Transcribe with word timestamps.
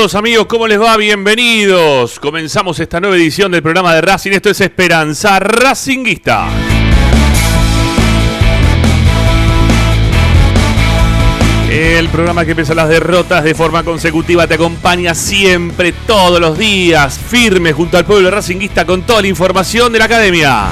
amigos, 0.00 0.46
¿cómo 0.46 0.66
les 0.66 0.80
va? 0.80 0.96
Bienvenidos. 0.96 2.18
Comenzamos 2.18 2.80
esta 2.80 3.00
nueva 3.00 3.16
edición 3.16 3.52
del 3.52 3.62
programa 3.62 3.94
de 3.94 4.00
Racing, 4.00 4.30
esto 4.32 4.48
es 4.48 4.58
Esperanza 4.62 5.38
Racinguista. 5.38 6.48
El 11.70 12.08
programa 12.08 12.46
que 12.46 12.56
pesa 12.56 12.74
las 12.74 12.88
derrotas 12.88 13.44
de 13.44 13.54
forma 13.54 13.82
consecutiva 13.82 14.46
te 14.46 14.54
acompaña 14.54 15.14
siempre, 15.14 15.92
todos 16.06 16.40
los 16.40 16.56
días, 16.56 17.18
firme 17.18 17.74
junto 17.74 17.98
al 17.98 18.06
pueblo 18.06 18.30
racinguista 18.30 18.86
con 18.86 19.02
toda 19.02 19.20
la 19.20 19.28
información 19.28 19.92
de 19.92 19.98
la 19.98 20.06
academia. 20.06 20.68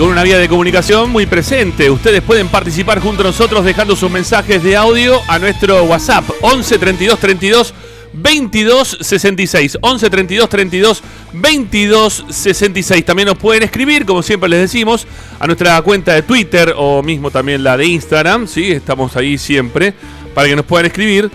Con 0.00 0.08
una 0.08 0.22
vía 0.22 0.38
de 0.38 0.48
comunicación 0.48 1.10
muy 1.10 1.26
presente. 1.26 1.90
Ustedes 1.90 2.22
pueden 2.22 2.48
participar 2.48 3.00
junto 3.00 3.20
a 3.20 3.26
nosotros 3.26 3.66
dejando 3.66 3.94
sus 3.94 4.10
mensajes 4.10 4.62
de 4.62 4.74
audio 4.74 5.20
a 5.28 5.38
nuestro 5.38 5.84
WhatsApp 5.84 6.24
11 6.40 6.78
32 6.78 7.18
32 7.18 7.74
22 8.14 8.96
66 9.02 9.76
11 9.82 10.08
32 10.08 10.48
32 10.48 11.02
22 11.34 12.24
66 12.30 13.04
también 13.04 13.28
nos 13.28 13.36
pueden 13.36 13.62
escribir 13.62 14.06
como 14.06 14.22
siempre 14.22 14.48
les 14.48 14.60
decimos 14.60 15.06
a 15.38 15.46
nuestra 15.46 15.82
cuenta 15.82 16.14
de 16.14 16.22
Twitter 16.22 16.72
o 16.78 17.02
mismo 17.02 17.30
también 17.30 17.62
la 17.62 17.76
de 17.76 17.84
Instagram 17.84 18.48
sí 18.48 18.72
estamos 18.72 19.16
ahí 19.16 19.36
siempre 19.36 19.92
para 20.34 20.48
que 20.48 20.56
nos 20.56 20.64
puedan 20.64 20.86
escribir 20.86 21.30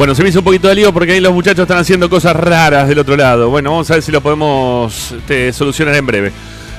Bueno, 0.00 0.14
se 0.14 0.22
me 0.22 0.30
hizo 0.30 0.38
un 0.38 0.46
poquito 0.46 0.66
de 0.66 0.76
lío 0.76 0.94
porque 0.94 1.12
ahí 1.12 1.20
los 1.20 1.34
muchachos 1.34 1.64
están 1.64 1.76
haciendo 1.76 2.08
cosas 2.08 2.34
raras 2.34 2.88
del 2.88 2.98
otro 2.98 3.18
lado. 3.18 3.50
Bueno, 3.50 3.70
vamos 3.72 3.90
a 3.90 3.94
ver 3.96 4.02
si 4.02 4.10
lo 4.10 4.22
podemos 4.22 5.12
este, 5.12 5.52
solucionar 5.52 5.94
en 5.94 6.06
breve. 6.06 6.32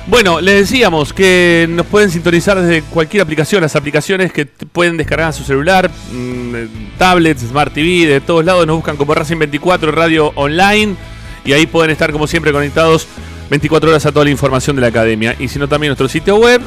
Bueno, 0.08 0.40
les 0.40 0.68
decíamos 0.68 1.12
que 1.12 1.68
nos 1.70 1.86
pueden 1.86 2.10
sintonizar 2.10 2.60
desde 2.60 2.82
cualquier 2.82 3.22
aplicación, 3.22 3.62
las 3.62 3.76
aplicaciones 3.76 4.32
que 4.32 4.46
pueden 4.46 4.96
descargar 4.96 5.28
a 5.28 5.32
su 5.32 5.44
celular, 5.44 5.88
mm, 5.88 6.54
eh, 6.56 6.68
tablets, 6.98 7.42
Smart 7.42 7.72
TV, 7.72 8.06
de 8.06 8.20
todos 8.20 8.44
lados 8.44 8.66
nos 8.66 8.74
buscan 8.74 8.96
como 8.96 9.14
Racing 9.14 9.38
24 9.38 9.92
Radio 9.92 10.32
Online 10.34 10.96
y 11.44 11.52
ahí 11.52 11.68
pueden 11.68 11.92
estar 11.92 12.10
como 12.10 12.26
siempre 12.26 12.50
conectados 12.50 13.06
24 13.50 13.88
horas 13.88 14.04
a 14.04 14.10
toda 14.10 14.24
la 14.24 14.32
información 14.32 14.74
de 14.74 14.82
la 14.82 14.88
academia. 14.88 15.36
Y 15.38 15.46
si 15.46 15.60
no 15.60 15.68
también 15.68 15.90
nuestro 15.90 16.08
sitio 16.08 16.38
web, 16.38 16.60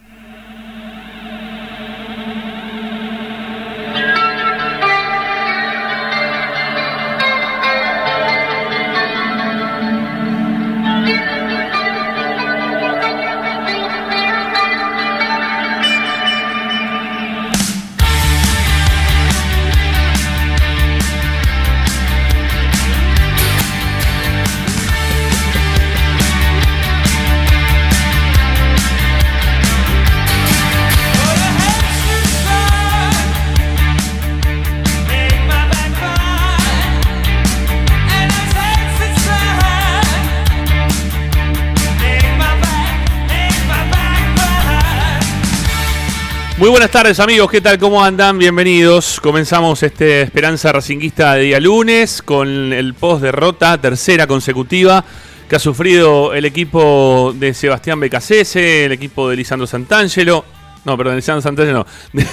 Muy 46.59 46.71
buenas 46.71 46.91
tardes 46.91 47.21
amigos, 47.21 47.51
¿qué 47.51 47.61
tal? 47.61 47.79
¿Cómo 47.79 48.03
andan? 48.03 48.39
Bienvenidos. 48.39 49.21
Comenzamos 49.21 49.83
este 49.83 50.23
Esperanza 50.23 50.73
Racinguista 50.73 51.35
de 51.35 51.43
día 51.43 51.61
lunes 51.61 52.23
con 52.23 52.73
el 52.73 52.95
post 52.95 53.23
derrota, 53.23 53.79
tercera 53.79 54.27
consecutiva, 54.27 55.05
que 55.51 55.57
ha 55.57 55.59
sufrido 55.59 56.33
el 56.33 56.47
equipo 56.47 57.35
de 57.37 57.53
Sebastián 57.53 58.01
Becasese, 58.01 58.87
el 58.87 58.93
equipo 58.93 59.29
de 59.29 59.37
Lisandro 59.37 59.67
Santangelo, 59.67 60.47
no, 60.87 60.97
perdón, 60.97 61.17
Lisandro 61.17 61.43
Santangelo 61.43 61.81
no, 61.81 61.87
de, 62.15 62.27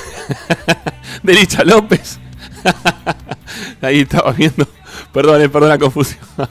de 1.24 1.34
Licha 1.34 1.66
López. 1.66 2.18
Ahí 3.81 4.00
estaba 4.00 4.31
viendo, 4.31 4.66
perdón, 5.12 5.52
perdón 5.52 5.68
la 5.70 5.78
confusión. 5.78 6.24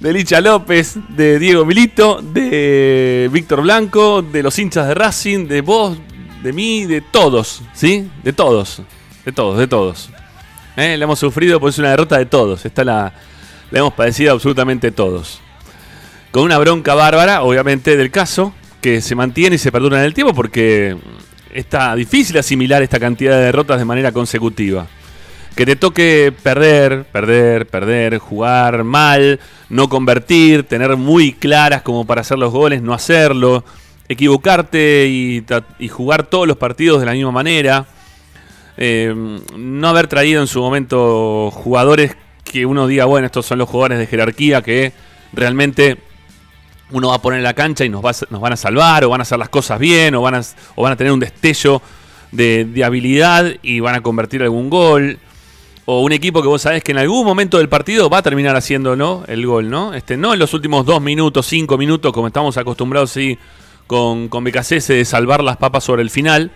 De 0.00 0.12
Licha 0.12 0.40
López, 0.40 0.96
de 1.16 1.38
Diego 1.38 1.64
Milito, 1.64 2.20
de 2.20 3.30
Víctor 3.32 3.62
Blanco, 3.62 4.20
de 4.20 4.42
los 4.42 4.58
hinchas 4.58 4.88
de 4.88 4.94
Racing, 4.94 5.46
de 5.46 5.62
vos, 5.62 5.96
de 6.44 6.52
mí, 6.52 6.84
de 6.84 7.00
todos, 7.00 7.62
¿sí? 7.72 8.10
De 8.22 8.34
todos, 8.34 8.82
de 9.24 9.32
todos, 9.32 9.58
de 9.58 9.66
todos. 9.66 10.10
¿Eh? 10.76 10.94
La 10.98 11.04
hemos 11.04 11.18
sufrido, 11.18 11.58
pues 11.58 11.76
es 11.76 11.78
una 11.78 11.88
derrota 11.88 12.18
de 12.18 12.26
todos. 12.26 12.66
Esta 12.66 12.84
la, 12.84 13.14
la 13.70 13.78
hemos 13.78 13.94
padecido 13.94 14.34
absolutamente 14.34 14.90
todos. 14.92 15.40
Con 16.30 16.42
una 16.42 16.58
bronca 16.58 16.94
bárbara, 16.94 17.42
obviamente, 17.42 17.96
del 17.96 18.10
caso, 18.10 18.52
que 18.82 19.00
se 19.00 19.14
mantiene 19.14 19.56
y 19.56 19.58
se 19.58 19.72
perdura 19.72 19.98
en 20.00 20.04
el 20.04 20.12
tiempo 20.12 20.34
porque 20.34 20.98
está 21.54 21.94
difícil 21.94 22.36
asimilar 22.36 22.82
esta 22.82 23.00
cantidad 23.00 23.38
de 23.38 23.44
derrotas 23.44 23.78
de 23.78 23.86
manera 23.86 24.12
consecutiva. 24.12 24.86
Que 25.56 25.64
te 25.64 25.76
toque 25.76 26.30
perder, 26.42 27.04
perder, 27.04 27.66
perder, 27.68 28.18
jugar 28.18 28.84
mal, 28.84 29.40
no 29.70 29.88
convertir, 29.88 30.64
tener 30.64 30.94
muy 30.96 31.32
claras 31.32 31.80
como 31.80 32.04
para 32.04 32.20
hacer 32.20 32.38
los 32.38 32.52
goles, 32.52 32.82
no 32.82 32.92
hacerlo 32.92 33.64
equivocarte 34.08 35.06
y, 35.08 35.88
jugar 35.88 36.24
todos 36.24 36.46
los 36.46 36.56
partidos 36.56 37.00
de 37.00 37.06
la 37.06 37.12
misma 37.12 37.30
manera. 37.32 37.86
Eh, 38.76 39.14
no 39.56 39.88
haber 39.88 40.08
traído 40.08 40.40
en 40.40 40.48
su 40.48 40.60
momento 40.60 41.50
jugadores 41.52 42.16
que 42.42 42.66
uno 42.66 42.86
diga, 42.86 43.04
bueno, 43.04 43.26
estos 43.26 43.46
son 43.46 43.58
los 43.58 43.68
jugadores 43.68 43.98
de 43.98 44.06
jerarquía 44.06 44.62
que 44.62 44.92
realmente 45.32 45.98
uno 46.90 47.08
va 47.08 47.16
a 47.16 47.22
poner 47.22 47.38
en 47.38 47.44
la 47.44 47.54
cancha 47.54 47.84
y 47.84 47.88
nos, 47.88 48.04
va 48.04 48.12
nos 48.30 48.40
van 48.40 48.52
a 48.52 48.56
salvar, 48.56 49.04
o 49.04 49.10
van 49.10 49.20
a 49.20 49.22
hacer 49.22 49.38
las 49.38 49.48
cosas 49.48 49.78
bien, 49.78 50.14
o 50.14 50.22
van 50.22 50.36
a, 50.36 50.42
o 50.74 50.82
van 50.82 50.92
a 50.92 50.96
tener 50.96 51.12
un 51.12 51.20
destello 51.20 51.80
de, 52.30 52.64
de 52.64 52.84
habilidad 52.84 53.46
y 53.62 53.80
van 53.80 53.94
a 53.94 54.02
convertir 54.02 54.42
algún 54.42 54.70
gol. 54.70 55.18
O 55.86 56.00
un 56.00 56.12
equipo 56.12 56.40
que 56.40 56.48
vos 56.48 56.62
sabés 56.62 56.82
que 56.82 56.92
en 56.92 56.98
algún 56.98 57.26
momento 57.26 57.58
del 57.58 57.68
partido 57.68 58.08
va 58.08 58.18
a 58.18 58.22
terminar 58.22 58.56
haciendo 58.56 58.96
¿no? 58.96 59.22
el 59.26 59.46
gol, 59.46 59.68
¿no? 59.68 59.92
Este, 59.92 60.16
no 60.16 60.32
en 60.32 60.38
los 60.38 60.54
últimos 60.54 60.86
dos 60.86 61.02
minutos, 61.02 61.46
cinco 61.46 61.76
minutos, 61.76 62.10
como 62.12 62.28
estamos 62.28 62.56
acostumbrados 62.56 63.10
sí, 63.10 63.38
con, 63.86 64.28
con 64.28 64.44
Becasese 64.44 64.94
de 64.94 65.04
salvar 65.04 65.42
las 65.42 65.56
papas 65.56 65.84
sobre 65.84 66.02
el 66.02 66.10
final. 66.10 66.52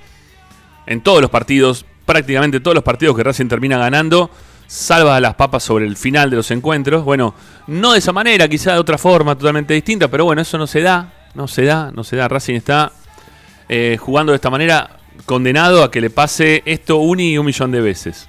En 0.86 1.02
todos 1.02 1.20
los 1.20 1.30
partidos, 1.30 1.84
prácticamente 2.06 2.60
todos 2.60 2.74
los 2.74 2.84
partidos 2.84 3.16
que 3.16 3.22
Racing 3.22 3.48
termina 3.48 3.76
ganando, 3.76 4.30
salva 4.66 5.20
las 5.20 5.34
papas 5.34 5.62
sobre 5.62 5.86
el 5.86 5.96
final 5.96 6.30
de 6.30 6.36
los 6.36 6.50
encuentros. 6.50 7.04
Bueno, 7.04 7.34
no 7.66 7.92
de 7.92 7.98
esa 7.98 8.12
manera, 8.12 8.48
quizá 8.48 8.72
de 8.72 8.78
otra 8.78 8.96
forma 8.96 9.36
totalmente 9.36 9.74
distinta, 9.74 10.08
pero 10.08 10.24
bueno, 10.24 10.40
eso 10.40 10.56
no 10.56 10.66
se 10.66 10.80
da, 10.80 11.12
no 11.34 11.48
se 11.48 11.64
da, 11.64 11.90
no 11.92 12.04
se 12.04 12.16
da. 12.16 12.28
Racing 12.28 12.54
está 12.54 12.92
eh, 13.68 13.98
jugando 14.00 14.32
de 14.32 14.36
esta 14.36 14.50
manera 14.50 14.98
condenado 15.26 15.82
a 15.82 15.90
que 15.90 16.00
le 16.00 16.10
pase 16.10 16.62
esto 16.64 16.96
un 16.96 17.20
y 17.20 17.36
un 17.36 17.46
millón 17.46 17.72
de 17.72 17.80
veces. 17.80 18.28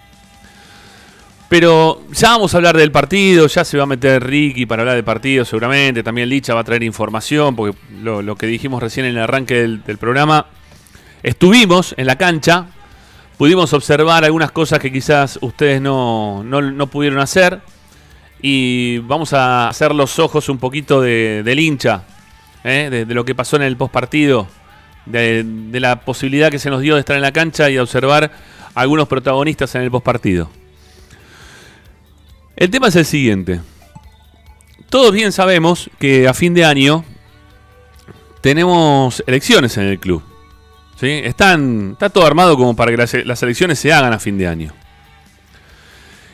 Pero 1.50 2.04
ya 2.12 2.30
vamos 2.30 2.54
a 2.54 2.58
hablar 2.58 2.78
del 2.78 2.92
partido, 2.92 3.48
ya 3.48 3.66
se 3.66 3.76
va 3.76 3.84
a 3.84 3.88
meter 3.88 4.24
Ricky 4.24 4.68
para 4.68 4.84
hablar 4.84 4.96
del 4.96 5.04
partido 5.04 5.44
seguramente, 5.46 6.04
también 6.04 6.30
Licha 6.30 6.54
va 6.54 6.60
a 6.62 6.64
traer 6.64 6.84
información, 6.84 7.56
porque 7.56 7.76
lo, 8.04 8.36
que 8.36 8.46
dijimos 8.46 8.84
recién 8.84 9.08
en 9.08 9.18
el 9.18 9.24
arranque 9.24 9.56
del, 9.56 9.98
programa, 9.98 10.46
estuvimos 11.24 11.96
en 11.98 12.06
la 12.06 12.18
cancha, 12.18 12.68
pudimos 13.40 13.74
observar 13.74 14.24
algunas 14.24 14.52
cosas 14.52 14.78
que 14.78 14.92
quizás 14.92 15.40
ustedes 15.42 15.82
no, 15.82 16.44
no- 16.44 16.88
pudieron 16.88 17.18
hacer, 17.20 17.62
y 18.44 19.00
vamos 19.00 19.34
a 19.34 19.70
hacer 19.70 19.94
los 19.96 20.20
ojos 20.20 20.50
un 20.50 20.60
poquito 20.60 21.02
de- 21.02 21.42
del 21.44 21.60
hincha, 21.60 22.04
¿eh? 22.64 22.90
de, 22.92 23.12
lo 23.16 23.26
que 23.26 23.34
pasó 23.34 23.56
en 23.56 23.64
el 23.64 23.76
postpartido, 23.76 24.48
de, 25.08 25.44
de 25.44 25.80
la 25.80 26.02
posibilidad 26.02 26.52
que 26.52 26.60
se 26.60 26.70
nos 26.70 26.82
dio 26.82 26.94
de 26.94 27.00
estar 27.00 27.16
en 27.16 27.24
la 27.24 27.32
cancha 27.32 27.72
y 27.72 27.80
observar 27.80 28.30
algunos 28.76 29.08
protagonistas 29.08 29.74
en 29.74 29.82
el 29.82 29.90
postpartido. 29.90 30.59
El 32.60 32.70
tema 32.70 32.90
es 32.90 32.96
el 32.98 33.06
siguiente. 33.06 33.62
Todos 34.90 35.14
bien 35.14 35.32
sabemos 35.32 35.90
que 35.98 36.28
a 36.28 36.34
fin 36.34 36.54
de 36.54 36.66
año 36.66 37.06
tenemos 38.42 39.24
elecciones 39.26 39.78
en 39.78 39.86
el 39.86 39.98
club. 39.98 40.22
¿sí? 41.00 41.22
Están, 41.24 41.92
está 41.94 42.10
todo 42.10 42.26
armado 42.26 42.58
como 42.58 42.76
para 42.76 42.92
que 42.92 43.24
las, 43.24 43.44
elecciones 43.44 43.80
se 43.80 43.94
hagan 43.94 44.12
a 44.12 44.20
fin 44.20 44.38
de 44.38 44.50
año. 44.50 44.74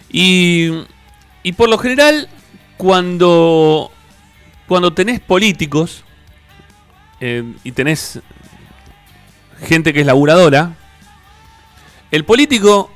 Y, 0.09 0.71
y 1.43 1.51
por 1.51 1.69
lo 1.69 1.77
general, 1.77 2.27
cuando, 2.77 3.91
cuando 4.65 4.93
tenés 4.93 5.19
políticos 5.19 6.03
eh, 7.19 7.43
y 7.63 7.71
tenés 7.71 8.19
gente 9.61 9.93
que 9.93 9.99
es 9.99 10.07
laburadora, 10.07 10.75
el 12.09 12.25
político, 12.25 12.91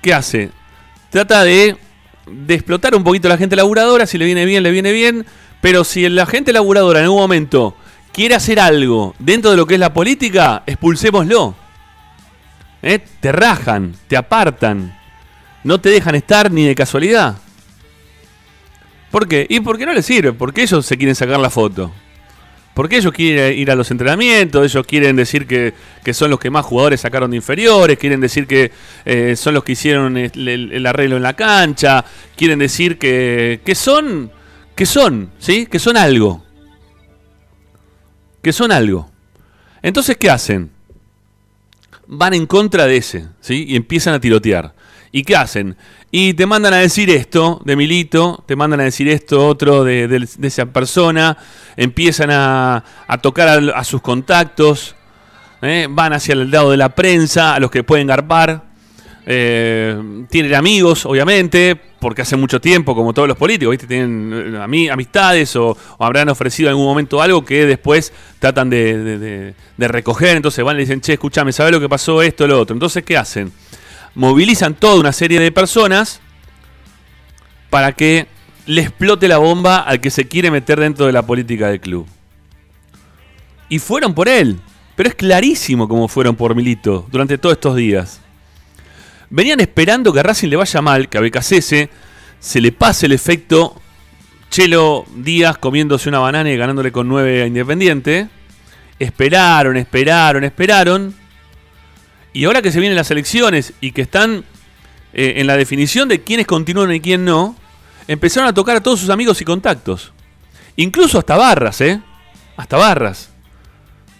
¿qué 0.00 0.14
hace? 0.14 0.50
Trata 1.10 1.44
de 1.44 1.76
de 2.26 2.54
explotar 2.54 2.94
un 2.94 3.04
poquito 3.04 3.28
a 3.28 3.30
la 3.30 3.38
gente 3.38 3.56
laburadora, 3.56 4.06
si 4.06 4.18
le 4.18 4.24
viene 4.24 4.44
bien, 4.44 4.62
le 4.62 4.70
viene 4.70 4.92
bien, 4.92 5.26
pero 5.60 5.84
si 5.84 6.08
la 6.08 6.26
gente 6.26 6.52
laburadora 6.52 7.00
en 7.00 7.04
algún 7.04 7.20
momento 7.20 7.76
quiere 8.12 8.34
hacer 8.34 8.60
algo 8.60 9.14
dentro 9.18 9.50
de 9.50 9.56
lo 9.56 9.66
que 9.66 9.74
es 9.74 9.80
la 9.80 9.92
política, 9.92 10.62
expulsémoslo. 10.66 11.54
¿Eh? 12.82 12.98
Te 13.20 13.32
rajan, 13.32 13.94
te 14.08 14.16
apartan, 14.16 14.98
no 15.64 15.80
te 15.80 15.88
dejan 15.88 16.14
estar 16.14 16.50
ni 16.50 16.64
de 16.64 16.74
casualidad. 16.74 17.36
¿Por 19.10 19.28
qué? 19.28 19.46
Y 19.48 19.60
porque 19.60 19.86
no 19.86 19.92
les 19.92 20.06
sirve, 20.06 20.32
porque 20.32 20.62
ellos 20.62 20.84
se 20.84 20.96
quieren 20.96 21.14
sacar 21.14 21.38
la 21.38 21.50
foto. 21.50 21.92
Porque 22.74 22.96
ellos 22.96 23.12
quieren 23.12 23.58
ir 23.58 23.70
a 23.70 23.74
los 23.74 23.90
entrenamientos, 23.90 24.64
ellos 24.64 24.86
quieren 24.86 25.14
decir 25.16 25.46
que, 25.46 25.74
que 26.02 26.14
son 26.14 26.30
los 26.30 26.40
que 26.40 26.48
más 26.48 26.64
jugadores 26.64 27.02
sacaron 27.02 27.30
de 27.30 27.36
inferiores, 27.36 27.98
quieren 27.98 28.20
decir 28.20 28.46
que 28.46 28.72
eh, 29.04 29.36
son 29.36 29.52
los 29.54 29.62
que 29.62 29.72
hicieron 29.72 30.16
el, 30.16 30.48
el- 30.48 30.86
arreglo 30.86 31.16
en 31.18 31.22
la 31.22 31.34
cancha, 31.34 32.02
quieren 32.34 32.58
decir 32.58 32.98
que, 32.98 33.60
que 33.62 33.74
son, 33.74 34.32
que 34.74 34.86
son, 34.86 35.30
¿sí? 35.38 35.66
Que 35.66 35.78
son 35.78 35.98
algo. 35.98 36.42
Que 38.40 38.52
son 38.52 38.72
algo. 38.72 39.10
Entonces, 39.82 40.16
¿qué 40.16 40.30
hacen? 40.30 40.70
Van 42.06 42.32
en 42.34 42.46
contra 42.46 42.86
de 42.86 42.96
ese, 42.96 43.26
¿sí? 43.40 43.66
Y 43.68 43.76
empiezan 43.76 44.14
a 44.14 44.20
tirotear. 44.20 44.74
¿Y 45.14 45.24
qué 45.24 45.36
hacen? 45.36 45.76
Y 46.10 46.32
te 46.34 46.46
mandan 46.46 46.72
a 46.72 46.78
decir 46.78 47.10
esto 47.10 47.60
de 47.66 47.76
Milito, 47.76 48.42
te 48.46 48.56
mandan 48.56 48.80
a 48.80 48.84
decir 48.84 49.08
esto 49.08 49.46
otro 49.46 49.84
de, 49.84 50.08
de- 50.08 50.26
de 50.38 50.48
esa 50.48 50.64
persona, 50.66 51.36
empiezan 51.76 52.30
a, 52.32 52.82
tocar 53.20 53.48
a, 53.74 53.84
sus 53.84 54.00
contactos, 54.00 54.94
¿eh? 55.60 55.86
van 55.90 56.14
hacia 56.14 56.32
el 56.32 56.50
lado 56.50 56.70
de 56.70 56.78
la 56.78 56.88
prensa, 56.94 57.54
a 57.54 57.60
los 57.60 57.70
que 57.70 57.84
pueden 57.84 58.06
garpar, 58.06 58.72
Eh, 59.24 60.26
tienen 60.30 60.52
amigos, 60.56 61.06
obviamente, 61.06 61.76
porque 62.00 62.22
hace 62.22 62.34
mucho 62.36 62.60
tiempo, 62.60 62.92
como 62.96 63.12
todos 63.14 63.28
los 63.28 63.36
políticos, 63.36 63.70
¿viste? 63.70 63.86
Tienen 63.86 64.32
eh, 64.34 64.58
ami- 64.58 64.90
amistades 64.90 65.54
o, 65.54 65.76
o 65.98 66.04
habrán 66.04 66.28
ofrecido 66.28 66.68
en 66.68 66.72
algún 66.72 66.86
momento 66.86 67.22
algo 67.22 67.44
que 67.44 67.64
después 67.64 68.12
tratan 68.40 68.68
de, 68.68 69.54
recoger. 69.78 70.36
Entonces 70.36 70.64
van 70.64 70.76
y 70.76 70.80
dicen, 70.80 71.00
che, 71.00 71.12
escúchame, 71.12 71.52
¿sabes 71.52 71.70
lo 71.72 71.78
que 71.78 71.88
pasó? 71.88 72.20
Esto, 72.20 72.48
lo 72.48 72.58
otro. 72.58 72.74
Entonces, 72.74 73.04
¿qué 73.04 73.16
hacen? 73.16 73.52
Movilizan 74.14 74.74
toda 74.74 75.00
una 75.00 75.12
serie 75.12 75.40
de 75.40 75.52
personas 75.52 76.20
para 77.70 77.92
que 77.92 78.26
le 78.66 78.82
explote 78.82 79.28
la 79.28 79.38
bomba 79.38 79.78
al 79.78 80.00
que 80.00 80.10
se 80.10 80.28
quiere 80.28 80.50
meter 80.50 80.78
dentro 80.78 81.06
de 81.06 81.12
la 81.12 81.26
política 81.26 81.68
del 81.68 81.80
club. 81.80 82.06
Y 83.68 83.78
fueron 83.78 84.14
por 84.14 84.28
él. 84.28 84.60
Pero 84.94 85.08
es 85.08 85.14
clarísimo 85.14 85.88
cómo 85.88 86.06
fueron 86.06 86.36
por 86.36 86.54
Milito 86.54 87.06
durante 87.10 87.38
todos 87.38 87.54
estos 87.54 87.76
días. 87.76 88.20
Venían 89.30 89.60
esperando 89.60 90.12
que 90.12 90.20
a 90.20 90.22
Racing 90.22 90.48
le 90.48 90.56
vaya 90.56 90.82
mal, 90.82 91.08
que 91.08 91.16
a 91.16 91.22
Becasese 91.22 91.88
se 92.38 92.60
le 92.60 92.72
pase 92.72 93.06
el 93.06 93.12
efecto 93.12 93.80
Chelo 94.50 95.06
Díaz 95.16 95.56
comiéndose 95.56 96.10
una 96.10 96.18
banana 96.18 96.50
y 96.50 96.56
ganándole 96.58 96.92
con 96.92 97.08
9 97.08 97.42
a 97.42 97.46
Independiente. 97.46 98.28
Esperaron, 98.98 99.78
esperaron, 99.78 100.44
esperaron. 100.44 101.14
Y 102.32 102.44
ahora 102.44 102.62
que 102.62 102.72
se 102.72 102.80
vienen 102.80 102.96
las 102.96 103.10
elecciones 103.10 103.74
y 103.80 103.92
que 103.92 104.02
están 104.02 104.44
eh, 105.12 105.34
en 105.36 105.46
la 105.46 105.56
definición 105.56 106.08
de 106.08 106.22
quiénes 106.22 106.46
continúan 106.46 106.92
y 106.92 107.00
quién 107.00 107.24
no, 107.24 107.54
empezaron 108.08 108.48
a 108.48 108.54
tocar 108.54 108.76
a 108.76 108.80
todos 108.82 109.00
sus 109.00 109.10
amigos 109.10 109.40
y 109.40 109.44
contactos. 109.44 110.12
Incluso 110.76 111.18
hasta 111.18 111.36
barras, 111.36 111.80
¿eh? 111.82 112.00
Hasta 112.56 112.76
barras. 112.76 113.30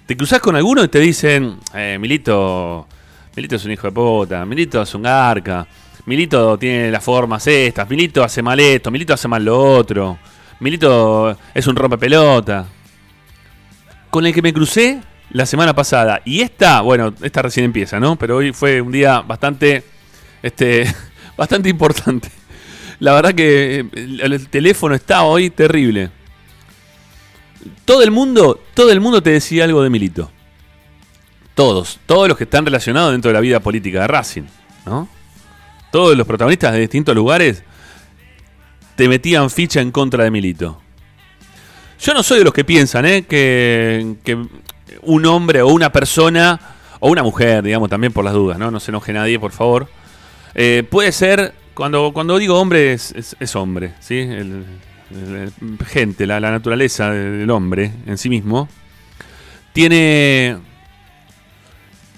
Te 0.06 0.16
cruzás 0.16 0.40
con 0.40 0.54
alguno 0.56 0.84
y 0.84 0.88
te 0.88 0.98
dicen, 0.98 1.58
eh, 1.74 1.96
Milito, 1.98 2.86
Milito 3.34 3.56
es 3.56 3.64
un 3.64 3.70
hijo 3.70 3.86
de 3.86 3.92
puta, 3.92 4.44
Milito 4.44 4.82
es 4.82 4.94
un 4.94 5.02
garca, 5.02 5.66
Milito 6.04 6.58
tiene 6.58 6.90
las 6.90 7.02
formas 7.02 7.46
estas, 7.46 7.88
Milito 7.88 8.22
hace 8.22 8.42
mal 8.42 8.60
esto, 8.60 8.90
Milito 8.90 9.14
hace 9.14 9.28
mal 9.28 9.44
lo 9.44 9.58
otro, 9.58 10.18
Milito 10.60 11.36
es 11.54 11.66
un 11.66 11.76
rompepelota. 11.76 12.66
Con 14.10 14.26
el 14.26 14.34
que 14.34 14.42
me 14.42 14.52
crucé 14.52 15.00
la 15.32 15.46
semana 15.46 15.74
pasada. 15.74 16.20
Y 16.24 16.40
esta, 16.40 16.80
bueno, 16.82 17.14
esta 17.22 17.42
recién 17.42 17.64
empieza, 17.64 17.98
¿no? 17.98 18.16
Pero 18.16 18.36
hoy 18.36 18.52
fue 18.52 18.80
un 18.80 18.92
día 18.92 19.20
bastante, 19.20 19.82
este, 20.42 20.86
bastante 21.36 21.68
importante. 21.68 22.30
La 23.00 23.14
verdad 23.14 23.34
que 23.34 23.80
eh, 23.80 23.84
el, 23.94 24.20
el 24.32 24.48
teléfono 24.48 24.94
está 24.94 25.22
hoy 25.22 25.50
terrible. 25.50 26.10
Todo 27.84 28.02
el 28.02 28.10
mundo, 28.10 28.60
todo 28.74 28.92
el 28.92 29.00
mundo 29.00 29.22
te 29.22 29.30
decía 29.30 29.64
algo 29.64 29.82
de 29.82 29.90
Milito. 29.90 30.30
Todos, 31.54 31.98
todos 32.06 32.28
los 32.28 32.36
que 32.36 32.44
están 32.44 32.64
relacionados 32.64 33.12
dentro 33.12 33.30
de 33.30 33.34
la 33.34 33.40
vida 33.40 33.60
política 33.60 34.02
de 34.02 34.06
Racing, 34.06 34.44
¿no? 34.86 35.08
Todos 35.90 36.16
los 36.16 36.26
protagonistas 36.26 36.72
de 36.72 36.80
distintos 36.80 37.14
lugares 37.14 37.62
te 38.96 39.08
metían 39.08 39.50
ficha 39.50 39.80
en 39.80 39.90
contra 39.90 40.24
de 40.24 40.30
Milito. 40.30 40.80
Yo 42.00 42.14
no 42.14 42.22
soy 42.22 42.38
de 42.38 42.44
los 42.44 42.54
que 42.54 42.64
piensan, 42.64 43.04
¿eh? 43.04 43.24
Que 43.24 44.16
un 45.02 45.24
hombre 45.26 45.62
o 45.62 45.68
una 45.68 45.90
persona, 45.90 46.60
o 47.00 47.08
una 47.10 47.22
mujer, 47.22 47.62
digamos, 47.64 47.88
también 47.90 48.12
por 48.12 48.24
las 48.24 48.34
dudas, 48.34 48.58
¿no? 48.58 48.70
No 48.70 48.78
se 48.80 48.90
enoje 48.90 49.12
nadie, 49.12 49.38
por 49.38 49.52
favor. 49.52 49.88
Eh, 50.54 50.84
puede 50.88 51.12
ser, 51.12 51.54
cuando, 51.74 52.12
cuando 52.12 52.38
digo 52.38 52.60
hombre, 52.60 52.92
es, 52.92 53.56
hombre, 53.56 53.94
¿sí? 54.00 54.18
El- 54.18 54.64
el- 55.10 55.52
gente, 55.86 56.26
la, 56.26 56.40
la 56.40 56.50
naturaleza 56.50 57.10
del 57.10 57.50
hombre 57.50 57.92
en 58.06 58.16
sí 58.18 58.28
mismo, 58.28 58.68
tiene, 59.72 60.56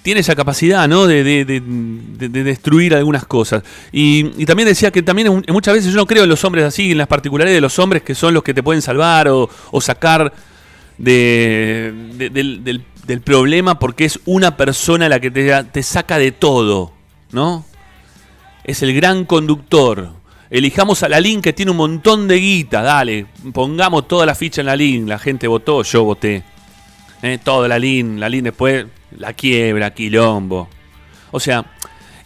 tiene 0.02 0.20
esa 0.20 0.34
capacidad, 0.36 0.86
¿no? 0.88 1.06
De, 1.06 1.24
de- 1.24 1.44
de- 1.44 1.60
de- 1.62 2.28
de 2.28 2.44
destruir 2.44 2.94
algunas 2.94 3.24
cosas. 3.26 3.62
Y, 3.92 4.32
y 4.40 4.44
también 4.46 4.68
decía 4.68 4.90
que 4.90 5.02
también 5.02 5.42
muchas 5.48 5.74
veces 5.74 5.92
yo 5.92 5.96
no 5.96 6.06
creo 6.06 6.24
en 6.24 6.28
los 6.28 6.44
hombres 6.44 6.64
así, 6.64 6.92
en 6.92 6.98
las 6.98 7.06
particularidades 7.08 7.56
de 7.56 7.60
los 7.62 7.78
hombres 7.78 8.02
que 8.02 8.14
son 8.14 8.34
los 8.34 8.42
que 8.42 8.52
te 8.54 8.62
pueden 8.62 8.82
salvar 8.82 9.28
o 9.28 9.48
sacar 9.80 10.32
de, 10.98 11.92
de- 12.14 12.80
del, 13.06 13.20
problema 13.20 13.78
porque 13.78 14.04
es 14.04 14.18
una 14.24 14.56
persona 14.56 15.08
la 15.08 15.20
que 15.20 15.30
te, 15.30 15.64
te 15.64 15.82
saca 15.82 16.18
de 16.18 16.32
todo, 16.32 16.92
¿no? 17.32 17.64
Es 18.64 18.82
el 18.82 18.94
gran 18.94 19.24
conductor. 19.24 20.12
Elijamos 20.50 21.02
a 21.02 21.08
la 21.08 21.20
LIN 21.20 21.42
que 21.42 21.52
tiene 21.52 21.70
un 21.70 21.76
montón 21.76 22.28
de 22.28 22.36
guita, 22.36 22.82
dale, 22.82 23.26
pongamos 23.52 24.06
toda 24.08 24.24
la 24.24 24.34
ficha 24.34 24.60
en 24.62 24.66
la 24.66 24.76
LIN, 24.76 25.08
la 25.08 25.18
gente 25.18 25.46
votó, 25.48 25.82
yo 25.82 26.04
voté. 26.04 26.44
¿Eh? 27.22 27.38
Toda 27.42 27.68
la 27.68 27.78
LIN, 27.78 28.20
la 28.20 28.28
LIN 28.28 28.44
después 28.44 28.86
la 29.18 29.32
quiebra, 29.32 29.92
quilombo. 29.92 30.68
O 31.30 31.40
sea, 31.40 31.64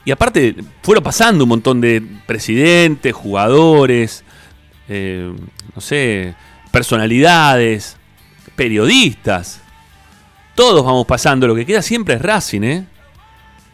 y 0.04 0.10
aparte 0.10 0.54
fueron 0.82 1.04
pasando 1.04 1.44
un 1.44 1.48
montón 1.50 1.80
de 1.80 2.02
presidentes, 2.26 3.12
jugadores, 3.14 4.25
eh, 4.88 5.30
no 5.75 5.80
sé, 5.80 6.34
personalidades, 6.70 7.98
periodistas. 8.58 9.60
Todos 10.56 10.84
vamos 10.84 11.06
pasando, 11.06 11.46
lo 11.46 11.54
que 11.54 11.64
queda 11.64 11.80
siempre 11.80 12.16
es 12.16 12.20
Racing, 12.20 12.62
¿eh? 12.62 12.86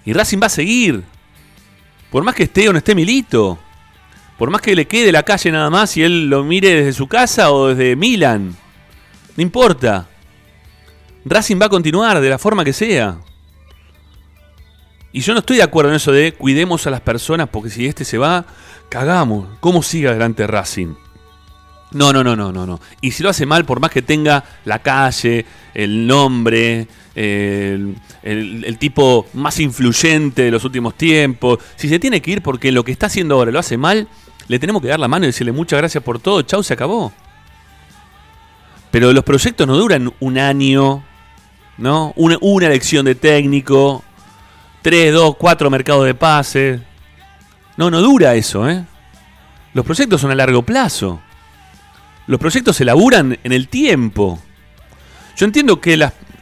Y 0.04 0.12
Racing 0.12 0.38
va 0.40 0.46
a 0.46 0.50
seguir. 0.50 1.02
Por 2.10 2.22
más 2.22 2.34
que 2.34 2.42
esté 2.44 2.68
o 2.68 2.72
no 2.72 2.78
esté 2.78 2.94
Milito. 2.94 3.58
Por 4.38 4.50
más 4.50 4.60
que 4.60 4.76
le 4.76 4.86
quede 4.86 5.10
la 5.10 5.22
calle 5.22 5.50
nada 5.50 5.70
más 5.70 5.96
y 5.96 6.02
él 6.02 6.28
lo 6.28 6.44
mire 6.44 6.74
desde 6.74 6.92
su 6.92 7.08
casa 7.08 7.50
o 7.50 7.68
desde 7.68 7.96
Milan. 7.96 8.54
No 9.36 9.42
importa. 9.42 10.06
Racing 11.24 11.58
va 11.58 11.66
a 11.66 11.70
continuar 11.70 12.20
de 12.20 12.28
la 12.28 12.38
forma 12.38 12.62
que 12.62 12.74
sea. 12.74 13.16
Y 15.12 15.20
yo 15.20 15.32
no 15.32 15.38
estoy 15.38 15.56
de 15.56 15.62
acuerdo 15.62 15.90
en 15.90 15.96
eso 15.96 16.12
de 16.12 16.34
cuidemos 16.34 16.86
a 16.86 16.90
las 16.90 17.00
personas 17.00 17.48
porque 17.48 17.70
si 17.70 17.86
este 17.86 18.04
se 18.04 18.18
va, 18.18 18.44
cagamos. 18.90 19.46
¿Cómo 19.60 19.82
sigue 19.82 20.08
adelante 20.08 20.46
Racing? 20.46 20.94
No, 21.94 22.12
no, 22.12 22.22
no, 22.22 22.36
no, 22.36 22.52
no, 22.52 22.66
no. 22.66 22.80
Y 23.00 23.12
si 23.12 23.22
lo 23.22 23.30
hace 23.30 23.46
mal, 23.46 23.64
por 23.64 23.80
más 23.80 23.90
que 23.90 24.02
tenga 24.02 24.44
la 24.64 24.80
calle, 24.80 25.46
el 25.72 26.06
nombre, 26.06 26.86
el, 27.14 27.96
el- 28.22 28.78
tipo 28.78 29.26
más 29.34 29.58
influyente 29.60 30.42
de 30.42 30.50
los 30.50 30.64
últimos 30.64 30.94
tiempos, 30.96 31.60
si 31.76 31.88
se 31.88 31.98
tiene 31.98 32.20
que 32.20 32.32
ir 32.32 32.42
porque 32.42 32.72
lo 32.72 32.84
que 32.84 32.92
está 32.92 33.06
haciendo 33.06 33.36
ahora 33.36 33.52
lo 33.52 33.58
hace 33.60 33.76
mal, 33.78 34.08
le 34.48 34.58
tenemos 34.58 34.82
que 34.82 34.88
dar 34.88 34.98
la 35.00 35.08
mano 35.08 35.24
y 35.24 35.28
decirle 35.28 35.52
muchas 35.52 35.78
gracias 35.78 36.02
por 36.04 36.18
todo, 36.18 36.42
chau, 36.42 36.62
se 36.62 36.74
acabó. 36.74 37.12
Pero 38.90 39.12
los 39.12 39.24
proyectos 39.24 39.66
no 39.66 39.76
duran 39.76 40.12
un 40.20 40.38
año, 40.38 41.04
¿no? 41.78 42.12
Una, 42.16 42.36
una 42.40 42.66
elección 42.66 43.04
de 43.04 43.14
técnico, 43.14 44.04
tres, 44.82 45.12
dos, 45.12 45.36
cuatro 45.36 45.70
mercados 45.70 46.04
de 46.06 46.14
pases. 46.14 46.80
No, 47.76 47.90
no 47.90 48.00
dura 48.00 48.34
eso, 48.34 48.68
¿eh? 48.68 48.84
Los 49.72 49.84
proyectos 49.84 50.20
son 50.20 50.30
a 50.30 50.34
largo 50.36 50.62
plazo. 50.62 51.20
Los 52.26 52.40
proyectos 52.40 52.76
se 52.76 52.84
laburan 52.84 53.38
en 53.42 53.52
el 53.52 53.68
tiempo. 53.68 54.38
Yo 55.36 55.46
entiendo 55.46 55.80
que 55.80 55.96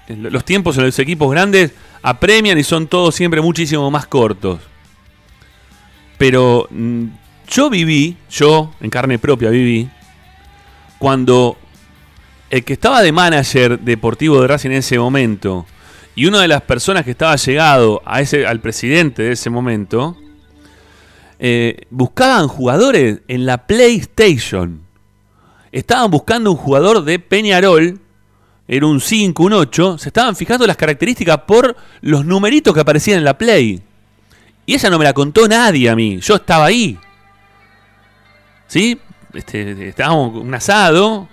los 0.09 0.45
tiempos 0.45 0.77
en 0.79 0.85
los 0.85 0.99
equipos 0.99 1.31
grandes 1.31 1.73
apremian 2.03 2.59
y 2.59 2.65
son 2.65 2.87
todos 2.87 3.15
siempre 3.15 3.41
muchísimo 3.41 3.91
más 3.91 4.07
cortos. 4.07 4.61
Pero 6.19 6.69
mm, 6.71 7.07
yo 7.49 7.71
viví, 7.71 8.17
yo 8.31 8.73
en 8.81 8.91
carne 8.91 9.19
propia 9.19 9.51
viví, 9.51 9.89
cuando 10.99 11.57
el 12.51 12.65
que 12.65 12.75
estaba 12.75 13.03
de 13.03 13.13
manager 13.13 13.81
deportivo 13.81 14.41
de 14.41 14.47
Racing 14.47 14.71
en 14.71 14.77
ese 14.77 14.99
momento 14.99 15.67
y 16.15 16.27
una 16.27 16.41
de 16.41 16.49
las 16.49 16.63
personas 16.63 17.05
que 17.05 17.13
estaba 17.13 17.35
llegado 17.37 18.03
al 18.05 18.61
presidente 18.61 19.23
de 19.23 19.33
ese 19.33 19.49
momento, 19.49 20.17
eh, 21.39 21.87
buscaban 21.91 22.49
jugadores 22.49 23.21
en 23.27 23.47
la 23.47 23.67
PlayStation. 23.67 24.82
Estaban 25.73 26.11
buscando 26.11 26.51
un 26.51 26.59
jugador 26.59 27.03
de 27.03 27.19
Peñarol, 27.19 27.99
era 28.69 28.87
un 28.87 29.01
5, 29.01 29.43
un 29.43 29.53
8, 29.55 29.99
se 29.99 30.11
estaban 30.11 30.37
fijando 30.37 30.67
las 30.67 30.77
características 30.77 31.39
por 31.47 31.75
los 32.03 32.27
numeritos 32.27 32.75
que 32.75 32.81
aparecían 32.81 33.19
en 33.19 33.25
la 33.25 33.39
Play. 33.39 33.83
Y 34.67 34.75
esa 34.75 34.91
no 34.91 34.99
me 34.99 35.05
la 35.05 35.15
contó 35.15 35.49
nadie 35.49 35.89
a 35.89 35.97
mí, 35.97 36.21
yo 36.21 36.37
estaba 36.37 36.67
ahí. 36.67 36.99
¿Sí? 38.69 39.01
Este, 39.33 39.89
estábamos 39.89 40.37
un 40.37 40.55
asado 40.55 41.27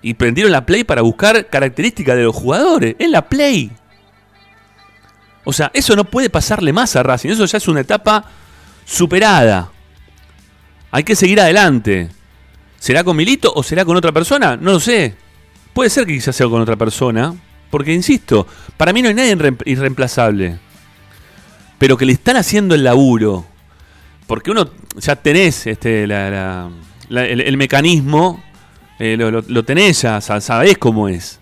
y 0.00 0.14
prendieron 0.14 0.52
la 0.52 0.64
Play 0.64 0.84
para 0.84 1.02
buscar 1.02 1.48
características 1.48 2.16
de 2.16 2.22
los 2.22 2.36
jugadores, 2.36 2.94
en 3.00 3.10
la 3.10 3.28
Play. 3.28 3.72
O 5.44 5.52
sea, 5.52 5.72
eso 5.74 5.96
no 5.96 6.04
puede 6.04 6.30
pasarle 6.30 6.72
más 6.72 6.94
a 6.94 7.02
Racing, 7.02 7.30
eso 7.30 7.44
ya 7.44 7.58
es 7.58 7.66
una 7.66 7.80
etapa 7.80 8.24
superada. 8.84 9.72
Hay 10.92 11.02
que 11.02 11.16
seguir 11.16 11.40
adelante. 11.40 12.10
¿Será 12.82 13.04
con 13.04 13.16
Milito 13.16 13.52
o 13.54 13.62
será 13.62 13.84
con 13.84 13.96
otra 13.96 14.10
persona? 14.10 14.56
No 14.56 14.72
lo 14.72 14.80
sé. 14.80 15.14
Puede 15.72 15.88
ser 15.88 16.04
que 16.04 16.14
quizás 16.14 16.34
sea 16.34 16.48
con 16.48 16.60
otra 16.60 16.74
persona. 16.74 17.32
Porque, 17.70 17.94
insisto, 17.94 18.44
para 18.76 18.92
mí 18.92 19.00
no 19.02 19.06
hay 19.08 19.14
nadie 19.14 19.36
irre- 19.36 19.56
irreemplazable. 19.66 20.58
Pero 21.78 21.96
que 21.96 22.04
le 22.06 22.12
están 22.12 22.36
haciendo 22.36 22.74
el 22.74 22.82
laburo. 22.82 23.46
Porque 24.26 24.50
uno 24.50 24.68
ya 24.96 25.14
tenés 25.14 25.64
este, 25.68 26.08
la- 26.08 26.68
la- 27.08 27.24
el, 27.24 27.56
mecanismo, 27.56 28.42
eh, 28.98 29.14
lo, 29.16 29.30
lo- 29.30 29.64
tenés 29.64 30.02
ya, 30.02 30.20
sa- 30.20 30.40
sabés 30.40 30.76
cómo 30.76 31.08
es. 31.08 31.38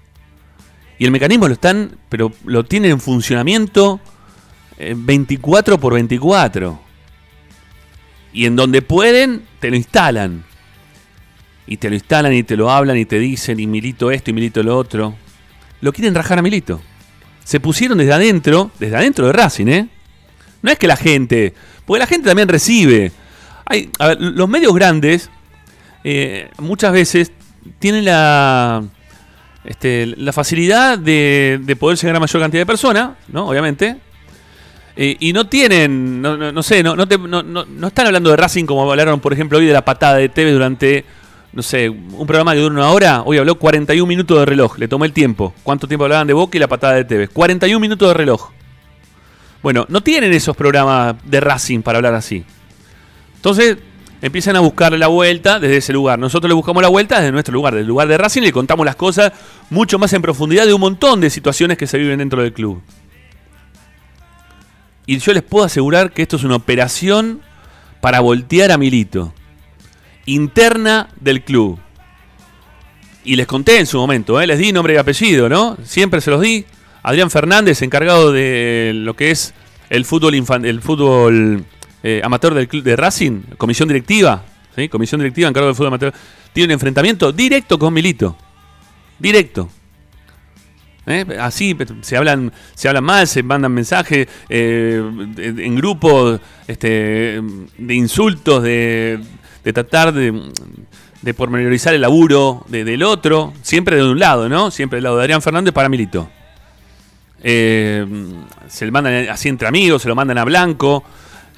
Y 0.98 1.06
el 1.06 1.10
mecanismo 1.10 1.48
lo 1.48 1.54
están, 1.54 1.96
pero 2.10 2.32
lo 2.44 2.64
tienen 2.66 2.90
en 2.90 3.00
funcionamiento 3.00 3.98
eh, 4.76 4.92
24 4.94 5.80
por 5.80 5.94
24. 5.94 6.78
Y 8.34 8.44
en 8.44 8.56
donde 8.56 8.82
pueden, 8.82 9.46
te 9.58 9.70
lo 9.70 9.76
instalan. 9.76 10.44
Y 11.70 11.76
te 11.78 11.88
lo 11.88 11.94
instalan 11.94 12.34
y 12.34 12.42
te 12.42 12.56
lo 12.56 12.68
hablan 12.70 12.98
y 12.98 13.04
te 13.06 13.18
dicen, 13.18 13.58
y 13.60 13.66
Milito 13.66 14.10
esto 14.10 14.30
y 14.30 14.34
Milito 14.34 14.62
lo 14.62 14.76
otro. 14.76 15.14
Lo 15.80 15.92
quieren 15.92 16.14
rajar 16.14 16.38
a 16.38 16.42
Milito. 16.42 16.82
Se 17.44 17.60
pusieron 17.60 17.96
desde 17.96 18.12
adentro, 18.12 18.70
desde 18.78 18.96
adentro 18.96 19.26
de 19.26 19.32
Racing, 19.32 19.66
¿eh? 19.68 19.88
No 20.62 20.70
es 20.70 20.78
que 20.78 20.86
la 20.88 20.96
gente, 20.96 21.54
porque 21.86 22.00
la 22.00 22.06
gente 22.06 22.28
también 22.28 22.48
recibe. 22.48 23.12
Los 24.18 24.48
medios 24.48 24.74
grandes 24.74 25.30
eh, 26.04 26.50
muchas 26.58 26.92
veces 26.92 27.30
tienen 27.78 28.04
la, 28.04 28.82
este, 29.64 30.06
la 30.16 30.32
facilidad 30.32 30.98
de, 30.98 31.60
de 31.62 31.76
poder 31.76 31.96
llegar 31.98 32.16
a 32.16 32.20
mayor 32.20 32.42
cantidad 32.42 32.62
de 32.62 32.66
personas, 32.66 33.10
¿no? 33.28 33.46
Obviamente. 33.48 33.96
Eh, 34.96 35.16
y 35.20 35.32
no 35.32 35.46
tienen, 35.46 36.20
no, 36.20 36.36
no- 36.36 36.50
no 36.52 36.62
sé, 36.64 36.82
no, 36.82 37.06
te- 37.06 37.16
no 37.16 37.86
están 37.86 38.06
hablando 38.08 38.28
de 38.30 38.36
Racing 38.36 38.64
como 38.66 38.90
hablaron, 38.90 39.20
por 39.20 39.32
ejemplo, 39.32 39.58
hoy 39.58 39.66
de 39.66 39.72
la 39.72 39.84
patada 39.84 40.16
de 40.16 40.28
TV 40.28 40.50
durante, 40.52 41.04
no 41.52 41.62
sé, 41.62 41.88
un 41.88 42.26
programa 42.26 42.54
que 42.54 42.60
dura 42.60 42.74
una 42.74 42.90
hora. 42.90 43.22
Hoy 43.24 43.38
habló 43.38 43.56
41 43.56 44.06
minutos 44.06 44.38
de 44.38 44.46
reloj, 44.46 44.78
le 44.78 44.88
tomé 44.88 45.06
el 45.06 45.12
tiempo. 45.12 45.52
¿Cuánto 45.62 45.88
tiempo 45.88 46.04
hablaban 46.04 46.26
de 46.26 46.32
Boca 46.32 46.56
y 46.56 46.60
la 46.60 46.68
patada 46.68 46.94
de 46.94 47.04
TV? 47.04 47.28
41 47.28 47.80
minutos 47.80 48.08
de 48.08 48.14
reloj. 48.14 48.50
Bueno, 49.62 49.84
no 49.88 50.02
tienen 50.02 50.32
esos 50.32 50.56
programas 50.56 51.16
de 51.24 51.40
Racing 51.40 51.82
para 51.82 51.98
hablar 51.98 52.14
así. 52.14 52.44
Entonces 53.36 53.78
empiezan 54.22 54.56
a 54.56 54.60
buscar 54.60 54.92
la 54.92 55.08
vuelta 55.08 55.58
desde 55.58 55.78
ese 55.78 55.92
lugar. 55.92 56.18
Nosotros 56.18 56.48
le 56.48 56.54
buscamos 56.54 56.82
la 56.82 56.88
vuelta 56.88 57.18
desde 57.18 57.32
nuestro 57.32 57.52
lugar, 57.52 57.74
desde 57.74 57.82
el 57.82 57.88
lugar 57.88 58.06
de 58.06 58.16
Racing, 58.16 58.42
y 58.42 58.46
le 58.46 58.52
contamos 58.52 58.86
las 58.86 58.96
cosas 58.96 59.32
mucho 59.70 59.98
más 59.98 60.12
en 60.12 60.22
profundidad 60.22 60.66
de 60.66 60.74
un 60.74 60.80
montón 60.80 61.20
de 61.20 61.30
situaciones 61.30 61.76
que 61.76 61.86
se 61.86 61.98
viven 61.98 62.18
dentro 62.18 62.42
del 62.42 62.52
club. 62.52 62.80
Y 65.06 65.18
yo 65.18 65.32
les 65.32 65.42
puedo 65.42 65.64
asegurar 65.64 66.12
que 66.12 66.22
esto 66.22 66.36
es 66.36 66.44
una 66.44 66.56
operación 66.56 67.40
para 68.00 68.20
voltear 68.20 68.70
a 68.70 68.78
Milito. 68.78 69.34
Interna 70.30 71.08
del 71.20 71.42
club. 71.42 71.78
Y 73.24 73.34
les 73.34 73.46
conté 73.46 73.78
en 73.78 73.86
su 73.86 73.98
momento, 73.98 74.40
¿eh? 74.40 74.46
les 74.46 74.58
di 74.58 74.72
nombre 74.72 74.94
y 74.94 74.96
apellido, 74.96 75.48
¿no? 75.48 75.76
Siempre 75.84 76.20
se 76.20 76.30
los 76.30 76.40
di. 76.40 76.64
Adrián 77.02 77.30
Fernández, 77.30 77.82
encargado 77.82 78.30
de 78.30 78.92
lo 78.94 79.14
que 79.14 79.30
es 79.30 79.54
el 79.88 80.04
fútbol, 80.04 80.34
el 80.34 80.80
fútbol 80.82 81.64
eh, 82.02 82.20
amateur 82.22 82.54
del 82.54 82.68
club 82.68 82.84
de 82.84 82.94
Racing, 82.94 83.40
comisión 83.58 83.88
directiva, 83.88 84.44
¿sí? 84.76 84.88
Comisión 84.88 85.20
directiva 85.20 85.48
encargado 85.48 85.68
del 85.68 85.76
fútbol 85.76 85.88
amateur, 85.88 86.14
tiene 86.52 86.66
un 86.66 86.72
enfrentamiento 86.72 87.32
directo 87.32 87.78
con 87.78 87.92
Milito. 87.92 88.36
Directo. 89.18 89.68
¿Eh? 91.06 91.24
Así 91.40 91.76
se 92.02 92.16
hablan, 92.16 92.52
se 92.74 92.88
hablan 92.88 93.02
mal, 93.02 93.26
se 93.26 93.42
mandan 93.42 93.72
mensajes 93.72 94.28
en 94.48 95.34
en 95.36 95.74
grupos 95.74 96.40
este, 96.68 97.42
de 97.78 97.94
insultos, 97.94 98.62
de, 98.62 99.18
de 99.64 99.72
tratar 99.72 100.12
de, 100.12 100.50
de 101.22 101.34
pormenorizar 101.34 101.94
el 101.94 102.00
laburo 102.00 102.64
de- 102.68 102.84
del 102.84 103.02
otro, 103.02 103.52
siempre 103.62 103.96
de 103.96 104.04
un 104.04 104.18
lado, 104.18 104.48
¿no? 104.48 104.70
Siempre 104.70 104.96
del 104.98 105.04
lado 105.04 105.16
de 105.16 105.22
Adrián 105.22 105.42
Fernández 105.42 105.72
para 105.74 105.88
Milito. 105.88 106.28
Eh, 107.42 108.06
se 108.68 108.84
le 108.84 108.90
mandan 108.90 109.28
así 109.28 109.48
entre 109.48 109.66
amigos, 109.68 110.02
se 110.02 110.08
lo 110.08 110.14
mandan 110.14 110.38
a 110.38 110.44
Blanco. 110.44 111.04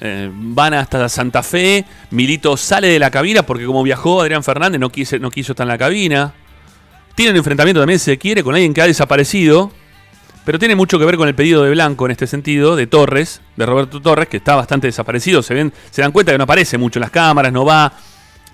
eh, 0.05 0.29
van 0.33 0.73
hasta 0.73 1.07
Santa 1.07 1.43
Fe. 1.43 1.85
Milito 2.11 2.57
sale 2.57 2.87
de 2.87 2.99
la 2.99 3.09
cabina 3.09 3.43
porque, 3.45 3.65
como 3.65 3.83
viajó 3.83 4.21
Adrián 4.21 4.43
Fernández, 4.43 4.79
no 4.79 4.91
no 5.19 5.31
quiso 5.31 5.51
estar 5.53 5.63
en 5.63 5.67
la 5.69 5.77
cabina. 5.77 6.33
Tiene 7.15 7.31
un 7.31 7.37
enfrentamiento 7.37 7.79
también, 7.79 7.99
si 7.99 8.05
se 8.05 8.17
quiere, 8.17 8.43
con 8.43 8.53
alguien 8.55 8.73
que 8.73 8.81
ha 8.81 8.87
desaparecido. 8.87 9.71
Pero 10.45 10.59
tiene 10.59 10.75
mucho 10.75 10.99
que 10.99 11.05
ver 11.05 11.15
con 11.15 11.27
el 11.27 11.35
pedido 11.35 11.63
de 11.63 11.71
Blanco 11.71 12.05
en 12.05 12.11
este 12.11 12.27
sentido, 12.27 12.75
de 12.75 12.87
Torres, 12.87 13.41
de 13.55 13.65
Roberto 13.65 14.01
Torres, 14.01 14.27
que 14.27 14.37
está 14.37 14.55
bastante 14.55 14.87
desaparecido. 14.87 15.41
Se, 15.41 15.53
ven, 15.53 15.71
se 15.89 16.01
dan 16.01 16.11
cuenta 16.11 16.31
que 16.33 16.37
no 16.37 16.43
aparece 16.43 16.77
mucho 16.77 16.99
en 16.99 17.01
las 17.01 17.11
cámaras, 17.11 17.53
no 17.53 17.63
va 17.63 17.93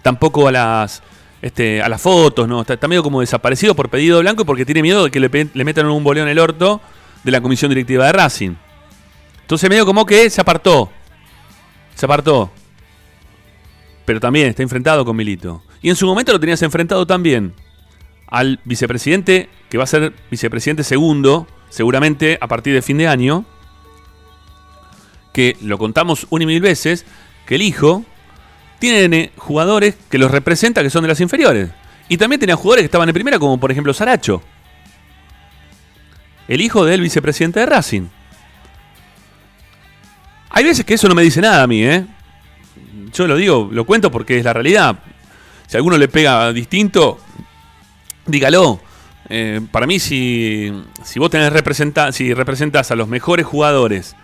tampoco 0.04 0.48
a 0.48 0.52
las, 0.52 1.02
este, 1.42 1.82
a 1.82 1.90
las 1.90 2.02
fotos, 2.02 2.48
¿no? 2.48 2.62
Está, 2.62 2.88
medio 2.88 3.02
como 3.02 3.22
desaparecido 3.22 3.76
por 3.76 3.90
pedido 3.90 4.18
de 4.18 4.24
Blanco 4.24 4.46
porque 4.46 4.66
tiene 4.66 4.84
miedo 4.84 5.06
de 5.06 5.12
que 5.12 5.20
le, 5.20 5.30
le 5.52 5.66
metan 5.66 5.88
un 5.88 6.04
boleo 6.04 6.28
el 6.28 6.40
orto 6.40 6.80
de 7.24 7.32
la 7.32 7.42
comisión 7.42 7.70
directiva 7.70 8.06
de 8.06 8.12
Racing. 8.12 8.54
Entonces 9.42 9.68
medio 9.68 9.86
como 9.86 10.06
que 10.06 10.30
se 10.30 10.42
apartó. 10.42 10.92
Se 11.96 12.06
apartó. 12.06 12.52
Pero 14.06 14.20
también 14.20 14.48
está 14.48 14.62
enfrentado 14.62 15.04
con 15.04 15.16
Milito. 15.16 15.64
Y 15.82 15.90
en 15.90 15.96
su 15.96 16.06
momento 16.06 16.32
lo 16.32 16.40
tenías 16.40 16.62
enfrentado 16.62 17.08
también 17.08 17.54
al 18.28 18.60
vicepresidente, 18.64 19.50
que 19.70 19.78
va 19.78 19.86
a 19.86 19.88
ser 19.88 20.14
vicepresidente 20.30 20.84
segundo, 20.84 21.48
seguramente 21.70 22.38
a 22.42 22.48
partir 22.48 22.74
de 22.74 22.82
fin 22.82 22.98
de 22.98 23.08
año, 23.08 23.46
que 25.34 25.58
lo 25.62 25.78
contamos 25.78 26.28
una 26.30 26.44
y 26.44 26.48
mil 26.48 26.62
veces, 26.62 27.06
que 27.46 27.56
el 27.56 27.62
hijo 27.62 28.04
tiene 28.80 29.32
jugadores 29.38 29.96
que 30.10 30.18
los 30.18 30.32
representa 30.32 30.82
que 30.82 30.90
son 30.90 31.04
de 31.04 31.10
las 31.10 31.22
inferiores. 31.22 31.70
Y 32.08 32.18
también 32.18 32.40
tenía 32.40 32.56
jugadores 32.56 32.84
que 32.84 32.86
estaban 32.86 33.08
en 33.10 33.14
primera, 33.14 33.38
como 33.38 33.60
por 33.60 33.72
ejemplo 33.72 33.94
Saracho. 33.94 34.42
El 36.48 36.62
hijo 36.62 36.84
del 36.86 37.02
vicepresidente 37.02 37.60
de 37.60 37.66
Racing. 37.68 38.08
Hay 40.50 40.64
veces 40.64 40.84
que 40.84 40.96
eso 40.96 41.08
no 41.08 41.14
me 41.14 41.22
dice 41.22 41.42
nada 41.42 41.62
a 41.62 41.68
mí, 41.68 41.84
¿eh? 41.84 42.06
Yo 43.14 43.28
lo 43.28 43.36
digo, 43.36 43.70
lo 43.72 43.86
cuento 43.86 44.12
porque 44.12 44.38
es 44.38 44.44
la 44.44 44.54
realidad. 44.54 44.98
Si 45.68 45.78
a 45.78 45.80
alguno 45.80 45.98
le 45.98 46.08
pega 46.08 46.52
distinto, 46.52 47.20
dígalo. 48.26 48.82
Eh, 49.30 49.62
para 49.72 49.86
mí, 49.86 50.00
si, 50.00 50.72
vos 51.18 51.30
tenés 51.30 51.54
representa, 51.54 52.12
si 52.12 52.34
representás 52.34 52.92
a 52.92 52.96
los 52.96 53.08
mejores 53.08 53.46
jugadores 53.46 54.16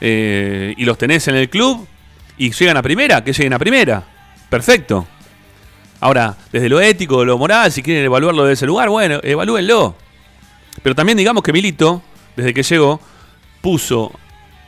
eh, 0.00 0.74
y 0.76 0.84
los 0.84 0.98
tenés 0.98 1.28
en 1.28 1.36
el 1.36 1.48
club 1.48 1.86
y 2.36 2.50
llegan 2.50 2.76
a 2.76 2.82
primera, 2.82 3.22
que 3.22 3.32
lleguen 3.32 3.52
a 3.52 3.58
primera. 3.58 4.04
Perfecto. 4.50 5.06
Ahora, 6.00 6.36
desde 6.52 6.68
lo 6.68 6.80
ético, 6.80 7.24
lo 7.24 7.38
moral, 7.38 7.72
si 7.72 7.82
quieren 7.82 8.04
evaluarlo 8.04 8.44
desde 8.44 8.54
ese 8.54 8.66
lugar, 8.66 8.88
bueno, 8.88 9.20
evalúenlo. 9.22 9.96
Pero 10.82 10.94
también 10.94 11.18
digamos 11.18 11.42
que 11.42 11.52
Milito, 11.52 12.02
desde 12.36 12.54
que 12.54 12.62
llegó, 12.62 13.00
puso 13.60 14.12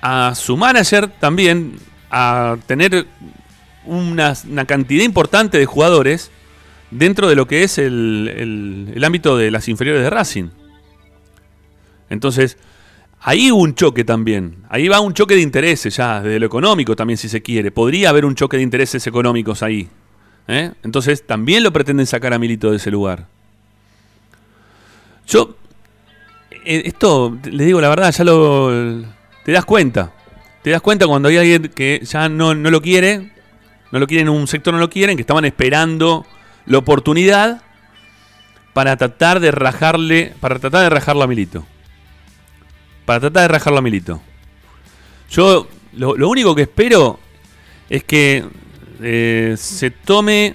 a 0.02 0.34
su 0.34 0.56
manager 0.56 1.08
también 1.08 1.78
a 2.10 2.56
tener 2.66 3.06
una 3.84 4.34
cantidad 4.66 5.04
importante 5.04 5.58
de 5.58 5.66
jugadores 5.66 6.30
dentro 6.90 7.28
de 7.28 7.34
lo 7.36 7.46
que 7.46 7.62
es 7.62 7.78
el, 7.78 8.88
el- 8.94 9.04
ámbito 9.04 9.36
de 9.36 9.50
las 9.50 9.68
inferiores 9.68 10.02
de 10.02 10.10
Racing. 10.10 10.48
Entonces, 12.08 12.58
ahí 13.20 13.50
hubo 13.52 13.62
un 13.62 13.74
choque 13.74 14.04
también. 14.04 14.56
Ahí 14.68 14.88
va 14.88 15.00
un 15.00 15.14
choque 15.14 15.34
de 15.34 15.40
intereses 15.42 15.96
ya, 15.96 16.20
desde 16.20 16.40
lo 16.40 16.46
económico 16.46 16.96
también, 16.96 17.16
si 17.16 17.28
se 17.28 17.42
quiere. 17.42 17.70
Podría 17.70 18.10
haber 18.10 18.24
un 18.24 18.34
choque 18.34 18.56
de 18.56 18.62
intereses 18.62 19.06
económicos 19.06 19.62
ahí. 19.62 19.88
¿eh? 20.48 20.72
Entonces, 20.82 21.26
también 21.26 21.62
lo 21.62 21.72
pretenden 21.72 22.06
sacar 22.06 22.32
a 22.32 22.38
Milito 22.38 22.70
de 22.70 22.78
ese 22.78 22.90
lugar. 22.90 23.26
Yo, 25.26 25.56
eh, 26.64 26.82
esto, 26.86 27.38
le 27.50 27.64
digo 27.64 27.80
la 27.80 27.88
verdad, 27.88 28.12
ya 28.12 28.24
lo. 28.24 29.02
Te 29.44 29.52
das 29.52 29.64
cuenta. 29.64 30.12
Te 30.62 30.70
das 30.70 30.82
cuenta 30.82 31.06
cuando 31.06 31.28
hay 31.28 31.36
alguien 31.38 31.70
que 31.74 32.00
ya 32.02 32.28
no, 32.28 32.54
no 32.54 32.70
lo 32.70 32.82
quiere, 32.82 33.30
no 33.92 33.98
lo 33.98 34.06
quieren, 34.06 34.28
un 34.28 34.46
sector 34.46 34.74
no 34.74 34.80
lo 34.80 34.90
quieren, 34.90 35.16
que 35.16 35.22
estaban 35.22 35.44
esperando 35.44 36.26
la 36.70 36.78
oportunidad 36.78 37.62
para 38.72 38.96
tratar 38.96 39.40
de 39.40 39.50
rajarle, 39.50 40.34
para 40.38 40.60
tratar 40.60 40.84
de 40.84 40.90
rajarlo 40.90 41.24
a 41.24 41.26
Milito. 41.26 41.66
Para 43.04 43.18
tratar 43.18 43.42
de 43.42 43.48
rajarlo 43.48 43.80
a 43.80 43.82
Milito. 43.82 44.22
Yo 45.30 45.66
lo, 45.94 46.28
único 46.28 46.54
que 46.54 46.62
espero 46.62 47.18
es 47.88 48.04
que 48.04 48.44
eh, 49.02 49.56
se 49.58 49.90
tome 49.90 50.54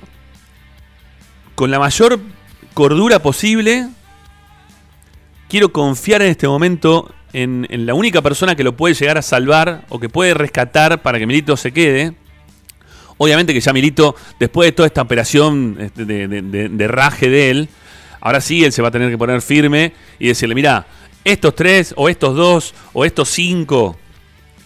con 1.54 1.70
la 1.70 1.80
mayor 1.80 2.18
cordura 2.74 3.20
posible. 3.20 3.90
Quiero 5.50 5.74
confiar 5.74 6.22
en 6.22 6.30
este 6.30 6.48
momento 6.48 7.14
en, 7.34 7.68
en 7.70 7.86
la 7.86 7.94
única 7.94 8.22
persona 8.22 8.56
que 8.56 8.64
lo 8.64 8.78
puede 8.78 8.96
llegar 8.96 9.18
a 9.18 9.22
salvar 9.22 9.84
o 9.90 10.00
que 10.00 10.08
puede 10.08 10.34
rescatar 10.34 11.02
para 11.02 11.20
que 11.20 11.28
Milito 11.28 11.58
se 11.58 11.74
quede. 11.74 12.16
Obviamente 13.18 13.54
que 13.54 13.62
ya 13.62 13.72
Milito, 13.74 14.16
después 14.40 14.68
de 14.68 14.72
toda 14.74 14.88
esta 14.88 15.02
operación 15.02 15.78
este, 15.80 16.06
de, 16.06 16.28
de- 16.28 16.70
de- 16.70 16.88
raje 16.88 17.30
de 17.30 17.50
él, 17.50 17.70
ahora 18.20 18.42
sí 18.42 18.64
él 18.66 18.72
se 18.74 18.82
va 18.82 18.90
a 18.90 18.92
tener 18.92 19.10
que 19.10 19.18
poner 19.18 19.42
firme 19.42 19.94
y 20.20 20.28
decirle, 20.28 20.54
mira, 20.56 20.86
estos 21.24 21.56
tres 21.56 21.94
o 21.98 22.10
estos 22.10 22.36
dos 22.36 22.74
o 22.94 23.06
estos 23.06 23.30
cinco, 23.30 23.98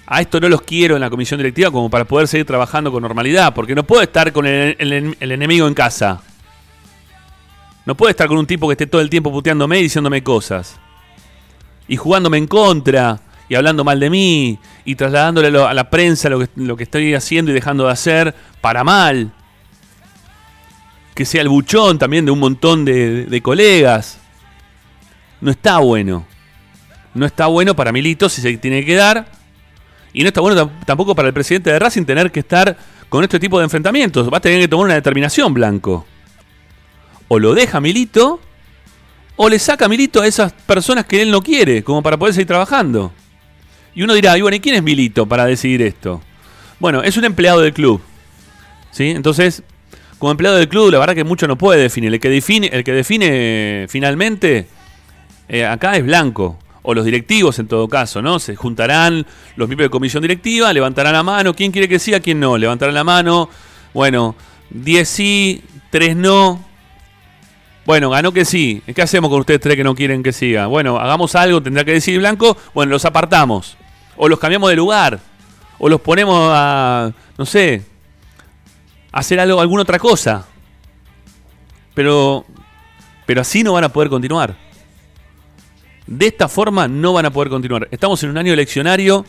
a 0.08 0.22
esto 0.22 0.40
no 0.40 0.50
los 0.50 0.62
quiero 0.64 0.96
en 0.96 1.02
la 1.02 1.10
comisión 1.12 1.38
directiva 1.38 1.70
como 1.70 1.90
para 1.92 2.06
poder 2.06 2.28
seguir 2.28 2.46
trabajando 2.48 2.92
con 2.92 3.04
normalidad, 3.04 3.54
porque 3.54 3.76
no 3.76 3.84
puedo 3.84 4.02
estar 4.02 4.34
con 4.34 4.48
el- 4.48 4.76
el 5.20 5.32
enemigo 5.32 5.68
en 5.68 5.74
casa. 5.76 6.22
No 7.86 7.96
puedo 7.96 8.10
estar 8.10 8.28
con 8.28 8.38
un 8.38 8.46
tipo 8.48 8.68
que 8.68 8.74
esté 8.74 8.88
todo 8.88 9.02
el 9.02 9.10
tiempo 9.10 9.32
puteándome 9.32 9.80
y 9.80 9.84
diciéndome 9.84 10.24
cosas. 10.24 10.80
Y 11.88 11.96
jugándome 11.98 12.38
en 12.38 12.48
contra. 12.48 13.20
Y 13.50 13.56
hablando 13.56 13.84
mal 13.84 14.00
de 14.00 14.10
mí. 14.10 14.60
Y 14.86 14.96
trasladándole 14.96 15.48
a 15.62 15.74
la 15.74 15.90
prensa 15.90 16.30
lo 16.30 16.40
que, 16.40 16.50
lo 16.56 16.78
que 16.78 16.84
estoy 16.84 17.14
haciendo 17.16 17.52
y 17.52 17.54
dejando 17.54 17.86
de 17.88 17.92
hacer 17.92 18.36
para 18.62 18.84
mal. 18.84 19.34
Que 21.16 21.26
sea 21.26 21.42
el 21.42 21.50
buchón 21.50 21.98
también 22.00 22.26
de 22.26 22.32
un 22.32 22.40
montón 22.40 22.86
de, 22.86 23.26
de 23.26 23.42
colegas. 23.42 24.20
No 25.42 25.52
está 25.52 25.80
bueno. 25.80 26.26
No 27.14 27.26
está 27.26 27.48
bueno 27.48 27.76
para 27.76 27.92
Milito 27.92 28.30
si 28.30 28.42
se 28.42 28.56
tiene 28.58 28.86
que 28.86 28.96
dar. 28.96 29.28
Y 30.14 30.22
no 30.22 30.28
está 30.28 30.42
bueno 30.42 30.56
tam- 30.66 30.86
tampoco 30.86 31.16
para 31.16 31.28
el 31.28 31.34
presidente 31.34 31.72
de 31.72 31.80
Racing 31.80 32.06
tener 32.06 32.32
que 32.32 32.40
estar 32.40 32.78
con 33.10 33.24
este 33.24 33.40
tipo 33.40 33.58
de 33.58 33.66
enfrentamientos. 33.66 34.32
Va 34.32 34.38
a 34.38 34.42
tener 34.42 34.60
que 34.62 34.68
tomar 34.68 34.86
una 34.86 34.94
determinación, 34.96 35.54
Blanco. 35.54 36.06
O 37.28 37.38
lo 37.40 37.54
deja 37.54 37.80
Milito, 37.80 38.40
o 39.36 39.50
le 39.50 39.60
saca 39.60 39.88
Milito 39.88 40.22
a 40.22 40.28
esas 40.28 40.52
personas 40.54 41.06
que 41.06 41.22
él 41.22 41.30
no 41.32 41.42
quiere, 41.42 41.84
como 41.84 42.02
para 42.02 42.18
poder 42.18 42.34
seguir 42.34 42.48
trabajando. 42.48 43.14
Y 43.96 44.04
uno 44.04 44.14
dirá, 44.14 44.38
y 44.38 44.42
bueno, 44.42 44.56
¿y 44.56 44.60
quién 44.60 44.76
es 44.76 44.84
Milito 44.84 45.26
para 45.26 45.46
decidir 45.46 45.82
esto? 45.82 46.22
Bueno, 46.80 47.04
es 47.04 47.18
un 47.18 47.26
empleado 47.26 47.62
del 47.62 47.74
club. 47.74 48.02
¿Sí? 48.92 49.10
Entonces, 49.10 49.64
como 50.18 50.32
empleado 50.32 50.58
del 50.58 50.68
club, 50.68 50.92
la 50.92 51.00
verdad 51.00 51.16
que 51.16 51.24
mucho 51.24 51.48
no 51.48 51.58
puede 51.58 51.82
definir. 51.82 52.14
El 52.14 52.20
que 52.20 52.30
define, 52.30 52.68
el 52.68 52.84
que 52.84 52.92
define 52.92 53.86
finalmente 53.90 54.68
eh, 55.48 55.66
acá 55.66 55.96
es 55.96 56.06
Blanco. 56.06 56.58
O 56.82 56.94
los 56.94 57.04
directivos 57.04 57.60
en 57.60 57.68
todo 57.68 57.88
caso, 57.88 58.22
¿no? 58.22 58.40
Se 58.40 58.56
juntarán 58.56 59.26
los 59.58 59.68
miembros 59.68 59.88
de 59.88 59.92
comisión 59.92 60.22
directiva, 60.22 60.72
levantarán 60.72 61.14
la 61.14 61.24
mano. 61.24 61.54
¿Quién 61.54 61.72
quiere 61.72 61.90
que 61.90 62.00
siga? 62.00 62.20
¿Quién 62.20 62.40
no? 62.40 62.58
Levantarán 62.58 62.96
la 62.96 63.04
mano. 63.04 63.50
Bueno, 63.94 64.36
10 64.70 65.08
sí, 65.08 65.62
3 65.90 66.16
no. 66.16 66.66
Bueno, 67.86 68.10
ganó 68.10 68.32
que 68.32 68.46
sí. 68.46 68.82
¿Qué 68.94 69.02
hacemos 69.02 69.30
con 69.30 69.40
ustedes 69.40 69.60
tres 69.60 69.76
que 69.76 69.84
no 69.84 69.96
quieren 69.96 70.22
que 70.22 70.32
siga? 70.32 70.68
Bueno, 70.68 71.00
hagamos 71.00 71.36
algo, 71.36 71.62
tendrá 71.62 71.84
que 71.84 71.94
decir 71.94 72.20
Blanco. 72.20 72.56
Bueno, 72.74 72.92
los 72.92 73.04
apartamos. 73.04 73.78
O 74.22 74.28
los 74.28 74.38
cambiamos 74.38 74.70
de 74.70 74.76
lugar. 74.76 75.18
O 75.80 75.88
los 75.88 76.02
ponemos 76.02 76.52
a, 76.54 77.10
no 77.38 77.46
sé, 77.46 77.86
hacer 79.14 79.40
algo, 79.40 79.62
alguna 79.62 79.84
otra 79.84 79.98
cosa. 79.98 80.46
Pero, 81.94 82.46
pero 83.26 83.40
así 83.40 83.64
no 83.64 83.72
van 83.72 83.86
a 83.86 83.94
poder 83.94 84.10
continuar. 84.10 84.58
De 86.06 86.28
esta 86.28 86.50
forma 86.50 86.90
no 86.90 87.14
van 87.14 87.28
a 87.28 87.32
poder 87.32 87.50
continuar. 87.50 87.88
Estamos 87.92 88.22
en 88.24 88.32
un 88.32 88.38
año 88.38 88.52
eleccionario 88.52 89.26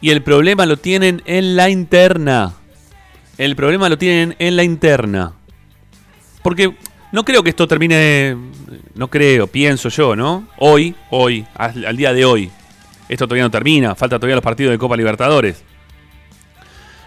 y 0.00 0.08
el 0.08 0.22
problema 0.22 0.64
lo 0.64 0.78
tienen 0.78 1.22
en 1.26 1.54
la 1.54 1.68
interna. 1.68 2.54
El 3.36 3.54
problema 3.54 3.90
lo 3.90 3.98
tienen 3.98 4.34
en 4.38 4.56
la 4.56 4.64
interna. 4.64 5.34
Porque 6.42 6.74
no 7.12 7.22
creo 7.22 7.42
que 7.42 7.50
esto 7.50 7.68
termine, 7.68 8.34
no 8.94 9.08
creo, 9.08 9.46
pienso 9.46 9.90
yo, 9.90 10.16
¿no? 10.16 10.48
Hoy, 10.56 10.94
hoy, 11.10 11.46
al 11.54 11.98
día 11.98 12.14
de 12.14 12.24
hoy. 12.24 12.50
Esto 13.08 13.26
todavía 13.26 13.44
no 13.44 13.50
termina, 13.50 13.94
falta 13.94 14.16
todavía 14.16 14.36
los 14.36 14.44
partidos 14.44 14.72
de 14.72 14.78
Copa 14.78 14.96
Libertadores. 14.96 15.62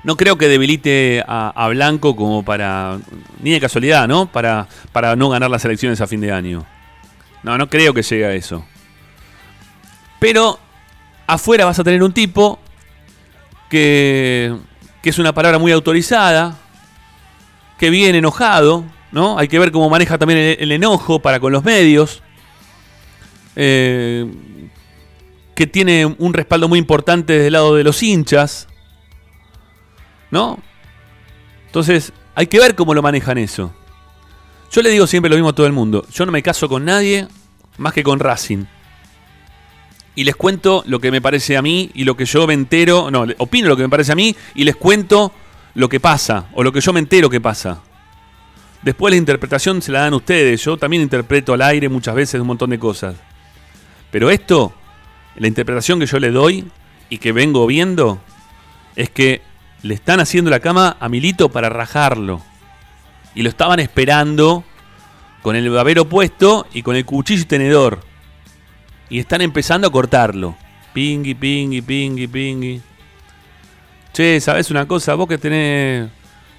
No 0.04 0.16
creo 0.16 0.38
que 0.38 0.48
debilite 0.48 1.24
a, 1.28 1.68
Blanco 1.70 2.16
como 2.16 2.44
para, 2.44 3.00
ni 3.42 3.52
de 3.52 3.60
casualidad, 3.60 4.08
¿no? 4.08 4.32
Para, 4.32 4.68
para 4.94 5.16
no 5.16 5.30
ganar 5.30 5.50
las 5.50 5.66
elecciones 5.66 6.00
a 6.00 6.08
fin 6.08 6.22
de 6.22 6.32
año. 6.32 6.66
No, 7.44 7.58
no 7.58 7.70
creo 7.70 7.94
que 7.94 8.02
llegue 8.02 8.26
a 8.26 8.34
eso. 8.34 8.66
Pero 10.20 10.58
afuera 11.28 11.66
vas 11.66 11.80
a 11.80 11.84
tener 11.84 12.02
un 12.02 12.14
tipo 12.14 12.60
que, 13.70 14.56
que 15.02 15.10
es 15.10 15.20
una 15.20 15.34
palabra 15.34 15.60
muy 15.60 15.74
autorizada, 15.74 16.58
que 17.78 17.90
viene 17.90 18.20
enojado, 18.20 18.86
¿no? 19.12 19.38
Hay 19.38 19.50
que 19.50 19.60
ver 19.60 19.72
cómo 19.72 19.90
maneja 19.90 20.18
también 20.18 20.40
el, 20.40 20.58
el 20.60 20.72
enojo 20.72 21.20
para 21.20 21.42
con 21.42 21.52
los 21.52 21.64
medios. 21.64 22.24
Eh, 23.58 24.26
que 25.60 25.68
tiene 25.68 26.06
un 26.06 26.34
respaldo 26.34 26.70
muy 26.70 26.80
importante 26.80 27.34
desde 27.34 27.48
el 27.48 27.52
lado 27.52 27.76
de 27.76 27.84
los 27.84 28.02
hinchas. 28.02 28.70
¿No? 30.32 30.58
Entonces, 31.66 32.14
hay 32.34 32.48
que 32.48 32.60
ver 32.60 32.76
cómo 32.76 32.94
lo 32.94 33.02
manejan 33.02 33.38
eso. 33.38 33.74
Yo 34.72 34.82
le 34.82 34.90
digo 34.90 35.06
siempre 35.06 35.30
lo 35.30 35.36
mismo 35.36 35.50
a 35.50 35.54
todo 35.54 35.68
el 35.68 35.74
mundo. 35.74 36.06
Yo 36.14 36.26
no 36.26 36.32
me 36.32 36.42
caso 36.42 36.70
con 36.70 36.86
nadie 36.86 37.28
más 37.78 37.92
que 37.92 38.04
con 38.04 38.22
Racing 38.22 38.68
y 40.16 40.24
les 40.24 40.38
cuento 40.38 40.82
lo 40.88 41.02
que 41.02 41.12
me 41.12 41.20
parece 41.20 41.58
a 41.58 41.62
mí 41.62 41.92
y 41.94 42.06
lo 42.06 42.16
que 42.16 42.24
yo 42.24 42.48
me 42.48 42.54
entero, 42.54 43.12
no, 43.12 43.26
opino 43.40 43.68
lo 43.68 43.76
que 43.76 43.84
me 43.84 43.90
parece 43.90 44.14
a 44.14 44.16
mí 44.16 44.34
y 44.56 44.64
les 44.64 44.78
cuento 44.78 45.34
lo 45.74 45.90
que 45.90 46.00
pasa 46.00 46.48
o 46.54 46.64
lo 46.64 46.72
que 46.72 46.80
yo 46.80 46.94
me 46.94 47.02
entero 47.02 47.30
que 47.30 47.42
pasa. 47.42 47.82
Después 48.82 49.12
la 49.12 49.18
interpretación 49.18 49.82
se 49.82 49.92
la 49.92 50.04
dan 50.04 50.14
ustedes, 50.14 50.64
yo 50.64 50.78
también 50.78 51.04
interpreto 51.04 51.52
al 51.52 51.62
aire 51.64 51.90
muchas 51.90 52.16
veces 52.16 52.40
un 52.40 52.48
montón 52.48 52.70
de 52.70 52.80
cosas. 52.80 53.16
Pero 54.10 54.30
esto, 54.30 54.74
la 55.36 55.48
interpretación 55.48 56.00
que 56.00 56.06
yo 56.06 56.20
le 56.20 56.32
doy 56.32 56.66
y 57.10 57.18
que 57.18 57.32
vengo 57.32 57.66
viendo, 57.68 58.22
es 58.96 59.10
que 59.10 59.42
le 59.82 59.94
están 59.94 60.20
haciendo 60.20 60.52
la 60.52 60.60
cama 60.60 60.98
a 61.00 61.10
Milito 61.10 61.50
para 61.50 61.70
rajarlo. 61.70 62.42
Y 63.36 63.44
lo 63.44 63.50
estaban 63.50 63.80
esperando 63.80 64.64
con 65.42 65.56
el 65.56 65.70
babero 65.70 66.06
puesto 66.06 66.68
y 66.74 66.82
con 66.82 66.96
el 66.96 67.06
cuchillo 67.06 67.44
y 67.44 67.46
tenedor 67.46 68.10
y 69.10 69.20
están 69.20 69.42
empezando 69.42 69.88
a 69.88 69.92
cortarlo. 69.92 70.56
Pingui, 70.94 71.34
pingui, 71.34 71.82
pingui, 71.82 72.28
pingui. 72.28 72.82
Che, 74.14 74.40
¿sabes 74.40 74.72
una 74.72 74.88
cosa? 74.88 75.16
Vos 75.16 75.28
que 75.28 75.38
tenés 75.38 76.10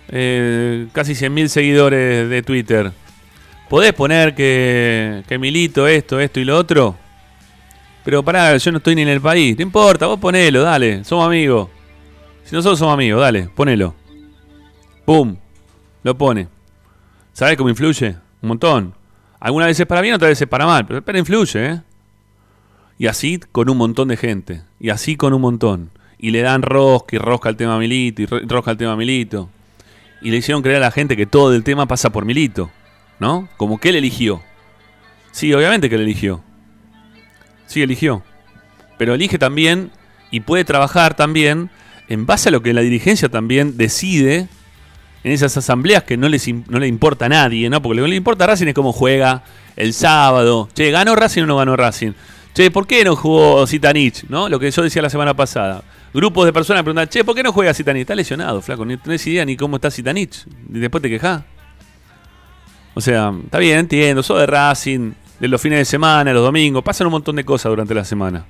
eh, 0.08 0.86
casi 0.92 1.12
100.000 1.12 1.48
seguidores 1.48 2.28
de 2.28 2.42
Twitter, 2.42 2.92
¿podés 3.68 3.92
poner 3.92 4.34
que, 4.34 5.22
que 5.28 5.38
milito 5.38 5.86
esto, 5.86 6.20
esto 6.20 6.40
y 6.40 6.44
lo 6.44 6.56
otro? 6.56 6.96
Pero 8.04 8.22
pará, 8.22 8.56
yo 8.56 8.72
no 8.72 8.78
estoy 8.78 8.94
ni 8.94 9.02
en 9.02 9.08
el 9.08 9.20
país. 9.20 9.56
No 9.56 9.62
importa, 9.62 10.06
vos 10.06 10.18
ponelo, 10.18 10.62
dale, 10.62 11.04
somos 11.04 11.26
amigos. 11.26 11.68
Si 12.44 12.54
nosotros 12.54 12.78
somos 12.78 12.94
amigos, 12.94 13.20
dale, 13.20 13.48
ponelo. 13.54 13.94
¡Pum! 15.04 15.36
Lo 16.02 16.16
pone. 16.16 16.48
¿Sabés 17.32 17.56
cómo 17.56 17.68
influye? 17.68 18.16
Un 18.42 18.48
montón. 18.48 18.94
Algunas 19.38 19.68
veces 19.68 19.86
para 19.86 20.00
bien, 20.00 20.14
otras 20.14 20.30
veces 20.30 20.48
para 20.48 20.66
mal, 20.66 20.86
pero, 20.86 21.02
pero 21.02 21.18
influye, 21.18 21.66
¿eh? 21.66 21.80
Y 22.98 23.06
así 23.06 23.40
con 23.52 23.70
un 23.70 23.78
montón 23.78 24.08
de 24.08 24.16
gente. 24.16 24.62
Y 24.78 24.90
así 24.90 25.16
con 25.16 25.32
un 25.32 25.40
montón. 25.40 25.90
Y 26.18 26.32
le 26.32 26.42
dan 26.42 26.60
rosca 26.60 27.16
y 27.16 27.18
rosca 27.18 27.48
al 27.48 27.56
tema 27.56 27.78
Milito 27.78 28.20
y 28.20 28.26
rosca 28.26 28.72
al 28.72 28.76
tema 28.76 28.94
Milito. 28.94 29.48
Y 30.20 30.30
le 30.30 30.36
hicieron 30.36 30.62
creer 30.62 30.76
a 30.76 30.80
la 30.80 30.90
gente 30.90 31.16
que 31.16 31.24
todo 31.24 31.54
el 31.54 31.64
tema 31.64 31.86
pasa 31.86 32.10
por 32.10 32.26
Milito. 32.26 32.70
¿No? 33.18 33.48
Como 33.56 33.78
que 33.78 33.88
él 33.88 33.96
eligió. 33.96 34.42
Sí, 35.30 35.52
obviamente 35.54 35.88
que 35.88 35.94
él 35.94 36.02
eligió. 36.02 36.42
Sí, 37.70 37.82
eligió. 37.82 38.24
Pero 38.98 39.14
elige 39.14 39.38
también 39.38 39.92
y 40.32 40.40
puede 40.40 40.64
trabajar 40.64 41.14
también 41.14 41.70
en 42.08 42.26
base 42.26 42.48
a 42.48 42.52
lo 42.52 42.62
que 42.62 42.72
la 42.72 42.80
dirigencia 42.80 43.28
también 43.28 43.76
decide 43.76 44.48
en 45.22 45.32
esas 45.32 45.56
asambleas 45.56 46.02
que 46.02 46.16
no, 46.16 46.28
les, 46.28 46.48
no 46.48 46.80
le 46.80 46.88
importa 46.88 47.26
a 47.26 47.28
nadie, 47.28 47.70
¿no? 47.70 47.80
Porque 47.80 47.98
lo 47.98 48.02
que 48.02 48.10
le 48.10 48.16
importa 48.16 48.42
a 48.42 48.48
Racing 48.48 48.66
es 48.66 48.74
cómo 48.74 48.92
juega 48.92 49.44
el 49.76 49.94
sábado. 49.94 50.68
Che, 50.74 50.90
¿ganó 50.90 51.14
Racing 51.14 51.42
o 51.42 51.46
no 51.46 51.58
ganó 51.58 51.76
Racing? 51.76 52.10
Che, 52.54 52.72
¿por 52.72 52.88
qué 52.88 53.04
no 53.04 53.14
jugó 53.14 53.64
Zitanich? 53.68 54.24
¿No? 54.28 54.48
Lo 54.48 54.58
que 54.58 54.68
yo 54.68 54.82
decía 54.82 55.00
la 55.00 55.10
semana 55.10 55.34
pasada. 55.34 55.84
Grupos 56.12 56.46
de 56.46 56.52
personas 56.52 56.82
preguntan, 56.82 57.06
che, 57.06 57.22
¿por 57.22 57.36
qué 57.36 57.44
no 57.44 57.52
juega 57.52 57.72
Zitanich? 57.72 58.00
Está 58.00 58.16
lesionado, 58.16 58.60
flaco. 58.62 58.84
No 58.84 58.98
tenés 58.98 59.24
idea 59.28 59.44
ni 59.44 59.56
cómo 59.56 59.76
está 59.76 59.92
Zitanich. 59.92 60.44
Y 60.74 60.80
después 60.80 61.00
te 61.00 61.08
quejás. 61.08 61.44
O 62.94 63.00
sea, 63.00 63.32
está 63.44 63.60
bien, 63.60 63.78
entiendo. 63.78 64.24
Sos 64.24 64.40
de 64.40 64.46
Racing, 64.46 65.12
de 65.40 65.48
los 65.48 65.60
fines 65.60 65.78
de 65.78 65.84
semana, 65.84 66.32
los 66.32 66.44
domingos. 66.44 66.84
Pasan 66.84 67.06
un 67.06 67.12
montón 67.12 67.36
de 67.36 67.44
cosas 67.44 67.70
durante 67.70 67.94
la 67.94 68.04
semana. 68.04 68.46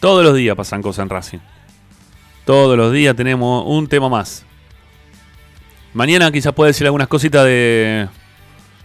Todos 0.00 0.24
los 0.24 0.34
días 0.34 0.56
pasan 0.56 0.82
cosas 0.82 1.04
en 1.04 1.10
Racing. 1.10 1.38
Todos 2.44 2.76
los 2.76 2.92
días 2.92 3.14
tenemos 3.14 3.64
un 3.66 3.86
tema 3.86 4.08
más. 4.08 4.44
Mañana 5.94 6.30
quizás 6.30 6.52
puede 6.52 6.70
decir 6.70 6.86
algunas 6.86 7.08
cositas 7.08 7.44
de 7.44 8.08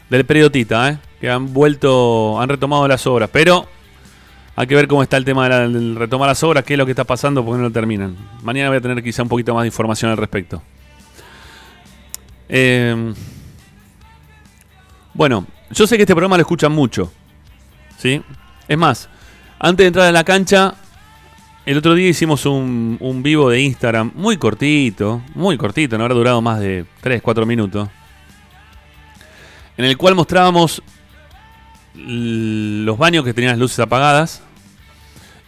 del 0.10 0.25
periodista, 0.25 0.89
¿eh? 0.89 0.97
que 1.21 1.30
han 1.30 1.54
vuelto, 1.54 2.39
han 2.41 2.49
retomado 2.49 2.86
las 2.86 3.08
obras. 3.08 3.30
Pero 3.32 3.65
hay 4.58 4.67
que 4.67 4.75
ver 4.75 4.88
cómo 4.88 5.01
está 5.01 5.15
el 5.15 5.23
tema 5.23 5.47
del 5.47 5.95
retomar 5.95 6.27
las 6.27 6.43
obras, 6.43 6.65
qué 6.65 6.73
es 6.73 6.77
lo 6.77 6.86
que 6.86 6.91
está 6.91 7.06
pasando, 7.06 7.45
porque 7.45 7.58
no 7.60 7.63
lo 7.63 7.71
terminan. 7.71 8.17
Mañana 8.43 8.69
voy 8.69 8.80
a 8.80 8.82
tener 8.82 9.01
quizá 9.01 9.23
un 9.23 9.30
poquito 9.30 9.54
más 9.54 9.63
de 9.63 9.67
información 9.67 10.12
al 10.12 10.17
respecto. 10.17 10.62
Eh, 12.49 13.13
bueno, 15.13 15.47
yo 15.71 15.88
sé 15.88 15.95
que 15.95 16.03
este 16.03 16.13
programa 16.13 16.38
lo 16.38 16.41
escuchan 16.41 16.71
mucho. 16.71 17.12
¿Sí? 17.97 18.21
Es 18.67 18.77
más, 18.77 19.10
antes 19.60 19.84
de 19.84 19.88
entrar 19.88 20.07
a 20.07 20.12
la 20.12 20.23
cancha, 20.23 20.75
el 21.65 21.77
otro 21.77 21.93
día 21.93 22.10
hicimos 22.10 22.45
un, 22.45 23.21
vivo 23.23 23.49
de 23.49 23.62
Instagram 23.62 24.12
muy 24.15 24.38
cortito, 24.38 25.21
muy 25.36 25.57
cortito, 25.57 25.97
no 25.97 26.03
habrá 26.03 26.15
durado 26.15 26.41
más 26.41 26.60
de 26.60 26.86
3, 27.01 27.21
4 27.21 27.45
minutos. 27.45 27.88
En 29.77 29.86
el 29.86 29.97
cual 29.97 30.15
mostrábamos 30.15 30.81
los 31.93 32.97
baños 32.97 33.23
que 33.23 33.34
tenían 33.34 33.51
las 33.51 33.60
luces 33.60 33.79
apagadas. 33.79 34.41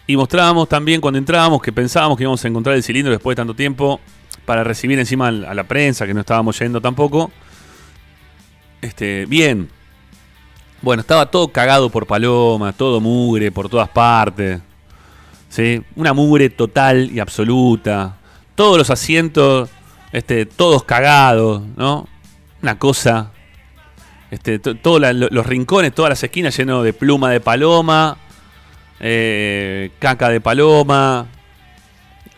Y 0.06 0.16
mostrábamos 0.16 0.68
también 0.68 1.00
cuando 1.00 1.18
entrábamos 1.18 1.62
que 1.62 1.72
pensábamos 1.72 2.18
que 2.18 2.24
íbamos 2.24 2.44
a 2.44 2.48
encontrar 2.48 2.76
el 2.76 2.82
cilindro 2.82 3.10
después 3.10 3.34
de 3.34 3.40
tanto 3.40 3.54
tiempo 3.54 4.00
para 4.44 4.62
recibir 4.62 4.98
encima 4.98 5.28
a 5.28 5.54
la 5.54 5.64
prensa, 5.64 6.06
que 6.06 6.12
no 6.12 6.20
estábamos 6.20 6.58
yendo 6.58 6.80
tampoco. 6.80 7.32
Este, 8.82 9.24
bien. 9.26 9.70
Bueno, 10.84 11.00
estaba 11.00 11.30
todo 11.30 11.48
cagado 11.48 11.88
por 11.88 12.06
paloma, 12.06 12.74
todo 12.74 13.00
mugre 13.00 13.50
por 13.50 13.70
todas 13.70 13.88
partes. 13.88 14.60
¿sí? 15.48 15.82
Una 15.96 16.12
mugre 16.12 16.50
total 16.50 17.10
y 17.10 17.20
absoluta. 17.20 18.18
Todos 18.54 18.76
los 18.76 18.90
asientos, 18.90 19.70
este, 20.12 20.44
todos 20.44 20.84
cagados, 20.84 21.62
¿no? 21.74 22.06
Una 22.62 22.78
cosa 22.78 23.30
este, 24.30 24.58
todos 24.58 25.00
los 25.00 25.46
rincones, 25.46 25.94
todas 25.94 26.10
las 26.10 26.22
esquinas 26.22 26.54
llenos 26.54 26.84
de 26.84 26.92
pluma 26.92 27.30
de 27.30 27.40
paloma, 27.40 28.18
eh, 29.00 29.90
caca 29.98 30.28
de 30.28 30.42
paloma, 30.42 31.26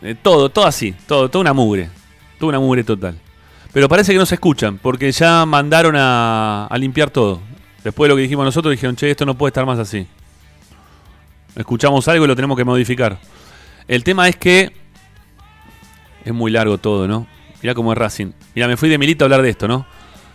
eh, 0.03 0.15
todo, 0.23 0.51
todo 0.51 0.67
así, 0.67 0.95
todo, 1.09 1.29
toda 1.29 1.41
una 1.41 1.53
mugre. 1.53 1.91
Tuvo 2.39 2.51
una 2.51 2.61
mugre 2.61 2.85
total. 2.85 3.19
Pero 3.73 3.89
parece 3.89 4.13
que 4.13 4.19
no 4.19 4.27
se 4.27 4.37
escuchan, 4.37 4.79
porque 4.79 5.11
ya 5.11 5.45
mandaron 5.47 5.97
a 5.97 6.71
limpiar 6.79 7.11
todo. 7.11 7.41
Después 7.87 8.07
de 8.07 8.09
lo 8.11 8.17
que 8.17 8.23
dijimos 8.23 8.45
nosotros, 8.45 8.73
dijeron, 8.73 8.97
che, 8.97 9.13
esto 9.13 9.25
no 9.25 9.35
puede 9.39 9.51
estar 9.51 9.65
más 9.65 9.79
así. 9.79 10.07
Escuchamos 11.55 12.09
algo 12.09 12.25
y 12.25 12.29
lo 12.29 12.35
tenemos 12.35 12.57
que 12.57 12.65
modificar. 12.65 13.17
El 13.87 14.03
tema 14.03 14.29
es 14.29 14.35
que 14.35 14.73
es 16.25 16.35
muy 16.35 16.51
largo 16.51 16.79
todo, 16.79 17.07
¿no? 17.07 17.29
Mirá 17.63 17.75
cómo 17.77 17.93
es 17.93 17.99
Racing. 17.99 18.33
Mirá, 18.57 18.67
me 18.67 18.77
fui 18.77 18.89
de 18.89 18.99
Milito 18.99 19.25
a 19.25 19.27
hablar 19.27 19.41
de 19.43 19.51
esto, 19.51 19.69
¿no? 19.69 19.87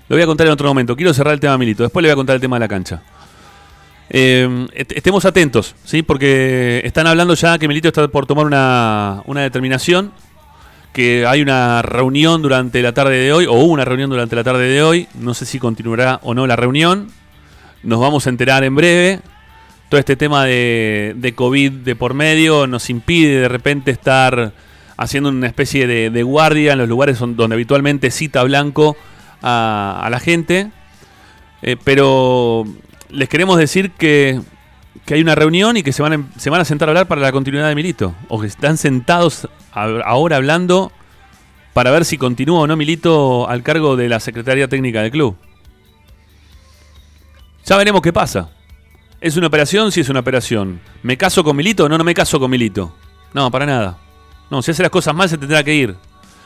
Lo 0.07 0.15
voy 0.15 0.23
a 0.23 0.25
contar 0.25 0.47
en 0.47 0.53
otro 0.53 0.65
momento. 0.69 0.95
Quiero 0.95 1.13
cerrar 1.13 1.33
el 1.33 1.41
tema 1.41 1.51
de 1.51 1.57
Milito. 1.59 1.83
Después 1.83 2.01
le 2.01 2.07
voy 2.07 2.13
a 2.13 2.15
contar 2.15 2.35
el 2.35 2.41
tema 2.41 2.55
de 2.55 2.59
la 2.61 2.67
cancha. 2.69 3.03
Est- 4.09 4.91
estemos 4.93 5.25
atentos, 5.25 5.75
¿sí? 5.83 6.03
Porque 6.03 6.81
están 6.85 7.05
hablando 7.05 7.33
ya 7.33 7.57
que 7.59 7.67
Milito 7.67 7.89
está 7.89 8.07
por 8.07 8.25
tomar 8.25 8.45
una, 8.45 9.23
una 9.25 9.41
determinación. 9.41 10.13
Que 10.93 11.25
hay 11.27 11.41
una 11.41 11.81
reunión 11.81 12.41
durante 12.41 12.81
la 12.81 12.93
tarde 12.93 13.17
de 13.17 13.33
hoy, 13.33 13.45
o 13.45 13.55
una 13.55 13.83
reunión 13.83 14.09
durante 14.09 14.35
la 14.37 14.43
tarde 14.45 14.69
de 14.69 14.81
hoy. 14.81 15.07
No 15.15 15.33
sé 15.33 15.45
si 15.45 15.59
continuará 15.59 16.21
o 16.23 16.33
no 16.33 16.47
la 16.47 16.55
reunión. 16.55 17.11
Nos 17.83 17.99
vamos 17.99 18.27
a 18.27 18.29
enterar 18.29 18.63
en 18.63 18.75
breve. 18.75 19.19
Todo 19.89 19.99
este 19.99 20.15
tema 20.15 20.45
de, 20.45 21.13
de 21.17 21.35
COVID 21.35 21.71
de 21.71 21.95
por 21.95 22.13
medio 22.13 22.67
nos 22.67 22.89
impide 22.89 23.41
de 23.41 23.49
repente 23.49 23.91
estar 23.91 24.53
haciendo 25.01 25.29
una 25.29 25.47
especie 25.47 25.87
de, 25.87 26.23
guardia 26.23 26.73
en 26.73 26.77
los 26.77 26.87
lugares 26.87 27.17
donde 27.19 27.55
habitualmente 27.55 28.11
cita 28.11 28.43
Blanco 28.43 28.95
a, 29.41 30.07
la 30.11 30.19
gente. 30.19 30.69
Eh, 31.63 31.75
pero 31.83 32.65
les 33.09 33.27
queremos 33.27 33.57
decir 33.57 33.91
que, 33.91 34.39
que 35.05 35.15
hay 35.15 35.21
una 35.21 35.33
reunión 35.33 35.75
y 35.75 35.83
que 35.83 35.91
se 35.91 36.03
van, 36.03 36.13
a, 36.13 36.39
se 36.39 36.51
van 36.51 36.61
a 36.61 36.65
sentar 36.65 36.87
a 36.87 36.91
hablar 36.91 37.07
para 37.07 37.21
la 37.21 37.31
continuidad 37.31 37.67
de 37.67 37.75
Milito. 37.75 38.15
O 38.27 38.39
que 38.39 38.47
están 38.47 38.77
sentados 38.77 39.49
ahora 39.73 40.35
hablando 40.35 40.91
para 41.73 41.89
ver 41.89 42.05
si 42.05 42.19
continúa 42.19 42.61
o 42.61 42.67
no 42.67 42.77
Milito 42.77 43.49
al 43.49 43.63
cargo 43.63 43.95
de 43.95 44.07
la 44.07 44.19
Secretaría 44.19 44.67
Técnica 44.67 45.01
del 45.01 45.11
club. 45.11 45.35
Ya 47.65 47.77
veremos 47.77 48.01
qué 48.01 48.11
pasa. 48.11 48.49
¿Es 49.19 49.37
una 49.37 49.47
operación? 49.47 49.91
Sí, 49.91 50.01
es 50.01 50.09
una 50.09 50.21
operación. 50.21 50.81
¿Me 51.03 51.15
caso 51.15 51.43
con 51.43 51.55
Milito? 51.55 51.87
No, 51.87 51.97
no 51.97 52.03
me 52.03 52.13
caso 52.13 52.39
con 52.39 52.49
Milito. 52.49 52.93
No, 53.33 53.51
para 53.51 53.65
nada. 53.65 53.97
No, 54.49 54.61
si 54.61 54.71
hace 54.71 54.81
las 54.81 54.91
cosas 54.91 55.13
mal 55.13 55.29
se 55.29 55.37
tendrá 55.37 55.63
que 55.63 55.75
ir. 55.75 55.95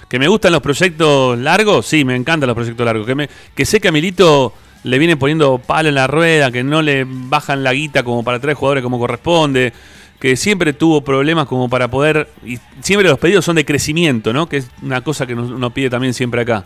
¿Que 0.10 0.20
me 0.20 0.28
gustan 0.28 0.52
los 0.52 0.62
proyectos 0.62 1.38
largos? 1.40 1.86
Sí, 1.86 2.06
me 2.06 2.16
encantan 2.16 2.48
los 2.48 2.56
proyectos 2.56 2.86
largos. 2.86 3.08
Que, 3.08 3.16
me, 3.16 3.30
que 3.56 3.66
sé 3.66 3.80
que 3.80 3.88
a 3.88 3.92
Milito 3.92 4.54
le 4.84 5.00
vienen 5.00 5.18
poniendo 5.18 5.58
palo 5.58 5.90
en 5.90 5.96
la 5.96 6.06
rueda, 6.06 6.52
que 6.52 6.64
no 6.64 6.82
le 6.82 7.06
bajan 7.08 7.64
la 7.64 7.74
guita 7.74 8.04
como 8.04 8.24
para 8.24 8.40
traer 8.40 8.56
jugadores 8.56 8.84
como 8.84 9.00
corresponde, 9.00 9.74
que 10.20 10.36
siempre 10.36 10.74
tuvo 10.74 11.02
problemas 11.02 11.48
como 11.48 11.70
para 11.70 11.90
poder... 11.90 12.30
Y 12.46 12.60
siempre 12.82 13.08
los 13.10 13.18
pedidos 13.18 13.46
son 13.46 13.56
de 13.56 13.66
crecimiento, 13.66 14.32
¿no? 14.32 14.48
Que 14.48 14.58
es 14.58 14.70
una 14.84 15.02
cosa 15.02 15.26
que 15.26 15.34
uno 15.34 15.70
pide 15.72 15.90
también 15.90 16.14
siempre 16.14 16.42
acá. 16.42 16.66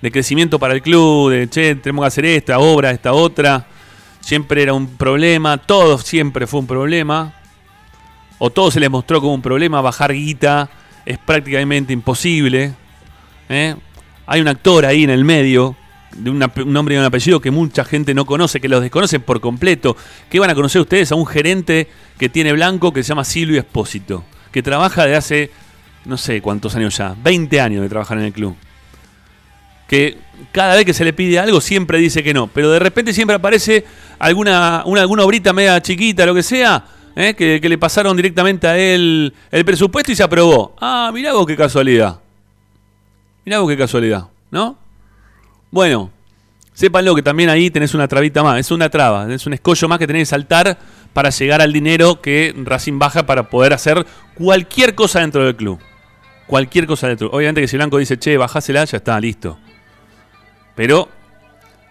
De 0.00 0.12
crecimiento 0.12 0.58
para 0.58 0.74
el 0.74 0.82
club, 0.82 1.30
de, 1.30 1.48
che, 1.48 1.74
tenemos 1.76 2.04
que 2.04 2.08
hacer 2.08 2.24
esta 2.26 2.58
obra, 2.58 2.90
esta 2.90 3.14
otra. 3.14 3.66
Siempre 4.26 4.60
era 4.60 4.72
un 4.72 4.88
problema, 4.88 5.56
todo 5.56 5.98
siempre 5.98 6.48
fue 6.48 6.58
un 6.58 6.66
problema 6.66 7.32
o 8.38 8.50
todo 8.50 8.72
se 8.72 8.80
les 8.80 8.90
mostró 8.90 9.20
como 9.20 9.32
un 9.32 9.40
problema, 9.40 9.80
bajar 9.80 10.12
guita 10.12 10.68
es 11.04 11.16
prácticamente 11.18 11.92
imposible. 11.92 12.74
¿eh? 13.48 13.76
Hay 14.26 14.40
un 14.40 14.48
actor 14.48 14.84
ahí 14.84 15.04
en 15.04 15.10
el 15.10 15.24
medio, 15.24 15.76
de 16.10 16.30
un 16.30 16.40
nombre 16.66 16.96
y 16.96 16.98
un 16.98 17.04
apellido 17.04 17.40
que 17.40 17.52
mucha 17.52 17.84
gente 17.84 18.14
no 18.14 18.26
conoce, 18.26 18.60
que 18.60 18.68
los 18.68 18.82
desconocen 18.82 19.22
por 19.22 19.40
completo. 19.40 19.96
¿Qué 20.28 20.40
van 20.40 20.50
a 20.50 20.56
conocer 20.56 20.80
ustedes? 20.80 21.12
A 21.12 21.14
un 21.14 21.26
gerente 21.26 21.88
que 22.18 22.28
tiene 22.28 22.52
blanco 22.52 22.92
que 22.92 23.04
se 23.04 23.10
llama 23.10 23.22
Silvio 23.22 23.60
Espósito, 23.60 24.24
que 24.50 24.60
trabaja 24.60 25.06
de 25.06 25.14
hace, 25.14 25.52
no 26.04 26.16
sé 26.16 26.42
cuántos 26.42 26.74
años 26.74 26.96
ya, 26.96 27.14
20 27.22 27.60
años 27.60 27.80
de 27.80 27.88
trabajar 27.88 28.18
en 28.18 28.24
el 28.24 28.32
club. 28.32 28.56
Que 29.88 30.18
cada 30.52 30.74
vez 30.74 30.84
que 30.84 30.92
se 30.92 31.04
le 31.04 31.12
pide 31.12 31.38
algo 31.38 31.60
siempre 31.60 31.98
dice 31.98 32.22
que 32.22 32.34
no, 32.34 32.48
pero 32.48 32.70
de 32.70 32.78
repente 32.78 33.12
siempre 33.12 33.36
aparece 33.36 33.84
alguna, 34.18 34.82
una, 34.84 35.02
alguna 35.02 35.24
obrita 35.24 35.52
media 35.52 35.80
chiquita, 35.80 36.26
lo 36.26 36.34
que 36.34 36.42
sea, 36.42 36.84
¿eh? 37.14 37.34
que, 37.34 37.60
que 37.60 37.68
le 37.68 37.78
pasaron 37.78 38.16
directamente 38.16 38.66
a 38.66 38.76
él 38.76 39.32
el 39.50 39.64
presupuesto 39.64 40.12
y 40.12 40.16
se 40.16 40.22
aprobó. 40.22 40.74
Ah, 40.80 41.10
mirá 41.12 41.32
vos 41.32 41.46
qué 41.46 41.56
casualidad. 41.56 42.20
Mirá 43.44 43.60
vos 43.60 43.70
qué 43.70 43.76
casualidad, 43.76 44.26
¿no? 44.50 44.76
Bueno, 45.70 46.10
sépanlo 46.74 47.14
que 47.14 47.22
también 47.22 47.48
ahí 47.48 47.70
tenés 47.70 47.94
una 47.94 48.08
trabita 48.08 48.42
más, 48.42 48.58
es 48.58 48.70
una 48.70 48.88
traba, 48.88 49.32
es 49.32 49.46
un 49.46 49.54
escollo 49.54 49.88
más 49.88 49.98
que 49.98 50.06
tenés 50.06 50.22
que 50.22 50.26
saltar 50.26 50.78
para 51.12 51.30
llegar 51.30 51.62
al 51.62 51.72
dinero 51.72 52.20
que 52.20 52.54
Racing 52.56 52.98
baja 52.98 53.24
para 53.24 53.48
poder 53.48 53.72
hacer 53.72 54.06
cualquier 54.34 54.94
cosa 54.94 55.20
dentro 55.20 55.44
del 55.44 55.56
club. 55.56 55.78
Cualquier 56.46 56.86
cosa 56.86 57.08
dentro. 57.08 57.30
Obviamente 57.32 57.60
que 57.60 57.68
si 57.68 57.76
Blanco 57.76 57.98
dice, 57.98 58.18
che, 58.18 58.36
bajásela, 58.36 58.84
ya 58.84 58.98
está, 58.98 59.18
listo. 59.18 59.58
Pero 60.76 61.08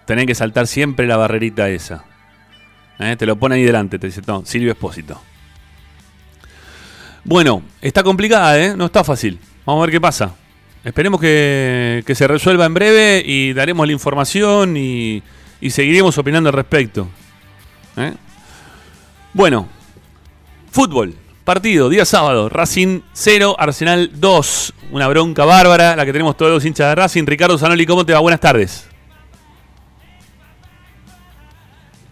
tenés 0.06 0.26
que 0.28 0.36
saltar 0.36 0.67
siempre 0.67 1.08
la 1.08 1.17
barrerita 1.17 1.67
esa. 1.67 2.06
¿Eh? 3.00 3.17
Te 3.17 3.26
lo 3.26 3.36
pone 3.36 3.56
ahí 3.56 3.63
delante, 3.63 4.00
te 4.00 4.08
dice, 4.08 4.21
no, 4.26 4.45
Silvio 4.45 4.71
Espósito. 4.71 5.21
Bueno, 7.26 7.63
está 7.82 8.04
complicada, 8.04 8.58
¿eh? 8.58 8.78
No 8.78 8.86
está 8.86 9.04
fácil. 9.04 9.39
Vamos 9.65 9.82
a 9.82 9.86
ver 9.88 9.91
qué 9.91 10.00
pasa. 10.00 10.36
Esperemos 10.84 11.19
que, 11.19 12.04
que 12.06 12.15
se 12.15 12.28
resuelva 12.28 12.65
en 12.65 12.76
breve 12.76 13.24
y 13.26 13.54
daremos 13.54 13.88
la 13.88 13.93
información 13.93 14.78
y, 14.78 15.24
y 15.60 15.71
seguiremos 15.71 16.15
opinando 16.19 16.50
al 16.50 16.54
respecto. 16.56 17.10
¿Eh? 17.98 18.13
Bueno, 19.34 19.67
fútbol. 20.71 21.15
Partido, 21.45 21.89
día 21.89 22.05
sábado, 22.05 22.49
Racing 22.49 23.01
0, 23.13 23.55
Arsenal 23.60 24.10
2. 24.15 24.73
Una 24.91 25.08
bronca 25.08 25.45
bárbara, 25.45 25.95
la 25.95 26.03
que 26.03 26.12
tenemos 26.12 26.36
todos 26.36 26.51
los 26.51 26.65
hinchas 26.65 26.89
de 26.89 26.95
Racing. 26.95 27.23
Ricardo 27.27 27.55
Zanoli, 27.58 27.86
¿cómo 27.86 28.03
te 28.03 28.13
va? 28.13 28.19
Buenas 28.19 28.39
tardes. 28.39 28.88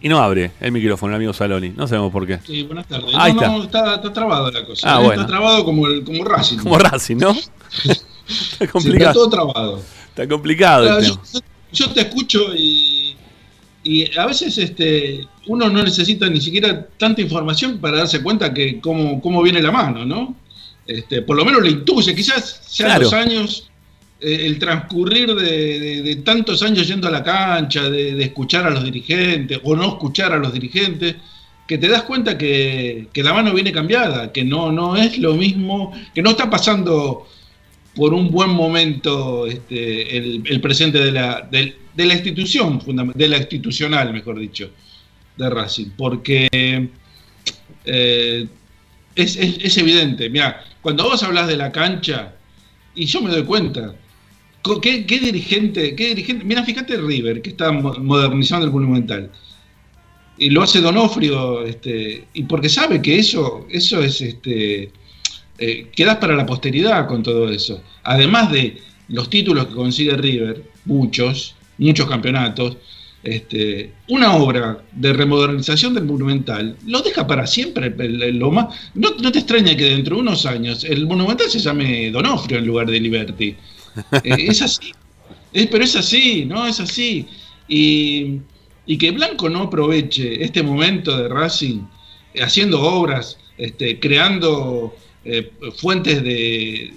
Y 0.01 0.09
no 0.09 0.21
abre 0.21 0.51
el 0.59 0.71
micrófono 0.71 1.13
el 1.13 1.15
amigo 1.15 1.33
Saloni, 1.33 1.69
no 1.69 1.87
sabemos 1.87 2.11
por 2.11 2.27
qué. 2.27 2.37
Sí, 2.45 2.63
buenas 2.63 2.85
tardes. 2.87 3.09
Ahí 3.15 3.33
no, 3.33 3.41
está. 3.41 3.51
no, 3.57 3.63
está, 3.63 3.95
está 3.95 4.13
trabado 4.13 4.51
la 4.51 4.65
cosa. 4.65 4.93
Ah, 4.95 4.99
bueno. 4.99 5.13
Está 5.21 5.27
trabado 5.27 5.63
como, 5.65 5.87
el, 5.87 6.03
como 6.03 6.23
Racing. 6.25 6.57
Como 6.57 6.77
Racing, 6.77 7.15
¿no? 7.17 7.31
Está 7.83 7.93
Sí, 8.25 8.43
está 8.51 8.67
complicado. 8.67 9.13
todo 9.13 9.29
trabado. 9.29 9.81
Está 10.09 10.27
complicado 10.27 10.83
Claro, 10.85 10.99
el 10.99 11.05
yo, 11.07 11.13
tema. 11.15 11.27
yo- 11.33 11.39
yo 11.71 11.89
te 11.93 12.01
escucho 12.01 12.53
y, 12.55 12.82
y 13.83 14.17
a 14.17 14.25
veces 14.25 14.57
este, 14.57 15.27
uno 15.47 15.69
no 15.69 15.83
necesita 15.83 16.29
ni 16.29 16.39
siquiera 16.39 16.87
tanta 16.97 17.21
información 17.21 17.79
para 17.79 17.97
darse 17.97 18.21
cuenta 18.23 18.53
que 18.53 18.79
cómo, 18.79 19.21
cómo 19.21 19.41
viene 19.41 19.61
la 19.61 19.71
mano, 19.71 20.05
¿no? 20.05 20.35
Este, 20.87 21.21
por 21.21 21.35
lo 21.37 21.45
menos 21.45 21.61
le 21.63 21.71
intuye, 21.71 22.15
quizás 22.15 22.61
sean 22.67 22.89
Claro. 22.89 23.03
los 23.03 23.13
años, 23.13 23.69
eh, 24.19 24.45
el 24.45 24.57
transcurrir 24.59 25.33
de, 25.35 25.79
de- 25.79 26.01
de 26.01 26.15
tantos 26.17 26.61
años 26.63 26.87
yendo 26.87 27.07
a 27.07 27.11
la 27.11 27.23
cancha, 27.23 27.89
de, 27.89 28.15
de 28.15 28.23
escuchar 28.23 28.65
a 28.65 28.69
los 28.69 28.83
dirigentes 28.83 29.59
o 29.63 29.75
no 29.75 29.87
escuchar 29.89 30.31
a 30.33 30.37
los 30.39 30.53
dirigentes, 30.53 31.15
que 31.67 31.77
te 31.77 31.87
das 31.87 32.03
cuenta 32.03 32.37
que, 32.37 33.07
que 33.13 33.23
la 33.23 33.33
mano 33.33 33.53
viene 33.53 33.71
cambiada, 33.71 34.31
que 34.33 34.43
no, 34.43 34.71
no 34.71 34.95
es 34.97 35.17
lo 35.17 35.33
mismo, 35.35 35.93
que 36.13 36.21
no 36.21 36.31
está 36.31 36.49
pasando 36.49 37.27
por 37.95 38.13
un 38.13 38.31
buen 38.31 38.49
momento 38.49 39.45
este, 39.47 40.17
el, 40.17 40.43
presente 40.61 40.99
de 40.99 41.11
la, 41.11 41.41
del- 41.51 41.75
de, 41.95 42.05
la 42.05 42.13
institución, 42.15 42.81
de 43.13 43.27
la 43.27 43.37
institucional, 43.37 44.11
mejor 44.13 44.39
dicho, 44.39 44.71
de 45.37 45.49
Racing, 45.49 45.91
porque 45.95 46.47
eh, 47.85 48.47
es, 49.15 49.35
es- 49.35 49.77
evidente, 49.77 50.29
mira, 50.29 50.63
cuando 50.81 51.03
vos 51.03 51.21
hablas 51.23 51.47
de 51.47 51.57
la 51.57 51.71
cancha, 51.71 52.33
y 52.95 53.05
yo 53.05 53.21
me 53.21 53.29
doy 53.31 53.43
cuenta, 53.43 53.93
¿qué, 54.81 55.05
qué 55.05 55.19
dirigente, 55.19 55.95
qué 55.95 56.07
dirigente, 56.09 56.45
mira, 56.45 56.63
fíjate 56.63 56.97
River, 56.97 57.41
que 57.41 57.51
está 57.51 57.71
mo- 57.71 57.93
modernizando 57.99 58.65
el 58.65 58.71
Monumental, 58.71 59.31
y 60.37 60.49
lo 60.49 60.63
hace 60.63 60.81
Donofrio, 60.81 61.63
este, 61.63 62.25
y 62.33 62.43
porque 62.43 62.69
sabe 62.69 63.01
que 63.03 63.19
eso, 63.19 63.67
eso 63.69 64.01
es 64.01 64.19
este, 64.19 64.91
eh, 65.57 65.87
quedas 65.95 66.17
para 66.17 66.35
la 66.35 66.45
posteridad 66.45 67.07
con 67.07 67.23
todo 67.23 67.49
eso. 67.49 67.81
Además 68.03 68.51
de 68.51 68.77
los 69.09 69.29
títulos 69.29 69.67
que 69.67 69.73
consigue 69.75 70.15
River, 70.17 70.63
muchos, 70.85 71.55
muchos 71.77 72.07
campeonatos, 72.09 72.77
este, 73.23 73.93
una 74.09 74.35
obra 74.35 74.83
de 74.91 75.13
remodernización 75.13 75.93
del 75.93 76.03
Monumental 76.03 76.75
lo 76.85 77.01
deja 77.01 77.25
para 77.25 77.47
siempre. 77.47 77.93
el- 77.97 78.21
el- 78.21 78.37
lo 78.37 78.51
más, 78.51 78.75
no, 78.95 79.11
no 79.21 79.31
te 79.31 79.39
extraña 79.39 79.75
que 79.77 79.85
dentro 79.85 80.15
de 80.17 80.21
unos 80.23 80.45
años 80.45 80.83
el 80.83 81.05
Monumental 81.07 81.49
se 81.49 81.59
llame 81.59 82.11
Donofrio 82.11 82.57
en 82.59 82.67
lugar 82.67 82.87
de 82.89 82.99
Liberty. 82.99 83.55
Eh, 84.23 84.47
es 84.49 84.61
así. 84.63 84.91
Eh, 85.53 85.67
pero 85.71 85.83
es 85.83 85.95
así, 85.95 86.45
¿no? 86.45 86.65
Es 86.65 86.79
así. 86.79 87.27
Y, 87.67 88.39
y 88.87 88.97
que 88.97 89.11
Blanco 89.11 89.47
no 89.49 89.63
aproveche 89.63 90.43
este 90.43 90.63
momento 90.63 91.15
de 91.15 91.29
Racing 91.29 91.81
haciendo 92.41 92.81
obras, 92.81 93.37
este, 93.57 93.99
creando 93.99 94.95
eh, 95.25 95.51
fuentes 95.77 96.23
de, 96.23 96.91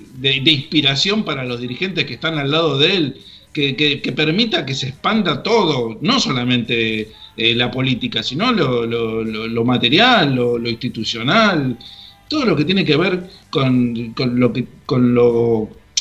inspiración 0.47 1.25
para 1.25 1.45
los 1.45 1.61
dirigentes 1.61 2.05
que 2.05 2.15
están 2.15 2.39
al 2.39 2.51
lado 2.51 2.79
de 2.79 2.97
él, 2.97 3.17
que, 3.53 4.13
permita 4.15 4.67
que 4.67 4.75
se 4.75 4.89
expanda 4.89 5.43
todo, 5.43 5.99
no 6.03 6.21
solamente 6.21 7.13
eh, 7.37 7.55
la 7.55 7.71
política, 7.71 8.23
sino 8.23 8.53
lo, 8.53 9.65
material, 9.65 10.35
lo, 10.35 10.69
institucional, 10.69 11.79
todo 12.29 12.45
lo 12.45 12.57
que 12.57 12.65
tiene 12.65 12.85
que 12.85 12.97
ver 12.97 13.31
con, 13.51 14.15
lo 14.17 14.53
que 14.53 14.67
con 14.85 15.15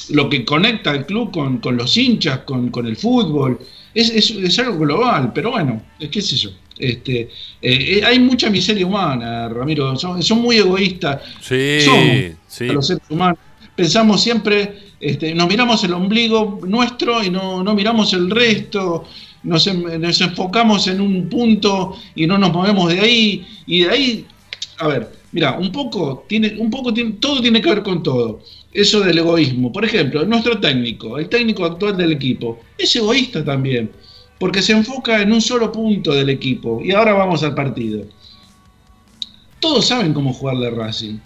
lo 0.09 0.29
que 0.29 0.45
conecta 0.45 0.91
al 0.91 1.05
club 1.05 1.31
con, 1.31 1.77
los 1.77 1.97
hinchas, 1.97 2.39
con, 2.39 2.71
el 2.85 2.95
fútbol. 2.95 3.59
Es, 3.93 4.09
es, 4.09 4.31
es, 4.31 4.59
algo 4.59 4.79
global, 4.79 5.31
pero 5.33 5.51
bueno, 5.51 5.81
qué 6.11 6.21
sé 6.21 6.35
yo. 6.35 6.51
Este, 6.77 7.21
eh, 7.21 7.29
eh, 7.61 8.01
hay 8.05 8.19
mucha 8.19 8.49
miseria 8.49 8.85
humana, 8.85 9.47
Ramiro. 9.49 9.95
Son, 9.97 10.21
son 10.21 10.41
muy 10.41 10.57
egoístas. 10.57 11.21
Sí, 11.41 11.81
Somos, 11.81 12.37
sí. 12.47 12.67
los 12.67 12.87
seres 12.87 13.03
humanos. 13.09 13.39
Pensamos 13.75 14.21
siempre, 14.21 14.79
este, 14.99 15.33
nos 15.33 15.47
miramos 15.47 15.83
el 15.83 15.93
ombligo 15.93 16.59
nuestro 16.65 17.23
y 17.23 17.29
no, 17.29 17.63
no 17.63 17.73
miramos 17.73 18.13
el 18.13 18.29
resto. 18.29 19.05
Nos, 19.43 19.73
nos 19.73 20.21
enfocamos 20.21 20.87
en 20.87 21.01
un 21.01 21.29
punto 21.29 21.97
y 22.15 22.25
no 22.25 22.37
nos 22.37 22.51
movemos 22.51 22.91
de 22.91 22.99
ahí. 22.99 23.47
Y 23.67 23.83
de 23.83 23.89
ahí, 23.89 24.25
a 24.79 24.87
ver, 24.87 25.09
mira, 25.31 25.57
un 25.57 25.71
poco 25.71 26.25
tiene, 26.27 26.55
un 26.57 26.69
poco 26.69 26.93
tiene, 26.93 27.11
todo 27.19 27.41
tiene 27.41 27.61
que 27.61 27.69
ver 27.69 27.83
con 27.83 28.01
todo. 28.03 28.41
Eso 28.73 28.99
del 28.99 29.17
egoísmo. 29.17 29.71
Por 29.71 29.85
ejemplo, 29.85 30.25
nuestro 30.25 30.59
técnico, 30.59 31.17
el 31.17 31.29
técnico 31.29 31.63
actual 31.63 31.95
del 31.95 32.11
equipo, 32.11 32.59
es 32.77 32.93
egoísta 32.95 33.43
también 33.43 33.89
porque 34.45 34.61
se 34.61 34.73
enfoca 34.73 35.23
en 35.23 35.33
un 35.33 35.41
solo 35.41 35.71
punto 35.71 36.13
del 36.13 36.29
equipo. 36.29 36.79
Y 36.83 36.91
ahora 36.91 37.13
vamos 37.13 37.41
al 37.41 37.55
partido. 37.55 38.05
Todos 39.59 39.87
saben 39.87 40.13
cómo 40.13 40.31
jugarle 40.33 40.69
Racing, 40.69 41.17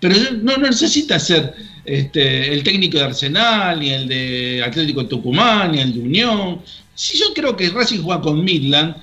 pero 0.00 0.14
no 0.40 0.56
necesita 0.56 1.18
ser 1.18 1.54
este, 1.84 2.54
el 2.54 2.62
técnico 2.62 2.96
de 2.96 3.04
Arsenal, 3.04 3.80
ni 3.80 3.90
el 3.90 4.08
de 4.08 4.62
Atlético 4.64 5.04
Tucumán, 5.04 5.72
ni 5.72 5.80
el 5.80 5.92
de 5.92 6.00
Unión. 6.00 6.62
Si 6.94 7.18
yo 7.18 7.34
creo 7.34 7.54
que 7.54 7.68
Racing 7.68 8.00
juega 8.00 8.22
con 8.22 8.42
Midland, 8.42 8.96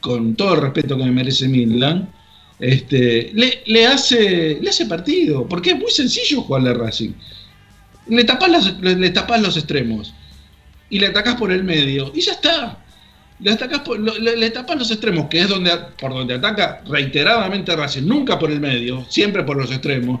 con 0.00 0.34
todo 0.34 0.54
el 0.54 0.62
respeto 0.62 0.96
que 0.96 1.04
me 1.04 1.10
merece 1.10 1.46
Midland, 1.48 2.08
este, 2.60 3.30
le, 3.34 3.86
hace, 3.86 4.58
le 4.58 4.70
hace 4.70 4.86
partido, 4.86 5.46
porque 5.46 5.72
es 5.72 5.78
muy 5.78 5.90
sencillo 5.90 6.40
jugarle 6.40 6.70
a 6.70 6.74
Racing. 6.74 7.12
Le 8.06 8.24
tapas 8.24 9.42
los 9.42 9.56
extremos 9.58 10.14
y 10.92 10.98
le 10.98 11.06
atacás 11.06 11.36
por 11.36 11.50
el 11.50 11.64
medio 11.64 12.12
y 12.14 12.20
ya 12.20 12.32
está. 12.32 12.78
Le, 13.40 13.50
atacás 13.50 13.80
por, 13.80 13.98
le, 13.98 14.36
le 14.36 14.50
tapas 14.50 14.78
los 14.78 14.90
extremos, 14.90 15.26
que 15.28 15.40
es 15.40 15.48
donde, 15.48 15.70
por 15.98 16.12
donde 16.12 16.34
ataca 16.34 16.82
reiteradamente 16.86 17.74
Racing, 17.74 18.02
nunca 18.02 18.38
por 18.38 18.50
el 18.50 18.60
medio, 18.60 19.02
siempre 19.08 19.42
por 19.42 19.56
los 19.56 19.70
extremos 19.70 20.20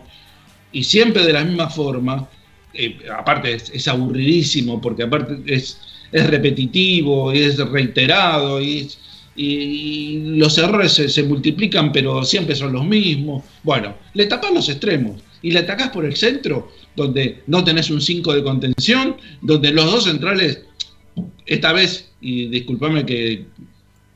y 0.72 0.82
siempre 0.82 1.26
de 1.26 1.34
la 1.34 1.44
misma 1.44 1.68
forma. 1.68 2.26
Eh, 2.72 3.00
aparte 3.14 3.52
es, 3.52 3.68
es, 3.68 3.86
aburridísimo 3.86 4.80
porque 4.80 5.02
aparte 5.02 5.42
es, 5.44 5.78
es 6.10 6.26
repetitivo 6.26 7.30
es 7.32 7.58
reiterado 7.58 8.62
y, 8.62 8.90
y, 9.36 9.44
y 9.44 10.18
los 10.38 10.56
errores 10.56 10.92
se, 10.92 11.22
multiplican 11.24 11.92
pero 11.92 12.24
siempre 12.24 12.56
son 12.56 12.72
los 12.72 12.86
mismos. 12.86 13.44
Bueno, 13.62 13.94
le 14.14 14.24
tapas 14.24 14.52
los 14.54 14.70
extremos 14.70 15.20
y 15.42 15.50
le 15.50 15.60
atacás 15.60 15.90
por 15.90 16.04
el 16.04 16.16
centro 16.16 16.70
donde 16.96 17.42
no 17.46 17.64
tenés 17.64 17.90
un 17.90 18.00
5 18.00 18.32
de 18.34 18.42
contención, 18.42 19.16
donde 19.40 19.72
los 19.72 19.90
dos 19.90 20.04
centrales, 20.04 20.62
esta 21.46 21.72
vez, 21.72 22.10
y 22.20 22.46
discúlpame 22.46 23.04
que 23.04 23.46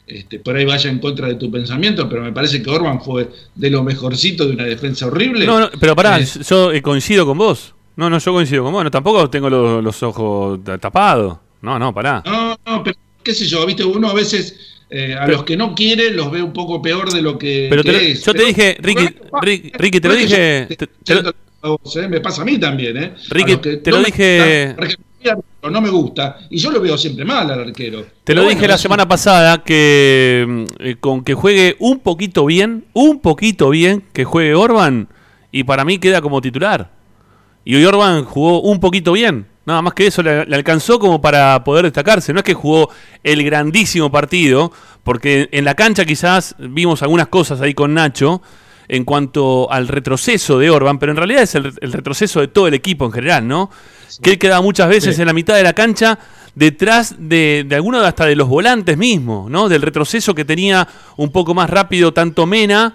este, 0.06 0.38
por 0.38 0.54
ahí 0.54 0.64
vaya 0.64 0.88
en 0.88 1.00
contra 1.00 1.26
de 1.26 1.34
tu 1.34 1.50
pensamiento, 1.50 2.08
pero 2.08 2.22
me 2.22 2.32
parece 2.32 2.62
que 2.62 2.70
Orban 2.70 3.02
fue 3.02 3.28
de 3.54 3.70
lo 3.70 3.82
mejorcito 3.82 4.46
de 4.46 4.52
una 4.52 4.64
defensa 4.64 5.06
horrible. 5.06 5.44
No, 5.44 5.58
no 5.58 5.68
pero 5.80 5.96
pará, 5.96 6.20
eh, 6.20 6.26
yo 6.48 6.70
coincido 6.82 7.26
con 7.26 7.36
vos. 7.36 7.74
No, 7.96 8.08
no, 8.08 8.18
yo 8.18 8.32
coincido 8.32 8.62
con 8.62 8.72
vos. 8.72 8.84
No, 8.84 8.90
tampoco 8.90 9.28
tengo 9.28 9.50
los, 9.50 9.82
los 9.82 10.02
ojos 10.04 10.60
tapados. 10.80 11.38
No, 11.62 11.78
no, 11.78 11.92
pará. 11.92 12.22
No, 12.24 12.56
no, 12.64 12.84
pero 12.84 12.96
qué 13.24 13.34
sé 13.34 13.46
yo, 13.46 13.66
viste, 13.66 13.84
uno 13.84 14.08
a 14.08 14.14
veces 14.14 14.75
eh, 14.88 15.14
a 15.14 15.24
pero, 15.24 15.38
los 15.38 15.44
que 15.44 15.56
no 15.56 15.74
quiere 15.74 16.10
los 16.10 16.30
ve 16.30 16.42
un 16.42 16.52
poco 16.52 16.80
peor 16.80 17.12
de 17.12 17.20
lo 17.20 17.36
que, 17.38 17.66
pero 17.68 17.82
que 17.82 17.92
te, 17.92 18.12
es. 18.12 18.24
Yo 18.24 18.32
te 18.32 18.44
dije, 18.44 18.76
Ricky, 18.80 19.08
Ricky, 19.42 19.72
Ricky, 19.74 20.00
te 20.00 20.08
lo 20.08 20.14
dije. 20.14 20.66
Te, 20.66 20.86
te, 20.86 21.14
¿eh? 21.14 22.08
me 22.08 22.20
pasa 22.20 22.42
a 22.42 22.44
mí 22.44 22.58
también, 22.58 22.96
¿eh? 22.96 23.14
Ricky, 23.30 23.56
te 23.56 23.90
no 23.90 23.98
lo 23.98 24.04
dije. 24.04 24.76
Gusta, 24.76 25.70
no 25.70 25.80
me 25.80 25.90
gusta 25.90 26.38
y 26.50 26.58
yo 26.58 26.70
lo 26.70 26.80
veo 26.80 26.96
siempre 26.96 27.24
mal 27.24 27.50
al 27.50 27.60
arquero. 27.60 28.02
Te 28.02 28.10
Pero 28.24 28.36
lo 28.36 28.44
bueno, 28.44 28.60
dije 28.60 28.68
la 28.68 28.78
semana 28.78 29.02
un... 29.02 29.08
pasada 29.08 29.64
que 29.64 30.66
eh, 30.78 30.96
con 31.00 31.24
que 31.24 31.34
juegue 31.34 31.74
un 31.80 31.98
poquito 31.98 32.46
bien, 32.46 32.84
un 32.92 33.20
poquito 33.20 33.70
bien 33.70 34.04
que 34.12 34.24
juegue 34.24 34.54
Orban 34.54 35.08
y 35.50 35.64
para 35.64 35.84
mí 35.84 35.98
queda 35.98 36.20
como 36.20 36.40
titular. 36.40 36.92
Y 37.64 37.74
hoy 37.74 37.84
Orban 37.84 38.24
jugó 38.24 38.60
un 38.60 38.78
poquito 38.78 39.12
bien. 39.12 39.46
Nada 39.66 39.82
más 39.82 39.94
que 39.94 40.06
eso 40.06 40.22
le, 40.22 40.46
le, 40.46 40.56
alcanzó 40.56 40.98
como 40.98 41.20
para 41.20 41.62
poder 41.64 41.84
destacarse. 41.84 42.32
No 42.32 42.38
es 42.38 42.44
que 42.44 42.54
jugó 42.54 42.88
el 43.22 43.44
grandísimo 43.44 44.10
partido, 44.10 44.72
porque 45.02 45.48
en 45.52 45.64
la 45.64 45.74
cancha 45.74 46.04
quizás 46.04 46.54
vimos 46.58 47.02
algunas 47.02 47.28
cosas 47.28 47.60
ahí 47.60 47.74
con 47.74 47.92
Nacho 47.92 48.40
en 48.88 49.04
cuanto 49.04 49.70
al 49.70 49.88
retroceso 49.88 50.58
de 50.58 50.70
Orban, 50.70 50.98
pero 50.98 51.12
en 51.12 51.16
realidad 51.16 51.42
es 51.42 51.54
el, 51.54 51.72
el 51.80 51.92
retroceso 51.92 52.40
de 52.40 52.48
todo 52.48 52.68
el 52.68 52.74
equipo 52.74 53.04
en 53.04 53.12
general, 53.12 53.46
¿no? 53.46 53.70
Sí. 54.08 54.22
Que 54.22 54.30
él 54.30 54.38
quedaba 54.38 54.62
muchas 54.62 54.88
veces 54.88 55.16
sí. 55.16 55.22
en 55.22 55.26
la 55.26 55.32
mitad 55.32 55.56
de 55.56 55.62
la 55.62 55.72
cancha 55.72 56.18
detrás 56.54 57.16
de, 57.18 57.64
de 57.68 57.76
algunos 57.76 58.04
hasta 58.04 58.24
de 58.26 58.36
los 58.36 58.48
volantes 58.48 58.96
mismos, 58.96 59.50
¿no? 59.50 59.68
Del 59.68 59.82
retroceso 59.82 60.34
que 60.34 60.44
tenía 60.44 60.86
un 61.16 61.30
poco 61.30 61.54
más 61.54 61.68
rápido 61.68 62.12
tanto 62.12 62.46
Mena, 62.46 62.94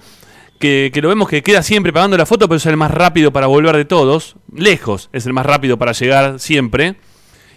que, 0.62 0.92
lo 1.02 1.10
vemos 1.10 1.28
que 1.28 1.44
queda 1.44 1.62
siempre 1.62 1.92
pagando 1.92 2.16
la 2.16 2.26
foto, 2.26 2.48
pero 2.48 2.56
es 2.56 2.66
el 2.66 2.78
más 2.78 2.92
rápido 2.92 3.34
para 3.34 3.48
volver 3.48 3.76
de 3.76 3.84
todos, 3.84 4.38
lejos 4.56 5.10
es 5.12 5.26
el 5.26 5.34
más 5.34 5.46
rápido 5.46 5.78
para 5.78 5.92
llegar 5.92 6.40
siempre. 6.40 6.96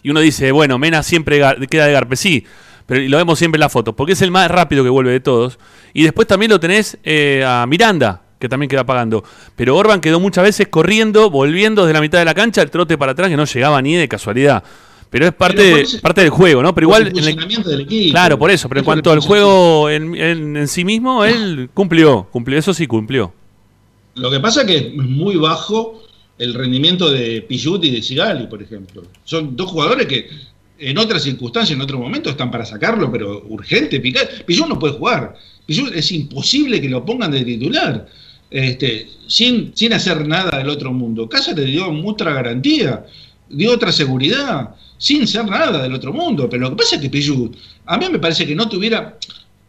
Y 0.02 0.10
uno 0.10 0.20
dice, 0.20 0.50
bueno, 0.50 0.78
Mena 0.78 1.04
siempre 1.04 1.40
queda 1.70 1.86
de 1.86 1.92
garpe, 1.92 2.16
sí, 2.16 2.44
pero 2.86 3.00
lo 3.08 3.16
vemos 3.16 3.38
siempre 3.38 3.58
en 3.58 3.60
la 3.60 3.68
foto, 3.68 3.94
porque 3.94 4.14
es 4.14 4.22
el 4.22 4.30
más 4.30 4.50
rápido 4.50 4.82
que 4.82 4.90
vuelve 4.90 5.12
de 5.12 5.20
todos. 5.20 5.58
Y 5.92 6.02
después 6.02 6.26
también 6.26 6.50
lo 6.50 6.58
tenés 6.58 6.98
eh, 7.04 7.44
a 7.46 7.64
Miranda, 7.66 8.22
que 8.38 8.48
también 8.48 8.68
queda 8.68 8.84
pagando. 8.84 9.24
Pero 9.56 9.76
Orban 9.76 10.00
quedó 10.00 10.20
muchas 10.20 10.44
veces 10.44 10.68
corriendo, 10.68 11.30
volviendo 11.30 11.84
desde 11.86 11.94
la 11.94 12.00
mitad 12.00 12.18
de 12.18 12.24
la 12.24 12.34
cancha, 12.34 12.60
el 12.60 12.70
trote 12.70 12.98
para 12.98 13.12
atrás, 13.12 13.28
que 13.28 13.36
no 13.36 13.44
llegaba 13.44 13.80
ni 13.80 13.94
de 13.94 14.08
casualidad. 14.08 14.64
Pero 15.14 15.28
es 15.28 15.32
parte, 15.32 15.84
pero 15.86 16.02
parte 16.02 16.22
del 16.22 16.30
juego, 16.30 16.60
¿no? 16.60 16.74
Pero 16.74 16.86
igual. 16.86 17.06
El 17.06 17.12
funcionamiento 17.12 17.70
el, 17.70 17.76
del 17.76 17.86
equipo. 17.86 18.10
Claro, 18.10 18.36
por 18.36 18.50
eso. 18.50 18.68
Pero 18.68 18.80
en 18.80 18.84
cuanto 18.84 19.12
al 19.12 19.20
juego 19.20 19.88
en, 19.88 20.12
en, 20.16 20.56
en, 20.56 20.66
sí 20.66 20.84
mismo, 20.84 21.24
él 21.24 21.70
cumplió, 21.72 22.26
cumplió. 22.32 22.58
Eso 22.58 22.74
sí 22.74 22.88
cumplió. 22.88 23.32
Lo 24.16 24.28
que 24.28 24.40
pasa 24.40 24.62
es 24.62 24.66
que 24.66 24.76
es 24.76 24.94
muy 24.96 25.36
bajo 25.36 26.02
el 26.36 26.52
rendimiento 26.52 27.12
de 27.12 27.42
Pichut 27.42 27.84
y 27.84 27.90
de 27.92 28.02
Sigali, 28.02 28.48
por 28.48 28.60
ejemplo. 28.60 29.04
Son 29.22 29.54
dos 29.54 29.70
jugadores 29.70 30.08
que 30.08 30.28
en 30.80 30.98
otras 30.98 31.22
circunstancias, 31.22 31.76
en 31.76 31.82
otro 31.82 32.00
momento, 32.00 32.30
están 32.30 32.50
para 32.50 32.64
sacarlo, 32.64 33.12
pero 33.12 33.44
urgente. 33.48 34.00
Pichut 34.00 34.66
no 34.66 34.80
puede 34.80 34.94
jugar. 34.94 35.36
Pichut 35.64 35.94
es 35.94 36.10
imposible 36.10 36.80
que 36.80 36.88
lo 36.88 37.04
pongan 37.04 37.30
de 37.30 37.44
titular. 37.44 38.04
Este, 38.50 39.10
sin, 39.28 39.70
sin 39.76 39.92
hacer 39.92 40.26
nada 40.26 40.58
del 40.58 40.70
otro 40.70 40.92
mundo. 40.92 41.28
Cáceres 41.28 41.66
dio 41.66 41.92
mucha 41.92 42.24
garantía, 42.24 43.06
dio 43.48 43.72
otra 43.72 43.92
seguridad, 43.92 44.74
sin 45.04 45.26
ser 45.26 45.44
nada 45.44 45.82
del 45.82 45.92
otro 45.92 46.14
mundo. 46.14 46.48
Pero 46.48 46.62
lo 46.62 46.70
que 46.70 46.76
pasa 46.76 46.96
es 46.96 47.02
que 47.02 47.10
Pichut, 47.10 47.54
a 47.84 47.98
mí 47.98 48.06
me 48.10 48.18
parece 48.18 48.46
que 48.46 48.54
no 48.54 48.66
tuviera, 48.70 49.18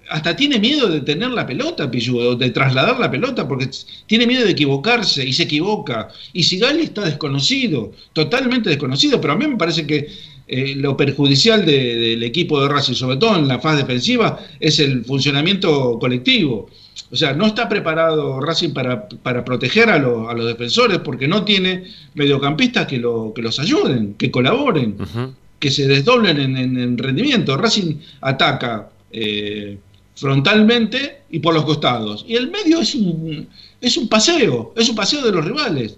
hasta 0.09 0.33
tiene 0.33 0.59
miedo 0.59 0.87
de 0.87 1.01
tener 1.01 1.29
la 1.31 1.45
pelota, 1.45 1.91
Pichut, 1.91 2.21
o 2.21 2.35
de 2.37 2.51
trasladar 2.51 2.97
la 2.97 3.11
pelota, 3.11 3.45
porque 3.45 3.69
tiene 4.07 4.25
miedo 4.27 4.45
de 4.45 4.51
equivocarse 4.51 5.27
y 5.27 5.33
se 5.33 5.43
equivoca. 5.43 6.07
Y 6.31 6.43
Sigali 6.43 6.83
está 6.83 7.01
desconocido, 7.01 7.91
totalmente 8.13 8.69
desconocido, 8.69 9.19
pero 9.19 9.33
a 9.33 9.35
mí 9.35 9.45
me 9.45 9.57
parece 9.57 9.85
que 9.85 10.07
eh, 10.47 10.75
lo 10.77 10.95
perjudicial 10.95 11.65
de, 11.65 11.95
del 11.97 12.23
equipo 12.23 12.61
de 12.61 12.69
Racing, 12.69 12.93
sobre 12.93 13.17
todo 13.17 13.35
en 13.35 13.49
la 13.49 13.59
fase 13.59 13.81
defensiva, 13.81 14.39
es 14.61 14.79
el 14.79 15.03
funcionamiento 15.03 15.99
colectivo. 15.99 16.69
O 17.11 17.15
sea, 17.15 17.33
no 17.33 17.45
está 17.45 17.69
preparado 17.69 18.39
Racing 18.39 18.71
para, 18.71 19.07
para 19.07 19.45
proteger 19.45 19.89
a, 19.89 19.99
lo, 19.99 20.29
a, 20.29 20.33
los 20.33 20.47
defensores 20.47 20.99
porque 20.99 21.27
no 21.27 21.43
tiene 21.43 21.83
mediocampistas 22.15 22.87
que, 22.87 22.97
lo, 22.97 23.31
que 23.33 23.41
los 23.43 23.59
ayuden, 23.59 24.15
que 24.15 24.31
colaboren, 24.31 24.95
uh 24.99 25.03
-huh. 25.03 25.33
que 25.59 25.69
se 25.69 25.87
desdoblen 25.87 26.39
en, 26.39 26.57
en, 26.57 26.77
en, 26.79 26.97
rendimiento. 26.97 27.57
Racing 27.57 27.97
ataca 28.21 28.89
eh, 29.11 29.77
frontalmente 30.15 31.21
y 31.29 31.39
por 31.39 31.53
los 31.53 31.63
costados. 31.65 32.25
Y 32.27 32.35
el 32.35 32.49
medio 32.49 32.79
es 32.81 32.95
un, 32.95 33.47
es 33.79 33.97
un 33.97 34.09
paseo, 34.09 34.73
es 34.75 34.89
un 34.89 34.95
paseo 34.95 35.23
de 35.23 35.31
los 35.31 35.45
rivales. 35.45 35.97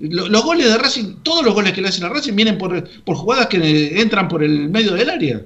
Los 0.00 0.44
goles 0.44 0.66
de 0.68 0.78
Racing, 0.78 1.16
todos 1.22 1.44
los 1.44 1.54
goles 1.54 1.72
que 1.72 1.80
le 1.82 1.88
hacen 1.88 2.04
a 2.04 2.08
Racing 2.08 2.34
vienen 2.34 2.58
por, 2.58 2.88
por 3.04 3.16
jugadas 3.16 3.46
que 3.46 4.00
entran 4.00 4.28
por 4.28 4.42
el 4.42 4.68
medio 4.68 4.92
del 4.94 5.10
área. 5.10 5.40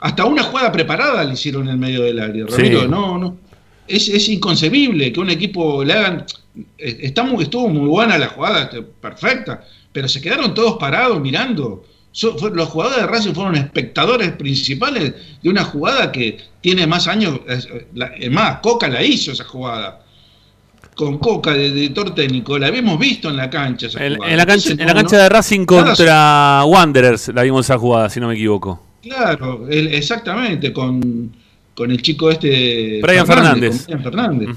Hasta 0.00 0.24
una 0.24 0.42
jugada 0.44 0.72
preparada 0.72 1.22
le 1.24 1.34
hicieron 1.34 1.64
en 1.64 1.70
el 1.70 1.78
medio 1.78 2.02
del 2.02 2.20
área. 2.20 2.46
Ramiro, 2.46 2.86
no, 2.88 3.18
no 3.18 3.49
es, 3.88 4.08
es, 4.08 4.28
inconcebible 4.28 5.12
que 5.12 5.20
un 5.20 5.30
equipo 5.30 5.84
le 5.84 5.92
hagan. 5.92 6.24
Está 6.78 7.22
muy, 7.24 7.44
estuvo 7.44 7.68
muy 7.68 7.88
buena 7.88 8.18
la 8.18 8.28
jugada, 8.28 8.70
perfecta, 9.00 9.64
pero 9.92 10.08
se 10.08 10.20
quedaron 10.20 10.54
todos 10.54 10.78
parados 10.78 11.20
mirando. 11.20 11.84
So, 12.12 12.36
fue, 12.38 12.50
los 12.50 12.68
jugadores 12.68 13.02
de 13.02 13.06
Racing 13.06 13.34
fueron 13.34 13.54
espectadores 13.54 14.32
principales 14.32 15.14
de 15.42 15.48
una 15.48 15.64
jugada 15.64 16.10
que 16.10 16.38
tiene 16.60 16.86
más 16.86 17.06
años. 17.06 17.40
Es 17.46 18.30
más, 18.30 18.58
Coca 18.60 18.88
la 18.88 19.02
hizo 19.02 19.32
esa 19.32 19.44
jugada. 19.44 20.04
Con 20.94 21.18
Coca 21.18 21.52
de 21.52 21.70
director 21.70 22.14
técnico, 22.14 22.58
la 22.58 22.66
habíamos 22.66 22.98
visto 22.98 23.30
en 23.30 23.36
la 23.36 23.48
cancha. 23.48 23.86
Esa 23.86 24.04
en, 24.04 24.22
en, 24.22 24.36
la 24.36 24.44
cancha, 24.44 24.70
Entonces, 24.70 24.78
en 24.80 24.86
la 24.86 24.94
cancha 24.94 25.16
no, 25.16 25.22
de 25.22 25.28
Racing 25.28 25.64
contra 25.64 26.64
Wanderers 26.64 27.28
la 27.28 27.42
vimos 27.42 27.66
esa 27.66 27.78
jugada, 27.78 28.10
si 28.10 28.18
no 28.18 28.28
me 28.28 28.34
equivoco. 28.34 28.82
Claro, 29.02 29.66
el, 29.68 29.94
exactamente, 29.94 30.72
con 30.72 31.32
con 31.80 31.90
el 31.90 32.02
chico 32.02 32.30
este. 32.30 33.00
Brian 33.02 33.26
Fernández. 33.26 33.70
con 33.78 33.86
Brian 33.86 34.02
Fernández 34.02 34.48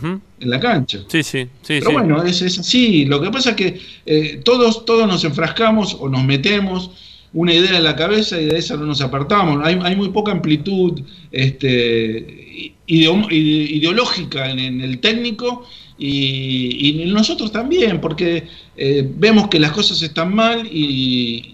en 0.41 0.49
la 0.49 0.59
cancha. 0.59 0.99
Sí, 1.07 1.23
sí, 1.23 1.43
sí. 1.61 1.79
Pero 1.79 1.87
sí. 1.87 1.93
bueno, 1.93 2.21
es, 2.21 2.41
es 2.41 2.59
así. 2.59 3.05
Lo 3.05 3.21
que 3.21 3.29
pasa 3.31 3.51
es 3.51 3.55
que 3.55 3.79
eh, 4.05 4.41
todos, 4.43 4.83
todos 4.83 5.07
nos 5.07 5.23
enfrascamos 5.23 5.95
o 6.01 6.09
nos 6.09 6.21
metemos 6.25 6.91
una 7.31 7.53
idea 7.53 7.77
en 7.77 7.83
la 7.85 7.95
cabeza 7.95 8.41
y 8.41 8.45
de 8.45 8.57
esa 8.57 8.75
no 8.75 8.85
nos 8.85 8.99
apartamos. 8.99 9.65
Hay, 9.65 9.79
hay 9.81 9.95
muy 9.95 10.09
poca 10.09 10.33
amplitud 10.33 10.99
este, 11.31 12.73
ideo- 12.87 13.27
ide- 13.31 13.71
ideológica 13.77 14.49
en, 14.51 14.59
en 14.59 14.81
el 14.81 14.99
técnico 14.99 15.65
y, 15.97 16.89
y 16.89 17.05
nosotros 17.05 17.51
también, 17.53 18.01
porque 18.01 18.43
eh, 18.75 19.07
vemos 19.17 19.47
que 19.47 19.59
las 19.59 19.71
cosas 19.71 20.01
están 20.01 20.35
mal 20.35 20.67
y 20.69 21.52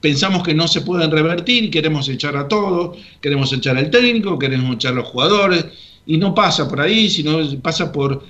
pensamos 0.00 0.42
que 0.42 0.54
no 0.54 0.68
se 0.68 0.80
pueden 0.82 1.10
revertir 1.10 1.70
queremos 1.70 2.08
echar 2.08 2.36
a 2.36 2.48
todos, 2.48 2.96
queremos 3.20 3.52
echar 3.52 3.76
al 3.76 3.90
técnico, 3.90 4.38
queremos 4.38 4.74
echar 4.76 4.92
a 4.92 4.96
los 4.96 5.06
jugadores 5.08 5.64
y 6.06 6.18
no 6.18 6.34
pasa 6.34 6.68
por 6.68 6.80
ahí, 6.80 7.08
sino 7.08 7.38
pasa 7.60 7.92
por 7.92 8.22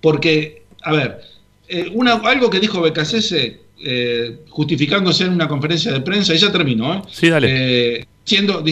porque, 0.00 0.62
a 0.82 0.92
ver, 0.92 1.20
eh, 1.68 1.90
una, 1.94 2.14
algo 2.14 2.48
que 2.48 2.60
dijo 2.60 2.80
Becasese, 2.80 3.60
eh, 3.84 4.38
justificándose 4.48 5.24
en 5.24 5.32
una 5.32 5.48
conferencia 5.48 5.92
de 5.92 6.00
prensa, 6.00 6.34
y 6.34 6.38
ya 6.38 6.50
terminó, 6.50 6.94
¿eh? 6.94 7.02
Sí, 7.10 7.28
dale. 7.28 7.48
Eh, 7.50 8.06
diciendo, 8.24 8.62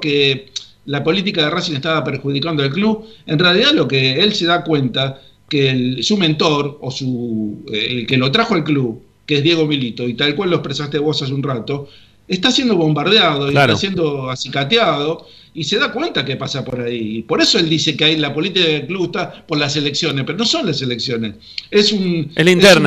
que 0.00 0.50
la 0.86 1.04
política 1.04 1.42
de 1.44 1.50
Racing 1.50 1.74
estaba 1.74 2.02
perjudicando 2.04 2.62
al 2.62 2.70
club, 2.70 3.04
en 3.26 3.38
realidad 3.38 3.72
lo 3.72 3.86
que 3.86 4.20
él 4.20 4.32
se 4.34 4.46
da 4.46 4.64
cuenta 4.64 5.20
que 5.48 5.70
el- 5.70 6.02
su 6.04 6.16
mentor 6.16 6.78
o 6.80 6.90
su 6.90 7.64
eh, 7.72 7.86
el 7.90 8.06
que 8.06 8.16
lo 8.16 8.30
trajo 8.30 8.54
al 8.54 8.64
club, 8.64 9.02
que 9.30 9.36
es 9.38 9.44
Diego 9.44 9.64
Milito, 9.66 10.08
y 10.08 10.14
tal 10.14 10.34
cual 10.34 10.50
lo 10.50 10.56
expresaste 10.56 10.98
vos 10.98 11.22
hace 11.22 11.32
un 11.32 11.42
rato, 11.44 11.88
está 12.26 12.50
siendo 12.50 12.74
bombardeado 12.76 13.48
y 13.48 13.52
Claro. 13.52 13.74
está 13.74 13.80
siendo 13.80 14.28
acicateado 14.28 15.26
y 15.54 15.62
se 15.64 15.78
da 15.78 15.92
cuenta 15.92 16.24
que 16.24 16.36
pasa 16.36 16.64
por 16.64 16.80
ahí. 16.80 17.22
Por 17.22 17.40
eso 17.40 17.58
él 17.58 17.68
dice 17.68 17.96
que 17.96 18.04
ahí 18.04 18.16
la 18.16 18.32
política 18.34 18.66
del 18.66 18.86
club 18.88 19.04
está 19.06 19.46
por 19.46 19.56
las 19.58 19.76
elecciones, 19.76 20.24
pero 20.24 20.36
no 20.38 20.44
son 20.44 20.66
las 20.66 20.82
elecciones. 20.82 21.34
Es 21.70 21.92
un, 21.92 22.30
Es 22.34 22.44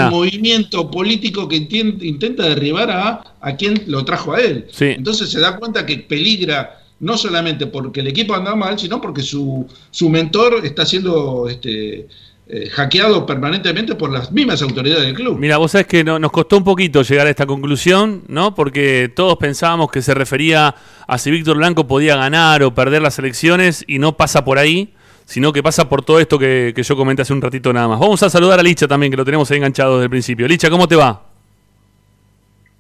un 0.10 0.18
movimiento 0.20 0.92
político 0.92 1.48
que 1.48 1.58
intenta 1.58 2.44
derribar 2.48 2.90
a, 2.92 3.24
a 3.42 3.56
quien 3.56 3.84
lo 3.88 4.04
trajo 4.04 4.34
a 4.34 4.40
él. 4.42 4.66
Sí. 4.72 4.86
Entonces 4.86 5.30
se 5.30 5.40
da 5.40 5.58
cuenta 5.58 5.86
que 5.86 5.98
peligra 6.00 6.80
no 7.00 7.18
solamente 7.18 7.68
porque 7.68 8.00
el 8.02 8.08
equipo 8.08 8.34
anda 8.34 8.56
mal, 8.56 8.78
sino 8.80 9.00
porque 9.02 9.22
su, 9.24 9.66
su 9.92 10.10
mentor 10.10 10.66
está 10.66 10.86
siendo 10.86 11.50
este, 11.50 12.08
eh, 12.56 12.70
hackeado 12.70 13.26
permanentemente 13.26 13.96
por 13.96 14.12
las 14.12 14.32
mismas 14.32 14.62
autoridades 14.62 15.06
del 15.06 15.16
club. 15.16 15.40
Mira, 15.40 15.58
vos 15.58 15.72
sabés 15.72 15.88
que 15.88 16.04
no- 16.04 16.20
nos 16.20 16.32
costó 16.32 16.58
un 16.58 16.64
poquito 16.64 17.02
llegar 17.02 17.26
a 17.26 17.32
esta 17.32 17.48
conclusión, 17.48 18.22
¿no? 18.28 18.54
Porque 18.54 19.12
todos 19.16 19.38
pensábamos 19.38 19.90
que 19.90 20.04
se 20.04 20.14
refería 20.14 20.76
a 21.08 21.18
si 21.18 21.32
Víctor 21.32 21.58
Blanco 21.58 21.88
podía 21.88 22.16
ganar 22.16 22.62
o 22.62 22.72
perder 22.76 23.02
las 23.02 23.18
elecciones 23.18 23.84
y 23.88 23.98
no 23.98 24.16
pasa 24.18 24.46
por 24.46 24.60
ahí, 24.60 24.94
sino 25.26 25.52
que 25.52 25.64
pasa 25.64 25.90
por 25.90 26.04
todo 26.06 26.20
esto 26.20 26.38
que, 26.38 26.74
que 26.76 26.84
yo 26.84 26.96
comenté 26.96 27.24
hace 27.24 27.34
un 27.34 27.42
ratito 27.42 27.74
nada 27.74 27.88
más. 27.88 28.00
Vamos 28.00 28.22
a 28.22 28.30
saludar 28.30 28.60
a 28.60 28.64
Licha 28.64 28.88
también, 28.88 29.10
que 29.12 29.18
lo 29.18 29.26
tenemos 29.26 29.50
ahí 29.50 29.58
enganchado 29.58 29.94
desde 29.96 30.04
el 30.04 30.10
principio. 30.12 30.48
Licha, 30.48 30.70
¿cómo 30.70 30.88
te 30.88 30.96
va? 30.96 31.24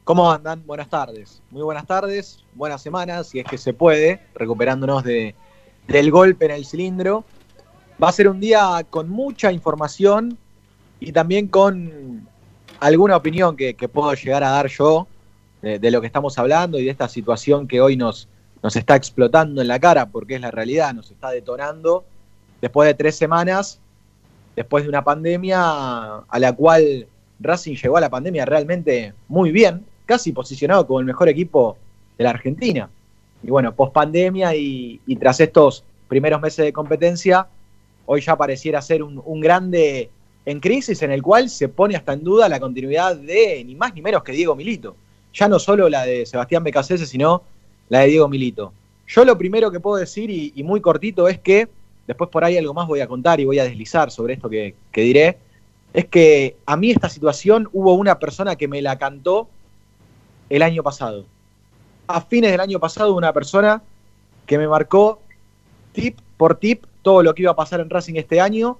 ¿Cómo 0.04 0.32
andan? 0.32 0.62
Buenas 0.66 0.90
tardes. 0.90 1.42
Muy 1.50 1.64
buenas 1.64 1.88
tardes, 1.88 2.44
buenas 2.54 2.82
semanas, 2.82 3.28
si 3.30 3.40
es 3.40 3.46
que 3.46 3.58
se 3.58 3.74
puede, 3.74 4.20
recuperándonos 4.36 5.04
de, 5.04 5.34
del 5.88 6.12
golpe 6.12 6.46
en 6.46 6.52
el 6.52 6.66
cilindro. 6.66 7.24
Va 8.02 8.10
a 8.10 8.12
ser 8.12 8.28
un 8.28 8.40
día 8.40 8.86
con 8.90 9.10
mucha 9.10 9.52
información 9.52 10.38
y 11.00 11.12
también 11.12 11.48
con 11.48 12.28
alguna 12.80 13.16
opinión 13.16 13.56
que, 13.56 13.76
que 13.76 13.88
puedo 13.88 14.14
llegar 14.14 14.44
a 14.44 14.50
dar 14.50 14.68
yo 14.68 15.08
de, 15.62 15.92
lo 15.92 16.02
que 16.02 16.08
estamos 16.08 16.38
hablando 16.38 16.78
y 16.78 16.86
de 16.86 16.92
esta 16.92 17.08
situación 17.08 17.68
que 17.68 17.80
hoy 17.80 17.96
nos, 17.96 18.28
nos 18.62 18.76
está 18.76 18.98
explotando 18.98 19.62
en 19.62 19.70
la 19.70 19.80
cara, 19.80 20.08
porque 20.08 20.36
es 20.36 20.42
la 20.42 20.52
realidad, 20.52 20.94
nos 20.94 21.10
está 21.10 21.30
detonando 21.30 22.04
después 22.60 22.88
de 22.88 22.94
tres 22.94 23.16
semanas, 23.16 23.80
después 24.58 24.84
de 24.84 24.90
una 24.90 25.04
pandemia 25.04 25.62
a 25.62 26.40
la 26.40 26.54
cual 26.54 27.08
Racing 27.40 27.76
llegó 27.76 27.96
a 27.96 28.02
la 28.02 28.10
pandemia 28.10 28.46
realmente 28.46 29.14
muy 29.30 29.52
bien, 29.52 29.86
casi 30.06 30.34
posicionado 30.34 30.86
como 30.86 31.00
el 31.00 31.06
mejor 31.06 31.30
equipo 31.30 31.78
de 32.18 32.26
la 32.26 32.32
Argentina. 32.32 32.90
Y 33.42 33.50
bueno, 33.50 33.74
post 33.74 33.94
pandemia 33.94 34.54
y 34.56 35.00
tras 35.18 35.40
estos 35.40 35.86
primeros 36.10 36.42
meses 36.42 36.66
de 36.66 36.74
competencia, 36.74 37.48
hoy 38.06 38.22
ya 38.22 38.36
pareciera 38.36 38.82
ser 38.82 39.04
un, 39.04 39.40
grande 39.40 40.10
en 40.46 40.60
crisis 40.60 41.02
en 41.02 41.12
el 41.12 41.22
cual 41.22 41.50
se 41.50 41.70
pone 41.70 41.96
hasta 41.96 42.14
en 42.14 42.24
duda 42.24 42.50
la 42.50 42.60
continuidad 42.60 43.16
de 43.16 43.64
ni 43.66 43.76
más 43.76 43.94
ni 43.94 44.02
menos 44.02 44.24
que 44.24 44.32
Diego 44.32 44.56
Milito. 44.56 44.96
Ya 45.34 45.48
no 45.48 45.58
solo 45.60 45.90
la 45.90 46.06
de 46.06 46.26
Sebastián 46.26 46.64
Becasese, 46.64 47.06
sino 47.06 47.44
la 47.90 48.00
de 48.00 48.08
Diego 48.08 48.28
Milito. 48.28 48.74
Yo 49.08 49.26
lo 49.26 49.38
primero 49.38 49.72
que 49.72 49.80
puedo 49.80 49.98
decir, 49.98 50.30
y, 50.30 50.54
y 50.56 50.64
muy 50.64 50.82
cortito, 50.82 51.28
es 51.28 51.40
que, 51.40 51.68
después 52.08 52.30
por 52.30 52.44
ahí 52.44 52.58
algo 52.58 52.74
más 52.74 52.88
voy 52.88 53.00
a 53.00 53.08
contar 53.08 53.40
y 53.40 53.46
voy 53.46 53.60
a 53.60 53.64
deslizar 53.64 54.12
sobre 54.12 54.34
esto 54.34 54.50
que, 54.50 54.76
que 54.92 55.02
diré, 55.02 55.38
es 55.94 56.06
que 56.06 56.58
a 56.66 56.76
mí 56.76 56.92
esta 56.92 57.10
situación 57.10 57.70
hubo 57.72 57.94
una 57.94 58.20
persona 58.20 58.56
que 58.56 58.68
me 58.68 58.82
la 58.82 58.98
cantó 58.98 59.48
el 60.50 60.62
año 60.62 60.84
pasado. 60.84 61.26
A 62.08 62.22
fines 62.22 62.52
del 62.52 62.60
año 62.60 62.80
pasado, 62.80 63.16
una 63.16 63.32
persona 63.32 63.82
que 64.46 64.58
me 64.58 64.68
marcó 64.68 65.22
tip 65.94 66.18
por 66.38 66.56
tip 66.56 66.84
todo 67.04 67.22
lo 67.22 67.36
que 67.36 67.44
iba 67.44 67.52
a 67.52 67.56
pasar 67.56 67.80
en 67.80 67.90
Racing 67.90 68.16
este 68.16 68.42
año 68.42 68.80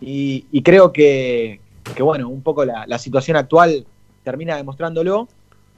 y, 0.00 0.62
creo 0.62 0.92
que, 0.92 1.60
bueno, 1.98 2.30
un 2.30 2.42
poco 2.42 2.64
la, 2.64 2.98
situación 2.98 3.36
actual 3.36 3.84
termina 4.24 4.56
demostrándolo. 4.56 5.28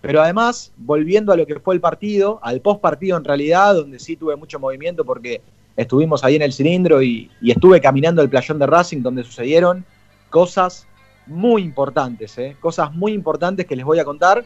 Pero 0.00 0.20
además, 0.20 0.72
volviendo 0.76 1.32
a 1.32 1.36
lo 1.36 1.46
que 1.46 1.60
fue 1.60 1.74
el 1.74 1.80
partido, 1.80 2.40
al 2.42 2.60
post 2.60 2.80
partido 2.80 3.16
en 3.16 3.24
realidad, 3.24 3.74
donde 3.74 4.00
sí 4.00 4.16
tuve 4.16 4.34
mucho 4.34 4.58
movimiento 4.58 5.04
porque 5.04 5.40
estuvimos 5.76 6.24
ahí 6.24 6.34
en 6.34 6.42
el 6.42 6.52
cilindro 6.52 7.02
y, 7.02 7.30
y 7.40 7.52
estuve 7.52 7.80
caminando 7.80 8.20
el 8.20 8.28
playón 8.28 8.58
de 8.58 8.66
Racing 8.66 9.00
donde 9.02 9.22
sucedieron 9.22 9.84
cosas 10.28 10.88
muy 11.26 11.62
importantes, 11.62 12.36
¿eh? 12.38 12.56
cosas 12.60 12.92
muy 12.92 13.12
importantes 13.12 13.66
que 13.66 13.76
les 13.76 13.84
voy 13.84 13.98
a 13.98 14.04
contar. 14.04 14.44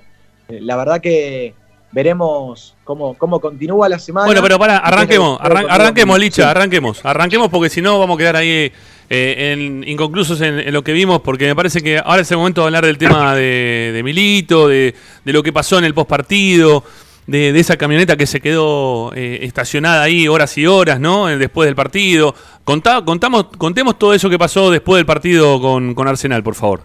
Eh, 0.48 0.60
la 0.60 0.76
verdad 0.76 1.00
que 1.00 1.54
veremos 1.96 2.74
cómo, 2.84 3.14
cómo 3.14 3.40
continúa 3.40 3.88
la 3.88 3.98
semana. 3.98 4.26
Bueno, 4.26 4.42
pero 4.42 4.58
para, 4.58 4.76
arranquemos, 4.76 5.40
arran- 5.40 5.66
arranquemos, 5.68 6.18
Licha, 6.18 6.42
Sí. 6.42 6.48
arranquemos, 6.48 7.02
arranquemos 7.04 7.48
porque 7.48 7.70
si 7.70 7.80
no 7.80 7.98
vamos 7.98 8.16
a 8.16 8.18
quedar 8.18 8.36
ahí 8.36 8.70
eh, 9.08 9.52
en- 9.54 9.82
inconclusos 9.88 10.42
en, 10.42 10.58
en 10.60 10.74
lo 10.74 10.84
que 10.84 10.92
vimos, 10.92 11.22
porque 11.22 11.46
me 11.46 11.56
parece 11.56 11.82
que 11.82 11.98
ahora 11.98 12.20
es 12.20 12.30
el 12.30 12.36
momento 12.36 12.60
de 12.60 12.66
hablar 12.66 12.84
del 12.84 12.98
tema 12.98 13.34
de, 13.34 13.92
de 13.94 14.02
Milito, 14.02 14.68
de, 14.68 14.94
de 15.24 15.32
lo 15.32 15.42
que 15.42 15.54
pasó 15.54 15.78
en 15.78 15.84
el 15.86 15.94
postpartido, 15.94 16.84
de, 17.26 17.52
de 17.54 17.60
esa 17.60 17.78
camioneta 17.78 18.14
que 18.18 18.26
se 18.26 18.40
quedó 18.42 19.12
eh, 19.14 19.38
estacionada 19.42 20.02
ahí 20.02 20.28
horas 20.28 20.58
y 20.58 20.66
horas, 20.66 21.00
¿no? 21.00 21.30
Eh, 21.30 21.38
Después 21.38 21.66
del 21.66 21.74
partido. 21.74 22.34
Contá- 22.64 23.02
contamos, 23.06 23.46
contemos 23.56 23.98
todo 23.98 24.12
eso 24.12 24.28
que 24.28 24.38
pasó 24.38 24.70
después 24.70 24.98
del 24.98 25.06
partido 25.06 25.58
con, 25.62 25.94
con 25.94 26.06
Arsenal, 26.08 26.42
por 26.42 26.54
favor. 26.56 26.82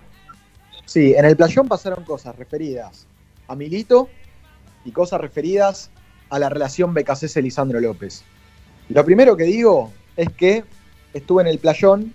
Sí, 0.86 1.14
en 1.18 1.26
el 1.26 1.36
playón 1.36 1.68
pasaron 1.68 2.06
cosas 2.06 2.34
referidas 2.38 3.06
a 3.50 3.56
Milito 3.56 4.08
y 4.86 4.92
cosas 4.92 5.22
referidas 5.22 5.90
a 6.30 6.40
la 6.40 6.50
relación 6.50 6.94
Becasese-Lisandro 6.94 7.80
López. 7.80 8.24
Lo 8.90 9.04
primero 9.06 9.36
que 9.38 9.44
digo 9.44 9.92
es 10.18 10.30
que 10.30 10.64
estuve 11.14 11.42
en 11.44 11.48
el 11.48 11.60
playón, 11.60 12.14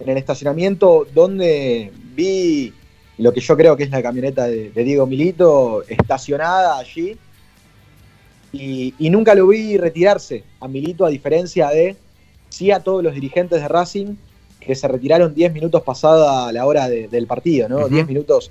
en 0.00 0.08
el 0.08 0.16
estacionamiento, 0.18 1.06
donde 1.14 1.92
vi 2.14 2.72
lo 3.18 3.32
que 3.32 3.40
yo 3.40 3.56
creo 3.56 3.76
que 3.76 3.84
es 3.84 3.90
la 3.90 4.02
camioneta 4.02 4.46
de, 4.46 4.70
de 4.70 4.84
Diego 4.84 5.06
Milito 5.06 5.82
estacionada 5.88 6.78
allí 6.78 7.16
y, 8.52 8.94
y 8.98 9.10
nunca 9.10 9.34
lo 9.34 9.46
vi 9.48 9.76
retirarse 9.78 10.44
a 10.60 10.68
Milito 10.68 11.04
a 11.04 11.08
diferencia 11.10 11.68
de 11.70 11.96
sí 12.48 12.70
a 12.70 12.80
todos 12.80 13.02
los 13.02 13.14
dirigentes 13.14 13.60
de 13.60 13.68
Racing 13.68 14.14
que 14.60 14.74
se 14.74 14.88
retiraron 14.88 15.34
10 15.34 15.52
minutos 15.52 15.82
pasada 15.82 16.50
la 16.52 16.66
hora 16.66 16.88
de- 16.88 17.08
del 17.08 17.26
partido, 17.26 17.68
¿no? 17.68 17.78
Ujú. 17.80 17.88
10 17.88 18.06
minutos 18.06 18.50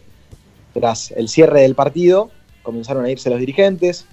tras 0.74 1.11
el 1.11 1.28
cierre 1.30 1.61
del 1.61 1.76
partido, 1.76 2.30
comenzaron 2.66 3.05
a 3.05 3.09
irse 3.09 3.30
los 3.30 3.39
dirigentes. 3.39 4.05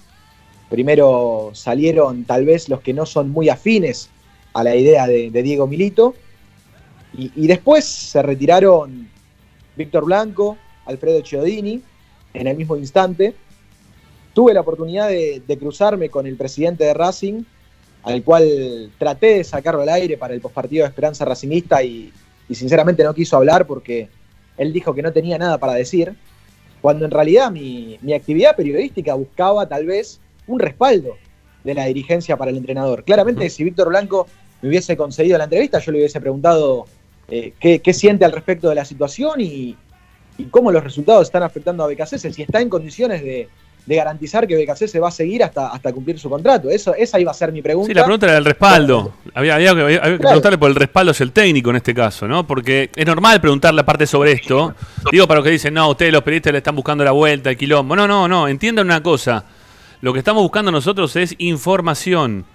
Primero 0.69 1.51
salieron 1.53 2.23
tal 2.23 2.45
vez 2.45 2.69
los 2.69 2.79
que 2.79 2.93
no 2.93 3.05
son 3.05 3.29
muy 3.29 3.49
afines 3.49 4.09
a 4.53 4.63
la 4.63 4.75
idea 4.75 5.05
de, 5.07 5.29
Diego 5.29 5.67
Milito. 5.67 6.15
Y, 7.15 7.45
después 7.45 7.85
se 7.85 8.23
retiraron 8.23 9.07
Víctor 9.75 10.05
Blanco, 10.05 10.57
Alfredo 10.85 11.21
Chiodini, 11.21 11.81
en 12.33 12.47
el 12.47 12.57
mismo 12.57 12.75
instante. 12.75 13.35
Tuve 14.33 14.53
la 14.53 14.61
oportunidad 14.61 15.09
de, 15.09 15.57
cruzarme 15.59 16.09
con 16.09 16.25
el 16.25 16.37
presidente 16.37 16.85
de 16.85 16.93
Racing, 16.93 17.43
al 18.03 18.23
cual 18.23 18.91
traté 18.97 19.37
de 19.37 19.43
sacarlo 19.43 19.81
al 19.81 19.89
aire 19.89 20.17
para 20.17 20.33
el 20.33 20.41
postpartido 20.41 20.83
de 20.83 20.89
Esperanza 20.89 21.23
Racingista 21.23 21.83
y, 21.83 22.11
y 22.49 22.55
sinceramente 22.55 23.03
no 23.03 23.13
quiso 23.13 23.37
hablar 23.37 23.67
porque 23.67 24.09
él 24.57 24.73
dijo 24.73 24.93
que 24.93 25.01
no 25.01 25.13
tenía 25.13 25.37
nada 25.37 25.57
para 25.57 25.73
decir, 25.73 26.15
cuando 26.83 27.05
en 27.05 27.11
realidad 27.11 27.49
mi, 27.49 27.97
mi 28.01 28.13
actividad 28.13 28.57
periodística 28.57 29.13
buscaba 29.13 29.69
tal 29.69 29.85
vez 29.85 30.19
un 30.47 30.59
respaldo 30.59 31.15
de 31.63 31.73
la 31.73 31.85
dirigencia 31.85 32.35
para 32.35 32.51
el 32.51 32.57
entrenador. 32.57 33.05
Claramente, 33.05 33.49
si 33.49 33.63
Víctor 33.63 33.87
Blanco 33.87 34.27
me 34.61 34.67
hubiese 34.67 34.97
concedido 34.97 35.37
la 35.37 35.45
entrevista, 35.45 35.79
yo 35.79 35.93
le 35.93 35.99
hubiese 35.99 36.19
preguntado 36.19 36.83
eh, 37.29 37.53
qué, 37.57 37.79
qué 37.79 37.93
siente 37.93 38.25
al 38.25 38.33
respecto 38.33 38.67
de 38.67 38.75
la 38.75 38.83
situación 38.83 39.39
y, 39.39 39.77
y 40.37 40.43
cómo 40.51 40.73
los 40.73 40.83
resultados 40.83 41.27
están 41.27 41.43
afectando 41.43 41.85
a 41.85 41.87
Becasese, 41.87 42.33
si 42.33 42.41
está 42.41 42.59
en 42.59 42.67
condiciones 42.67 43.23
de, 43.23 43.47
de 43.85 43.95
garantizar 43.95 44.47
que 44.47 44.55
BKC 44.55 44.87
se 44.87 44.99
va 44.99 45.09
a 45.09 45.11
seguir 45.11 45.43
hasta, 45.43 45.67
hasta 45.67 45.91
cumplir 45.91 46.17
su 46.17 46.29
contrato. 46.29 46.69
Eso, 46.69 46.95
esa 46.95 47.19
iba 47.19 47.31
a 47.31 47.33
ser 47.33 47.51
mi 47.51 47.61
pregunta. 47.61 47.87
Sí, 47.87 47.93
la 47.93 48.03
pregunta 48.05 48.27
era 48.27 48.37
el 48.37 48.45
respaldo. 48.45 49.13
Había, 49.33 49.55
había 49.55 49.73
que, 49.75 49.81
había 49.81 50.01
que 50.01 50.07
Claro. 50.07 50.17
preguntarle 50.19 50.57
por 50.57 50.69
el 50.69 50.75
respaldo 50.75 51.11
hacia 51.11 51.23
el 51.25 51.31
técnico 51.33 51.69
en 51.69 51.75
este 51.75 51.93
caso, 51.93 52.27
¿no? 52.27 52.47
Porque 52.47 52.89
es 52.95 53.05
normal 53.05 53.41
preguntarle 53.41 53.81
aparte 53.81 54.07
sobre 54.07 54.31
esto. 54.31 54.73
Digo 55.11 55.27
para 55.27 55.39
los 55.39 55.45
que 55.45 55.51
dicen, 55.51 55.73
no, 55.73 55.89
ustedes 55.89 56.13
los 56.13 56.23
periodistas 56.23 56.53
le 56.53 56.59
están 56.59 56.75
buscando 56.75 57.03
la 57.03 57.11
vuelta, 57.11 57.49
el 57.49 57.57
quilombo. 57.57 57.95
No, 57.95 58.07
no, 58.07 58.27
no, 58.27 58.47
entiendan 58.47 58.85
una 58.87 59.03
cosa. 59.03 59.43
Lo 59.99 60.13
que 60.13 60.19
estamos 60.19 60.41
buscando 60.43 60.71
nosotros 60.71 61.13
es 61.17 61.35
información. 61.39 62.45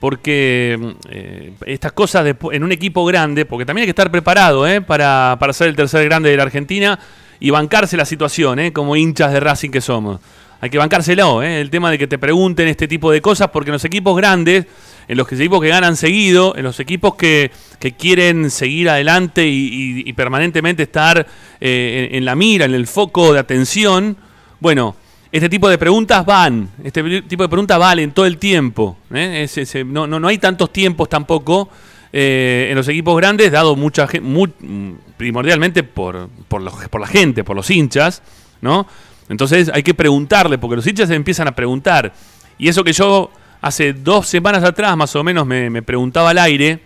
Porque 0.00 0.78
eh, 1.08 1.52
estas 1.64 1.92
cosas 1.92 2.24
de- 2.24 2.36
en 2.52 2.62
un 2.62 2.72
equipo 2.72 3.06
grande, 3.06 3.46
porque 3.46 3.64
también 3.64 3.84
hay 3.84 3.86
que 3.86 3.90
estar 3.92 4.10
preparado 4.10 4.66
¿eh? 4.68 4.82
para, 4.82 5.36
para 5.40 5.52
ser 5.54 5.68
el 5.68 5.76
tercer 5.76 6.04
grande 6.04 6.28
de 6.30 6.36
la 6.36 6.42
Argentina 6.42 6.98
y 7.40 7.48
bancarse 7.50 7.96
la 7.96 8.04
situación, 8.04 8.58
¿eh? 8.58 8.72
como 8.72 8.96
hinchas 8.96 9.32
de 9.32 9.40
Racing 9.40 9.70
que 9.70 9.80
somos. 9.80 10.20
Hay 10.64 10.70
que 10.70 10.78
bancárselo, 10.78 11.42
¿eh? 11.42 11.60
el 11.60 11.68
tema 11.68 11.90
de 11.90 11.98
que 11.98 12.06
te 12.06 12.16
pregunten 12.18 12.68
este 12.68 12.88
tipo 12.88 13.12
de 13.12 13.20
cosas, 13.20 13.48
porque 13.50 13.68
en 13.68 13.74
los 13.74 13.84
equipos 13.84 14.16
grandes, 14.16 14.64
en 15.06 15.18
los 15.18 15.30
equipos 15.30 15.60
que 15.60 15.68
ganan 15.68 15.94
seguido, 15.94 16.56
en 16.56 16.62
los 16.62 16.80
equipos 16.80 17.16
que, 17.16 17.50
que 17.78 17.92
quieren 17.92 18.50
seguir 18.50 18.88
adelante 18.88 19.46
y, 19.46 20.10
permanentemente 20.14 20.84
estar 20.84 21.26
eh, 21.60 22.08
en, 22.12 22.24
la 22.24 22.34
mira, 22.34 22.64
en 22.64 22.72
el 22.72 22.86
foco 22.86 23.34
de 23.34 23.40
atención, 23.40 24.16
bueno, 24.58 24.96
este 25.30 25.50
tipo 25.50 25.68
de 25.68 25.76
preguntas 25.76 26.24
van, 26.24 26.70
este 26.82 27.20
tipo 27.20 27.42
de 27.42 27.48
preguntas 27.50 27.78
valen 27.78 28.12
todo 28.12 28.24
el 28.24 28.38
tiempo. 28.38 28.96
¿eh? 29.12 29.46
Es- 29.54 29.74
no, 29.84 30.06
no, 30.06 30.18
no 30.18 30.28
hay 30.28 30.38
tantos 30.38 30.72
tiempos 30.72 31.10
tampoco 31.10 31.68
eh, 32.10 32.68
en 32.70 32.76
los 32.76 32.88
equipos 32.88 33.14
grandes, 33.18 33.52
dado 33.52 33.76
mucha 33.76 34.08
gen- 34.08 34.22
mu- 34.24 34.46
mm, 34.60 34.92
primordialmente 35.18 35.82
por, 35.82 36.30
por, 36.48 36.62
los- 36.62 36.88
por 36.88 37.02
la 37.02 37.06
gente, 37.06 37.44
por 37.44 37.54
los 37.54 37.68
hinchas, 37.70 38.22
¿no? 38.62 38.86
Entonces 39.28 39.70
hay 39.72 39.82
que 39.82 39.94
preguntarle, 39.94 40.58
porque 40.58 40.76
los 40.76 40.86
hinchas 40.86 41.08
se 41.08 41.14
empiezan 41.14 41.48
a 41.48 41.52
preguntar. 41.52 42.12
Y 42.58 42.68
eso 42.68 42.84
que 42.84 42.92
yo 42.92 43.30
hace 43.60 43.92
dos 43.92 44.26
semanas 44.26 44.62
atrás, 44.64 44.96
más 44.96 45.14
o 45.16 45.24
menos, 45.24 45.46
me, 45.46 45.82
preguntaba 45.82 46.30
al 46.30 46.38
aire, 46.38 46.80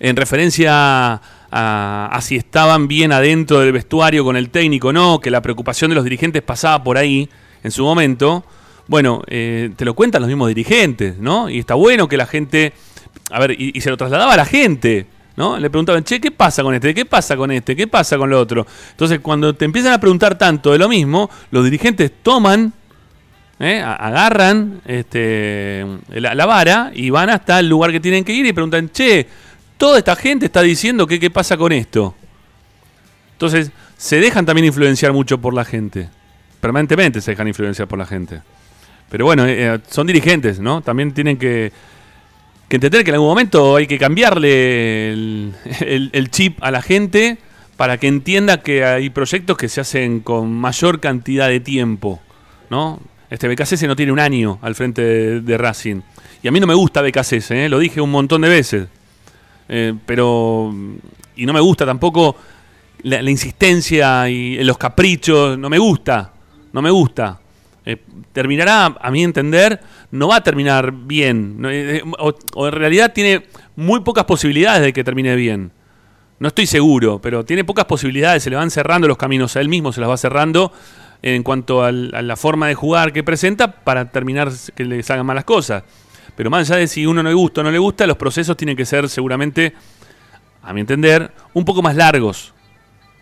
en 0.00 0.16
referencia 0.16 0.72
a, 0.72 2.08
a 2.12 2.20
si 2.20 2.36
estaban 2.36 2.88
bien 2.88 3.12
adentro 3.12 3.60
del 3.60 3.72
vestuario 3.72 4.24
con 4.24 4.36
el 4.36 4.50
técnico 4.50 4.88
o 4.88 4.92
no, 4.92 5.20
que 5.20 5.30
la 5.30 5.40
preocupación 5.40 5.90
de 5.90 5.94
los 5.94 6.04
dirigentes 6.04 6.42
pasaba 6.42 6.82
por 6.82 6.98
ahí 6.98 7.28
en 7.62 7.70
su 7.70 7.84
momento. 7.84 8.44
Bueno, 8.86 9.22
eh, 9.28 9.70
te 9.76 9.84
lo 9.84 9.94
cuentan 9.94 10.22
los 10.22 10.28
mismos 10.28 10.48
dirigentes, 10.48 11.18
¿no? 11.18 11.48
Y 11.48 11.58
está 11.58 11.74
bueno 11.74 12.08
que 12.08 12.16
la 12.16 12.26
gente. 12.26 12.72
A 13.30 13.38
ver, 13.40 13.52
y, 13.52 13.72
y 13.74 13.80
se 13.80 13.90
lo 13.90 13.96
trasladaba 13.96 14.34
a 14.34 14.36
la 14.36 14.44
gente, 14.44 15.06
¿no? 15.36 15.58
Le 15.58 15.70
preguntaban, 15.70 16.04
che, 16.04 16.20
¿qué 16.20 16.30
pasa 16.30 16.62
con 16.62 16.74
este? 16.74 16.94
¿Qué 16.94 17.04
pasa 17.04 17.36
con 17.36 17.50
este? 17.50 17.74
¿Qué 17.74 17.86
pasa 17.86 18.16
con 18.16 18.30
lo 18.30 18.40
otro? 18.40 18.66
Entonces, 18.90 19.20
cuando 19.20 19.54
te 19.54 19.64
empiezan 19.64 19.92
a 19.92 19.98
preguntar 19.98 20.36
tanto 20.36 20.72
de 20.72 20.78
lo 20.78 20.88
mismo, 20.88 21.30
los 21.50 21.64
dirigentes 21.64 22.12
toman 22.22 22.72
¿eh? 23.58 23.80
Agarran 23.80 24.80
este, 24.84 25.84
la, 26.08 26.34
la 26.34 26.46
vara 26.46 26.90
y 26.94 27.10
van 27.10 27.30
hasta 27.30 27.60
el 27.60 27.68
lugar 27.68 27.92
que 27.92 28.00
tienen 28.00 28.24
que 28.24 28.32
ir 28.32 28.46
y 28.46 28.52
preguntan, 28.52 28.90
che, 28.90 29.26
toda 29.76 29.98
esta 29.98 30.16
gente 30.16 30.46
está 30.46 30.62
diciendo 30.62 31.06
que 31.06 31.20
qué 31.20 31.30
pasa 31.30 31.56
con 31.56 31.72
esto. 31.72 32.14
Entonces, 33.32 33.70
se 33.96 34.20
dejan 34.20 34.46
también 34.46 34.66
influenciar 34.66 35.12
mucho 35.12 35.38
por 35.38 35.54
la 35.54 35.64
gente. 35.64 36.08
Permanentemente 36.60 37.20
se 37.20 37.32
dejan 37.32 37.48
influenciar 37.48 37.88
por 37.88 37.98
la 37.98 38.06
gente. 38.06 38.42
Pero 39.10 39.26
bueno, 39.26 39.44
eh, 39.46 39.74
eh, 39.74 39.78
son 39.88 40.06
dirigentes, 40.06 40.60
¿no? 40.60 40.80
También 40.80 41.12
tienen 41.12 41.36
que, 41.36 41.72
que 42.74 42.86
entender 42.86 43.04
que 43.04 43.10
en 43.12 43.14
algún 43.14 43.28
momento 43.28 43.76
hay 43.76 43.86
que 43.86 43.98
cambiarle 43.98 45.12
el, 45.12 46.28
chip 46.30 46.58
a 46.60 46.72
la 46.72 46.82
gente 46.82 47.38
para 47.76 47.98
que 47.98 48.08
entienda 48.08 48.62
que 48.62 48.84
hay 48.84 49.10
proyectos 49.10 49.56
que 49.56 49.68
se 49.68 49.80
hacen 49.80 50.18
con 50.18 50.52
mayor 50.52 50.98
cantidad 50.98 51.48
de 51.48 51.60
tiempo, 51.60 52.20
¿no? 52.70 53.00
Este 53.30 53.46
BKC 53.46 53.84
no 53.84 53.94
tiene 53.94 54.10
un 54.10 54.18
año 54.18 54.58
al 54.60 54.74
frente 54.74 55.40
de, 55.40 55.58
Racing. 55.58 56.00
Y 56.42 56.48
a 56.48 56.50
mí 56.50 56.58
no 56.58 56.66
me 56.66 56.74
gusta 56.74 57.00
BKC, 57.00 57.50
¿eh? 57.52 57.68
lo 57.68 57.78
dije 57.78 58.00
un 58.00 58.10
montón 58.10 58.40
de 58.40 58.48
veces. 58.48 58.88
Eh, 59.68 59.94
pero. 60.04 60.74
Y 61.36 61.46
no 61.46 61.52
me 61.52 61.60
gusta 61.60 61.86
tampoco 61.86 62.34
la 63.04 63.30
insistencia 63.30 64.28
y 64.28 64.62
los 64.64 64.78
caprichos. 64.78 65.56
No 65.56 65.70
me 65.70 65.78
gusta. 65.78 66.32
No 66.72 66.82
me 66.82 66.90
gusta. 66.90 67.38
Eh, 67.86 67.98
terminará, 68.32 68.96
a 68.98 69.10
mi 69.10 69.22
entender, 69.22 69.80
no 70.10 70.28
va 70.28 70.36
a 70.36 70.42
terminar 70.42 70.92
bien. 70.92 71.60
No, 71.60 71.70
eh, 71.70 72.02
o, 72.18 72.66
en 72.66 72.72
realidad 72.72 73.12
tiene 73.12 73.46
muy 73.76 74.00
pocas 74.00 74.24
posibilidades 74.24 74.82
de 74.82 74.92
que 74.92 75.04
termine 75.04 75.36
bien. 75.36 75.70
No 76.38 76.48
estoy 76.48 76.66
seguro, 76.66 77.20
pero 77.20 77.44
tiene 77.44 77.64
pocas 77.64 77.84
posibilidades. 77.84 78.42
Se 78.42 78.50
le 78.50 78.56
van 78.56 78.70
cerrando 78.70 79.06
los 79.06 79.18
caminos 79.18 79.56
a 79.56 79.60
él 79.60 79.68
mismo, 79.68 79.92
se 79.92 80.00
las 80.00 80.10
va 80.10 80.16
cerrando 80.16 80.72
en 81.22 81.42
cuanto 81.42 81.82
a 81.82 81.90
la 81.90 82.36
forma 82.36 82.68
de 82.68 82.74
jugar 82.74 83.12
que 83.12 83.22
presenta 83.22 83.72
para 83.72 84.10
terminar 84.10 84.50
que 84.74 84.84
le 84.84 85.02
salgan 85.02 85.24
malas 85.24 85.44
cosas. 85.44 85.82
Pero 86.36 86.50
más 86.50 86.68
allá 86.68 86.80
de 86.80 86.86
si 86.86 87.06
uno 87.06 87.22
no 87.22 87.28
le 87.28 87.34
gusta 87.34 87.60
o 87.60 87.64
no 87.64 87.70
le 87.70 87.78
gusta, 87.78 88.06
los 88.06 88.16
procesos 88.16 88.56
tienen 88.56 88.76
que 88.76 88.84
ser 88.84 89.08
seguramente, 89.08 89.72
a 90.62 90.72
mi 90.72 90.80
entender, 90.80 91.32
un 91.54 91.64
poco 91.64 91.80
más 91.80 91.96
largos. 91.96 92.52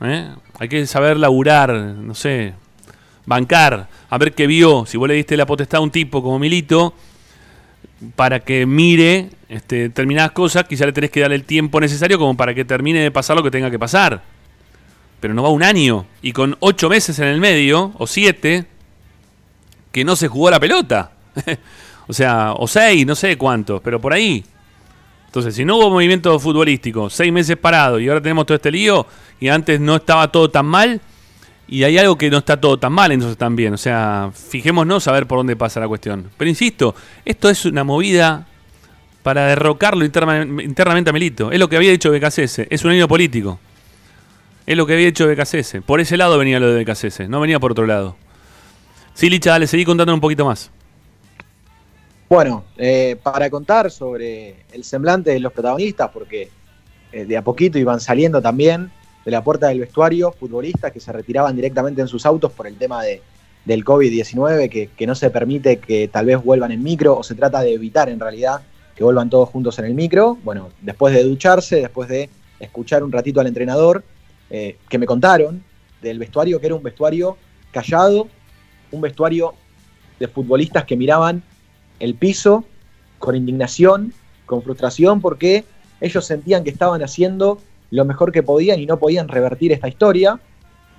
¿eh? 0.00 0.30
Hay 0.58 0.68
que 0.68 0.86
saber 0.86 1.16
laburar, 1.16 1.72
no 1.72 2.14
sé, 2.14 2.54
bancar, 3.26 3.88
a 4.08 4.18
ver 4.18 4.32
qué 4.32 4.46
vio. 4.46 4.84
Si 4.86 4.96
vos 4.96 5.08
le 5.08 5.14
diste 5.14 5.36
la 5.36 5.46
potestad 5.46 5.78
a 5.78 5.82
un 5.82 5.90
tipo 5.90 6.22
como 6.22 6.38
Milito, 6.38 6.94
para 8.16 8.40
que 8.40 8.66
mire 8.66 9.30
este, 9.48 9.76
determinadas 9.76 10.32
cosas, 10.32 10.64
quizá 10.64 10.86
le 10.86 10.92
tenés 10.92 11.10
que 11.10 11.20
dar 11.20 11.32
el 11.32 11.44
tiempo 11.44 11.80
necesario 11.80 12.18
como 12.18 12.36
para 12.36 12.54
que 12.54 12.64
termine 12.64 13.00
de 13.00 13.10
pasar 13.10 13.36
lo 13.36 13.42
que 13.42 13.50
tenga 13.50 13.70
que 13.70 13.78
pasar. 13.78 14.22
Pero 15.20 15.34
no 15.34 15.42
va 15.42 15.50
un 15.50 15.62
año 15.62 16.06
y 16.20 16.32
con 16.32 16.56
ocho 16.60 16.88
meses 16.88 17.18
en 17.20 17.28
el 17.28 17.40
medio, 17.40 17.92
o 17.98 18.06
siete, 18.06 18.66
que 19.92 20.04
no 20.04 20.16
se 20.16 20.28
jugó 20.28 20.50
la 20.50 20.58
pelota. 20.58 21.12
o 22.08 22.12
sea, 22.12 22.54
o 22.54 22.66
seis, 22.66 23.06
no 23.06 23.14
sé 23.14 23.38
cuántos, 23.38 23.80
pero 23.82 24.00
por 24.00 24.12
ahí. 24.12 24.44
Entonces, 25.26 25.54
si 25.54 25.64
no 25.64 25.76
hubo 25.76 25.90
movimiento 25.90 26.38
futbolístico, 26.38 27.08
seis 27.08 27.32
meses 27.32 27.56
parado 27.56 27.98
y 28.00 28.08
ahora 28.08 28.20
tenemos 28.20 28.44
todo 28.44 28.56
este 28.56 28.70
lío 28.70 29.06
y 29.40 29.48
antes 29.48 29.80
no 29.80 29.96
estaba 29.96 30.30
todo 30.30 30.50
tan 30.50 30.66
mal 30.66 31.00
y 31.68 31.84
hay 31.84 31.96
algo 31.98 32.16
que 32.18 32.30
no 32.30 32.38
está 32.38 32.60
todo 32.60 32.78
tan 32.78 32.92
mal 32.92 33.12
entonces 33.12 33.38
también. 33.38 33.72
O 33.74 33.78
sea, 33.78 34.30
fijémonos 34.34 35.08
a 35.08 35.12
ver 35.12 35.26
por 35.26 35.38
dónde 35.38 35.56
pasa 35.56 35.80
la 35.80 35.88
cuestión. 35.88 36.30
Pero 36.36 36.48
insisto, 36.48 36.94
esto 37.24 37.48
es 37.48 37.64
una 37.64 37.84
movida 37.84 38.46
para 39.22 39.46
derrocarlo 39.46 40.04
interna- 40.04 40.42
internamente 40.62 41.10
a 41.10 41.12
Melito. 41.12 41.50
Es 41.52 41.58
lo 41.58 41.68
que 41.68 41.76
había 41.76 41.90
dicho 41.90 42.10
BKCS. 42.10 42.66
Es 42.68 42.84
un 42.84 42.90
año 42.90 43.08
político. 43.08 43.58
Es 44.66 44.76
lo 44.76 44.86
que 44.86 44.94
había 44.94 45.08
hecho 45.08 45.26
BKCS. 45.26 45.82
Por 45.84 46.00
ese 46.00 46.16
lado 46.16 46.38
venía 46.38 46.60
lo 46.60 46.72
de 46.72 46.84
BKCS, 46.84 47.28
no 47.28 47.40
venía 47.40 47.58
por 47.58 47.72
otro 47.72 47.86
lado. 47.86 48.16
Sí, 49.14 49.28
Licha, 49.28 49.50
dale, 49.50 49.66
seguí 49.66 49.84
contando 49.84 50.14
un 50.14 50.20
poquito 50.20 50.44
más. 50.44 50.70
Bueno, 52.28 52.64
eh, 52.78 53.16
para 53.22 53.50
contar 53.50 53.90
sobre 53.90 54.64
el 54.72 54.84
semblante 54.84 55.30
de 55.30 55.40
los 55.40 55.52
protagonistas, 55.52 56.10
porque 56.12 56.48
eh, 57.12 57.24
de 57.26 57.36
a 57.36 57.42
poquito 57.42 57.78
iban 57.78 58.00
saliendo 58.00 58.40
también 58.40 58.90
de 59.24 59.30
la 59.30 59.42
puerta 59.42 59.68
del 59.68 59.80
vestuario 59.80 60.32
futbolistas 60.32 60.92
que 60.92 61.00
se 61.00 61.12
retiraban 61.12 61.54
directamente 61.54 62.00
en 62.00 62.08
sus 62.08 62.26
autos 62.26 62.52
por 62.52 62.66
el 62.66 62.76
tema 62.76 63.02
de, 63.02 63.22
del 63.64 63.84
COVID-19, 63.84 64.90
que, 64.96 65.06
no 65.06 65.14
se 65.14 65.30
permite 65.30 65.78
que 65.78 66.08
tal 66.08 66.26
vez 66.26 66.42
vuelvan 66.42 66.72
en 66.72 66.82
micro, 66.82 67.16
o 67.16 67.22
se 67.22 67.34
trata 67.34 67.60
de 67.60 67.74
evitar 67.74 68.08
en 68.08 68.18
realidad 68.18 68.62
que 68.96 69.04
vuelvan 69.04 69.30
todos 69.30 69.48
juntos 69.48 69.78
en 69.78 69.84
el 69.86 69.94
micro. 69.94 70.36
Bueno, 70.42 70.70
después 70.80 71.14
de 71.14 71.22
ducharse, 71.24 71.76
después 71.76 72.08
de 72.08 72.28
escuchar 72.58 73.02
un 73.02 73.12
ratito 73.12 73.40
al 73.40 73.46
entrenador, 73.46 74.02
eh, 74.50 74.76
que 74.88 74.98
me 74.98 75.06
contaron 75.06 75.62
del 76.00 76.18
vestuario, 76.18 76.60
que 76.60 76.66
era 76.66 76.74
un 76.74 76.82
vestuario 76.82 77.36
callado, 77.70 78.28
un 78.90 79.00
vestuario 79.00 79.54
de 80.18 80.28
futbolistas 80.28 80.84
que 80.84 80.96
miraban 80.96 81.42
el 82.00 82.14
piso 82.14 82.64
con 83.18 83.36
indignación, 83.36 84.12
con 84.44 84.62
frustración, 84.62 85.20
porque 85.20 85.64
ellos 86.00 86.26
sentían 86.26 86.64
que 86.64 86.70
estaban 86.70 87.02
haciendo 87.02 87.60
lo 87.92 88.04
mejor 88.04 88.32
que 88.32 88.42
podían 88.42 88.80
y 88.80 88.86
no 88.86 88.98
podían 88.98 89.28
revertir 89.28 89.70
esta 89.70 89.86
historia. 89.86 90.40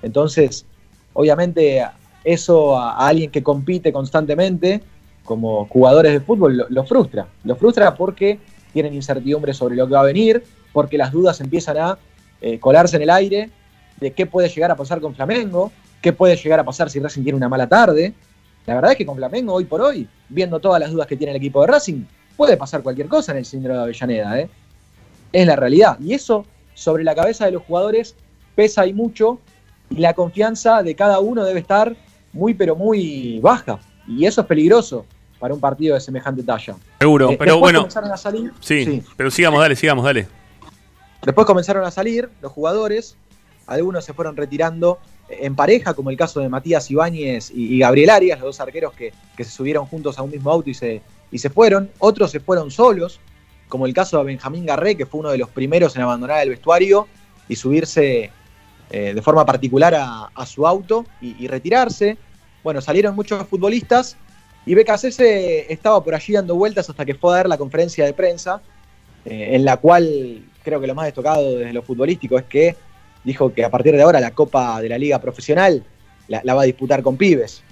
Entonces, 0.00 0.64
obviamente, 1.12 1.84
eso 2.22 2.78
a, 2.78 3.06
alguien 3.06 3.30
que 3.30 3.42
compite 3.42 3.92
constantemente, 3.92 4.80
como 5.24 5.66
jugadores 5.66 6.12
de 6.12 6.20
fútbol, 6.20 6.56
lo, 6.56 6.66
lo 6.70 6.84
frustra. 6.84 7.26
Lo 7.42 7.56
frustra 7.56 7.94
porque 7.94 8.38
tienen 8.72 8.94
incertidumbre 8.94 9.52
sobre 9.52 9.76
lo 9.76 9.86
que 9.86 9.94
va 9.94 10.00
a 10.00 10.04
venir, 10.04 10.42
porque 10.72 10.96
las 10.96 11.12
dudas 11.12 11.40
empiezan 11.40 11.78
a 11.78 11.98
eh, 12.40 12.60
colarse 12.60 12.96
en 12.96 13.02
el 13.02 13.10
aire 13.10 13.50
de 13.98 14.12
qué 14.12 14.26
puede 14.26 14.48
llegar 14.48 14.70
a 14.70 14.76
pasar 14.76 15.00
con 15.00 15.14
Flamengo, 15.14 15.72
qué 16.00 16.12
puede 16.12 16.36
llegar 16.36 16.60
a 16.60 16.64
pasar 16.64 16.90
si 16.90 17.00
Racing 17.00 17.22
tiene 17.22 17.36
una 17.36 17.48
mala 17.48 17.68
tarde. 17.68 18.14
La 18.66 18.74
verdad 18.74 18.92
es 18.92 18.98
que 18.98 19.06
con 19.06 19.16
Flamengo, 19.16 19.52
hoy 19.52 19.64
por 19.64 19.80
hoy, 19.80 20.08
viendo 20.28 20.60
todas 20.60 20.80
las 20.80 20.92
dudas 20.92 21.08
que 21.08 21.16
tiene 21.16 21.32
el 21.32 21.38
equipo 21.38 21.60
de 21.62 21.66
Racing, 21.68 22.04
puede 22.36 22.56
pasar 22.56 22.82
cualquier 22.82 23.08
cosa 23.08 23.32
en 23.32 23.38
el 23.38 23.44
síndrome 23.44 23.78
de 23.78 23.82
Avellaneda. 23.82 24.40
¿eh? 24.40 24.48
Es 25.32 25.46
la 25.46 25.56
realidad. 25.56 25.98
Y 26.00 26.12
eso, 26.14 26.44
sobre 26.74 27.04
la 27.04 27.14
cabeza 27.14 27.46
de 27.46 27.52
los 27.52 27.62
jugadores, 27.62 28.14
pesa 28.54 28.86
y 28.86 28.92
mucho. 28.92 29.38
Y 29.90 29.96
la 29.96 30.14
confianza 30.14 30.82
de 30.82 30.94
cada 30.94 31.20
uno 31.20 31.44
debe 31.44 31.60
estar 31.60 31.94
muy, 32.32 32.54
pero 32.54 32.74
muy 32.76 33.38
baja. 33.40 33.78
Y 34.08 34.26
eso 34.26 34.40
es 34.42 34.46
peligroso 34.46 35.06
para 35.38 35.54
un 35.54 35.60
partido 35.60 35.94
de 35.94 36.00
semejante 36.00 36.42
talla. 36.42 36.74
Seguro, 37.00 37.30
Eh, 37.30 37.36
pero 37.38 37.58
bueno, 37.58 37.80
comenzaron 37.80 38.10
a 38.12 38.16
salir. 38.16 38.52
sí, 38.60 38.84
sí. 38.84 39.02
pero 39.16 39.30
sigamos, 39.30 39.60
dale, 39.60 39.76
sigamos, 39.76 40.04
dale. 40.04 40.26
Después 41.22 41.46
comenzaron 41.46 41.84
a 41.84 41.90
salir 41.90 42.28
los 42.42 42.52
jugadores, 42.52 43.16
algunos 43.66 44.04
se 44.04 44.12
fueron 44.12 44.36
retirando 44.36 44.98
en 45.28 45.54
pareja, 45.54 45.94
como 45.94 46.10
el 46.10 46.16
caso 46.18 46.40
de 46.40 46.48
Matías 46.50 46.90
Ibáñez 46.90 47.50
y, 47.50 47.74
y 47.74 47.78
Gabriel 47.78 48.10
Arias, 48.10 48.38
los 48.40 48.48
dos 48.48 48.60
arqueros 48.60 48.92
que, 48.92 49.12
que 49.36 49.44
se 49.44 49.50
subieron 49.50 49.86
juntos 49.86 50.18
a 50.18 50.22
un 50.22 50.30
mismo 50.30 50.50
auto 50.50 50.68
y 50.68 50.74
se, 50.74 51.00
y 51.30 51.38
se 51.38 51.48
fueron. 51.50 51.90
Otros 51.98 52.30
se 52.30 52.40
fueron 52.40 52.70
solos, 52.70 53.20
como 53.74 53.86
el 53.86 53.92
caso 53.92 54.18
de 54.18 54.24
Benjamín 54.26 54.64
Garré, 54.64 54.96
que 54.96 55.04
fue 55.04 55.18
uno 55.18 55.30
de 55.30 55.38
los 55.38 55.48
primeros 55.48 55.96
en 55.96 56.02
abandonar 56.02 56.40
el 56.44 56.50
vestuario 56.50 57.08
y 57.48 57.56
subirse 57.56 58.30
eh, 58.88 59.12
de 59.12 59.20
forma 59.20 59.44
particular 59.44 59.96
a, 59.96 60.46
su 60.46 60.64
auto 60.64 61.04
y, 61.20 61.48
retirarse. 61.48 62.16
Bueno, 62.62 62.80
salieron 62.80 63.16
muchos 63.16 63.48
futbolistas 63.48 64.16
y 64.64 64.76
BKC 64.76 65.18
estaba 65.70 66.04
por 66.04 66.14
allí 66.14 66.34
dando 66.34 66.54
vueltas 66.54 66.88
hasta 66.88 67.04
que 67.04 67.16
fue 67.16 67.32
a 67.32 67.36
dar 67.38 67.48
la 67.48 67.58
conferencia 67.58 68.04
de 68.04 68.12
prensa, 68.12 68.62
eh, 69.24 69.56
en 69.56 69.64
la 69.64 69.78
cual 69.78 70.44
creo 70.62 70.80
que 70.80 70.86
lo 70.86 70.94
más 70.94 71.06
destacado 71.06 71.58
desde 71.58 71.72
lo 71.72 71.82
futbolístico 71.82 72.38
es 72.38 72.44
que 72.44 72.76
dijo 73.24 73.52
que 73.52 73.64
a 73.64 73.70
partir 73.72 73.96
de 73.96 74.02
ahora 74.02 74.20
la 74.20 74.30
Copa 74.30 74.80
de 74.80 74.88
la 74.88 74.98
Liga 74.98 75.20
Profesional 75.20 75.82
la 76.28 76.54
va 76.54 76.62
a 76.62 76.66
disputar 76.66 77.02
con 77.02 77.16
pibes. 77.16 77.64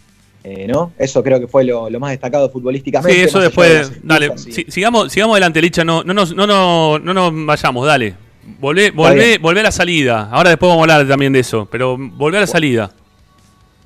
Eh, 0.44 0.66
¿no? 0.66 0.92
Eso 0.98 1.22
creo 1.22 1.38
que 1.38 1.46
fue 1.46 1.62
lo, 1.64 1.88
lo 1.88 2.00
más 2.00 2.10
destacado 2.10 2.50
futbolísticamente. 2.50 3.14
Sí, 3.16 3.20
eso 3.24 3.38
de 3.38 3.44
después. 3.46 3.92
Dale, 4.02 4.26
excusas 4.26 4.64
sigamos, 4.68 5.12
sigamos 5.12 5.34
adelante, 5.34 5.62
Licha. 5.62 5.84
No, 5.84 6.02
no, 6.02 6.12
nos- 6.12 6.34
no, 6.34 6.46
no, 6.46 6.98
no 6.98 7.14
nos 7.14 7.46
vayamos, 7.46 7.86
dale. 7.86 8.14
Volvé, 8.58 8.90
volvé, 8.90 9.38
volvé 9.38 9.60
a 9.60 9.64
la 9.64 9.70
salida. 9.70 10.28
Ahora 10.32 10.50
después 10.50 10.68
vamos 10.68 10.80
a 10.88 10.94
hablar 10.94 11.08
también 11.08 11.32
de 11.32 11.38
eso. 11.40 11.68
Pero 11.70 11.96
volvé 11.96 12.38
a 12.38 12.40
la 12.40 12.46
salida. 12.48 12.90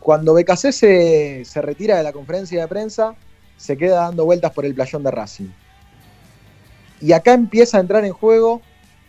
Cuando 0.00 0.32
BKC 0.32 0.72
se, 0.72 1.42
se 1.44 1.60
retira 1.62 1.96
de 1.98 2.02
la 2.02 2.12
conferencia 2.12 2.60
de 2.62 2.68
prensa, 2.68 3.14
se 3.58 3.76
queda 3.76 4.02
dando 4.02 4.24
vueltas 4.24 4.52
por 4.52 4.64
el 4.64 4.74
playón 4.74 5.02
de 5.02 5.10
Racing. 5.10 5.48
Y 7.02 7.12
acá 7.12 7.34
empieza 7.34 7.76
a 7.76 7.80
entrar 7.80 8.04
en 8.04 8.12
juego 8.12 8.62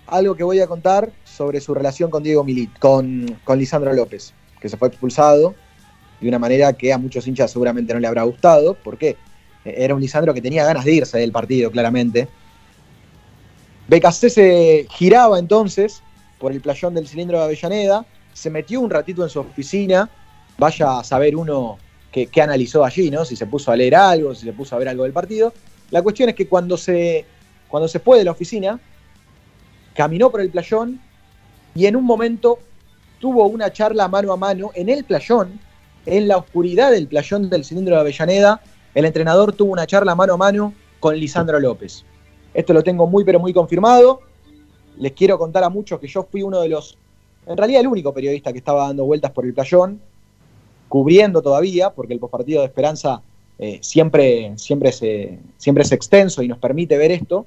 algo 0.08 0.36
que 0.36 0.44
voy 0.44 0.60
a 0.60 0.68
contar 0.68 1.12
sobre 1.24 1.62
su 1.62 1.74
relación 1.74 2.10
con 2.10 2.24
Diego 2.24 2.44
Milit, 2.44 2.78
con, 2.80 3.38
con 3.44 3.58
Lisandro 3.60 3.94
López, 3.94 4.34
que 4.60 4.68
se 4.70 4.76
fue 4.78 4.90
expulsado 4.90 5.56
de 6.20 6.28
una 6.28 6.40
manera 6.40 6.74
que 6.74 6.92
a 6.92 6.98
muchos 6.98 7.28
hinchas 7.28 7.52
seguramente 7.52 7.94
no 7.94 8.00
le 8.00 8.08
habrá 8.08 8.24
gustado. 8.24 8.74
¿Por 8.74 8.98
qué? 8.98 9.18
Eh, 9.66 9.76
Era 9.78 9.96
un 9.96 10.02
Lisandro 10.02 10.34
que 10.34 10.42
tenía 10.42 10.66
ganas 10.66 10.86
de 10.86 10.94
irse 10.94 11.18
del 11.18 11.32
partido, 11.32 11.72
claramente. 11.72 12.28
BKC 13.88 14.30
se 14.30 14.88
giraba 14.90 15.40
entonces 15.40 16.02
por 16.40 16.52
el 16.52 16.62
playón 16.62 16.94
del 16.94 17.08
cilindro 17.08 17.40
de 17.40 17.46
Avellaneda, 17.46 18.06
se 18.34 18.50
metió 18.50 18.82
un 18.82 18.90
ratito 18.90 19.24
en 19.24 19.30
su 19.30 19.40
oficina, 19.40 20.10
vaya 20.58 21.00
a 21.00 21.04
saber 21.04 21.36
uno 21.36 21.80
qué, 22.12 22.28
qué 22.28 22.42
analizó 22.42 22.84
allí, 22.84 23.10
¿no? 23.10 23.26
Si 23.26 23.36
se 23.36 23.48
puso 23.48 23.72
a 23.72 23.76
leer 23.76 23.96
algo, 23.96 24.36
si 24.36 24.46
se 24.46 24.54
puso 24.54 24.76
a 24.76 24.80
ver 24.80 24.90
algo 24.90 25.04
del 25.04 25.14
partido. 25.14 25.54
La 25.90 26.02
cuestión 26.02 26.30
es 26.30 26.36
que 26.36 26.48
cuando 26.48 26.78
se, 26.78 27.26
cuando 27.68 27.88
se 27.88 28.00
fue 28.00 28.20
de 28.20 28.26
la 28.26 28.32
oficina, 28.32 28.80
caminó 29.96 30.30
por 30.30 30.42
el 30.42 30.50
playón 30.50 31.02
y 31.74 31.86
en 31.86 31.96
un 31.96 32.04
momento 32.04 32.60
tuvo 33.20 33.46
una 33.48 33.72
charla 33.72 34.08
mano 34.08 34.32
a 34.32 34.38
mano 34.38 34.72
en 34.76 34.90
el 34.90 35.04
playón, 35.04 35.60
en 36.08 36.28
la 36.28 36.38
oscuridad 36.38 36.92
del 36.92 37.08
playón 37.08 37.50
del 37.50 37.66
cilindro 37.66 37.96
de 37.96 38.02
Avellaneda, 38.02 38.62
el 38.96 39.06
entrenador 39.06 39.54
tuvo 39.54 39.74
una 39.74 39.86
charla 39.86 40.16
mano 40.16 40.34
a 40.34 40.38
mano 40.38 40.74
con 41.00 41.16
Lisandro 41.18 41.60
López. 41.60 42.06
Esto 42.54 42.74
lo 42.74 42.82
tengo 42.82 43.08
muy 43.08 43.26
pero 43.26 43.40
muy 43.40 43.54
confirmado. 43.54 44.22
Les 44.98 45.12
quiero 45.12 45.38
contar 45.38 45.64
a 45.66 45.70
muchos 45.70 46.00
que 46.00 46.08
yo 46.08 46.24
fui 46.24 46.42
uno 46.42 46.62
de 46.62 46.70
los, 46.70 46.98
en 47.46 47.58
realidad 47.58 47.82
el 47.82 47.88
único 47.88 48.14
periodista 48.14 48.52
que 48.54 48.60
estaba 48.60 48.88
dando 48.88 49.04
vueltas 49.04 49.32
por 49.32 49.46
el 49.46 49.54
playón, 49.54 50.00
cubriendo 50.88 51.42
todavía, 51.42 51.90
porque 51.90 52.14
el 52.14 52.20
postpartido 52.20 52.62
de 52.62 52.68
Esperanza 52.68 53.22
eh, 53.60 53.80
siempre, 53.82 54.54
siempre, 54.56 54.94
se, 54.94 55.40
siempre 55.58 55.84
es 55.84 55.92
extenso 55.92 56.42
y 56.42 56.48
nos 56.48 56.58
permite 56.58 56.98
ver 56.98 57.12
esto. 57.12 57.46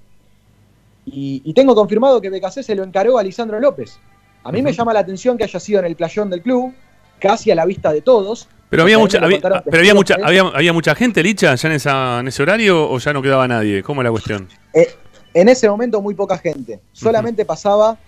Y, 1.06 1.40
y 1.44 1.54
tengo 1.54 1.74
confirmado 1.74 2.20
que 2.20 2.28
BKC 2.28 2.62
se 2.62 2.74
lo 2.74 2.84
encaró 2.84 3.16
a 3.16 3.22
Lisandro 3.22 3.58
López. 3.58 3.98
A 4.44 4.52
mí 4.52 4.60
me 4.60 4.72
llama 4.72 4.92
la 4.92 5.00
atención 5.00 5.38
que 5.38 5.44
haya 5.44 5.58
sido 5.58 5.80
en 5.80 5.86
el 5.86 5.96
playón 5.96 6.28
del 6.28 6.42
club, 6.42 6.72
casi 7.20 7.50
a 7.50 7.54
la 7.54 7.64
vista 7.66 7.92
de 7.92 8.00
todos. 8.00 8.48
Pero 8.68 8.82
había 8.82 8.98
mucha, 8.98 9.18
había, 9.18 9.40
pero 9.40 9.78
había 9.78 9.94
mucha, 9.94 10.16
había, 10.22 10.42
había 10.42 10.72
mucha 10.72 10.94
gente, 10.94 11.22
Licha, 11.22 11.54
ya 11.54 11.68
en, 11.68 11.74
esa, 11.74 12.20
en 12.20 12.28
ese 12.28 12.42
horario 12.42 12.88
o 12.88 12.98
ya 12.98 13.12
no 13.12 13.20
quedaba 13.20 13.46
nadie. 13.48 13.82
¿Cómo 13.82 14.00
es 14.00 14.04
la 14.04 14.10
cuestión? 14.10 14.48
Eh, 14.74 14.94
en 15.34 15.48
ese 15.48 15.68
momento 15.68 16.00
muy 16.00 16.14
poca 16.14 16.38
gente. 16.38 16.80
Solamente 16.92 17.44
pasaba 17.44 17.98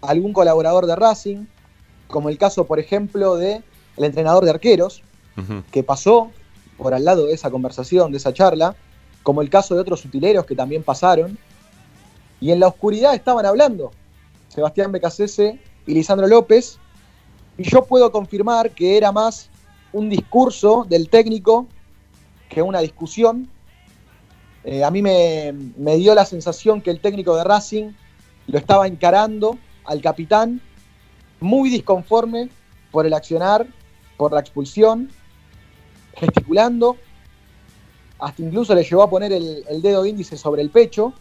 algún 0.00 0.32
colaborador 0.32 0.86
de 0.86 0.96
Racing, 0.96 1.44
como 2.06 2.28
el 2.28 2.38
caso, 2.38 2.66
por 2.66 2.78
ejemplo, 2.78 3.36
de 3.36 3.62
el 3.96 4.04
entrenador 4.04 4.44
de 4.44 4.50
arqueros, 4.50 5.02
que 5.70 5.84
pasó 5.84 6.32
por 6.76 6.94
al 6.94 7.04
lado 7.04 7.26
de 7.26 7.34
esa 7.34 7.50
conversación, 7.50 8.10
de 8.10 8.18
esa 8.18 8.32
charla, 8.32 8.74
como 9.22 9.42
el 9.42 9.50
caso 9.50 9.74
de 9.74 9.80
otros 9.80 10.04
utileros 10.04 10.46
que 10.46 10.54
también 10.54 10.82
pasaron. 10.82 11.38
Y 12.40 12.50
en 12.50 12.60
la 12.60 12.68
oscuridad 12.68 13.14
estaban 13.14 13.44
hablando 13.46 13.90
Sebastián 14.48 14.90
Becasese 14.90 15.58
y 15.86 15.94
Lisandro 15.94 16.26
López. 16.26 16.78
Y 17.58 17.64
yo 17.64 17.84
puedo 17.84 18.10
confirmar 18.12 18.70
que 18.70 18.96
era 18.96 19.10
más 19.10 19.50
un 19.92 20.08
discurso 20.08 20.86
del 20.88 21.08
técnico 21.08 21.66
que 22.48 22.62
una 22.62 22.78
discusión. 22.78 23.48
Eh, 24.64 24.84
a 24.84 24.90
mí 24.90 25.02
me, 25.02 25.52
me 25.76 25.96
dio 25.96 26.14
la 26.14 26.24
sensación 26.24 26.80
que 26.80 26.90
el 26.90 27.00
técnico 27.00 27.36
de 27.36 27.44
Racing 27.44 27.90
lo 28.46 28.58
estaba 28.58 28.86
encarando 28.86 29.58
al 29.84 30.00
capitán 30.00 30.60
muy 31.40 31.68
disconforme 31.68 32.48
por 32.92 33.06
el 33.06 33.12
accionar, 33.12 33.66
por 34.16 34.32
la 34.32 34.40
expulsión, 34.40 35.10
gesticulando, 36.14 36.96
hasta 38.18 38.42
incluso 38.42 38.74
le 38.74 38.84
llevó 38.84 39.02
a 39.02 39.10
poner 39.10 39.32
el, 39.32 39.64
el 39.68 39.82
dedo 39.82 40.06
índice 40.06 40.36
sobre 40.36 40.62
el 40.62 40.70
pecho. 40.70 41.12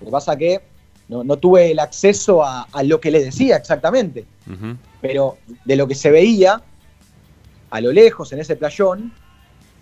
Lo 0.00 0.06
que 0.06 0.12
pasa 0.12 0.36
que 0.36 0.62
no, 1.08 1.24
no 1.24 1.36
tuve 1.36 1.70
el 1.70 1.78
acceso 1.78 2.42
a, 2.42 2.66
lo 2.82 3.00
que 3.00 3.10
le 3.10 3.22
decía 3.22 3.56
exactamente. 3.56 4.24
Pero 5.04 5.36
de 5.66 5.76
lo 5.76 5.86
que 5.86 5.94
se 5.94 6.10
veía 6.10 6.62
a 7.68 7.80
lo 7.82 7.92
lejos 7.92 8.32
en 8.32 8.38
ese 8.38 8.56
playón 8.56 9.12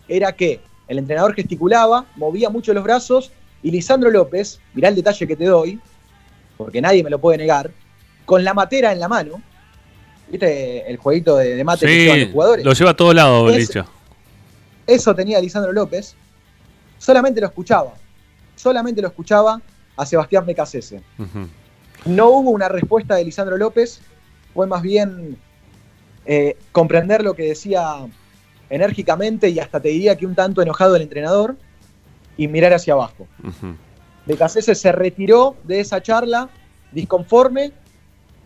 era 0.08 0.32
que 0.32 0.60
el 0.88 0.98
entrenador 0.98 1.32
gesticulaba, 1.32 2.06
movía 2.16 2.50
mucho 2.50 2.74
los 2.74 2.82
brazos 2.82 3.30
y 3.62 3.70
Lisandro 3.70 4.10
López, 4.10 4.58
mirá 4.74 4.88
el 4.88 4.96
detalle 4.96 5.24
que 5.28 5.36
te 5.36 5.44
doy, 5.44 5.78
porque 6.56 6.80
nadie 6.80 7.04
me 7.04 7.10
lo 7.10 7.20
puede 7.20 7.38
negar, 7.38 7.70
con 8.24 8.42
la 8.42 8.52
matera 8.52 8.90
en 8.90 8.98
la 8.98 9.06
mano, 9.06 9.40
¿viste 10.28 10.90
el 10.90 10.96
jueguito 10.96 11.36
de, 11.36 11.54
de 11.54 11.62
mate 11.62 11.86
que 11.86 11.94
llevan 11.94 12.16
Sí, 12.16 12.24
los 12.24 12.32
jugadores? 12.32 12.64
lo 12.64 12.72
lleva 12.72 12.90
a 12.90 12.96
todos 12.96 13.14
lados. 13.14 13.52
Eso 14.88 15.14
tenía 15.14 15.40
Lisandro 15.40 15.72
López. 15.72 16.16
Solamente 16.98 17.40
lo 17.40 17.46
escuchaba. 17.46 17.94
Solamente 18.56 19.00
lo 19.00 19.06
escuchaba 19.06 19.62
a 19.96 20.04
Sebastián 20.04 20.44
Becasese. 20.44 21.00
No 22.06 22.30
hubo 22.30 22.50
una 22.50 22.68
respuesta 22.68 23.14
de 23.14 23.24
Lisandro 23.24 23.56
López. 23.56 24.00
Fue 24.54 24.66
más 24.66 24.82
bien 24.82 25.36
eh, 26.26 26.56
comprender 26.72 27.22
lo 27.22 27.34
que 27.34 27.44
decía 27.44 27.96
enérgicamente 28.70 29.48
y 29.50 29.58
hasta 29.58 29.80
te 29.80 29.88
diría 29.88 30.16
que 30.16 30.26
un 30.26 30.34
tanto 30.34 30.62
enojado 30.62 30.96
el 30.96 31.02
entrenador 31.02 31.56
y 32.36 32.48
mirar 32.48 32.72
hacia 32.72 32.94
abajo. 32.94 33.26
Ujú. 33.42 33.74
Becasese 34.26 34.74
se 34.74 34.92
retiró 34.92 35.56
de 35.64 35.80
esa 35.80 36.02
charla 36.02 36.48
disconforme 36.92 37.72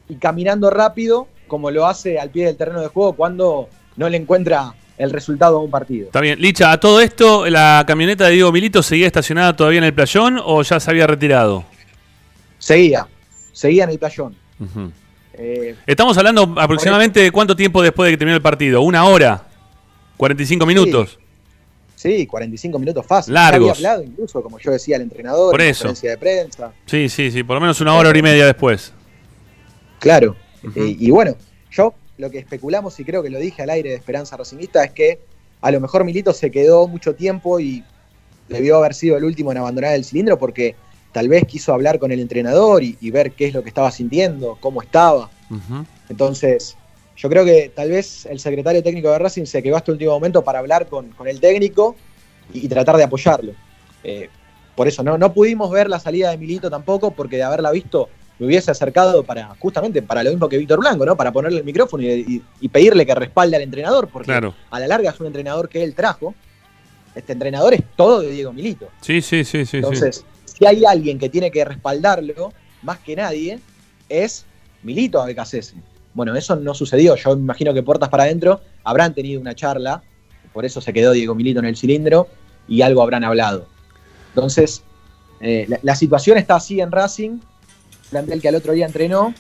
y 0.09 0.17
caminando 0.17 0.71
rápido 0.71 1.29
como 1.47 1.71
lo 1.71 1.87
hace 1.87 2.19
al 2.19 2.31
pie 2.31 2.47
del 2.47 2.57
terreno 2.57 2.81
de 2.81 2.89
juego 2.89 3.13
cuando 3.13 3.69
no 3.97 4.09
le 4.09 4.17
encuentra 4.17 4.75
el 4.99 5.11
resultado 5.11 5.59
a 5.59 5.61
un 5.61 5.71
partido. 5.71 6.07
Está 6.07 6.21
bien. 6.21 6.41
Licha, 6.41 6.73
a 6.73 6.81
todo 6.81 7.01
esto, 7.01 7.49
¿la 7.49 7.85
camioneta 7.87 8.25
de 8.25 8.33
Diego 8.33 8.51
Milito 8.51 8.83
seguía 8.83 9.07
estacionada 9.07 9.55
todavía 9.55 9.79
en 9.79 9.85
el 9.85 9.95
playón 9.95 10.41
o 10.43 10.63
ya 10.63 10.81
se 10.81 10.91
había 10.91 11.07
retirado? 11.07 11.65
Seguía, 12.59 13.07
seguía 13.53 13.85
en 13.85 13.91
el 13.91 13.99
playón. 13.99 14.35
Eh, 15.39 15.75
Estamos 15.87 16.17
hablando 16.19 16.55
aproximadamente 16.57 17.21
de 17.21 17.31
cuánto 17.31 17.55
tiempo 17.55 17.83
después 17.83 18.07
de 18.07 18.13
que 18.13 18.19
terminó 18.19 18.37
el 18.37 18.43
partido. 18.43 18.81
¿Una 18.83 19.05
hora? 19.05 19.47
¿45 20.19 20.67
minutos? 20.67 21.19
sí, 21.95 22.27
45 22.27 22.79
minutos 22.79 23.05
fácil. 23.07 23.35
Largos. 23.35 23.71
Había 23.79 23.91
hablado 23.91 24.03
incluso, 24.05 24.43
como 24.43 24.59
yo 24.59 24.71
decía, 24.71 24.97
al 24.97 25.03
entrenador, 25.03 25.51
Por 25.53 25.61
en 25.61 25.69
eso. 25.69 25.85
conferencia 25.89 26.11
de 26.11 26.19
prensa. 26.19 26.73
Sí, 26.87 27.09
sí, 27.09 27.31
sí. 27.31 27.43
Por 27.43 27.55
lo 27.57 27.61
menos 27.61 27.81
una 27.81 27.95
hora, 27.95 28.11
hora 28.11 28.19
y 28.19 28.23
media 28.23 28.47
después. 28.47 28.93
Claro. 29.99 30.37
Eh, 30.75 30.97
y 30.99 31.11
bueno, 31.11 31.35
yo 31.71 31.95
lo 32.19 32.31
que 32.31 32.39
especulamos, 32.39 32.99
y 33.01 33.05
creo 33.05 33.23
que 33.23 33.31
lo 33.31 33.39
dije 33.39 33.63
al 33.63 33.71
aire 33.71 33.91
de 33.91 33.97
Esperanza 33.97 34.37
Racingista, 34.37 34.85
es 34.85 34.93
que 34.93 35.19
a 35.61 35.71
lo 35.71 35.81
mejor 35.81 36.05
Milito 36.05 36.33
se 36.33 36.51
quedó 36.51 36.87
mucho 36.87 37.15
tiempo 37.15 37.59
y 37.61 37.83
debió 38.49 38.77
haber 38.77 38.95
sido 38.95 39.17
el 39.17 39.25
último 39.25 39.51
en 39.53 39.59
abandonar 39.59 39.95
el 39.95 40.05
cilindro 40.05 40.39
porque 40.39 40.77
tal 41.17 41.31
vez 41.31 41.47
quiso 41.47 41.73
hablar 41.73 41.99
con 41.99 42.13
el 42.13 42.21
entrenador 42.21 42.83
y, 42.83 42.99
y 43.01 43.11
ver 43.11 43.33
qué 43.33 43.47
es 43.47 43.55
lo 43.55 43.63
que 43.63 43.71
estaba 43.71 43.91
sintiendo, 43.91 44.59
cómo 44.61 44.83
estaba. 44.83 45.31
Entonces, 46.11 46.77
yo 47.17 47.31
creo 47.31 47.43
que 47.43 47.73
tal 47.75 47.91
vez 47.91 48.27
el 48.27 48.39
secretario 48.39 48.83
técnico 48.83 49.11
de 49.11 49.19
Racing 49.19 49.47
se 49.47 49.63
quedó 49.63 49.77
hasta 49.77 49.91
el 49.93 49.95
último 49.95 50.13
momento 50.13 50.45
para 50.45 50.59
hablar 50.59 50.89
con, 50.89 51.09
con 51.13 51.27
el 51.27 51.41
técnico 51.41 51.97
y, 52.53 52.67
y 52.67 52.69
tratar 52.69 52.99
de 52.99 53.05
apoyarlo. 53.05 53.53
Eh, 54.05 54.29
por 54.75 54.87
eso 54.89 55.03
no, 55.03 55.17
no 55.17 55.33
pudimos 55.33 55.71
ver 55.71 55.89
la 55.89 55.99
salida 55.99 56.29
de 56.31 56.37
Milito 56.37 56.69
tampoco, 56.69 57.13
porque 57.13 57.37
de 57.37 57.45
haberla 57.45 57.71
visto 57.71 58.11
me 58.39 58.45
hubiese 58.45 58.71
acercado 58.71 59.25
para 59.25 59.55
justamente 59.59 60.03
para 60.03 60.23
lo 60.23 60.29
mismo 60.29 60.51
que 60.51 60.59
Víctor 60.59 60.81
Blanco, 60.81 61.07
¿no? 61.07 61.17
Para 61.17 61.33
ponerle 61.33 61.61
el 61.61 61.65
micrófono 61.65 62.03
y, 62.03 62.09
y- 62.09 62.43
y 62.61 62.69
pedirle 62.69 63.07
que 63.07 63.15
respalde 63.15 63.57
al 63.57 63.63
entrenador, 63.63 64.09
porque 64.13 64.27
Claro. 64.27 64.53
a 64.71 64.79
la 64.79 64.87
larga 64.87 65.09
es 65.13 65.19
un 65.21 65.29
entrenador 65.29 65.71
que 65.71 65.83
él 65.83 65.95
trajo. 65.95 66.35
Este 67.15 67.33
entrenador 67.33 67.73
es 67.73 67.81
todo 67.97 68.21
de 68.21 68.31
Diego 68.33 68.53
Milito. 68.53 68.91
Sí, 69.01 69.23
sí, 69.23 69.43
sí, 69.45 69.65
sí. 69.65 69.81
sí. 69.81 70.21
Si 70.57 70.65
hay 70.65 70.85
alguien 70.85 71.19
que 71.19 71.29
tiene 71.29 71.51
que 71.51 71.65
respaldarlo, 71.65 72.53
más 72.83 72.99
que 73.01 73.15
nadie, 73.15 73.59
es 74.09 74.47
Milito 74.83 75.21
a 75.21 75.27
Becasese. 75.27 75.75
Bueno, 76.15 76.35
eso 76.35 76.57
no 76.57 76.73
sucedió. 76.73 77.15
Yo 77.17 77.37
me 77.37 77.43
imagino 77.43 77.75
que 77.75 77.83
puertas 77.83 78.09
para 78.09 78.23
adentro 78.23 78.61
habrán 78.83 79.13
tenido 79.13 79.39
una 79.41 79.55
charla, 79.55 80.03
por 80.55 80.65
eso 80.65 80.81
se 80.81 80.95
quedó 80.95 81.13
Diego 81.13 81.35
Milito 81.35 81.59
en 81.59 81.67
el 81.67 81.77
cilindro 81.77 82.29
y 82.67 82.81
algo 82.81 83.03
habrán 83.03 83.23
hablado. 83.25 83.67
Entonces, 84.29 84.83
eh, 85.41 85.67
la, 85.83 85.95
situación 85.95 86.39
está 86.39 86.57
así 86.57 86.81
en 86.81 86.91
Racing, 86.91 87.41
plantel 88.09 88.41
que 88.41 88.49
al 88.49 88.55
otro 88.55 88.73
día 88.73 88.87
entrenó 88.87 89.35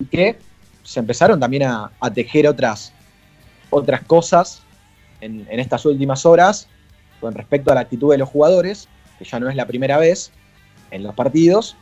y 0.00 0.06
que 0.06 0.38
se 0.82 0.98
empezaron 0.98 1.38
también 1.38 1.62
a, 1.62 1.92
tejer 2.12 2.48
otras, 2.48 2.92
otras 3.70 4.02
cosas 4.02 4.62
en 5.20 5.46
estas 5.48 5.84
últimas 5.86 6.26
horas 6.26 6.68
con 7.20 7.34
respecto 7.34 7.70
a 7.70 7.74
la 7.74 7.80
actitud 7.82 8.10
de 8.10 8.18
los 8.18 8.28
jugadores, 8.28 8.88
que 9.18 9.24
ya 9.24 9.38
no 9.40 9.48
es 9.48 9.56
la 9.56 9.66
primera 9.66 9.98
vez 9.98 10.30
en 10.90 11.02
los 11.02 11.14
partidos, 11.14 11.76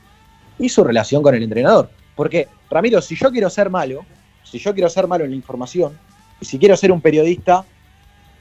y 0.58 0.68
su 0.68 0.84
relación 0.84 1.22
con 1.22 1.34
el 1.34 1.42
entrenador. 1.42 1.90
Porque, 2.14 2.48
Ramiro, 2.70 3.00
si 3.02 3.16
yo 3.16 3.30
quiero 3.30 3.50
ser 3.50 3.70
malo, 3.70 4.04
si 4.44 4.58
yo 4.58 4.72
quiero 4.72 4.88
ser 4.88 5.06
malo 5.08 5.24
en 5.24 5.30
la 5.30 5.36
información, 5.36 5.98
y 6.40 6.44
si 6.44 6.58
quiero 6.58 6.76
ser 6.76 6.92
un 6.92 7.00
periodista 7.00 7.64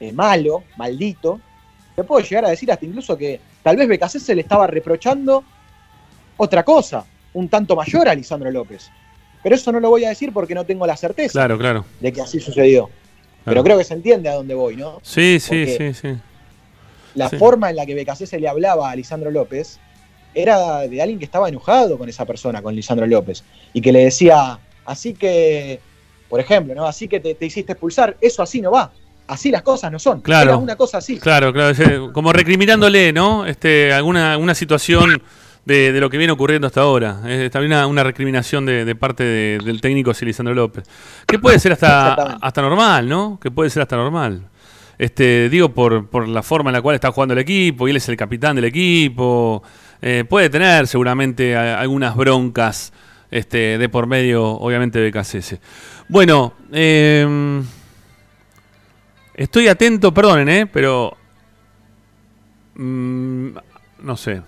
eh, 0.00 0.12
malo, 0.12 0.64
maldito, 0.76 1.40
te 1.96 2.04
puedo 2.04 2.24
llegar 2.24 2.44
a 2.44 2.50
decir 2.50 2.70
hasta 2.70 2.84
incluso 2.86 3.16
que 3.16 3.40
tal 3.62 3.76
vez 3.76 3.88
Becasés 3.88 4.22
se 4.22 4.34
le 4.34 4.42
estaba 4.42 4.66
reprochando 4.66 5.44
otra 6.36 6.62
cosa, 6.64 7.04
un 7.32 7.48
tanto 7.48 7.76
mayor 7.76 8.08
a 8.08 8.14
Lisandro 8.14 8.50
López. 8.50 8.90
Pero 9.42 9.54
eso 9.56 9.70
no 9.72 9.80
lo 9.80 9.90
voy 9.90 10.04
a 10.04 10.08
decir 10.08 10.32
porque 10.32 10.54
no 10.54 10.64
tengo 10.64 10.86
la 10.86 10.96
certeza 10.96 11.32
Claro, 11.32 11.58
claro. 11.58 11.84
de 12.00 12.12
que 12.12 12.20
así 12.20 12.40
sucedió. 12.40 12.90
Pero 13.44 13.62
creo 13.62 13.76
que 13.76 13.84
se 13.84 13.94
entiende 13.94 14.28
a 14.28 14.34
dónde 14.34 14.54
voy, 14.54 14.74
¿no? 14.76 15.00
Sí, 15.02 15.38
sí, 15.38 15.64
Porque- 15.66 15.92
sí, 15.94 16.08
sí. 16.14 16.16
La 17.14 17.28
Sí. 17.28 17.36
forma 17.36 17.70
en 17.70 17.76
la 17.76 17.86
que 17.86 17.94
Becasés 17.94 18.32
le 18.32 18.48
hablaba 18.48 18.90
a 18.90 18.96
Lisandro 18.96 19.30
López 19.30 19.78
era 20.34 20.80
de 20.80 21.00
alguien 21.00 21.18
que 21.18 21.24
estaba 21.24 21.48
enojado 21.48 21.96
con 21.96 22.08
esa 22.08 22.24
persona, 22.24 22.60
con 22.60 22.74
Lisandro 22.74 23.06
López, 23.06 23.44
y 23.72 23.80
que 23.80 23.92
le 23.92 24.04
decía, 24.04 24.58
así 24.84 25.14
que, 25.14 25.80
por 26.28 26.40
ejemplo, 26.40 26.74
¿no? 26.74 26.86
Así 26.86 27.06
que 27.06 27.20
te, 27.20 27.34
te 27.36 27.46
hiciste 27.46 27.72
expulsar, 27.72 28.16
eso 28.20 28.42
así 28.42 28.60
no 28.60 28.72
va, 28.72 28.90
así 29.28 29.50
las 29.52 29.62
cosas 29.62 29.92
no 29.92 29.98
son. 30.00 30.20
Claro. 30.22 30.50
Era 30.50 30.56
una 30.56 30.74
cosa 30.76 30.98
así. 30.98 31.18
Claro, 31.18 31.52
claro, 31.52 31.76
eh, 31.80 32.10
como 32.12 32.32
recriminándole, 32.32 33.12
¿no? 33.12 33.46
Este, 33.46 33.92
alguna, 33.92 34.32
alguna 34.32 34.56
situación 34.56 35.22
de, 35.64 35.92
de 35.92 36.00
lo 36.00 36.10
que 36.10 36.18
viene 36.18 36.32
ocurriendo 36.32 36.66
hasta 36.66 36.80
ahora. 36.80 37.20
Es 37.28 37.50
también 37.52 37.72
una, 37.72 37.86
una 37.86 38.02
recriminación 38.02 38.66
de, 38.66 38.84
de 38.84 38.94
parte 38.96 39.22
de- 39.22 39.58
del 39.64 39.80
técnico 39.80 40.12
sí, 40.14 40.24
Lisandro 40.24 40.52
López. 40.54 40.84
Que 41.28 41.38
puede 41.38 41.60
ser 41.60 41.72
hasta, 41.72 42.12
hasta 42.40 42.60
normal, 42.60 43.08
¿no? 43.08 43.38
Que 43.40 43.52
puede 43.52 43.70
ser 43.70 43.82
hasta 43.82 43.96
normal. 43.96 44.42
Este, 44.98 45.48
digo, 45.48 45.70
por, 45.70 46.08
por 46.08 46.28
la 46.28 46.42
forma 46.42 46.70
en 46.70 46.74
la 46.74 46.82
cual 46.82 46.94
está 46.94 47.10
jugando 47.12 47.34
el 47.34 47.40
equipo, 47.40 47.86
y 47.86 47.90
él 47.90 47.96
es 47.96 48.08
el 48.08 48.16
capitán 48.16 48.56
del 48.56 48.66
equipo. 48.66 49.62
eh, 50.02 50.24
puede 50.28 50.50
tener 50.50 50.86
seguramente 50.86 51.56
algunas 51.56 52.14
broncas 52.16 52.92
este, 53.30 53.78
de 53.78 53.88
por 53.88 54.06
medio, 54.06 54.44
obviamente, 54.44 54.98
de 54.98 55.10
KCS. 55.10 55.58
Bueno, 56.08 56.54
eh, 56.72 57.62
estoy 59.34 59.68
atento, 59.68 60.12
perdonen, 60.14 60.48
¿eh? 60.48 60.66
Pero 60.66 61.16
Mm, 62.74 63.50
no 64.02 64.16
sé. 64.16 64.42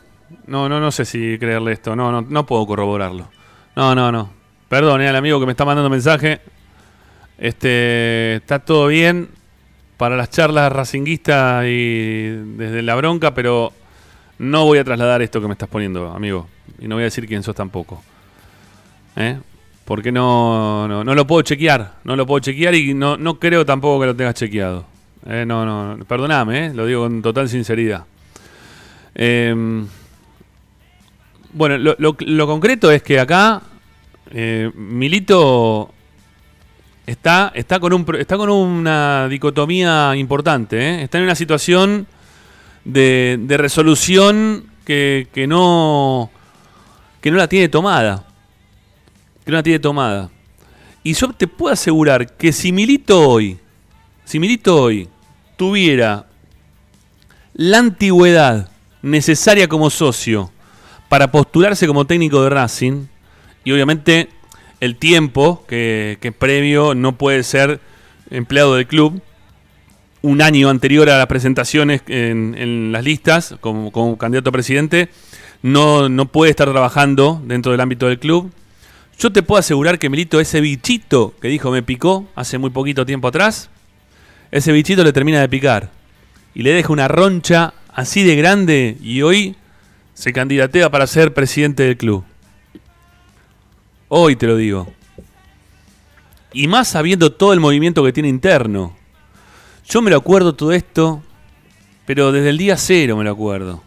No, 0.47 0.69
no, 0.69 0.81
no 0.81 0.91
sé 0.91 1.05
si 1.05 1.39
creerle 1.39 1.73
esto. 1.73 1.95
No, 1.95 2.11
no, 2.11 2.23
no 2.23 2.47
puedo 2.47 2.67
corroborarlo. 2.67 3.29
No, 3.75 3.95
no, 3.95 4.11
no. 4.11 4.31
Perdón, 4.69 5.01
al 5.03 5.17
amigo 5.17 5.39
que 5.39 5.47
me 5.47 5.53
está 5.53 5.65
mandando 5.65 5.89
mensaje. 5.91 6.41
Este, 7.39 8.37
está 8.37 8.59
todo 8.61 8.87
bien 8.89 9.29
para 9.97 10.17
las 10.17 10.31
charlas 10.31 10.71
racinguistas 10.73 11.65
y 11.67 12.29
desde 12.57 12.83
la 12.83 12.95
bronca, 12.97 13.35
pero 13.35 13.73
no 14.39 14.65
voy 14.65 14.79
a 14.79 14.85
trasladar 14.85 15.23
esto 15.23 15.41
que 15.41 15.47
me 15.47 15.53
estás 15.53 15.69
poniendo, 15.69 16.11
amigo. 16.13 16.49
Y 16.79 16.89
no 16.89 16.97
voy 16.97 17.03
a 17.03 17.07
decir 17.07 17.27
quién 17.27 17.43
sos 17.43 17.55
tampoco. 17.55 18.03
¿Eh? 19.17 19.39
Porque 19.85 20.13
no, 20.13 20.87
no, 20.89 21.05
no 21.05 21.15
lo 21.15 21.27
puedo 21.27 21.43
chequear. 21.43 21.95
No 22.05 22.17
lo 22.17 22.27
puedo 22.27 22.41
chequear 22.41 22.75
y 22.75 22.93
no, 22.93 23.17
no 23.17 23.39
creo 23.39 23.65
tampoco 23.65 24.01
que 24.01 24.07
lo 24.07 24.17
tengas 24.17 24.35
chequeado. 24.35 24.85
Eh, 25.29 25.45
no, 25.47 25.65
no, 25.97 26.05
perdoname, 26.05 26.67
eh, 26.67 26.75
lo 26.75 26.85
digo 26.87 27.03
con 27.03 27.23
total 27.23 27.49
sinceridad. 27.49 28.05
Eh, 29.15 29.55
bueno, 31.53 31.79
lo, 31.79 31.97
lo- 31.99 32.17
lo 32.21 32.47
concreto 32.47 32.91
es 32.91 33.03
que 33.03 33.19
acá 33.19 33.63
eh, 34.31 34.71
Milito 34.75 35.91
está, 37.07 37.53
está, 37.55 37.81
con 37.81 37.93
un, 37.93 38.07
está 38.19 38.37
con 38.37 38.51
una 38.51 39.29
dicotomía 39.29 40.15
importante. 40.17 40.79
eh. 40.79 41.03
Está 41.03 41.19
en 41.19 41.25
una 41.25 41.35
situación 41.35 42.07
de, 42.85 43.39
de 43.41 43.57
resolución 43.57 44.67
que, 44.85 45.29
que 45.33 45.47
no, 45.47 46.31
que 47.21 47.31
no 47.31 47.37
la 47.37 47.49
tiene 47.49 47.69
tomada. 47.69 48.27
Que 49.45 49.51
no 49.51 49.57
la 49.57 49.63
tiene 49.63 49.79
tomada. 49.79 50.31
Y 51.03 51.15
yo 51.15 51.33
te 51.33 51.47
puedo 51.47 51.73
asegurar 51.73 52.37
que 52.37 52.53
si 52.53 52.73
Milito 52.73 53.29
hoy, 53.29 53.59
si 54.25 54.41
Milito 54.41 54.83
hoy 54.83 55.09
tuviera 55.57 56.27
la 57.55 57.79
antigüedad 57.79 58.71
necesaria 59.03 59.69
como 59.69 59.89
socio 59.89 60.51
para 61.09 61.31
postularse 61.31 61.87
como 61.87 62.05
técnico 62.05 62.43
de 62.43 62.51
Racing, 62.51 63.07
y 63.65 63.73
obviamente 63.73 64.29
el 64.81 64.97
tiempo 64.97 65.65
que, 65.69 66.19
que 66.21 66.33
previo 66.33 66.95
no 66.95 67.17
puede 67.17 67.43
ser 67.43 67.81
empleado 68.31 68.75
del 68.75 68.87
club, 68.87 69.23
un 70.23 70.43
año 70.43 70.69
anterior 70.71 71.09
a 71.09 71.19
las 71.19 71.27
presentaciones 71.27 72.03
en, 72.09 72.91
las 72.91 73.05
listas 73.05 73.55
como, 73.61 73.93
como 73.93 74.19
candidato 74.19 74.51
a 74.51 74.53
presidente, 74.53 75.09
no, 75.63 76.09
no 76.09 76.27
puede 76.27 76.51
estar 76.51 76.71
trabajando 76.71 77.41
dentro 77.45 77.73
del 77.73 77.81
ámbito 77.81 78.09
del 78.09 78.19
club. 78.19 78.51
Yo 79.19 79.33
te 79.33 79.43
puedo 79.43 79.61
asegurar 79.61 79.99
que 79.99 80.11
Milito, 80.11 80.41
ese 80.41 80.61
bichito 80.61 81.35
que 81.41 81.49
dijo 81.49 81.71
me 81.71 81.83
picó 81.83 82.29
hace 82.35 82.59
muy 82.59 82.71
poquito 82.71 83.07
tiempo 83.07 83.29
atrás, 83.29 83.71
ese 84.51 84.73
bichito 84.73 85.05
le 85.05 85.13
termina 85.13 85.41
de 85.41 85.49
picar 85.49 85.91
y 86.55 86.63
le 86.63 86.73
deja 86.73 86.93
una 86.93 87.09
roncha 87.09 87.75
así 87.89 88.25
de 88.25 88.37
grande 88.37 88.97
y 89.01 89.23
hoy 89.23 89.57
se 90.15 90.33
candidatea 90.33 90.91
para 90.91 91.07
ser 91.07 91.35
presidente 91.35 91.85
del 91.85 91.97
club. 91.97 92.25
Hoy 94.19 94.35
te 94.35 94.47
lo 94.47 94.57
digo. 94.57 94.91
Y 96.55 96.69
más 96.69 96.89
sabiendo 96.89 97.33
todo 97.33 97.53
el 97.53 97.61
movimiento 97.61 98.03
que 98.03 98.15
tiene 98.15 98.31
interno. 98.31 98.97
Yo 99.87 100.01
me 100.01 100.11
lo 100.11 100.17
acuerdo 100.17 100.55
todo 100.55 100.73
esto, 100.73 101.23
pero 102.07 102.33
desde 102.33 102.49
el 102.49 102.57
día 102.57 102.79
cero 102.79 103.19
me 103.19 103.25
lo 103.25 103.31
acuerdo. 103.31 103.83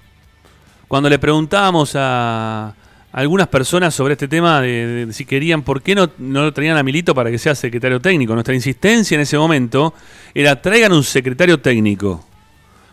Cuando 0.88 1.10
le 1.10 1.18
preguntábamos 1.18 1.94
a 1.96 2.76
algunas 3.12 3.48
personas 3.48 3.96
sobre 3.96 4.14
este 4.14 4.28
tema 4.28 4.62
de, 4.62 5.08
si 5.14 5.26
querían, 5.26 5.64
por 5.64 5.82
qué 5.82 5.96
no, 5.96 6.12
no 6.20 6.44
lo 6.44 6.54
traían 6.54 6.78
a 6.78 6.84
Milito 6.84 7.16
para 7.16 7.32
que 7.32 7.40
sea 7.40 7.56
secretario 7.56 8.00
técnico. 8.00 8.36
Nuestra 8.36 8.54
insistencia 8.54 9.16
en 9.16 9.22
ese 9.22 9.36
momento 9.36 9.96
era 10.36 10.62
traigan 10.62 10.94
un 10.94 11.04
secretario 11.04 11.60
técnico. 11.60 12.24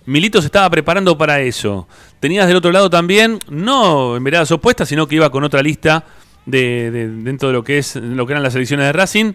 Milito 0.07 0.41
se 0.41 0.47
estaba 0.47 0.71
preparando 0.71 1.19
para 1.19 1.39
eso. 1.41 1.87
Tenías 2.19 2.47
del 2.47 2.57
otro 2.57 2.73
lado 2.73 2.89
también, 2.89 3.41
no 3.51 4.17
en 4.17 4.25
veradas 4.25 4.51
opuestas, 4.53 4.89
sino 4.89 5.07
que 5.07 5.17
iba 5.17 5.29
con 5.29 5.45
otra 5.45 5.61
lista 5.61 6.03
de, 6.47 6.91
de- 6.91 7.09
dentro 7.09 7.49
de 7.49 7.53
lo 7.55 7.63
que 7.65 7.79
es 7.79 7.97
lo 7.97 8.27
que 8.27 8.33
eran 8.33 8.43
las 8.43 8.55
elecciones 8.55 8.87
de 8.87 8.93
Racing, 8.93 9.33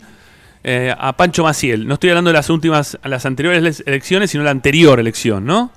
eh, 0.64 0.94
a 0.98 1.16
Pancho 1.18 1.44
Maciel. 1.44 1.88
No 1.88 1.96
estoy 1.96 2.10
hablando 2.10 2.30
de 2.30 2.34
las 2.36 2.50
últimas, 2.50 2.98
las 3.04 3.26
anteriores 3.26 3.84
elecciones, 3.86 4.32
sino 4.32 4.44
la 4.44 4.52
anterior 4.52 5.00
elección, 5.00 5.46
¿no? 5.46 5.72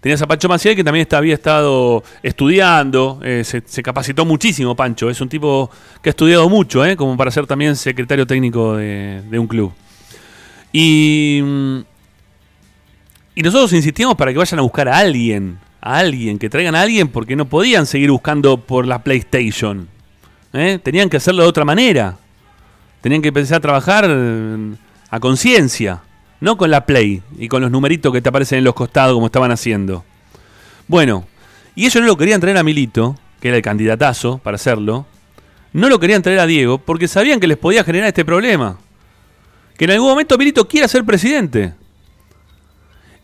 Tenías 0.00 0.22
a 0.22 0.26
Pancho 0.26 0.48
Maciel, 0.48 0.74
que 0.76 0.82
también 0.84 1.06
había 1.12 1.34
estado 1.34 2.02
estudiando, 2.22 3.20
eh, 3.22 3.42
se, 3.44 3.62
se 3.66 3.82
capacitó 3.82 4.24
muchísimo 4.24 4.74
Pancho, 4.74 5.10
es 5.10 5.20
un 5.20 5.28
tipo 5.28 5.70
que 6.02 6.08
ha 6.08 6.12
estudiado 6.12 6.48
mucho, 6.48 6.86
¿eh? 6.86 6.96
como 6.96 7.18
para 7.18 7.30
ser 7.30 7.46
también 7.46 7.76
secretario 7.76 8.26
técnico 8.26 8.76
de, 8.76 9.20
de 9.28 9.38
un 9.38 9.46
club. 9.46 9.72
Y, 10.72 11.40
mm, 11.42 11.78
y 13.34 13.42
nosotros 13.42 13.72
insistíamos 13.74 14.16
para 14.16 14.32
que 14.32 14.38
vayan 14.38 14.58
a 14.60 14.62
buscar 14.62 14.88
a 14.88 14.96
alguien, 14.98 15.58
a 15.82 15.98
alguien, 15.98 16.38
que 16.38 16.48
traigan 16.48 16.74
a 16.74 16.82
alguien, 16.82 17.08
porque 17.08 17.36
no 17.36 17.44
podían 17.46 17.84
seguir 17.86 18.10
buscando 18.10 18.56
por 18.58 18.86
la 18.86 19.02
PlayStation. 19.02 19.88
¿Eh? 20.52 20.78
Tenían 20.82 21.08
que 21.08 21.16
hacerlo 21.16 21.42
de 21.42 21.48
otra 21.48 21.64
manera. 21.64 22.16
Tenían 23.00 23.22
que 23.22 23.28
empezar 23.28 23.58
a 23.58 23.60
trabajar 23.60 24.06
eh, 24.08 24.74
a 25.10 25.20
conciencia, 25.20 26.02
no 26.40 26.56
con 26.56 26.70
la 26.70 26.84
Play 26.86 27.22
y 27.38 27.48
con 27.48 27.62
los 27.62 27.70
numeritos 27.70 28.12
que 28.12 28.20
te 28.20 28.28
aparecen 28.28 28.58
en 28.58 28.64
los 28.64 28.74
costados 28.74 29.14
como 29.14 29.26
estaban 29.26 29.50
haciendo. 29.50 30.04
Bueno, 30.86 31.26
y 31.74 31.86
ellos 31.86 32.00
no 32.02 32.06
lo 32.06 32.16
querían 32.16 32.40
traer 32.40 32.58
a 32.58 32.62
Milito, 32.62 33.16
que 33.40 33.48
era 33.48 33.56
el 33.56 33.62
candidatazo 33.62 34.38
para 34.38 34.56
hacerlo. 34.56 35.06
No 35.72 35.88
lo 35.88 35.98
querían 35.98 36.22
traer 36.22 36.40
a 36.40 36.46
Diego 36.46 36.78
porque 36.78 37.08
sabían 37.08 37.40
que 37.40 37.46
les 37.46 37.56
podía 37.56 37.84
generar 37.84 38.08
este 38.08 38.24
problema. 38.24 38.78
Que 39.78 39.84
en 39.84 39.92
algún 39.92 40.10
momento 40.10 40.36
Milito 40.36 40.68
quiera 40.68 40.88
ser 40.88 41.04
presidente. 41.04 41.72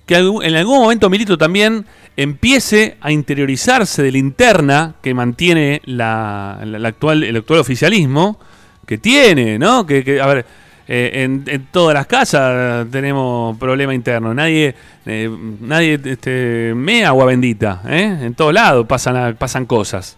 Que 0.07 0.16
en 0.16 0.57
algún 0.57 0.79
momento 0.79 1.11
Milito 1.11 1.37
también 1.37 1.85
empiece 2.17 2.97
a 3.01 3.12
interiorizarse 3.12 4.03
de 4.03 4.12
la 4.12 4.19
interna 4.19 4.95
que 5.03 5.12
mantiene 5.14 5.83
la, 5.85 6.61
actual, 6.85 7.23
el 7.25 7.37
actual 7.37 7.61
oficialismo, 7.61 8.39
que 8.87 8.99
tiene, 8.99 9.59
¿no? 9.59 9.85
Que, 9.87 10.03
que, 10.05 10.21
a 10.21 10.27
ver, 10.27 10.47
eh, 10.89 11.11
en, 11.25 11.43
en 11.47 11.67
todas 11.73 11.95
las 11.95 12.07
casas 12.07 12.87
tenemos 12.91 13.57
problema 13.59 13.93
interno. 13.95 14.33
Nadie, 14.33 14.75
eh, 15.05 15.31
nadie 15.61 16.01
este, 16.05 16.73
mea 16.75 17.09
agua 17.09 17.27
bendita, 17.27 17.83
¿eh? 17.89 18.19
En 18.23 18.35
todos 18.35 18.55
lados 18.55 18.87
pasan, 18.87 19.37
pasan 19.37 19.67
cosas, 19.67 20.17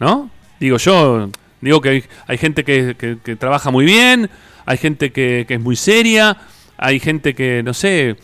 ¿no? 0.00 0.30
Digo 0.60 0.76
yo, 0.78 1.28
Digo 1.60 1.80
que 1.80 1.88
hay, 1.88 2.04
hay 2.28 2.38
gente 2.38 2.62
que, 2.62 2.94
que- 2.96 3.18
que 3.18 3.34
trabaja 3.34 3.72
muy 3.72 3.84
bien, 3.84 4.30
hay 4.64 4.78
gente 4.78 5.10
que, 5.10 5.44
que 5.48 5.54
es 5.54 5.60
muy 5.60 5.74
seria, 5.74 6.36
hay 6.76 7.00
gente 7.00 7.34
que, 7.34 7.64
no 7.64 7.74
sé, 7.74 8.14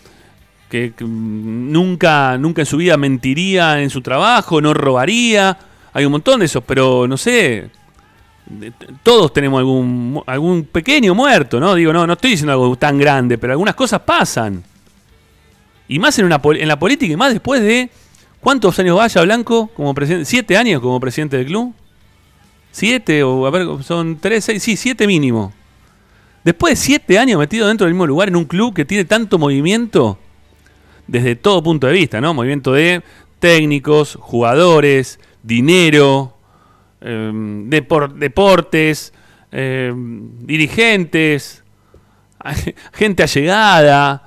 que, 0.75 1.05
nunca, 1.05 2.37
nunca 2.37 2.63
en 2.63 2.67
su 2.67 2.77
vida 2.77 2.97
mentiría 2.97 3.81
en 3.81 3.91
su 3.91 4.01
trabajo, 4.01 4.61
no 4.61 4.75
robaría. 4.75 5.57
Hay 5.93 6.05
un 6.05 6.13
montón 6.13 6.41
de 6.41 6.47
esos, 6.47 6.65
pero 6.65 7.07
no 7.07 7.17
sé. 7.17 7.71
Todos 9.05 9.33
tenemos 9.33 9.59
algún, 9.59 10.21
algún 10.27 10.65
pequeño 10.65 11.15
muerto, 11.15 11.61
¿no? 11.61 11.75
Digo, 11.77 11.93
no, 11.93 12.07
no 12.07 12.15
estoy 12.15 12.33
diciendo 12.33 12.53
algo 12.53 12.75
tan 12.77 12.99
grande, 12.99 13.39
pero 13.39 13.53
algunas 13.53 13.77
cosas 13.77 14.01
pasan. 14.01 14.65
Y 15.87 15.99
más 16.01 16.19
en, 16.19 16.25
una, 16.25 16.41
en 16.43 16.69
la 16.69 16.79
política, 16.79 17.13
y 17.13 17.17
más 17.17 17.33
después 17.33 17.63
de. 17.63 17.91
¿Cuántos 18.41 18.79
años 18.79 18.99
vaya 18.99 19.23
Blanco 19.23 19.69
como 19.69 19.95
presidente? 19.95 20.27
¿Siete 20.27 20.57
años 20.57 20.83
como 20.83 21.01
presidente 21.01 21.39
del 21.39 21.47
club? 21.47 21.73
¿Siete? 22.73 23.23
O 23.23 23.47
a 23.47 23.51
ver, 23.51 23.67
son 23.83 24.19
tres, 24.21 24.45
seis, 24.45 24.63
sí, 24.63 24.77
siete 24.77 25.07
mínimo. 25.07 25.53
Después 26.43 26.73
de 26.73 26.77
siete 26.77 27.19
años 27.19 27.39
metido 27.39 27.69
dentro 27.69 27.87
del 27.87 27.95
mismo 27.95 28.07
lugar 28.07 28.29
en 28.29 28.37
un 28.37 28.45
club 28.45 28.75
que 28.75 28.85
tiene 28.85 29.07
tanto 29.07 29.39
movimiento, 29.39 30.19
desde 31.07 31.37
todo 31.37 31.63
punto 31.63 31.87
de 31.87 31.93
vista, 31.93 32.21
¿no? 32.21 32.35
Movimiento 32.35 32.73
de 32.73 33.03
técnicos, 33.39 34.17
jugadores, 34.21 35.19
dinero, 35.43 36.37
eh, 37.01 37.31
depor- 37.35 38.13
deportes, 38.15 39.13
eh, 39.53 39.93
dirigentes, 39.95 41.63
gente 42.93 43.23
allegada, 43.23 44.23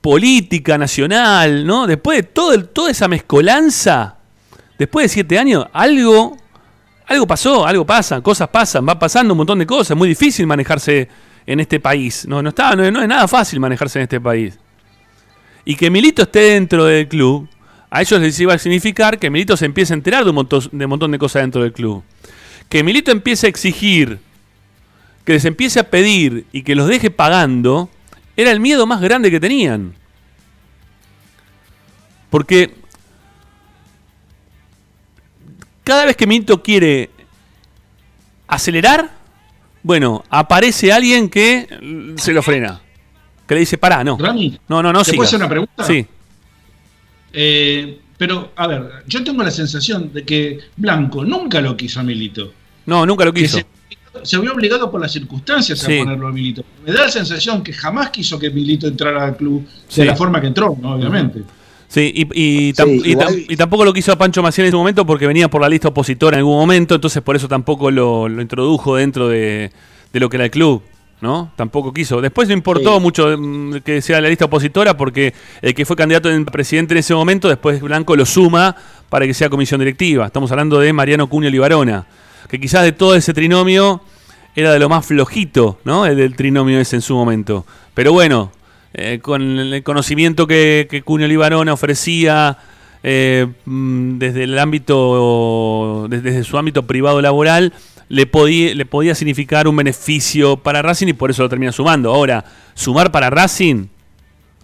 política 0.00 0.78
nacional, 0.78 1.66
¿no? 1.66 1.86
Después 1.86 2.18
de 2.18 2.22
todo 2.24 2.52
el- 2.54 2.68
toda 2.68 2.90
esa 2.90 3.08
mezcolanza, 3.08 4.16
después 4.78 5.04
de 5.04 5.08
siete 5.10 5.38
años, 5.38 5.66
algo, 5.72 6.36
algo 7.06 7.26
pasó, 7.26 7.66
algo 7.66 7.84
pasa, 7.86 8.20
cosas 8.20 8.48
pasan, 8.48 8.86
va 8.88 8.98
pasando 8.98 9.34
un 9.34 9.38
montón 9.38 9.58
de 9.58 9.66
cosas, 9.66 9.90
es 9.92 9.96
muy 9.96 10.08
difícil 10.08 10.46
manejarse 10.46 11.08
en 11.46 11.60
este 11.60 11.78
país, 11.80 12.26
no, 12.26 12.40
no, 12.42 12.48
está, 12.50 12.74
no, 12.74 12.90
no 12.90 13.02
es 13.02 13.08
nada 13.08 13.28
fácil 13.28 13.60
manejarse 13.60 13.98
en 13.98 14.04
este 14.04 14.20
país. 14.20 14.58
Y 15.64 15.76
que 15.76 15.90
Milito 15.90 16.22
esté 16.22 16.40
dentro 16.40 16.84
del 16.84 17.08
club, 17.08 17.48
a 17.90 18.02
ellos 18.02 18.20
les 18.20 18.38
iba 18.40 18.54
a 18.54 18.58
significar 18.58 19.18
que 19.18 19.30
Milito 19.30 19.56
se 19.56 19.66
empiece 19.66 19.92
a 19.92 19.96
enterar 19.96 20.24
de 20.24 20.30
un 20.30 20.36
montón 20.36 20.68
de, 20.72 20.86
montón 20.86 21.10
de 21.10 21.18
cosas 21.18 21.42
dentro 21.42 21.62
del 21.62 21.72
club. 21.72 22.02
Que 22.68 22.82
Milito 22.82 23.10
empiece 23.10 23.46
a 23.46 23.50
exigir, 23.50 24.18
que 25.24 25.34
les 25.34 25.44
empiece 25.44 25.78
a 25.78 25.90
pedir 25.90 26.46
y 26.52 26.62
que 26.62 26.74
los 26.74 26.88
deje 26.88 27.10
pagando, 27.10 27.90
era 28.36 28.50
el 28.50 28.60
miedo 28.60 28.86
más 28.86 29.00
grande 29.00 29.30
que 29.30 29.40
tenían. 29.40 29.94
Porque 32.30 32.74
cada 35.84 36.06
vez 36.06 36.16
que 36.16 36.26
Milito 36.26 36.62
quiere 36.62 37.10
acelerar, 38.46 39.10
bueno, 39.82 40.24
aparece 40.30 40.92
alguien 40.92 41.28
que 41.28 42.14
se 42.16 42.32
lo 42.32 42.42
frena. 42.42 42.81
Que 43.52 43.56
le 43.56 43.60
dice, 43.60 43.76
pará, 43.76 44.02
no. 44.02 44.16
Rami, 44.18 44.58
No, 44.66 44.82
no, 44.82 44.90
no, 44.94 45.04
¿te 45.04 45.12
puedo 45.12 45.26
hacer 45.28 45.36
una 45.38 45.46
pregunta? 45.46 45.84
Sí. 45.84 46.06
Eh, 47.34 47.98
pero, 48.16 48.52
a 48.56 48.66
ver, 48.66 48.82
yo 49.06 49.22
tengo 49.22 49.42
la 49.42 49.50
sensación 49.50 50.10
de 50.10 50.24
que 50.24 50.58
Blanco 50.76 51.22
nunca 51.22 51.60
lo 51.60 51.76
quiso 51.76 52.00
a 52.00 52.02
Milito. 52.02 52.50
No, 52.86 53.04
nunca 53.04 53.26
lo 53.26 53.32
quiso. 53.34 53.58
se, 53.58 53.66
se 54.22 54.38
vio 54.38 54.52
obligado 54.54 54.90
por 54.90 55.02
las 55.02 55.12
circunstancias 55.12 55.80
Sí. 55.80 55.98
a 55.98 56.04
ponerlo 56.04 56.28
a 56.28 56.32
Milito. 56.32 56.64
Me 56.86 56.92
da 56.92 57.02
la 57.02 57.10
sensación 57.10 57.62
que 57.62 57.74
jamás 57.74 58.08
quiso 58.08 58.38
que 58.38 58.48
Milito 58.50 58.86
entrara 58.86 59.24
al 59.24 59.36
club 59.36 59.66
Sí. 59.88 60.00
de 60.00 60.06
la 60.06 60.16
forma 60.16 60.40
que 60.40 60.46
entró, 60.46 60.74
¿no? 60.80 60.94
obviamente. 60.94 61.42
Sí, 61.88 62.10
y, 62.14 62.68
y 62.68 62.72
tam- 62.72 62.86
Sí, 62.86 63.02
y 63.04 63.10
igual- 63.10 63.28
tam- 63.28 63.44
y 63.50 63.56
tampoco 63.56 63.84
lo 63.84 63.92
quiso 63.92 64.12
a 64.12 64.16
Pancho 64.16 64.42
Maciel 64.42 64.64
en 64.64 64.68
ese 64.68 64.76
momento 64.78 65.04
porque 65.04 65.26
venía 65.26 65.48
por 65.48 65.60
la 65.60 65.68
lista 65.68 65.88
opositora 65.88 66.36
en 66.36 66.38
algún 66.38 66.56
momento, 66.56 66.94
entonces 66.94 67.22
por 67.22 67.36
eso 67.36 67.48
tampoco 67.48 67.90
lo, 67.90 68.30
lo 68.30 68.40
introdujo 68.40 68.96
dentro 68.96 69.28
de, 69.28 69.70
de 70.10 70.20
lo 70.20 70.30
que 70.30 70.36
era 70.38 70.44
el 70.46 70.50
club, 70.50 70.82
¿no? 71.22 71.52
Tampoco 71.56 71.92
quiso. 71.94 72.20
Después 72.20 72.48
no 72.48 72.54
importó 72.54 72.96
Sí. 72.96 73.00
mucho 73.00 73.38
mm, 73.38 73.76
que 73.84 74.02
sea 74.02 74.20
la 74.20 74.28
lista 74.28 74.44
opositora 74.44 74.96
porque 74.96 75.32
el 75.62 75.72
que 75.72 75.86
fue 75.86 75.96
candidato 75.96 76.28
en 76.28 76.44
presidente 76.44 76.92
en 76.94 76.98
ese 76.98 77.14
momento, 77.14 77.48
después 77.48 77.80
Blanco 77.80 78.16
lo 78.16 78.26
suma 78.26 78.74
para 79.08 79.24
que 79.24 79.32
sea 79.32 79.48
comisión 79.48 79.78
directiva. 79.78 80.26
Estamos 80.26 80.50
hablando 80.50 80.80
de 80.80 80.92
Mariano 80.92 81.28
Cunio 81.28 81.48
Libarona, 81.48 82.06
que 82.48 82.60
quizás 82.60 82.82
de 82.82 82.90
todo 82.92 83.14
ese 83.14 83.32
trinomio 83.32 84.02
era 84.56 84.72
de 84.72 84.80
lo 84.80 84.88
más 84.88 85.06
flojito, 85.06 85.78
¿no? 85.84 86.04
El 86.04 86.16
del 86.16 86.34
trinomio 86.34 86.78
ese 86.80 86.96
en 86.96 87.02
su 87.02 87.14
momento. 87.14 87.64
Pero 87.94 88.12
bueno, 88.12 88.50
eh, 88.92 89.20
con 89.22 89.42
el 89.60 89.82
conocimiento 89.84 90.46
que, 90.48 90.88
que 90.90 91.02
Cunio 91.02 91.28
Libarona 91.28 91.72
ofrecía 91.72 92.58
eh, 93.02 93.46
mm, 93.64 94.18
desde 94.18 94.44
el 94.44 94.58
ámbito, 94.58 96.06
desde, 96.08 96.44
su 96.44 96.56
ámbito 96.58 96.86
privado 96.86 97.20
laboral, 97.20 97.72
le 98.08 98.26
podía, 98.26 99.14
significar 99.14 99.66
un 99.66 99.76
beneficio 99.76 100.56
para 100.56 100.82
Racing 100.82 101.08
y 101.08 101.12
por 101.12 101.30
eso 101.30 101.42
lo 101.42 101.48
termina 101.48 101.72
sumando. 101.72 102.12
Ahora, 102.12 102.44
sumar 102.74 103.10
para 103.10 103.30
Racing, 103.30 103.86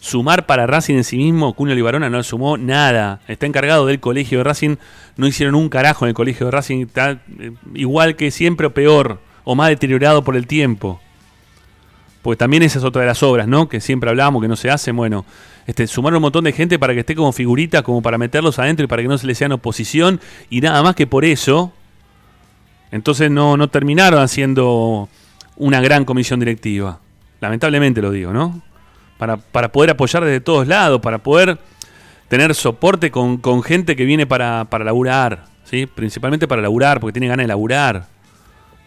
sumar 0.01 0.47
para 0.47 0.67
Racing 0.67 0.97
en 0.97 1.05
sí 1.05 1.17
mismo, 1.17 1.55
Cunio 1.55 1.75
Libarona 1.75 2.11
no 2.11 2.23
sumó 2.23 2.59
nada. 2.59 3.21
Está 3.27 3.47
encargado 3.47 3.87
del 3.87 4.01
colegio 4.01 4.39
de 4.39 4.45
Racing, 4.45 4.77
no 5.17 5.27
hicieron 5.27 5.55
un 5.55 5.69
carajo 5.69 6.05
en 6.05 6.11
el 6.11 6.15
colegio 6.15 6.47
de 6.47 6.53
Racing, 6.53 6.87
eh, 6.95 7.53
igual 7.75 8.17
que 8.17 8.31
siempre 8.31 8.67
o 8.67 8.75
peor, 8.75 9.19
o 9.45 9.55
más 9.55 9.71
deteriorado 9.71 10.23
por 10.23 10.37
el 10.37 10.47
tiempo. 10.47 11.01
Porque 12.23 12.37
también 12.37 12.63
esa 12.63 12.79
es 12.79 12.85
otra 12.85 13.03
de 13.03 13.09
las 13.09 13.23
obras, 13.23 13.49
¿no? 13.49 13.69
Que 13.69 13.81
siempre 13.81 14.11
hablamos, 14.11 14.43
que 14.43 14.49
no 14.49 14.57
se 14.57 14.71
hacen. 14.71 14.95
Bueno, 14.95 15.25
este, 15.69 15.87
sumar 15.87 16.15
un 16.15 16.23
montón 16.23 16.45
de 16.45 16.53
gente 16.53 16.79
para 16.79 16.95
que 16.95 17.01
esté 17.01 17.15
como 17.15 17.31
figurita, 17.31 17.83
como 17.83 18.01
para 18.01 18.17
meterlos 18.17 18.59
adentro 18.59 18.85
y 18.85 18.87
para 18.87 19.03
que 19.03 19.09
no 19.09 19.19
se 19.19 19.27
les 19.27 19.37
sea 19.37 19.47
en 19.47 19.53
oposición. 19.53 20.19
Y 20.49 20.63
nada 20.63 20.83
más 20.83 20.95
que 20.95 21.07
por 21.07 21.27
eso, 21.27 21.75
entonces 22.91 23.31
no, 23.31 23.59
no 23.59 23.69
terminaron 23.69 24.23
haciendo 24.23 25.11
una 25.57 25.83
gran 25.83 26.07
comisión 26.07 26.41
directiva. 26.41 27.01
Lamentablemente 27.43 28.01
lo 28.01 28.11
digo, 28.11 28.33
¿no? 28.33 28.63
Para, 29.19 29.37
para 29.37 29.71
poder 29.71 29.91
apoyar 29.91 30.25
desde 30.25 30.41
todos 30.41 30.67
lados, 30.67 31.03
para 31.03 31.19
poder 31.19 31.59
tener 32.29 32.55
soporte 32.55 33.11
con, 33.11 33.37
con 33.37 33.63
gente 33.63 33.95
que 33.95 34.07
viene 34.07 34.27
para, 34.27 34.65
para 34.71 34.87
laburar, 34.87 35.45
¿sí? 35.65 35.85
Principalmente 35.85 36.49
para 36.49 36.63
laburar, 36.63 36.99
porque 36.99 37.13
tiene 37.13 37.29
ganas 37.29 37.45
de 37.45 37.49
laburar. 37.49 38.07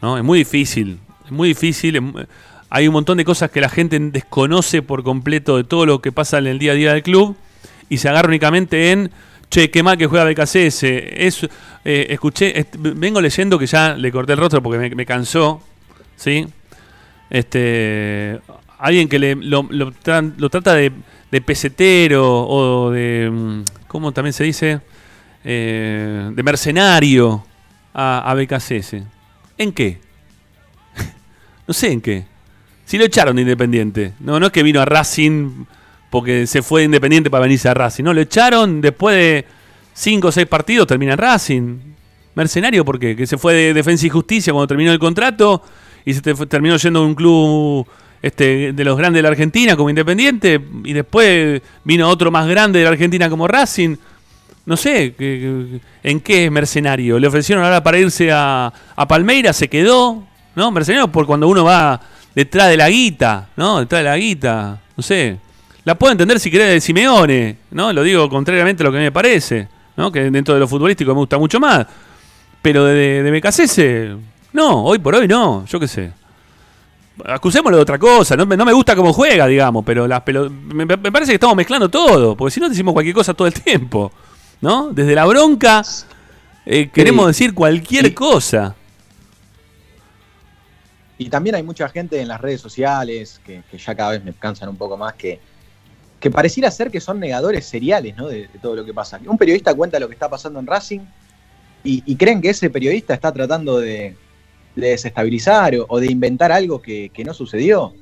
¿no? 0.01 0.17
Es 0.17 0.23
muy 0.23 0.39
difícil, 0.39 0.99
es 1.25 1.31
muy 1.31 1.49
difícil. 1.49 1.95
es 1.95 2.27
hay 2.73 2.87
un 2.87 2.93
montón 2.93 3.17
de 3.17 3.25
cosas 3.25 3.51
que 3.51 3.59
la 3.59 3.67
gente 3.67 3.99
desconoce 3.99 4.81
por 4.81 5.03
completo 5.03 5.57
de 5.57 5.65
todo 5.65 5.85
lo 5.85 6.01
que 6.01 6.13
pasa 6.13 6.37
en 6.37 6.47
el 6.47 6.57
día 6.57 6.71
a 6.71 6.75
día 6.75 6.93
del 6.93 7.03
club 7.03 7.35
y 7.89 7.97
se 7.97 8.07
agarra 8.07 8.29
únicamente 8.29 8.93
en, 8.93 9.11
che, 9.49 9.69
qué 9.69 9.83
mal 9.83 9.97
que 9.97 10.07
juega 10.07 10.23
BKCS. 10.23 10.83
Es, 10.83 11.43
eh, 11.83 12.07
escuché, 12.09 12.65
vengo 12.79 13.19
leyendo 13.19 13.59
que 13.59 13.65
ya 13.67 13.93
le 13.93 14.09
corté 14.09 14.31
el 14.33 14.39
rostro 14.39 14.63
porque 14.63 14.95
me, 14.95 15.05
cansó, 15.05 15.61
¿sí? 16.15 16.47
Este, 17.29 18.39
alguien 18.79 19.09
que 19.09 19.19
le, 19.19 19.35
lo, 19.35 19.67
lo 19.69 19.91
tra- 19.91 20.33
lo 20.37 20.49
trata 20.49 20.73
de, 20.73 20.93
pesetero 21.45 22.25
o 22.25 22.89
de, 22.89 23.29
mm, 23.29 23.63
¿cómo 23.89 24.13
también 24.13 24.31
se 24.31 24.45
dice? 24.45 24.79
Eh, 25.43 26.31
de 26.33 26.43
mercenario 26.43 27.43
a, 27.93 28.31
a. 28.31 28.65
¿En 29.57 29.73
qué? 29.73 29.99
no 31.67 31.73
sé 31.73 31.91
en 31.91 31.99
qué. 31.99 32.30
Si 32.91 32.97
lo 32.97 33.05
echaron 33.05 33.37
de 33.37 33.43
Independiente. 33.43 34.11
No, 34.19 34.37
no 34.37 34.47
es 34.47 34.51
que 34.51 34.63
vino 34.63 34.81
a 34.81 34.85
Racing 34.85 35.63
porque 36.09 36.45
se 36.45 36.61
fue 36.61 36.81
de 36.81 36.85
Independiente 36.87 37.29
para 37.29 37.43
venirse 37.43 37.69
a 37.69 37.73
Racing. 37.73 38.03
No, 38.03 38.13
lo 38.13 38.19
echaron 38.19 38.81
después 38.81 39.15
de 39.15 39.45
5 39.93 40.27
o 40.27 40.29
6 40.29 40.45
partidos, 40.47 40.87
termina 40.87 41.13
en 41.13 41.17
Racing. 41.17 41.77
Mercenario, 42.35 42.83
¿por 42.83 42.99
qué? 42.99 43.15
Que 43.15 43.25
se 43.25 43.37
fue 43.37 43.53
de 43.53 43.73
Defensa 43.73 44.05
y 44.07 44.09
Justicia 44.09 44.51
cuando 44.51 44.67
terminó 44.67 44.91
el 44.91 44.99
contrato 44.99 45.63
y 46.03 46.13
se 46.13 46.21
terminó 46.21 46.75
yendo 46.75 46.99
a 46.99 47.05
un 47.05 47.15
club 47.15 47.87
este, 48.21 48.73
de 48.73 48.83
los 48.83 48.97
grandes 48.97 49.19
de 49.19 49.23
la 49.23 49.29
Argentina 49.29 49.77
como 49.77 49.89
Independiente 49.89 50.59
y 50.83 50.91
después 50.91 51.61
vino 51.85 52.09
otro 52.09 52.29
más 52.29 52.45
grande 52.45 52.79
de 52.79 52.83
la 52.83 52.91
Argentina 52.91 53.29
como 53.29 53.47
Racing. 53.47 53.95
No 54.65 54.75
sé, 54.75 55.15
¿en 56.03 56.19
qué 56.19 56.43
es 56.43 56.51
mercenario? 56.51 57.19
Le 57.19 57.27
ofrecieron 57.27 57.63
ahora 57.63 57.81
para 57.81 57.99
irse 57.99 58.33
a, 58.33 58.73
a 58.97 59.07
Palmeiras, 59.07 59.55
se 59.55 59.69
quedó, 59.69 60.27
¿no? 60.57 60.71
Mercenario 60.71 61.09
por 61.09 61.25
cuando 61.25 61.47
uno 61.47 61.63
va 61.63 62.01
detrás 62.35 62.69
de 62.69 62.77
la 62.77 62.89
guita, 62.89 63.49
¿no? 63.55 63.79
Detrás 63.79 63.99
de 64.03 64.09
la 64.09 64.17
guita, 64.17 64.79
no 64.95 65.03
sé. 65.03 65.37
La 65.83 65.95
puedo 65.95 66.11
entender 66.11 66.39
si 66.39 66.51
querés 66.51 66.69
de 66.69 66.81
Simeone, 66.81 67.57
¿no? 67.71 67.91
Lo 67.91 68.03
digo 68.03 68.29
contrariamente 68.29 68.83
a 68.83 68.85
lo 68.85 68.91
que 68.91 68.99
me 68.99 69.11
parece, 69.11 69.67
¿no? 69.97 70.11
Que 70.11 70.29
dentro 70.29 70.53
de 70.53 70.59
lo 70.59 70.67
futbolístico 70.67 71.11
me 71.13 71.19
gusta 71.19 71.37
mucho 71.37 71.59
más. 71.59 71.85
Pero 72.61 72.85
de, 72.85 73.23
de 73.23 73.31
BKCS, 73.31 74.17
no, 74.53 74.83
hoy 74.83 74.99
por 74.99 75.15
hoy 75.15 75.27
no, 75.27 75.65
yo 75.65 75.79
qué 75.79 75.87
sé. 75.87 76.11
Acusémoslo 77.25 77.77
de 77.77 77.83
otra 77.83 77.99
cosa, 77.99 78.35
no 78.35 78.45
me, 78.45 78.55
no 78.57 78.65
me 78.65 78.73
gusta 78.73 78.95
cómo 78.95 79.11
juega, 79.13 79.45
digamos, 79.47 79.83
pero 79.85 80.07
las 80.07 80.21
pelo- 80.23 80.49
me, 80.49 80.85
me 80.85 80.97
parece 81.11 81.31
que 81.31 81.35
estamos 81.35 81.55
mezclando 81.55 81.89
todo, 81.89 82.35
porque 82.35 82.51
si 82.53 82.59
no 82.59 82.69
decimos 82.69 82.93
cualquier 82.93 83.13
cosa 83.15 83.33
todo 83.33 83.47
el 83.47 83.53
tiempo, 83.53 84.11
¿no? 84.61 84.89
Desde 84.91 85.13
la 85.13 85.25
bronca 85.25 85.83
eh, 86.65 86.89
queremos 86.91 87.27
decir 87.27 87.53
cualquier 87.53 88.13
cosa. 88.13 88.75
Y 91.21 91.29
también 91.29 91.55
hay 91.55 91.61
mucha 91.61 91.87
gente 91.87 92.19
en 92.19 92.27
las 92.27 92.41
redes 92.41 92.61
sociales, 92.61 93.39
que, 93.45 93.61
ya 93.77 93.93
cada 93.93 94.09
vez 94.09 94.23
me 94.23 94.33
cansan 94.33 94.69
un 94.69 94.75
poco 94.75 94.97
más, 94.97 95.13
que, 95.13 95.39
que 96.19 96.31
pareciera 96.31 96.71
ser 96.71 96.89
que 96.89 96.99
son 96.99 97.19
negadores 97.19 97.63
seriales 97.63 98.17
¿no? 98.17 98.27
de, 98.27 98.49
todo 98.59 98.75
lo 98.75 98.83
que 98.83 98.91
pasa. 98.91 99.19
Un 99.27 99.37
periodista 99.37 99.75
cuenta 99.75 99.99
lo 99.99 100.07
que 100.07 100.15
está 100.15 100.27
pasando 100.27 100.59
en 100.59 100.65
Racing 100.65 101.01
y, 101.83 102.15
creen 102.15 102.41
que 102.41 102.49
ese 102.49 102.71
periodista 102.71 103.13
está 103.13 103.31
tratando 103.31 103.79
de, 103.79 104.15
de 104.75 104.87
desestabilizar 104.87 105.75
o, 105.87 105.99
de 105.99 106.11
inventar 106.11 106.51
algo 106.51 106.81
que, 106.81 107.11
que 107.13 107.23
no 107.23 107.35
sucedió. 107.35 107.93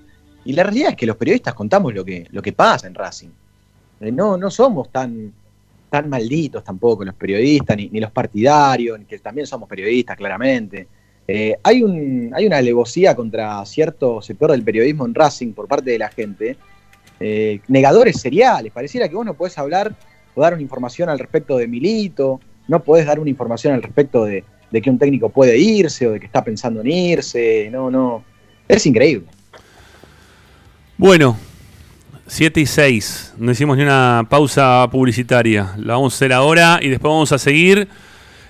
Y 0.46 0.54
la 0.54 0.64
realidad 0.64 0.92
es 0.92 0.96
que 0.96 1.06
los 1.06 1.18
periodistas 1.18 1.54
contamos 1.54 1.94
lo 1.94 2.06
que, 2.06 2.26
lo 2.32 2.42
que 2.42 2.54
pasa 2.54 2.88
en 2.88 2.96
Racing. 2.96 3.32
Eh, 4.00 4.14
no, 4.14 4.38
no 4.38 4.50
somos 4.50 4.94
tan, 4.94 5.34
tan 5.90 6.08
malditos 6.08 6.64
tampoco 6.64 7.04
los 7.04 7.16
periodistas, 7.16 7.76
ni, 7.76 7.90
ni 7.90 8.00
los 8.00 8.12
partidarios, 8.12 8.98
que 9.06 9.20
también 9.20 9.46
somos 9.46 9.68
periodistas, 9.68 10.16
claramente. 10.16 10.88
Eh, 11.32 11.56
hay, 11.62 11.84
un, 11.84 12.32
hay 12.36 12.48
una 12.48 12.58
alevosía 12.58 13.16
contra 13.16 13.64
cierto 13.66 14.20
sector 14.20 14.50
del 14.50 14.64
periodismo 14.64 15.06
en 15.06 15.14
Racing 15.14 15.54
por 15.54 15.68
parte 15.68 15.92
de 15.92 16.00
la 16.00 16.10
gente. 16.10 16.58
eh, 17.20 17.60
negadores 17.68 18.20
seriales. 18.20 18.72
Pareciera 18.72 19.08
que 19.08 19.16
vos 19.16 19.26
no 19.26 19.34
podés 19.36 19.58
hablar 19.58 19.94
o 20.34 20.42
dar 20.42 20.54
una 20.54 20.62
información 20.64 21.10
al 21.10 21.20
respecto 21.20 21.58
de 21.58 21.68
Milito, 21.68 22.40
no 22.68 22.82
podés 22.82 23.06
dar 23.06 23.20
una 23.20 23.30
información 23.30 23.74
al 23.74 23.84
respecto 23.84 24.26
de, 24.26 24.44
de 24.72 24.82
que 24.82 24.90
un 24.90 24.98
técnico 24.98 25.30
puede 25.30 25.58
irse 25.58 26.08
o 26.08 26.12
de 26.12 26.20
que 26.20 26.26
está 26.26 26.44
pensando 26.44 26.82
en 26.82 26.88
irse. 26.88 27.70
No, 27.72 27.92
no. 27.92 28.24
Es 28.68 28.86
increíble. 28.86 29.28
Bueno, 30.98 31.38
7 32.28 32.60
y 32.62 32.66
6. 32.66 33.34
No 33.38 33.52
hicimos 33.52 33.78
ni 33.78 33.84
una 33.84 34.26
pausa 34.30 34.88
publicitaria. 34.92 35.74
La 35.78 35.94
vamos 35.94 36.14
a 36.14 36.16
hacer 36.16 36.34
ahora 36.34 36.80
y 36.82 36.90
después 36.90 37.10
vamos 37.12 37.32
a 37.32 37.38
seguir 37.38 37.88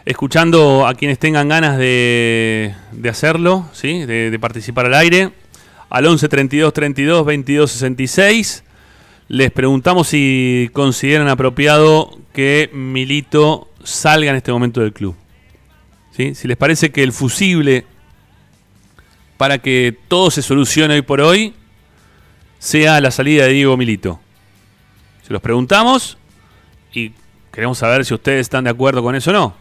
escuchando 0.06 0.88
a 0.88 0.94
quienes 0.94 1.20
tengan 1.20 1.50
ganas 1.50 1.78
de, 1.78 2.74
hacerlo, 3.10 3.66
¿sí? 3.74 4.06
de, 4.06 4.32
de 4.32 4.40
participar 4.40 4.86
al 4.88 4.94
aire. 4.96 5.32
Al 5.90 6.06
11 6.06 6.30
32 6.30 6.74
32 6.74 7.26
22 7.26 7.72
66. 7.72 8.64
Les 9.28 9.52
preguntamos 9.52 10.08
si 10.08 10.70
consideran 10.74 11.28
apropiado 11.28 12.18
que 12.34 12.70
Milito 12.74 13.70
salga 13.84 14.32
en 14.32 14.38
este 14.38 14.52
momento 14.52 14.82
del 14.82 14.94
club. 14.94 15.16
¿Sí? 16.12 16.36
Si 16.36 16.48
les 16.48 16.58
parece 16.58 16.92
que 16.92 17.04
el 17.04 17.12
fusible 17.12 17.86
para 19.38 19.60
que 19.60 19.98
todo 20.08 20.32
se 20.32 20.42
solucione 20.42 20.96
hoy 20.96 21.02
por 21.02 21.22
hoy 21.22 21.54
sea 22.58 23.00
la 23.00 23.10
salida 23.10 23.46
de 23.46 23.54
Diego 23.54 23.78
Milito. 23.78 24.20
Se 25.26 25.32
los 25.32 25.42
preguntamos 25.42 26.18
y 26.92 27.14
queremos 27.52 27.78
saber 27.78 28.04
si 28.04 28.14
ustedes 28.14 28.42
están 28.42 28.66
de 28.66 28.72
acuerdo 28.72 29.02
con 29.02 29.16
eso 29.16 29.30
o 29.30 29.34
no. 29.34 29.56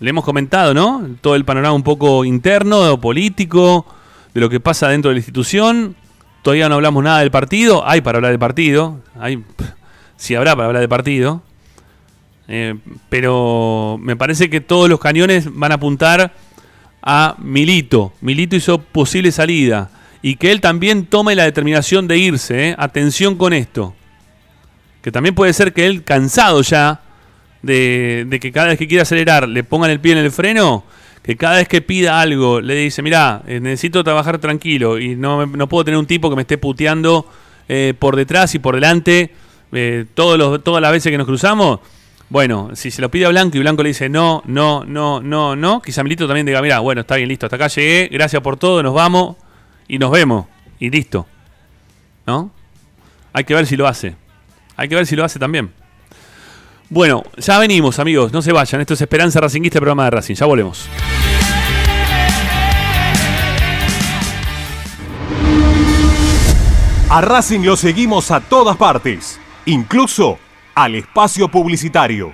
Le 0.00 0.10
hemos 0.10 0.24
comentado, 0.24 0.74
¿no? 0.74 1.06
Todo 1.20 1.36
el 1.36 1.44
panorama 1.44 1.74
un 1.74 1.82
poco 1.82 2.24
interno, 2.24 3.00
político, 3.00 3.86
de 4.34 4.40
lo 4.40 4.50
que 4.50 4.60
pasa 4.60 4.88
dentro 4.88 5.10
de 5.10 5.14
la 5.14 5.18
institución. 5.20 5.94
Todavía 6.42 6.68
no 6.68 6.74
hablamos 6.74 7.02
nada 7.04 7.20
del 7.20 7.30
partido. 7.30 7.86
Hay 7.86 8.00
para 8.00 8.18
hablar 8.18 8.32
del 8.32 8.38
partido. 8.38 9.00
Hay, 9.18 9.42
sí 10.16 10.34
habrá 10.34 10.54
para 10.56 10.66
hablar 10.66 10.80
del 10.80 10.88
partido. 10.88 11.42
Eh, 12.48 12.74
pero 13.08 13.98
me 14.00 14.16
parece 14.16 14.50
que 14.50 14.60
todos 14.60 14.90
los 14.90 15.00
cañones 15.00 15.48
van 15.50 15.72
a 15.72 15.76
apuntar 15.76 16.34
a 17.00 17.36
Milito. 17.38 18.12
Milito 18.20 18.56
hizo 18.56 18.78
posible 18.78 19.30
salida. 19.30 19.90
Y 20.22 20.36
que 20.36 20.50
él 20.50 20.60
también 20.60 21.06
tome 21.06 21.34
la 21.34 21.44
determinación 21.44 22.08
de 22.08 22.18
irse. 22.18 22.70
¿eh? 22.70 22.74
Atención 22.78 23.36
con 23.36 23.52
esto. 23.52 23.94
Que 25.02 25.12
también 25.12 25.34
puede 25.34 25.52
ser 25.52 25.72
que 25.72 25.86
él, 25.86 26.02
cansado 26.02 26.62
ya 26.62 27.03
de, 27.64 28.24
de 28.28 28.40
que 28.40 28.52
cada 28.52 28.68
vez 28.68 28.78
que 28.78 28.86
quiera 28.86 29.02
acelerar 29.02 29.48
le 29.48 29.64
pongan 29.64 29.90
el 29.90 30.00
pie 30.00 30.12
en 30.12 30.18
el 30.18 30.30
freno, 30.30 30.84
que 31.24 31.36
cada 31.36 31.56
vez 31.56 31.68
que 31.68 31.80
pida 31.80 32.20
algo 32.20 32.60
le 32.60 32.74
dice, 32.74 33.00
mira, 33.00 33.42
necesito 33.46 34.04
trabajar 34.04 34.38
tranquilo 34.38 34.98
y 34.98 35.16
no, 35.16 35.46
no 35.46 35.68
puedo 35.68 35.84
tener 35.84 35.98
un 35.98 36.06
tipo 36.06 36.28
que 36.28 36.36
me 36.36 36.42
esté 36.42 36.58
puteando 36.58 37.26
eh, 37.66 37.94
por 37.98 38.14
detrás 38.14 38.54
y 38.54 38.58
por 38.58 38.74
delante 38.74 39.30
eh, 39.72 40.04
todos 40.12 40.38
los, 40.38 40.62
todas 40.62 40.82
las 40.82 40.92
veces 40.92 41.10
que 41.10 41.16
nos 41.16 41.26
cruzamos. 41.26 41.80
Bueno, 42.28 42.70
si 42.74 42.90
se 42.90 43.00
lo 43.00 43.10
pide 43.10 43.24
a 43.24 43.30
Blanco 43.30 43.56
y 43.56 43.60
Blanco 43.60 43.82
le 43.82 43.88
dice 43.88 44.10
no, 44.10 44.42
no, 44.44 44.84
no, 44.84 45.22
no, 45.22 45.56
no, 45.56 45.80
quizá 45.80 46.02
Milito 46.02 46.26
también 46.26 46.44
diga, 46.44 46.60
mira, 46.60 46.80
bueno, 46.80 47.00
está 47.00 47.16
bien, 47.16 47.28
listo, 47.28 47.46
hasta 47.46 47.56
acá 47.56 47.68
llegué, 47.68 48.08
gracias 48.12 48.42
por 48.42 48.58
todo, 48.58 48.82
nos 48.82 48.92
vamos 48.92 49.36
y 49.88 49.98
nos 49.98 50.10
vemos 50.10 50.46
y 50.78 50.90
listo. 50.90 51.26
¿No? 52.26 52.50
Hay 53.32 53.44
que 53.44 53.54
ver 53.54 53.66
si 53.66 53.76
lo 53.76 53.86
hace. 53.86 54.14
Hay 54.76 54.88
que 54.88 54.94
ver 54.94 55.06
si 55.06 55.16
lo 55.16 55.24
hace 55.24 55.38
también. 55.38 55.70
Bueno, 56.90 57.22
ya 57.38 57.58
venimos, 57.58 57.98
amigos, 57.98 58.32
no 58.32 58.42
se 58.42 58.52
vayan. 58.52 58.80
Esto 58.80 58.94
es 58.94 59.00
Esperanza 59.00 59.40
Racinguista, 59.40 59.78
el 59.78 59.82
programa 59.82 60.04
de 60.04 60.10
Racing. 60.10 60.34
Ya 60.34 60.46
volvemos. 60.46 60.88
A 67.10 67.20
Racing 67.20 67.60
lo 67.60 67.76
seguimos 67.76 68.30
a 68.30 68.40
todas 68.40 68.76
partes, 68.76 69.38
incluso 69.66 70.38
al 70.74 70.96
espacio 70.96 71.48
publicitario. 71.48 72.32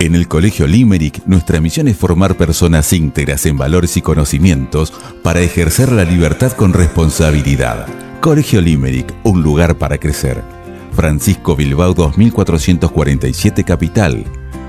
En 0.00 0.14
el 0.14 0.28
Colegio 0.28 0.66
Limerick, 0.66 1.24
nuestra 1.26 1.60
misión 1.60 1.88
es 1.88 1.96
formar 1.96 2.36
personas 2.36 2.92
íntegras 2.92 3.46
en 3.46 3.56
valores 3.56 3.96
y 3.96 4.02
conocimientos 4.02 4.92
para 5.22 5.40
ejercer 5.40 5.90
la 5.90 6.04
libertad 6.04 6.52
con 6.52 6.72
responsabilidad. 6.74 7.86
Colegio 8.20 8.60
Limerick, 8.60 9.12
un 9.24 9.42
lugar 9.42 9.76
para 9.76 9.98
crecer. 9.98 10.63
Francisco 10.94 11.56
Bilbao 11.56 11.92
2447 11.92 13.64
Capital. 13.64 14.24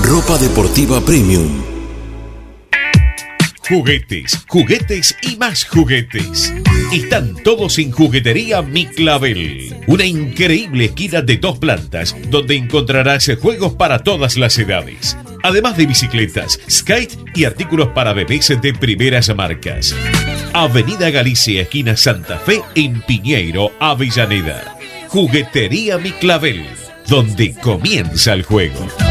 Ropa 0.04 0.38
Deportiva 0.40 1.00
Premium. 1.02 1.62
Juguetes, 3.70 4.44
juguetes 4.48 5.16
y 5.22 5.36
más 5.38 5.66
juguetes. 5.66 6.52
Están 6.92 7.36
todos 7.44 7.78
en 7.78 7.92
Juguetería 7.92 8.64
Mi 8.64 8.88
Clavel. 8.88 9.76
Una 9.86 10.06
increíble 10.06 10.86
esquina 10.86 11.22
de 11.22 11.38
dos 11.38 11.60
plantas 11.60 12.16
donde 12.30 12.56
encontrarás 12.56 13.30
juegos 13.40 13.76
para 13.76 14.00
todas 14.00 14.38
las 14.38 14.58
edades. 14.58 15.16
Además 15.44 15.78
de 15.78 15.86
bicicletas, 15.86 16.60
skate 16.70 17.16
y 17.36 17.46
artículos 17.46 17.90
para 17.90 18.14
bebés 18.14 18.52
de 18.60 18.74
primeras 18.74 19.34
marcas. 19.36 19.96
Avenida 20.54 21.12
Galicia, 21.12 21.62
esquina 21.62 21.96
Santa 21.96 22.40
Fe, 22.40 22.62
en 22.76 23.04
Piñeiro, 23.04 23.72
Avellaneda. 23.80 24.81
Juguetería 25.12 25.98
Mi 25.98 26.12
Clavel, 26.12 26.66
donde 27.06 27.54
comienza 27.56 28.32
el 28.32 28.44
juego. 28.44 29.11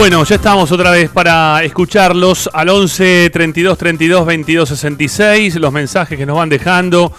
Bueno, 0.00 0.24
ya 0.24 0.36
estamos 0.36 0.72
otra 0.72 0.92
vez 0.92 1.10
para 1.10 1.62
escucharlos 1.62 2.48
al 2.54 2.70
11 2.70 3.28
32 3.30 3.76
32 3.76 4.24
22 4.24 4.68
66. 4.70 5.56
Los 5.56 5.72
mensajes 5.74 6.16
que 6.18 6.24
nos 6.24 6.38
van 6.38 6.48
dejando 6.48 7.12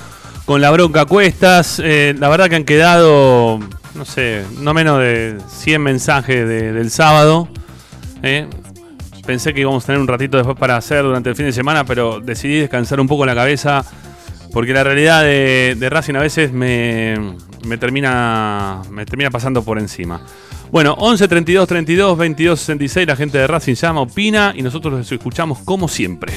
con 0.45 0.61
la 0.61 0.71
bronca 0.71 1.01
a 1.01 1.05
cuestas. 1.05 1.79
Eh, 1.83 2.15
la 2.17 2.27
verdad 2.27 2.49
que 2.49 2.55
han 2.55 2.63
quedado, 2.63 3.59
no 3.93 4.03
sé, 4.05 4.43
no 4.61 4.73
menos 4.73 4.97
de 4.99 5.37
100 5.47 5.79
mensajes 5.81 6.47
de- 6.47 6.73
del 6.73 6.89
sábado. 6.89 7.47
eh. 8.23 8.47
Pensé 9.27 9.53
que 9.53 9.61
íbamos 9.61 9.83
a 9.83 9.85
tener 9.85 10.01
un 10.01 10.07
ratito 10.07 10.37
después 10.37 10.57
para 10.57 10.75
hacer 10.75 11.03
durante 11.03 11.29
el 11.29 11.35
fin 11.35 11.45
de 11.45 11.51
semana, 11.53 11.85
pero 11.85 12.19
decidí 12.19 12.59
descansar 12.61 12.99
un 12.99 13.07
poco 13.07 13.23
la 13.27 13.35
cabeza 13.35 13.85
porque 14.51 14.73
la 14.73 14.83
realidad 14.83 15.21
de, 15.21 15.77
de 15.79 15.89
Racing 15.91 16.15
a 16.15 16.19
veces 16.21 16.51
me, 16.51 17.35
me 17.63 17.77
termina, 17.77 18.81
me 18.89 19.05
termina 19.05 19.29
pasando 19.29 19.63
por 19.63 19.77
encima. 19.77 20.21
Bueno, 20.71 20.93
11 20.97 21.27
32 21.27 21.67
32 21.67 22.17
22 22.17 22.57
66, 22.57 23.05
la 23.05 23.17
gente 23.17 23.37
de 23.37 23.45
Racing 23.45 23.73
llama, 23.73 23.99
opina 23.99 24.53
y 24.55 24.61
nosotros 24.61 24.93
los 24.93 25.11
escuchamos 25.11 25.59
como 25.59 25.89
siempre. 25.89 26.31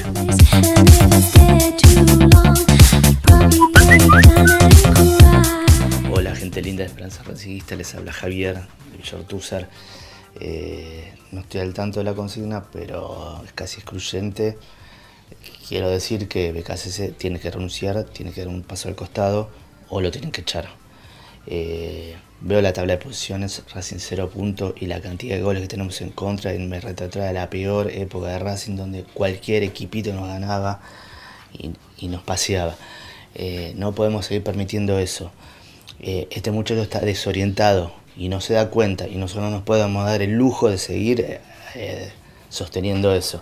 Hola 6.11 6.35
gente 6.35 6.61
linda 6.61 6.83
de 6.83 6.87
Esperanza 6.87 7.23
Ranciguista, 7.23 7.77
les 7.77 7.95
habla 7.95 8.11
Javier 8.11 8.55
de 8.91 8.97
Villortúzar. 8.97 9.69
Eh, 10.41 11.13
no 11.31 11.39
estoy 11.39 11.61
al 11.61 11.73
tanto 11.73 12.01
de 12.01 12.03
la 12.03 12.13
consigna, 12.13 12.65
pero 12.73 13.41
es 13.45 13.53
casi 13.53 13.77
excluyente. 13.77 14.57
Quiero 15.69 15.89
decir 15.89 16.27
que 16.27 16.51
BKCC 16.51 17.17
tiene 17.17 17.39
que 17.39 17.51
renunciar, 17.51 18.03
tiene 18.03 18.33
que 18.33 18.41
dar 18.41 18.49
un 18.49 18.63
paso 18.63 18.89
al 18.89 18.95
costado 18.95 19.49
o 19.87 20.01
lo 20.01 20.11
tienen 20.11 20.31
que 20.31 20.41
echar. 20.41 20.67
Eh, 21.47 22.17
veo 22.41 22.61
la 22.61 22.73
tabla 22.73 22.93
de 22.93 22.99
posiciones, 23.03 23.63
Racing 23.73 23.97
0 23.99 24.29
puntos 24.29 24.73
y 24.79 24.85
la 24.87 25.01
cantidad 25.01 25.35
de 25.35 25.41
goles 25.41 25.61
que 25.61 25.67
tenemos 25.67 25.99
en 26.01 26.09
contra 26.11 26.53
y 26.53 26.59
me 26.59 26.79
retrotrae 26.79 27.29
a 27.29 27.33
la 27.33 27.49
peor 27.49 27.89
época 27.91 28.27
de 28.27 28.39
Racing 28.39 28.75
donde 28.75 29.03
cualquier 29.03 29.63
equipito 29.63 30.13
nos 30.13 30.27
ganaba 30.27 30.81
y, 31.97 32.07
nos 32.07 32.21
paseaba. 32.21 32.75
Eh, 33.33 33.73
no 33.77 33.93
podemos 33.93 34.25
seguir 34.25 34.43
permitiendo 34.43 34.99
eso. 34.99 35.31
Eh, 35.99 36.27
este 36.31 36.51
muchacho 36.51 36.81
está 36.81 36.99
desorientado 36.99 37.93
y 38.17 38.29
no 38.29 38.41
se 38.41 38.53
da 38.53 38.69
cuenta 38.69 39.07
y 39.07 39.15
nosotros 39.15 39.45
no 39.45 39.51
nos 39.51 39.63
podemos 39.63 40.05
dar 40.05 40.21
el 40.21 40.31
lujo 40.33 40.69
de 40.69 40.77
seguir 40.77 41.39
eh, 41.75 42.11
sosteniendo 42.49 43.13
eso, 43.15 43.41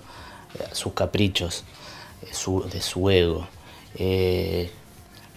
sus 0.71 0.93
caprichos, 0.93 1.63
su- 2.31 2.63
de 2.71 2.81
su 2.81 3.09
ego. 3.09 3.47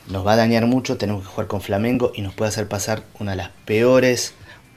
Nos 0.08 0.24
va 0.24 0.34
a 0.34 0.36
dañar 0.36 0.66
mucho, 0.66 0.96
tenemos 0.96 1.22
que 1.22 1.28
jugar 1.28 1.48
con 1.48 1.60
Flamengo 1.60 2.12
y 2.14 2.22
nos 2.22 2.32
puede 2.32 2.50
hacer 2.50 2.68
pasar 2.68 3.02
una 3.18 3.32
de 3.32 3.38
las 3.38 3.50
peores 3.64 4.34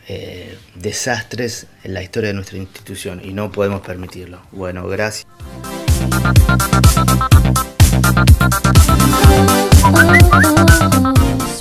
eh, 0.08 0.58
desastres 0.74 1.68
en 1.84 1.94
la 1.94 2.02
historia 2.02 2.30
de 2.30 2.34
nuestra 2.34 2.58
institución 2.58 3.22
y 3.24 3.32
no 3.34 3.52
podemos 3.52 3.82
permitirlo. 3.82 4.40
Bueno, 4.52 4.88
gracias. 4.88 5.28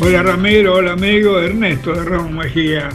Hola 0.00 0.22
Ramiro, 0.22 0.76
hola 0.76 0.92
amigo, 0.92 1.38
Ernesto 1.38 1.92
de 1.92 2.04
Ramos 2.04 2.30
Mejía. 2.30 2.88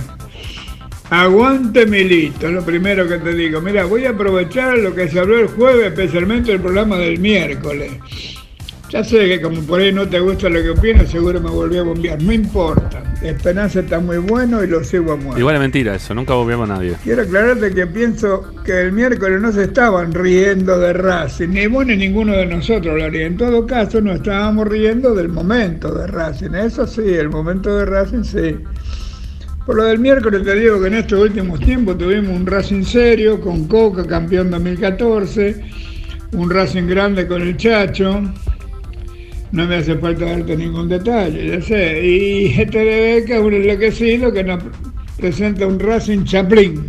Aguante 1.11 1.86
Milito, 1.86 2.49
lo 2.49 2.65
primero 2.65 3.07
que 3.07 3.19
te 3.19 3.36
digo. 3.36 3.61
Mira, 3.61 3.86
voy 3.86 4.05
a 4.05 4.11
aprovechar 4.11 4.80
lo 4.80 4.95
que 4.95 5.07
se 5.07 5.19
habló 5.19 5.38
el 5.38 5.49
jueves, 5.49 5.88
especialmente 5.88 6.52
el 6.52 6.60
programa 6.60 6.97
del 6.97 7.19
miércoles. 7.19 7.91
Ya 8.94 9.03
sé 9.03 9.28
que 9.28 9.41
como 9.41 9.60
por 9.61 9.82
ahí 9.82 9.91
no 9.91 10.07
te 10.07 10.20
gusta 10.20 10.49
lo 10.49 10.61
que 10.61 10.70
opinas, 10.70 11.10
seguro 11.10 11.41
me 11.41 11.49
volví 11.49 11.78
a 11.78 11.82
bombear. 11.82 12.22
No 12.22 12.32
importa. 12.32 13.02
Esperanza 13.24 13.80
está 13.80 13.99
muy 13.99 14.20
bueno 14.20 14.64
y 14.64 14.68
lo 14.68 14.84
sigo 14.84 15.14
a 15.14 15.15
muerte. 15.15 15.40
Igual 15.40 15.56
es 15.56 15.61
mentira 15.61 15.95
eso, 15.95 16.14
nunca 16.14 16.36
volvemos 16.36 16.70
a 16.70 16.74
nadie. 16.76 16.94
Quiero 17.03 17.24
aclararte 17.24 17.74
que 17.74 17.88
pienso 17.88 18.53
que 18.64 18.82
el 18.82 18.91
miércoles 18.91 19.41
no 19.41 19.52
se 19.52 19.64
estaban 19.64 20.14
riendo 20.14 20.78
de 20.78 20.94
Racing, 20.94 21.49
ni 21.49 21.65
vos 21.65 21.88
ni 21.88 21.98
ninguno 21.98 22.34
de 22.34 22.45
nosotros 22.45 22.95
lo 22.95 23.06
haría. 23.06 23.26
En 23.26 23.36
todo 23.36 23.65
caso, 23.65 23.99
nos 23.99 24.18
estábamos 24.18 24.68
riendo 24.68 25.15
del 25.15 25.30
momento 25.30 25.91
de 25.91 26.06
Racing. 26.06 26.53
Eso 26.53 26.86
sí, 26.86 27.02
el 27.02 27.30
momento 27.30 27.76
de 27.76 27.86
Racing 27.88 28.24
sí. 28.24 28.57
Por 29.65 29.76
lo 29.76 29.86
del 29.86 29.98
miércoles 29.98 30.44
te 30.44 30.53
digo 30.53 30.80
que 30.80 30.90
en 30.90 30.94
estos 30.94 31.20
últimos 31.20 31.60
tiempos 31.61 31.98
tuvimos 31.98 32.40
un 32.40 32.45
Racing 32.45 32.84
serio 32.84 33.41
con 33.41 33.68
Coca, 33.68 34.06
campeón 34.06 34.52
2014, 34.52 35.65
un 36.34 36.48
Racing 36.52 36.86
grande 36.86 37.26
con 37.26 37.41
el 37.41 37.57
Chacho. 37.57 38.22
No 39.53 39.67
me 39.67 39.75
hace 39.75 39.95
falta 39.97 40.25
darte 40.25 40.57
ningún 40.57 40.89
detalle, 40.89 41.47
ya 41.47 41.61
sé. 41.61 42.03
Y 42.03 42.59
este 42.59 42.80
de 42.80 43.13
Beca 43.13 43.35
es 43.35 43.39
un 43.39 43.53
enloquecido 43.53 44.34
que 44.34 44.43
nos 44.43 44.63
presenta 45.15 45.67
un 45.67 45.80
Racing 45.80 46.23
Chaplin. 46.23 46.88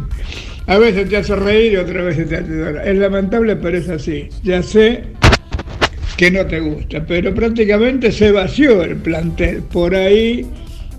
A 0.67 0.79
veces 0.79 1.11
te 1.11 1.19
hace 1.19 1.37
reír 1.37 1.75
y 1.75 1.77
otras 1.77 2.07
veces 2.07 2.27
te 2.27 2.37
hace 2.37 2.49
llorar. 2.49 2.89
Es 2.89 2.97
lamentable, 2.97 3.57
pero 3.57 3.77
es 3.77 3.91
así. 3.91 4.31
Ya 4.43 4.63
sé 4.63 5.05
que 6.17 6.31
no 6.31 6.47
te 6.47 6.59
gusta, 6.61 7.05
pero 7.05 7.35
prácticamente 7.35 8.11
se 8.11 8.33
vació 8.33 8.83
el 8.83 8.97
plantel. 8.97 9.63
Por 9.65 9.95
ahí, 9.95 10.47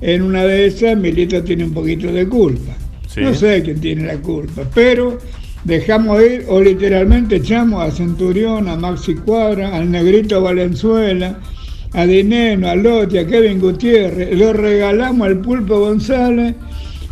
en 0.02 0.22
una 0.22 0.44
de 0.44 0.68
esas, 0.68 0.96
Milito 0.96 1.44
tiene 1.44 1.64
un 1.64 1.74
poquito 1.74 2.12
de 2.12 2.28
culpa. 2.28 2.78
Sí. 3.08 3.22
No 3.22 3.34
sé 3.34 3.64
quién 3.64 3.82
tiene 3.82 4.06
la 4.06 4.18
culpa, 4.18 4.62
pero 4.76 5.18
dejamos 5.64 6.22
ir 6.22 6.46
o 6.48 6.62
literalmente 6.62 7.38
echamos 7.38 7.82
a 7.82 7.90
Centurión, 7.90 8.70
a 8.70 8.76
Maxi 8.76 9.16
Cuadra, 9.16 9.76
al 9.76 9.90
Negrito 9.90 10.44
Valenzuela, 10.44 11.40
a 11.96 12.06
Dineno, 12.06 12.68
a 12.68 12.76
Lotti, 12.76 13.18
a 13.18 13.26
Kevin 13.26 13.60
Gutiérrez, 13.60 14.38
lo 14.38 14.52
regalamos 14.52 15.28
al 15.28 15.38
Pulpo 15.38 15.80
González 15.80 16.54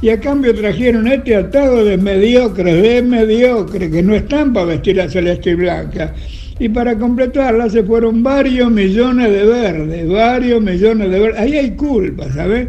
y 0.02 0.10
a 0.10 0.20
cambio 0.20 0.54
trajeron 0.54 1.08
este 1.08 1.38
atado 1.38 1.86
de 1.86 1.98
mediocres, 1.98 2.82
de 2.82 3.02
mediocres, 3.02 3.90
que 3.90 4.04
no 4.04 4.14
están 4.14 4.52
para 4.52 4.66
vestir 4.66 5.00
a 5.00 5.10
celeste 5.10 5.52
y 5.52 5.56
blanca. 5.56 6.14
Y 6.60 6.68
para 6.68 6.98
completarla 6.98 7.70
se 7.70 7.84
fueron 7.84 8.22
varios 8.22 8.70
millones 8.70 9.32
de 9.32 9.46
verdes, 9.46 10.10
varios 10.10 10.62
millones 10.62 11.10
de 11.10 11.20
verdes. 11.20 11.40
Ahí 11.40 11.58
hay 11.58 11.72
culpa, 11.72 12.30
¿sabes? 12.34 12.68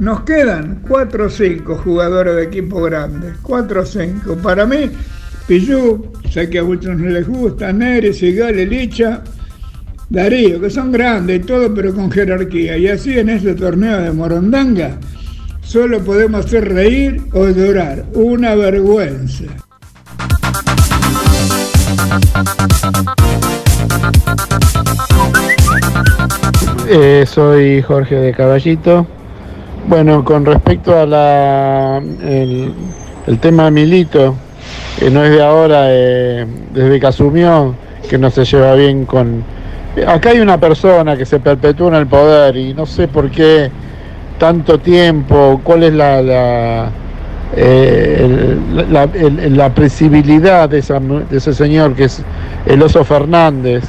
Nos 0.00 0.22
quedan 0.22 0.82
4 0.88 1.26
o 1.26 1.30
5 1.30 1.76
jugadores 1.76 2.34
de 2.34 2.42
equipo 2.42 2.82
grande, 2.82 3.34
4 3.42 3.80
o 3.80 3.86
5. 3.86 4.36
Para 4.42 4.66
mí, 4.66 4.90
Pillú, 5.46 6.12
sé 6.28 6.50
que 6.50 6.58
a 6.58 6.64
muchos 6.64 6.98
no 6.98 7.08
les 7.08 7.26
gusta, 7.26 7.72
Neri, 7.72 8.12
Sigali, 8.12 8.66
Licha, 8.66 9.22
Darío, 10.08 10.60
que 10.60 10.70
son 10.70 10.92
grandes 10.92 11.40
y 11.40 11.42
todo, 11.42 11.74
pero 11.74 11.92
con 11.94 12.10
jerarquía. 12.10 12.78
Y 12.78 12.88
así 12.88 13.18
en 13.18 13.28
este 13.28 13.54
torneo 13.54 14.00
de 14.00 14.12
Morondanga, 14.12 14.98
solo 15.62 16.00
podemos 16.00 16.46
hacer 16.46 16.72
reír 16.72 17.22
o 17.32 17.48
llorar. 17.48 18.04
Una 18.14 18.54
vergüenza. 18.54 19.44
Eh, 26.88 27.24
soy 27.26 27.82
Jorge 27.82 28.14
de 28.14 28.32
Caballito. 28.32 29.06
Bueno, 29.88 30.24
con 30.24 30.44
respecto 30.44 30.96
a 30.96 31.04
la 31.04 32.02
el, 32.22 32.72
tema 33.40 33.70
Milito, 33.72 34.36
que 34.98 35.10
no 35.10 35.24
es 35.24 35.30
de 35.32 35.42
ahora, 35.42 35.86
eh, 35.88 36.46
desde 36.72 37.00
que 37.00 37.06
asumió, 37.06 37.74
que 38.08 38.18
no 38.18 38.30
se 38.30 38.44
lleva 38.44 38.74
bien 38.74 39.04
con... 39.04 39.55
Acá 40.04 40.30
hay 40.30 40.40
una 40.40 40.58
persona 40.58 41.16
que 41.16 41.24
se 41.24 41.40
perpetúa 41.40 41.88
en 41.88 41.94
el 41.94 42.06
poder 42.06 42.56
y 42.56 42.74
no 42.74 42.84
sé 42.84 43.08
por 43.08 43.30
qué 43.30 43.70
tanto 44.38 44.78
tiempo, 44.78 45.60
cuál 45.64 45.84
es 45.84 45.94
la, 45.94 46.20
la, 46.20 46.90
eh, 47.56 48.56
la, 49.50 49.70
presibilidad 49.70 50.68
de 50.68 50.78
ese 50.78 51.54
señor 51.54 51.94
que 51.94 52.04
es 52.04 52.22
el 52.66 52.82
oso 52.82 53.04
Fernández. 53.04 53.84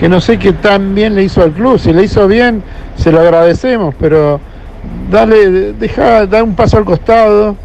que 0.00 0.08
no 0.08 0.20
sé 0.20 0.38
qué 0.38 0.52
tan 0.52 0.94
bien 0.94 1.14
le 1.14 1.24
hizo 1.24 1.42
al 1.42 1.52
club. 1.52 1.78
Si 1.78 1.92
le 1.92 2.04
hizo 2.04 2.26
bien, 2.26 2.62
se 2.96 3.12
lo 3.12 3.20
agradecemos, 3.20 3.94
pero 4.00 4.40
dale, 5.10 5.72
deja, 5.74 6.26
da 6.26 6.42
un 6.42 6.54
paso 6.54 6.78
al 6.78 6.84
costado 6.84 7.56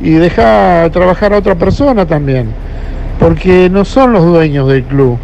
y 0.00 0.10
deja 0.10 0.88
trabajar 0.90 1.32
a 1.32 1.38
otra 1.38 1.54
persona 1.54 2.06
también, 2.06 2.48
porque 3.18 3.68
no 3.70 3.84
son 3.84 4.12
los 4.12 4.24
dueños 4.24 4.68
del 4.68 4.84
club, 4.84 5.18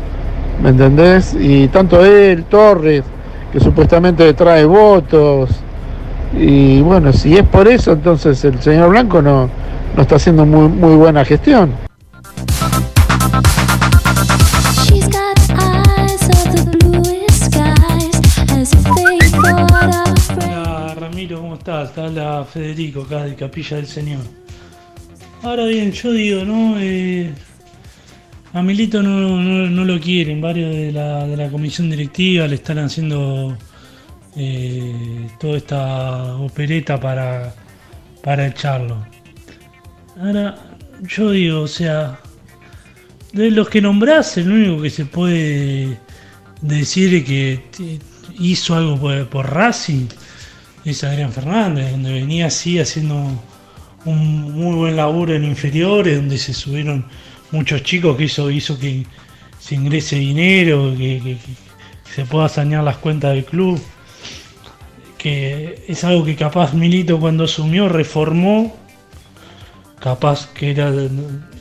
¿me 0.62 0.70
entendés? 0.70 1.36
Y 1.38 1.68
tanto 1.68 2.04
él, 2.04 2.44
Torres, 2.44 3.04
que 3.52 3.60
supuestamente 3.60 4.32
trae 4.34 4.64
votos, 4.64 5.50
y 6.36 6.80
bueno, 6.80 7.12
si 7.12 7.36
es 7.36 7.44
por 7.44 7.68
eso, 7.68 7.92
entonces 7.92 8.44
el 8.44 8.60
señor 8.60 8.90
Blanco 8.90 9.22
no, 9.22 9.48
no 9.96 10.02
está 10.02 10.16
haciendo 10.16 10.44
muy, 10.44 10.68
muy 10.68 10.96
buena 10.96 11.24
gestión. 11.24 11.72
Hola 20.36 20.94
Ramiro, 20.98 21.40
¿cómo 21.40 21.54
estás? 21.54 21.92
Te 21.92 22.00
habla 22.00 22.44
Federico 22.44 23.02
acá 23.02 23.24
de 23.24 23.34
Capilla 23.34 23.76
del 23.76 23.86
Señor. 23.86 24.20
Ahora 25.42 25.64
bien, 25.66 25.92
yo 25.92 26.10
digo, 26.12 26.44
¿no? 26.44 26.76
Eh, 26.78 27.32
a 28.54 28.62
Milito 28.62 29.02
no, 29.02 29.42
no- 29.42 29.68
no 29.68 29.84
lo 29.84 30.00
quieren, 30.00 30.40
varios 30.40 30.74
de 30.74 30.92
la, 30.92 31.26
de 31.26 31.36
la 31.36 31.48
comisión 31.50 31.90
directiva 31.90 32.46
le 32.46 32.54
están 32.54 32.78
haciendo 32.78 33.56
eh, 34.36 35.28
toda 35.40 35.56
esta 35.58 36.36
opereta 36.36 36.98
para, 37.00 37.54
para 38.22 38.46
echarlo. 38.46 39.04
Ahora, 40.20 40.56
yo 41.02 41.30
digo, 41.32 41.62
o 41.62 41.68
sea, 41.68 42.18
de 43.32 43.50
los 43.50 43.68
que 43.68 43.80
nombrás, 43.82 44.36
el 44.38 44.50
único 44.50 44.80
que 44.82 44.90
se 44.90 45.04
puede 45.06 45.98
decir 46.62 47.24
que 47.24 47.60
t- 47.76 47.98
hizo 48.38 48.76
algo 48.76 48.96
por, 48.98 49.28
por 49.28 49.52
Racing 49.52 50.06
es 50.84 51.02
Adrián 51.02 51.32
Fernández, 51.32 51.90
donde 51.90 52.12
venía 52.12 52.46
así 52.46 52.78
haciendo 52.78 53.16
un 54.04 54.52
muy 54.52 54.76
buen 54.76 54.96
laburo 54.96 55.34
en 55.34 55.44
inferiores, 55.44 56.16
donde 56.16 56.38
se 56.38 56.52
subieron 56.54 57.06
muchos 57.54 57.82
chicos 57.82 58.16
que 58.16 58.24
eso 58.24 58.50
hizo 58.50 58.78
que 58.78 59.06
se 59.58 59.76
ingrese 59.76 60.16
dinero, 60.16 60.94
que, 60.96 61.38
se 62.14 62.24
pueda 62.24 62.48
sanear 62.48 62.84
las 62.84 62.98
cuentas 62.98 63.32
del 63.32 63.44
club. 63.44 63.80
Que 65.16 65.84
es 65.88 66.04
algo 66.04 66.24
que 66.24 66.36
capaz 66.36 66.74
Milito 66.74 67.18
cuando 67.18 67.44
asumió 67.44 67.88
reformó, 67.88 68.76
capaz 69.98 70.48
que 70.52 70.72
era, 70.72 70.92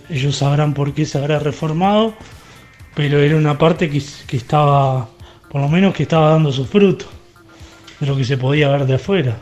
ellos 0.10 0.36
sabrán 0.36 0.74
por 0.74 0.94
qué 0.94 1.06
se 1.06 1.18
habrá 1.18 1.40
reformado, 1.40 2.14
pero 2.94 3.20
era 3.20 3.38
una 3.38 3.58
parte 3.58 3.90
que, 3.90 4.02
estaba, 4.36 5.10
por 5.50 5.62
lo 5.62 5.70
menos 5.70 5.94
que 5.94 6.04
estaba 6.04 6.32
dando 6.32 6.52
sus 6.52 6.68
frutos, 6.68 7.08
de 8.02 8.08
lo 8.08 8.18
que 8.18 8.26
se 8.26 8.38
podía 8.38 8.70
ver 8.70 8.86
de 8.86 8.96
afuera. 8.96 9.38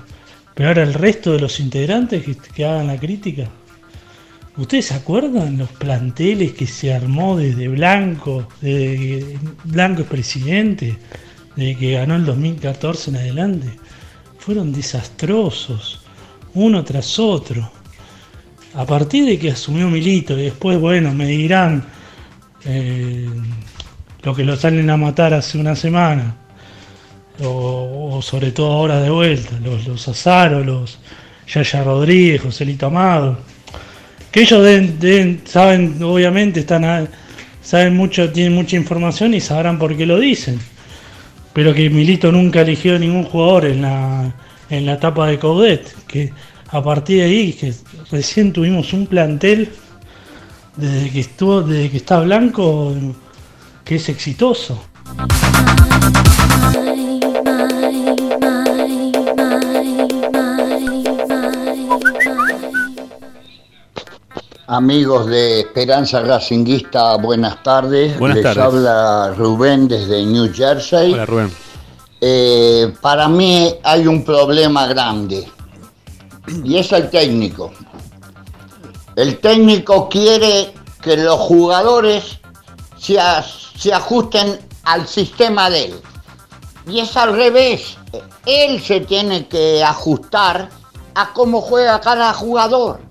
Pero 0.53 0.69
ahora 0.69 0.83
el 0.83 0.93
resto 0.93 1.31
de 1.31 1.39
los 1.39 1.59
integrantes 1.59 2.23
que 2.53 2.65
hagan 2.65 2.87
la 2.87 2.99
crítica. 2.99 3.49
¿Ustedes 4.57 4.87
se 4.87 4.95
acuerdan 4.95 5.57
los 5.57 5.69
planteles 5.69 6.51
que 6.51 6.67
se 6.67 6.93
armó 6.93 7.37
desde 7.37 7.69
Blanco, 7.69 8.47
desde 8.59 8.97
que 8.97 9.37
Blanco 9.63 10.01
es 10.01 10.07
presidente, 10.09 10.97
desde 11.55 11.77
que 11.77 11.93
ganó 11.93 12.17
el 12.17 12.25
2014 12.25 13.11
en 13.11 13.15
adelante? 13.15 13.67
Fueron 14.39 14.73
desastrosos, 14.73 16.01
uno 16.53 16.83
tras 16.83 17.17
otro. 17.17 17.71
A 18.73 18.85
partir 18.85 19.25
de 19.25 19.39
que 19.39 19.51
asumió 19.51 19.89
Milito 19.89 20.37
y 20.37 20.43
después, 20.43 20.77
bueno, 20.79 21.13
me 21.13 21.27
dirán 21.27 21.85
eh, 22.65 23.29
lo 24.21 24.35
que 24.35 24.43
lo 24.43 24.57
salen 24.57 24.89
a 24.89 24.97
matar 24.97 25.33
hace 25.33 25.57
una 25.57 25.77
semana, 25.77 26.35
o, 27.41 28.19
sobre 28.21 28.51
todo 28.51 28.73
ahora 28.73 28.99
de 28.99 29.09
vuelta, 29.09 29.57
los, 29.63 29.87
los 29.87 30.07
Azaro, 30.09 30.61
los 30.61 30.99
Yaya 31.47 31.83
Rodríguez, 31.83 32.41
Joselito 32.41 32.87
Amado, 32.87 33.39
que 34.31 34.41
ellos 34.41 34.65
saben, 35.45 36.01
obviamente, 36.01 36.61
están 36.61 37.09
saben 37.61 37.95
mucho, 37.95 38.31
tienen 38.31 38.53
mucha 38.53 38.75
información 38.75 39.33
y 39.33 39.39
sabrán 39.39 39.77
por 39.77 39.95
qué 39.95 40.05
lo 40.05 40.19
dicen. 40.19 40.59
Pero 41.53 41.73
que 41.73 41.89
Milito 41.89 42.31
nunca 42.31 42.61
eligió 42.61 42.97
ningún 42.97 43.25
jugador 43.25 43.65
en 43.65 43.81
la, 43.81 44.33
en 44.69 44.85
la 44.85 44.93
etapa 44.93 45.27
de 45.27 45.37
Coudet, 45.37 45.93
que 46.07 46.31
a 46.69 46.81
partir 46.81 47.17
de 47.19 47.23
ahí, 47.25 47.53
que 47.53 47.73
recién 48.09 48.53
tuvimos 48.53 48.93
un 48.93 49.05
plantel 49.05 49.69
desde 50.77 51.09
que 51.09 51.19
estuvo, 51.19 51.61
desde 51.61 51.89
que 51.89 51.97
está 51.97 52.21
blanco, 52.21 52.95
que 53.83 53.95
es 53.95 54.09
exitoso. 54.09 54.81
Amigos 64.75 65.25
de 65.27 65.59
Esperanza 65.59 66.21
Racinguista, 66.21 67.17
buenas 67.17 67.61
tardes. 67.61 68.17
Buenas 68.17 68.37
Les 68.37 68.43
tardes. 68.45 68.63
habla 68.63 69.33
Rubén 69.37 69.85
desde 69.89 70.25
New 70.25 70.49
Jersey. 70.53 71.11
Hola 71.11 71.25
Rubén. 71.25 71.53
Eh, 72.21 72.93
para 73.01 73.27
mí 73.27 73.75
hay 73.83 74.07
un 74.07 74.23
problema 74.23 74.87
grande 74.87 75.45
y 76.63 76.77
es 76.77 76.89
el 76.93 77.09
técnico. 77.09 77.73
El 79.17 79.39
técnico 79.41 80.07
quiere 80.07 80.73
que 81.01 81.17
los 81.17 81.37
jugadores 81.37 82.39
se, 82.97 83.19
as- 83.19 83.71
se 83.77 83.91
ajusten 83.93 84.57
al 84.83 85.05
sistema 85.05 85.69
de 85.69 85.83
él. 85.87 86.01
Y 86.87 86.99
es 87.01 87.17
al 87.17 87.35
revés. 87.35 87.97
Él 88.45 88.81
se 88.81 89.01
tiene 89.01 89.49
que 89.49 89.83
ajustar 89.83 90.69
a 91.13 91.33
cómo 91.33 91.59
juega 91.59 91.99
cada 91.99 92.33
jugador. 92.33 93.01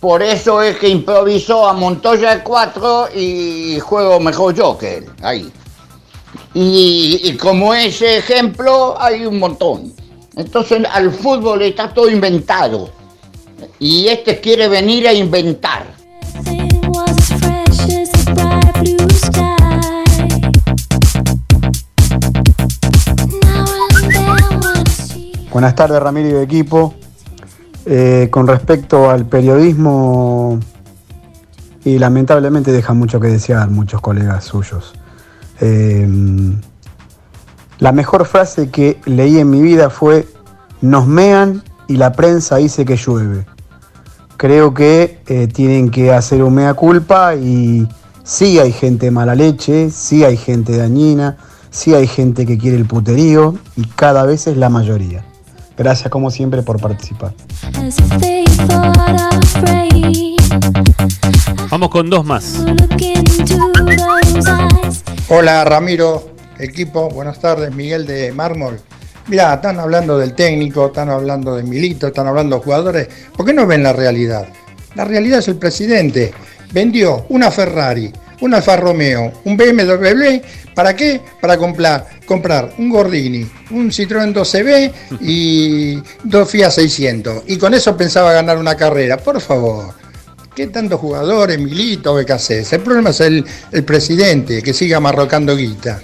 Por 0.00 0.22
eso 0.22 0.62
es 0.62 0.78
que 0.78 0.88
improvisó 0.88 1.68
a 1.68 1.74
Montoya 1.74 2.36
de 2.36 2.42
4 2.42 3.08
y 3.14 3.78
juego 3.80 4.18
mejor 4.18 4.54
yo 4.54 4.78
que 4.78 4.96
él. 4.96 5.06
Ahí. 5.20 5.52
Y, 6.54 7.20
y 7.22 7.36
como 7.36 7.74
ese 7.74 8.16
ejemplo 8.16 8.96
hay 8.98 9.26
un 9.26 9.38
montón. 9.38 9.92
Entonces 10.36 10.82
al 10.90 11.10
fútbol 11.10 11.60
está 11.60 11.92
todo 11.92 12.08
inventado. 12.08 12.90
Y 13.78 14.08
este 14.08 14.40
quiere 14.40 14.68
venir 14.68 15.06
a 15.06 15.12
inventar. 15.12 15.86
Buenas 25.52 25.74
tardes 25.74 26.00
Ramiro 26.00 26.40
y 26.40 26.42
equipo. 26.42 26.94
Eh, 27.92 28.28
con 28.30 28.46
respecto 28.46 29.10
al 29.10 29.26
periodismo, 29.26 30.60
y 31.84 31.98
lamentablemente 31.98 32.70
deja 32.70 32.94
mucho 32.94 33.18
que 33.18 33.26
desear 33.26 33.68
muchos 33.68 34.00
colegas 34.00 34.44
suyos. 34.44 34.92
Eh, 35.60 36.08
la 37.80 37.90
mejor 37.90 38.26
frase 38.26 38.70
que 38.70 39.00
leí 39.06 39.40
en 39.40 39.50
mi 39.50 39.60
vida 39.60 39.90
fue, 39.90 40.28
nos 40.80 41.08
mean 41.08 41.64
y 41.88 41.96
la 41.96 42.12
prensa 42.12 42.58
dice 42.58 42.84
que 42.84 42.96
llueve. 42.96 43.44
Creo 44.36 44.72
que 44.72 45.18
eh, 45.26 45.48
tienen 45.48 45.90
que 45.90 46.12
hacer 46.12 46.44
un 46.44 46.54
mea 46.54 46.74
culpa 46.74 47.34
y 47.34 47.88
sí 48.22 48.60
hay 48.60 48.70
gente 48.70 49.10
mala 49.10 49.34
leche, 49.34 49.90
sí 49.90 50.24
hay 50.24 50.36
gente 50.36 50.76
dañina, 50.76 51.38
sí 51.70 51.92
hay 51.92 52.06
gente 52.06 52.46
que 52.46 52.56
quiere 52.56 52.76
el 52.76 52.86
puterío 52.86 53.56
y 53.74 53.84
cada 53.86 54.24
vez 54.26 54.46
es 54.46 54.56
la 54.56 54.68
mayoría. 54.68 55.24
Gracias 55.80 56.10
como 56.10 56.30
siempre 56.30 56.62
por 56.62 56.78
participar. 56.78 57.32
Vamos 61.70 61.88
con 61.88 62.10
dos 62.10 62.22
más. 62.22 62.56
Hola 65.30 65.64
Ramiro, 65.64 66.32
equipo, 66.58 67.08
buenas 67.08 67.40
tardes, 67.40 67.74
Miguel 67.74 68.06
de 68.06 68.30
Mármol. 68.30 68.78
Mirá, 69.28 69.54
están 69.54 69.80
hablando 69.80 70.18
del 70.18 70.34
técnico, 70.34 70.88
están 70.88 71.08
hablando 71.08 71.56
de 71.56 71.62
Milito, 71.62 72.08
están 72.08 72.26
hablando 72.26 72.56
de 72.56 72.62
jugadores. 72.62 73.08
¿Por 73.34 73.46
qué 73.46 73.54
no 73.54 73.66
ven 73.66 73.82
la 73.82 73.94
realidad? 73.94 74.48
La 74.96 75.06
realidad 75.06 75.38
es 75.38 75.48
el 75.48 75.56
presidente. 75.56 76.34
Vendió 76.72 77.24
una 77.30 77.50
Ferrari, 77.50 78.12
un 78.40 78.54
Alfa 78.54 78.76
Romeo, 78.76 79.32
un 79.44 79.56
BMW. 79.56 80.40
¿Para 80.74 80.94
qué? 80.94 81.20
Para 81.40 81.56
comprar, 81.56 82.06
comprar 82.24 82.72
un 82.78 82.88
Gordini, 82.90 83.46
un 83.70 83.90
Citroën 83.90 84.32
12B 84.32 84.92
y 85.20 86.02
dos 86.24 86.50
Fiat 86.50 86.70
600. 86.70 87.44
Y 87.46 87.58
con 87.58 87.74
eso 87.74 87.96
pensaba 87.96 88.32
ganar 88.32 88.58
una 88.58 88.76
carrera. 88.76 89.16
Por 89.16 89.40
favor. 89.40 89.94
¿Qué 90.54 90.66
tantos 90.66 91.00
jugadores, 91.00 91.58
Milito, 91.58 92.14
BKC? 92.14 92.72
El 92.72 92.80
problema 92.80 93.10
es 93.10 93.20
el, 93.20 93.44
el 93.70 93.84
presidente, 93.84 94.62
que 94.62 94.74
siga 94.74 94.98
marrocando 94.98 95.56
guita. 95.56 96.00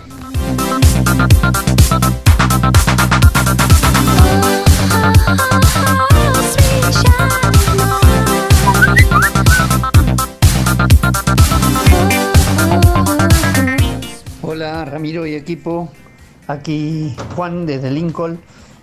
Equipo, 15.36 15.88
aquí 16.46 17.14
Juan 17.34 17.66
desde 17.66 17.90
Lincoln. 17.90 18.40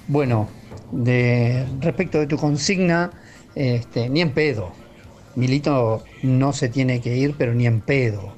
Bueno, 0.08 0.48
de 0.92 1.66
respecto 1.80 2.20
de 2.20 2.28
tu 2.28 2.38
consigna, 2.38 3.12
este, 3.56 4.10
ni 4.10 4.22
en 4.22 4.32
pedo. 4.32 4.72
Milito 5.36 6.04
no 6.22 6.54
se 6.54 6.70
tiene 6.70 7.02
que 7.02 7.18
ir, 7.18 7.36
pero 7.38 7.54
ni 7.54 7.66
en 7.66 7.82
pedo. 7.82 8.34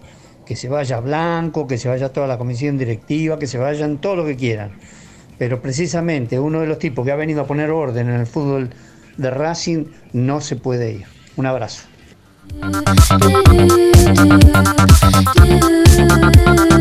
Que 0.46 0.56
se 0.56 0.70
vaya 0.70 1.00
Blanco, 1.00 1.68
que 1.68 1.78
se 1.78 1.90
vaya 1.90 2.10
toda 2.10 2.28
la 2.28 2.38
comisión 2.38 2.78
directiva, 2.78 3.38
que 3.38 3.48
se 3.48 3.58
vayan 3.58 3.98
todo 3.98 4.16
lo 4.16 4.26
que 4.26 4.36
quieran. 4.36 4.72
Pero 5.38 5.62
precisamente 5.62 6.40
uno 6.40 6.62
de 6.62 6.68
los 6.68 6.80
tipos 6.80 7.06
que 7.06 7.12
ha 7.12 7.16
venido 7.16 7.42
a 7.42 7.48
poner 7.48 7.72
orden 7.72 8.10
en 8.10 8.16
el 8.16 8.28
fútbol 8.28 8.70
de 9.18 9.30
Racing 9.30 9.86
no 10.14 10.40
se 10.40 10.56
puede 10.56 10.94
ir. 10.94 11.06
Un 11.36 11.46
abrazo. 11.48 11.84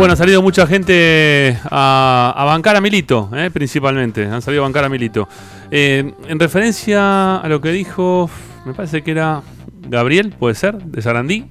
Bueno, 0.00 0.14
ha 0.14 0.16
salido 0.16 0.40
mucha 0.40 0.66
gente 0.66 1.58
a, 1.64 2.42
bancar 2.46 2.74
a 2.74 2.80
Milito, 2.80 3.28
eh, 3.36 3.50
principalmente. 3.52 4.24
Han 4.24 4.40
salido 4.40 4.62
a 4.62 4.66
bancar 4.66 4.82
a 4.86 4.88
Milito. 4.88 5.28
Eh, 5.70 6.14
en 6.26 6.40
referencia 6.40 7.36
a 7.36 7.46
lo 7.50 7.60
que 7.60 7.70
dijo, 7.70 8.30
me 8.64 8.72
parece 8.72 9.02
que 9.02 9.10
era 9.10 9.42
Gabriel, 9.82 10.34
puede 10.38 10.54
ser, 10.54 10.78
de 10.78 11.02
Sarandí. 11.02 11.44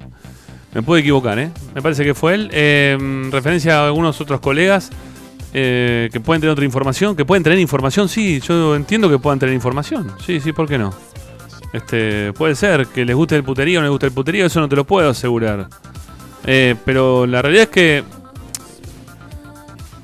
Me 0.73 0.81
puedo 0.81 0.97
equivocar, 0.97 1.37
¿eh? 1.37 1.51
Me 1.75 1.83
parece 1.83 2.03
que 2.03 2.15
fue 2.15 2.33
él. 2.33 2.49
Eh, 2.51 2.97
en 2.99 3.31
referencia 3.31 3.81
a 3.81 3.85
algunos 3.85 4.19
otros 4.19 4.39
colegas 4.39 4.89
que 5.53 6.21
pueden 6.25 6.41
tener 6.41 6.51
otra 6.51 6.65
información, 6.65 7.15
que 7.15 7.25
pueden 7.25 7.43
tener 7.43 7.59
información, 7.59 8.09
sí, 8.09 8.39
yo 8.39 8.75
entiendo 8.75 9.11
que 9.11 9.19
puedan 9.19 9.37
tener 9.37 9.53
información. 9.53 10.11
Sí, 10.25 10.39
sí, 10.39 10.53
¿por 10.53 10.67
qué 10.67 10.79
no? 10.79 10.91
Este, 11.71 12.33
puede 12.33 12.55
ser 12.55 12.87
que 12.87 13.05
les 13.05 13.15
guste 13.15 13.35
el 13.35 13.43
puterío 13.43 13.77
o 13.77 13.81
no 13.83 13.89
les 13.89 13.91
guste 13.91 14.07
el 14.07 14.11
puterío, 14.11 14.47
eso 14.47 14.59
no 14.59 14.67
te 14.67 14.75
lo 14.75 14.85
puedo 14.85 15.11
asegurar. 15.11 15.67
Pero 16.43 17.27
la 17.27 17.43
realidad 17.43 17.65
es 17.65 17.69
que 17.69 18.03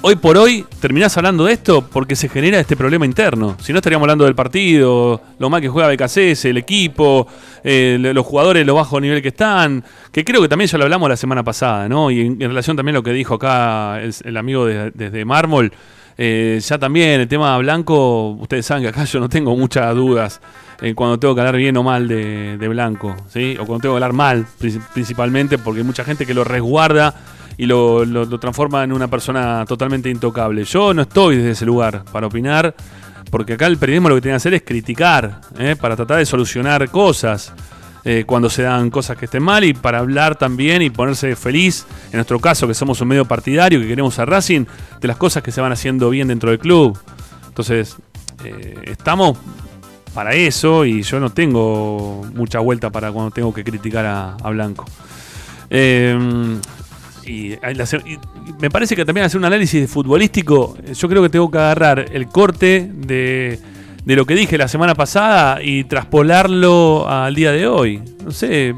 hoy 0.07 0.15
por 0.17 0.37
hoy 0.37 0.63
terminás 0.79 1.17
hablando 1.17 1.45
de 1.45 1.53
esto 1.53 1.81
porque 1.91 2.15
se 2.15 2.29
genera 2.29 2.59
este 2.59 2.75
problema 2.75 3.05
interno. 3.07 3.57
Si 3.59 3.71
no 3.73 3.79
estaríamos 3.79 4.03
hablando 4.05 4.25
del 4.25 4.35
partido, 4.35 5.19
lo 5.39 5.49
mal 5.49 5.61
que 5.61 5.67
juega 5.67 5.89
BKCS, 5.89 6.45
el 6.45 6.57
equipo, 6.57 7.27
eh, 7.63 7.97
lo- 7.99 8.13
los 8.13 8.23
jugadores, 8.23 8.65
lo 8.67 8.75
bajo 8.75 9.01
nivel 9.01 9.23
que 9.23 9.29
están, 9.29 9.83
que 10.11 10.23
creo 10.23 10.43
que 10.43 10.47
también 10.47 10.69
ya 10.69 10.77
lo 10.77 10.83
hablamos 10.83 11.09
la 11.09 11.17
semana 11.17 11.43
pasada, 11.43 11.89
¿no? 11.89 12.11
Y 12.11 12.21
en, 12.21 12.39
relación 12.39 12.77
también 12.77 12.95
a 12.95 12.99
lo 12.99 13.03
que 13.03 13.13
dijo 13.13 13.33
acá 13.33 13.99
el, 13.99 14.37
amigo 14.37 14.67
de- 14.67 14.91
desde 14.91 15.25
Mármol, 15.25 15.71
eh, 16.19 16.61
ya 16.63 16.77
también 16.77 17.21
el 17.21 17.27
tema 17.27 17.57
blanco, 17.57 18.29
ustedes 18.39 18.63
saben 18.67 18.83
que 18.83 18.89
acá 18.89 19.05
yo 19.05 19.19
no 19.19 19.27
tengo 19.27 19.55
muchas 19.57 19.93
dudas 19.95 20.39
en 20.81 20.93
cuando 20.93 21.17
tengo 21.17 21.33
que 21.33 21.41
hablar 21.41 21.55
bien 21.57 21.75
o 21.77 21.83
mal 21.83 22.07
de, 22.07 22.57
de 22.59 22.67
blanco, 22.67 23.15
¿sí? 23.33 23.55
O 23.59 23.65
cuando 23.65 23.81
tengo 23.81 23.93
que 23.95 24.03
hablar 24.03 24.13
mal, 24.13 24.45
princi- 24.61 24.81
principalmente, 24.93 25.57
porque 25.57 25.79
hay 25.79 25.85
mucha 25.85 26.03
gente 26.03 26.27
que 26.27 26.35
lo 26.35 26.43
resguarda 26.43 27.15
y 27.57 27.65
lo, 27.65 28.03
lo- 28.05 28.39
transforma 28.39 28.83
en 28.83 28.91
una 28.91 29.07
persona 29.07 29.65
totalmente 29.67 30.09
intocable. 30.09 30.63
Yo 30.65 30.93
no 30.93 31.03
estoy 31.03 31.37
desde 31.37 31.51
ese 31.51 31.65
lugar 31.65 32.03
para 32.11 32.27
opinar, 32.27 32.75
porque 33.31 33.53
acá 33.53 33.67
el 33.67 33.77
periodismo 33.77 34.09
lo 34.09 34.15
que 34.15 34.21
tiene 34.21 34.33
que 34.33 34.37
hacer 34.37 34.53
es 34.53 34.63
criticar, 34.63 35.41
¿eh? 35.57 35.75
para 35.79 35.95
tratar 35.95 36.17
de 36.17 36.25
solucionar 36.25 36.89
cosas. 36.89 37.53
eh, 38.07 38.23
cuando 38.27 38.51
se 38.51 38.61
dan 38.61 38.91
cosas 38.91 39.17
que 39.17 39.25
estén 39.25 39.41
mal 39.41 39.63
y 39.63 39.73
para 39.73 39.97
hablar 39.97 40.35
también 40.35 40.83
y 40.83 40.91
ponerse 40.91 41.35
feliz, 41.35 41.87
en 42.11 42.17
nuestro 42.17 42.39
caso 42.39 42.67
que 42.67 42.75
somos 42.75 43.01
un 43.01 43.07
medio 43.07 43.25
partidario, 43.25 43.79
que 43.79 43.87
queremos 43.87 44.19
a 44.19 44.25
Racing, 44.25 44.65
de 45.01 45.07
las 45.07 45.17
cosas 45.17 45.41
que 45.41 45.51
se 45.51 45.59
van 45.59 45.71
haciendo 45.71 46.11
bien 46.11 46.27
dentro 46.27 46.51
del 46.51 46.59
club. 46.59 46.95
Entonces, 47.47 47.95
eh, 48.43 48.75
estamos 48.83 49.37
para 50.13 50.35
eso 50.35 50.85
y 50.85 51.01
yo 51.01 51.19
no 51.19 51.31
tengo 51.31 52.23
mucha 52.35 52.59
vuelta 52.59 52.91
para 52.91 53.11
cuando 53.11 53.31
tengo 53.31 53.51
que 53.51 53.63
criticar 53.63 54.05
a, 54.05 54.35
a 54.35 54.49
Blanco. 54.51 54.85
Y, 57.25 57.57
me 58.59 58.69
parece 58.69 58.95
que 58.95 59.05
también 59.05 59.25
hacer 59.25 59.37
un 59.37 59.45
análisis 59.45 59.89
futbolístico, 59.89 60.77
yo 60.93 61.09
creo 61.09 61.21
que 61.23 61.29
tengo 61.29 61.49
que 61.49 61.57
agarrar 61.57 62.05
el 62.13 62.27
corte 62.27 62.89
de, 62.93 63.59
de 64.03 64.15
lo 64.15 64.25
que 64.25 64.35
dije 64.35 64.57
la 64.57 64.67
semana 64.67 64.95
pasada 64.95 65.61
y 65.61 65.83
traspolarlo 65.83 67.09
al 67.09 67.33
día 67.35 67.51
de 67.51 67.67
hoy. 67.67 68.01
No 68.23 68.31
sé, 68.31 68.75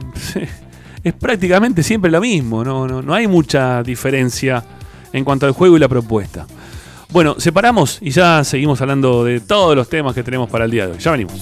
es 1.03 1.13
prácticamente 1.13 1.83
siempre 1.83 2.09
lo 2.09 2.21
mismo, 2.21 2.63
no, 2.63 2.87
no, 2.87 3.01
no 3.01 3.13
hay 3.13 3.27
mucha 3.27 3.83
diferencia 3.83 4.63
en 5.13 5.23
cuanto 5.23 5.45
al 5.45 5.51
juego 5.51 5.77
y 5.77 5.79
la 5.79 5.87
propuesta. 5.87 6.45
Bueno, 7.09 7.35
separamos 7.39 7.99
y 8.01 8.11
ya 8.11 8.43
seguimos 8.43 8.81
hablando 8.81 9.23
de 9.23 9.39
todos 9.39 9.75
los 9.75 9.89
temas 9.89 10.13
que 10.13 10.23
tenemos 10.23 10.49
para 10.49 10.65
el 10.65 10.71
día 10.71 10.87
de 10.87 10.93
hoy. 10.93 10.99
Ya 10.99 11.11
venimos. 11.11 11.41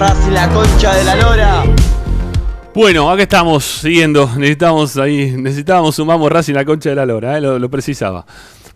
Racing, 0.00 0.30
la 0.30 0.48
concha 0.48 0.94
de 0.94 1.04
la 1.04 1.14
lora. 1.14 1.62
Bueno, 2.74 3.10
acá 3.10 3.22
estamos 3.24 3.62
siguiendo. 3.62 4.30
Necesitamos 4.34 4.96
ahí, 4.96 5.32
necesitábamos 5.36 5.98
un 5.98 6.06
Vamos 6.06 6.32
Racing 6.32 6.54
la 6.54 6.64
concha 6.64 6.88
de 6.88 6.96
la 6.96 7.04
lora, 7.04 7.36
eh, 7.36 7.40
lo, 7.42 7.68
precisaba. 7.68 8.24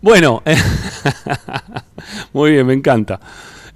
Bueno, 0.03 0.43
muy 2.33 2.51
bien, 2.51 2.67
me 2.67 2.73
encanta. 2.73 3.19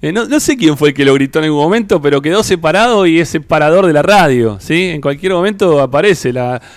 Eh, 0.00 0.12
no, 0.12 0.38
sé 0.38 0.56
quién 0.56 0.76
fue 0.76 0.90
el 0.90 0.94
que 0.94 1.04
lo 1.04 1.12
gritó 1.14 1.40
en 1.40 1.46
algún 1.46 1.60
momento, 1.60 2.00
pero 2.00 2.22
quedó 2.22 2.44
separado 2.44 3.04
y 3.04 3.18
es 3.18 3.28
separador 3.28 3.84
de 3.84 3.94
la 3.94 4.02
radio, 4.02 4.58
¿sí? 4.60 4.84
En 4.90 5.00
cualquier 5.00 5.32
momento 5.32 5.80
aparece. 5.80 6.32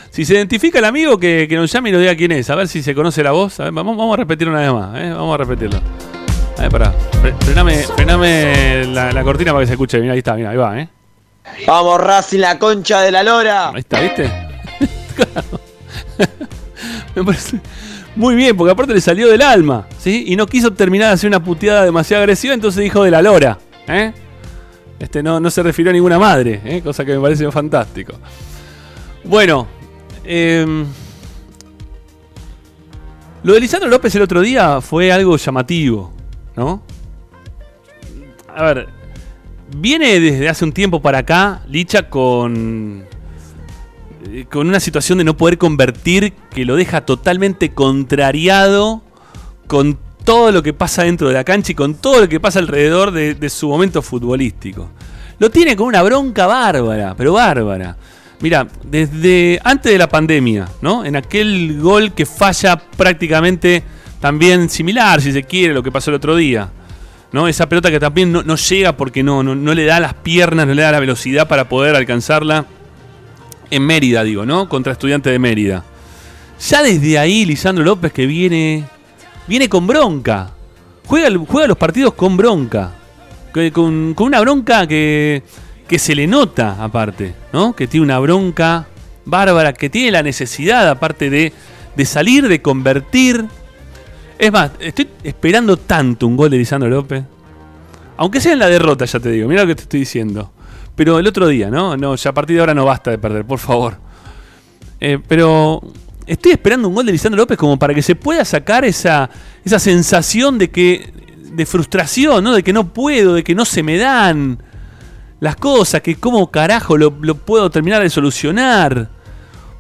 Si 0.09 0.25
se 0.25 0.33
identifica 0.33 0.79
el 0.79 0.85
amigo, 0.85 1.19
que, 1.19 1.47
nos 1.51 1.71
llame 1.71 1.89
y 1.89 1.91
nos 1.91 2.01
diga 2.01 2.15
quién 2.15 2.31
es. 2.31 2.49
A 2.49 2.55
ver 2.55 2.67
si 2.67 2.81
se 2.81 2.95
conoce 2.95 3.21
la 3.21 3.31
voz. 3.31 3.59
Vamos, 3.59 3.95
vamos 3.95 4.15
a 4.15 4.17
repetirlo 4.17 4.51
una 4.51 4.61
vez 4.61 4.73
más, 4.73 4.99
¿eh? 4.99 5.11
Vamos 5.11 5.35
a 5.35 5.37
repetirlo. 5.37 6.22
A 6.63 6.69
ver, 6.69 6.71
pará. 6.71 6.93
Fre- 7.21 7.35
Frename, 7.43 7.83
frename 7.83 8.85
la, 8.87 9.11
la 9.11 9.23
cortina 9.23 9.51
para 9.51 9.63
que 9.63 9.67
se 9.67 9.73
escuche. 9.73 9.99
Mira, 9.99 10.13
ahí 10.13 10.19
está, 10.19 10.35
mira, 10.35 10.51
ahí 10.51 10.57
va, 10.57 10.79
¿eh? 10.79 10.87
Vamos, 11.67 11.99
Racing, 11.99 12.39
la 12.39 12.57
concha 12.57 13.01
de 13.01 13.11
la 13.11 13.21
lora. 13.21 13.69
Ahí 13.69 13.79
está, 13.79 13.99
¿viste? 13.99 14.31
Me 17.15 17.23
parece 17.23 17.59
muy 18.15 18.35
bien, 18.35 18.55
porque 18.55 18.71
aparte 18.71 18.93
le 18.93 19.01
salió 19.01 19.27
del 19.27 19.41
alma, 19.41 19.87
¿sí? 19.99 20.23
Y 20.27 20.35
no 20.35 20.45
quiso 20.47 20.71
terminar 20.73 21.09
de 21.09 21.13
hacer 21.15 21.27
una 21.27 21.43
puteada 21.43 21.83
demasiado 21.83 22.21
agresiva, 22.23 22.53
entonces 22.53 22.81
dijo 22.83 23.03
de 23.03 23.11
la 23.11 23.21
lora, 23.21 23.57
¿eh? 23.87 24.13
Este 24.99 25.21
no, 25.21 25.39
no 25.39 25.49
se 25.51 25.61
refirió 25.63 25.89
a 25.89 25.93
ninguna 25.93 26.17
madre, 26.17 26.61
¿eh? 26.63 26.81
cosa 26.81 27.03
que 27.03 27.13
me 27.13 27.19
parece 27.19 27.51
fantástico. 27.51 28.13
Bueno, 29.25 29.67
em, 30.23 30.85
lo 33.43 33.53
de 33.53 33.59
Lisandro 33.59 33.89
López 33.89 34.15
el 34.15 34.21
otro 34.21 34.41
día 34.41 34.79
fue 34.79 35.11
algo 35.11 35.35
llamativo, 35.37 36.13
¿no? 36.55 36.81
A 38.47 38.63
ver, 38.63 38.89
viene 39.75 40.19
desde 40.19 40.49
hace 40.49 40.63
un 40.65 40.71
tiempo 40.71 41.01
para 41.01 41.19
acá 41.19 41.61
Licha 41.67 42.09
con 42.09 43.05
eh, 44.29 44.45
con 44.49 44.67
una 44.67 44.79
situación 44.79 45.17
de 45.17 45.23
no 45.23 45.35
poder 45.35 45.57
convertir 45.57 46.33
que 46.51 46.65
lo 46.65 46.75
deja 46.75 47.01
totalmente 47.01 47.73
contrariado 47.73 49.01
con 49.67 49.97
todo 50.23 50.51
lo 50.51 50.63
que 50.63 50.73
pasa 50.73 51.03
dentro 51.03 51.27
de 51.27 51.33
la 51.33 51.43
cancha 51.43 51.71
y 51.71 51.75
con 51.75 51.95
todo 51.95 52.21
lo 52.21 52.29
que 52.29 52.39
pasa 52.39 52.59
alrededor 52.59 53.11
de, 53.11 53.35
de 53.35 53.49
su 53.49 53.67
momento 53.67 54.01
futbolístico. 54.01 54.89
Lo 55.39 55.49
tiene 55.49 55.75
con 55.75 55.87
una 55.87 56.01
bronca 56.01 56.47
bárbara, 56.47 57.15
pero 57.17 57.33
bárbara. 57.33 57.97
Mira, 58.39 58.67
desde 58.83 59.59
antes 59.63 59.91
de 59.91 59.97
la 59.97 60.07
pandemia, 60.07 60.69
¿no? 60.81 61.03
En 61.05 61.15
aquel 61.15 61.79
gol 61.81 62.13
que 62.13 62.25
falla 62.25 62.77
prácticamente 62.77 63.83
también 64.23 64.69
similar, 64.69 65.21
si 65.21 65.33
se 65.33 65.43
quiere, 65.43 65.73
lo 65.73 65.83
que 65.83 65.91
pasó 65.91 66.09
el 66.09 66.15
otro 66.15 66.37
día. 66.37 66.69
¿no? 67.33 67.49
Esa 67.49 67.67
pelota 67.67 67.91
que 67.91 67.99
también 67.99 68.31
no, 68.31 68.41
no 68.41 68.55
llega 68.55 68.95
porque 68.95 69.21
no, 69.21 69.43
no, 69.43 69.53
no 69.53 69.73
le 69.73 69.83
da 69.83 69.99
las 69.99 70.13
piernas, 70.13 70.65
no 70.65 70.73
le 70.73 70.81
da 70.81 70.93
la 70.93 71.01
velocidad 71.01 71.45
para 71.45 71.67
poder 71.67 71.93
alcanzarla 71.93 72.65
en 73.69 73.85
Mérida, 73.85 74.23
digo, 74.23 74.45
¿no? 74.45 74.69
Contra 74.69 74.93
estudiante 74.93 75.29
de 75.29 75.39
Mérida. 75.39 75.83
Ya 76.69 76.81
desde 76.81 77.19
ahí, 77.19 77.43
Lisandro 77.43 77.83
López 77.83 78.13
que 78.13 78.25
viene 78.25 78.85
viene 79.45 79.67
con 79.67 79.87
bronca. 79.87 80.51
Juega, 81.05 81.27
juega 81.45 81.67
los 81.67 81.77
partidos 81.77 82.13
con 82.13 82.37
bronca. 82.37 82.91
Con, 83.73 84.13
con 84.13 84.27
una 84.27 84.39
bronca 84.39 84.87
que, 84.87 85.43
que 85.85 85.99
se 85.99 86.15
le 86.15 86.27
nota, 86.27 86.81
aparte, 86.81 87.35
¿no? 87.51 87.75
Que 87.75 87.87
tiene 87.87 88.05
una 88.05 88.19
bronca 88.19 88.87
bárbara, 89.25 89.73
que 89.73 89.89
tiene 89.89 90.11
la 90.11 90.23
necesidad, 90.23 90.87
aparte 90.87 91.29
de, 91.29 91.51
de 91.97 92.05
salir, 92.05 92.47
de 92.47 92.61
convertir. 92.61 93.49
Es 94.43 94.51
más, 94.51 94.71
estoy 94.77 95.07
esperando 95.23 95.77
tanto 95.77 96.27
un 96.27 96.35
gol 96.35 96.49
de 96.49 96.57
Lisandro 96.57 96.89
López. 96.89 97.23
Aunque 98.17 98.41
sea 98.41 98.51
en 98.51 98.59
la 98.59 98.67
derrota, 98.67 99.05
ya 99.05 99.17
te 99.17 99.31
digo, 99.31 99.47
mira 99.47 99.61
lo 99.61 99.69
que 99.69 99.75
te 99.75 99.83
estoy 99.83 100.01
diciendo. 100.01 100.51
Pero 100.97 101.17
el 101.17 101.25
otro 101.25 101.47
día, 101.47 101.69
¿no? 101.69 101.95
No, 101.95 102.13
ya 102.17 102.31
a 102.31 102.33
partir 102.33 102.57
de 102.57 102.59
ahora 102.59 102.73
no 102.73 102.83
basta 102.83 103.09
de 103.09 103.17
perder, 103.17 103.45
por 103.45 103.59
favor. 103.59 103.95
Eh, 104.99 105.17
pero 105.29 105.81
estoy 106.27 106.51
esperando 106.51 106.89
un 106.89 106.95
gol 106.95 107.05
de 107.05 107.13
Lisandro 107.13 107.37
López 107.37 107.57
como 107.57 107.79
para 107.79 107.93
que 107.93 108.01
se 108.01 108.15
pueda 108.15 108.43
sacar 108.43 108.83
esa, 108.83 109.29
esa 109.63 109.79
sensación 109.79 110.57
de 110.57 110.69
que. 110.69 111.13
de 111.53 111.65
frustración, 111.65 112.43
¿no? 112.43 112.51
De 112.51 112.63
que 112.63 112.73
no 112.73 112.89
puedo, 112.93 113.35
de 113.35 113.45
que 113.45 113.55
no 113.55 113.63
se 113.63 113.81
me 113.81 113.95
dan 113.95 114.61
las 115.39 115.55
cosas, 115.55 116.01
que 116.01 116.15
cómo 116.15 116.51
carajo 116.51 116.97
lo, 116.97 117.15
lo 117.21 117.35
puedo 117.35 117.71
terminar 117.71 118.01
de 118.01 118.09
solucionar. 118.09 119.07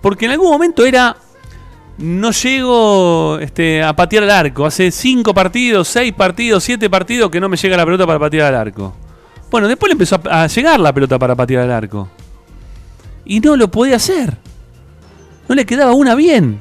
Porque 0.01 0.23
en 0.23 0.31
algún 0.31 0.49
momento 0.49 0.85
era. 0.85 1.17
No 1.97 2.31
llego 2.31 3.37
este, 3.39 3.83
a 3.83 3.95
patear 3.95 4.23
al 4.23 4.31
arco. 4.31 4.65
Hace 4.65 4.91
5 4.91 5.33
partidos, 5.33 5.87
6 5.89 6.13
partidos, 6.13 6.63
7 6.63 6.89
partidos 6.89 7.29
que 7.29 7.39
no 7.39 7.49
me 7.49 7.57
llega 7.57 7.77
la 7.77 7.85
pelota 7.85 8.07
para 8.07 8.19
patear 8.19 8.53
al 8.53 8.59
arco. 8.59 8.95
Bueno, 9.51 9.67
después 9.67 9.89
le 9.89 9.93
empezó 9.93 10.19
a, 10.29 10.47
llegar 10.47 10.79
la 10.79 10.91
pelota 10.91 11.19
para 11.19 11.35
patear 11.35 11.63
al 11.63 11.71
arco. 11.71 12.09
Y 13.25 13.39
no 13.39 13.55
lo 13.55 13.69
podía 13.69 13.97
hacer. 13.97 14.35
No 15.47 15.53
le 15.53 15.65
quedaba 15.65 15.93
una 15.93 16.15
bien. 16.15 16.59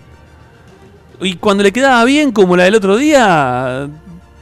Y 1.22 1.36
cuando 1.36 1.62
le 1.62 1.72
quedaba 1.72 2.04
bien, 2.04 2.32
como 2.32 2.56
la 2.56 2.64
del 2.64 2.74
otro 2.74 2.96
día, 2.96 3.88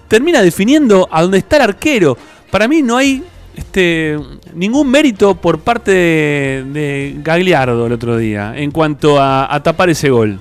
termina 0.08 0.42
definiendo 0.42 1.08
a 1.12 1.22
dónde 1.22 1.38
está 1.38 1.56
el 1.56 1.62
arquero. 1.62 2.16
Para 2.50 2.66
mí 2.66 2.82
no 2.82 2.96
hay 2.96 3.22
este, 3.54 4.18
ningún 4.54 4.90
mérito 4.90 5.36
por 5.36 5.60
parte 5.60 5.92
de, 5.92 6.64
de 6.72 7.16
Gagliardo 7.22 7.86
el 7.86 7.92
otro 7.92 8.16
día 8.16 8.54
en 8.56 8.72
cuanto 8.72 9.20
a, 9.20 9.54
a 9.54 9.62
tapar 9.62 9.90
ese 9.90 10.10
gol. 10.10 10.40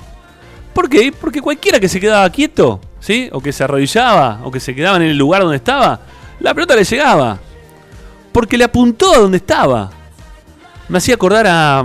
¿Por 0.79 0.87
qué? 0.89 1.11
Porque 1.11 1.41
cualquiera 1.41 1.77
que 1.77 1.89
se 1.89 1.99
quedaba 1.99 2.29
quieto, 2.29 2.79
¿sí? 3.01 3.27
O 3.33 3.41
que 3.41 3.51
se 3.51 3.65
arrodillaba, 3.65 4.39
o 4.45 4.49
que 4.49 4.61
se 4.61 4.73
quedaba 4.73 4.95
en 4.95 5.01
el 5.03 5.17
lugar 5.17 5.41
donde 5.41 5.57
estaba, 5.57 5.99
la 6.39 6.53
pelota 6.53 6.73
le 6.73 6.85
llegaba. 6.85 7.37
Porque 8.31 8.57
le 8.57 8.63
apuntó 8.63 9.13
a 9.13 9.17
donde 9.17 9.35
estaba. 9.39 9.91
Me 10.87 10.99
hacía 10.99 11.15
acordar 11.15 11.47
a, 11.47 11.83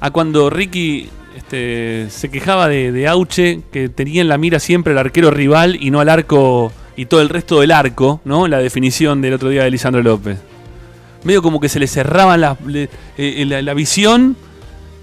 a 0.00 0.10
cuando 0.10 0.48
Ricky 0.48 1.10
este, 1.36 2.06
se 2.08 2.30
quejaba 2.30 2.66
de, 2.66 2.92
de 2.92 3.06
Auche, 3.08 3.60
que 3.70 3.90
tenía 3.90 4.22
en 4.22 4.28
la 4.28 4.38
mira 4.38 4.58
siempre 4.58 4.94
el 4.94 4.98
arquero 5.00 5.30
rival 5.30 5.76
y 5.78 5.90
no 5.90 6.00
al 6.00 6.08
arco 6.08 6.72
y 6.96 7.04
todo 7.04 7.20
el 7.20 7.28
resto 7.28 7.60
del 7.60 7.72
arco, 7.72 8.22
¿no? 8.24 8.48
La 8.48 8.56
definición 8.56 9.20
del 9.20 9.34
otro 9.34 9.50
día 9.50 9.64
de 9.64 9.70
Lisandro 9.70 10.02
López. 10.02 10.38
Medio 11.24 11.42
como 11.42 11.60
que 11.60 11.68
se 11.68 11.78
le 11.78 11.86
cerraba 11.88 12.38
le- 12.38 12.88
eh, 13.18 13.44
la- 13.46 13.60
la 13.60 13.74
visión 13.74 14.34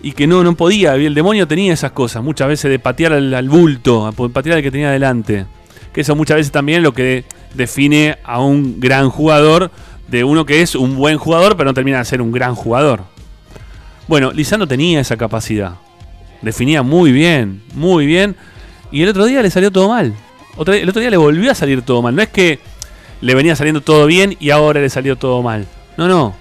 y 0.04 0.14
que 0.14 0.28
no, 0.28 0.44
no 0.44 0.56
podía. 0.56 0.96
El 0.96 1.14
demonio 1.14 1.48
tenía 1.48 1.74
esas 1.74 1.92
cosas, 1.92 2.24
muchas 2.24 2.48
veces 2.48 2.70
de 2.70 2.80
patear 2.80 3.14
al, 3.14 3.50
bulto, 3.50 4.08
a 4.08 4.12
patear 4.12 4.58
al 4.58 4.64
que 4.64 4.72
tenía 4.72 4.92
delante. 4.92 5.46
Que 5.94 6.02
eso 6.02 6.16
muchas 6.16 6.38
veces 6.38 6.52
también 6.52 6.80
es 6.80 6.84
lo 6.84 6.94
que 6.94 7.26
define 7.54 8.18
a 8.24 8.42
un 8.42 8.80
gran 8.80 9.10
jugador 9.10 9.72
de 10.08 10.24
uno 10.24 10.46
que 10.46 10.62
es 10.62 10.76
un 10.76 10.96
buen 10.96 11.18
jugador, 11.18 11.56
pero 11.56 11.70
no 11.70 11.74
termina 11.74 12.00
de 12.00 12.06
ser 12.06 12.22
un 12.22 12.32
gran 12.32 12.56
jugador. 12.56 13.04
Bueno, 14.08 14.32
Lisandro 14.32 14.68
tenía 14.68 15.00
esa 15.00 15.18
capacidad. 15.18 15.76
Definía 16.42 16.82
muy 16.84 17.12
bien, 17.12 17.62
muy 17.74 18.06
bien. 18.06 18.36
Y 18.92 19.04
el 19.04 19.10
otro 19.10 19.26
día 19.26 19.42
le 19.42 19.50
salió 19.50 19.72
todo 19.72 19.90
mal. 19.90 20.14
El 20.58 20.90
otro 20.90 21.00
día 21.00 21.10
le 21.10 21.18
volvió 21.18 21.52
a 21.52 21.56
salir 21.56 21.82
todo 21.82 22.02
mal. 22.02 22.16
No 22.16 22.22
es 22.22 22.30
que 22.30 22.60
le 23.22 23.36
venía 23.36 23.56
saliendo 23.56 23.82
todo 23.82 24.06
bien 24.06 24.36
y 24.40 24.50
ahora 24.50 24.82
le 24.82 24.90
salió 24.90 25.16
todo 25.16 25.42
mal. 25.42 25.66
No, 25.98 26.08
no. 26.08 26.36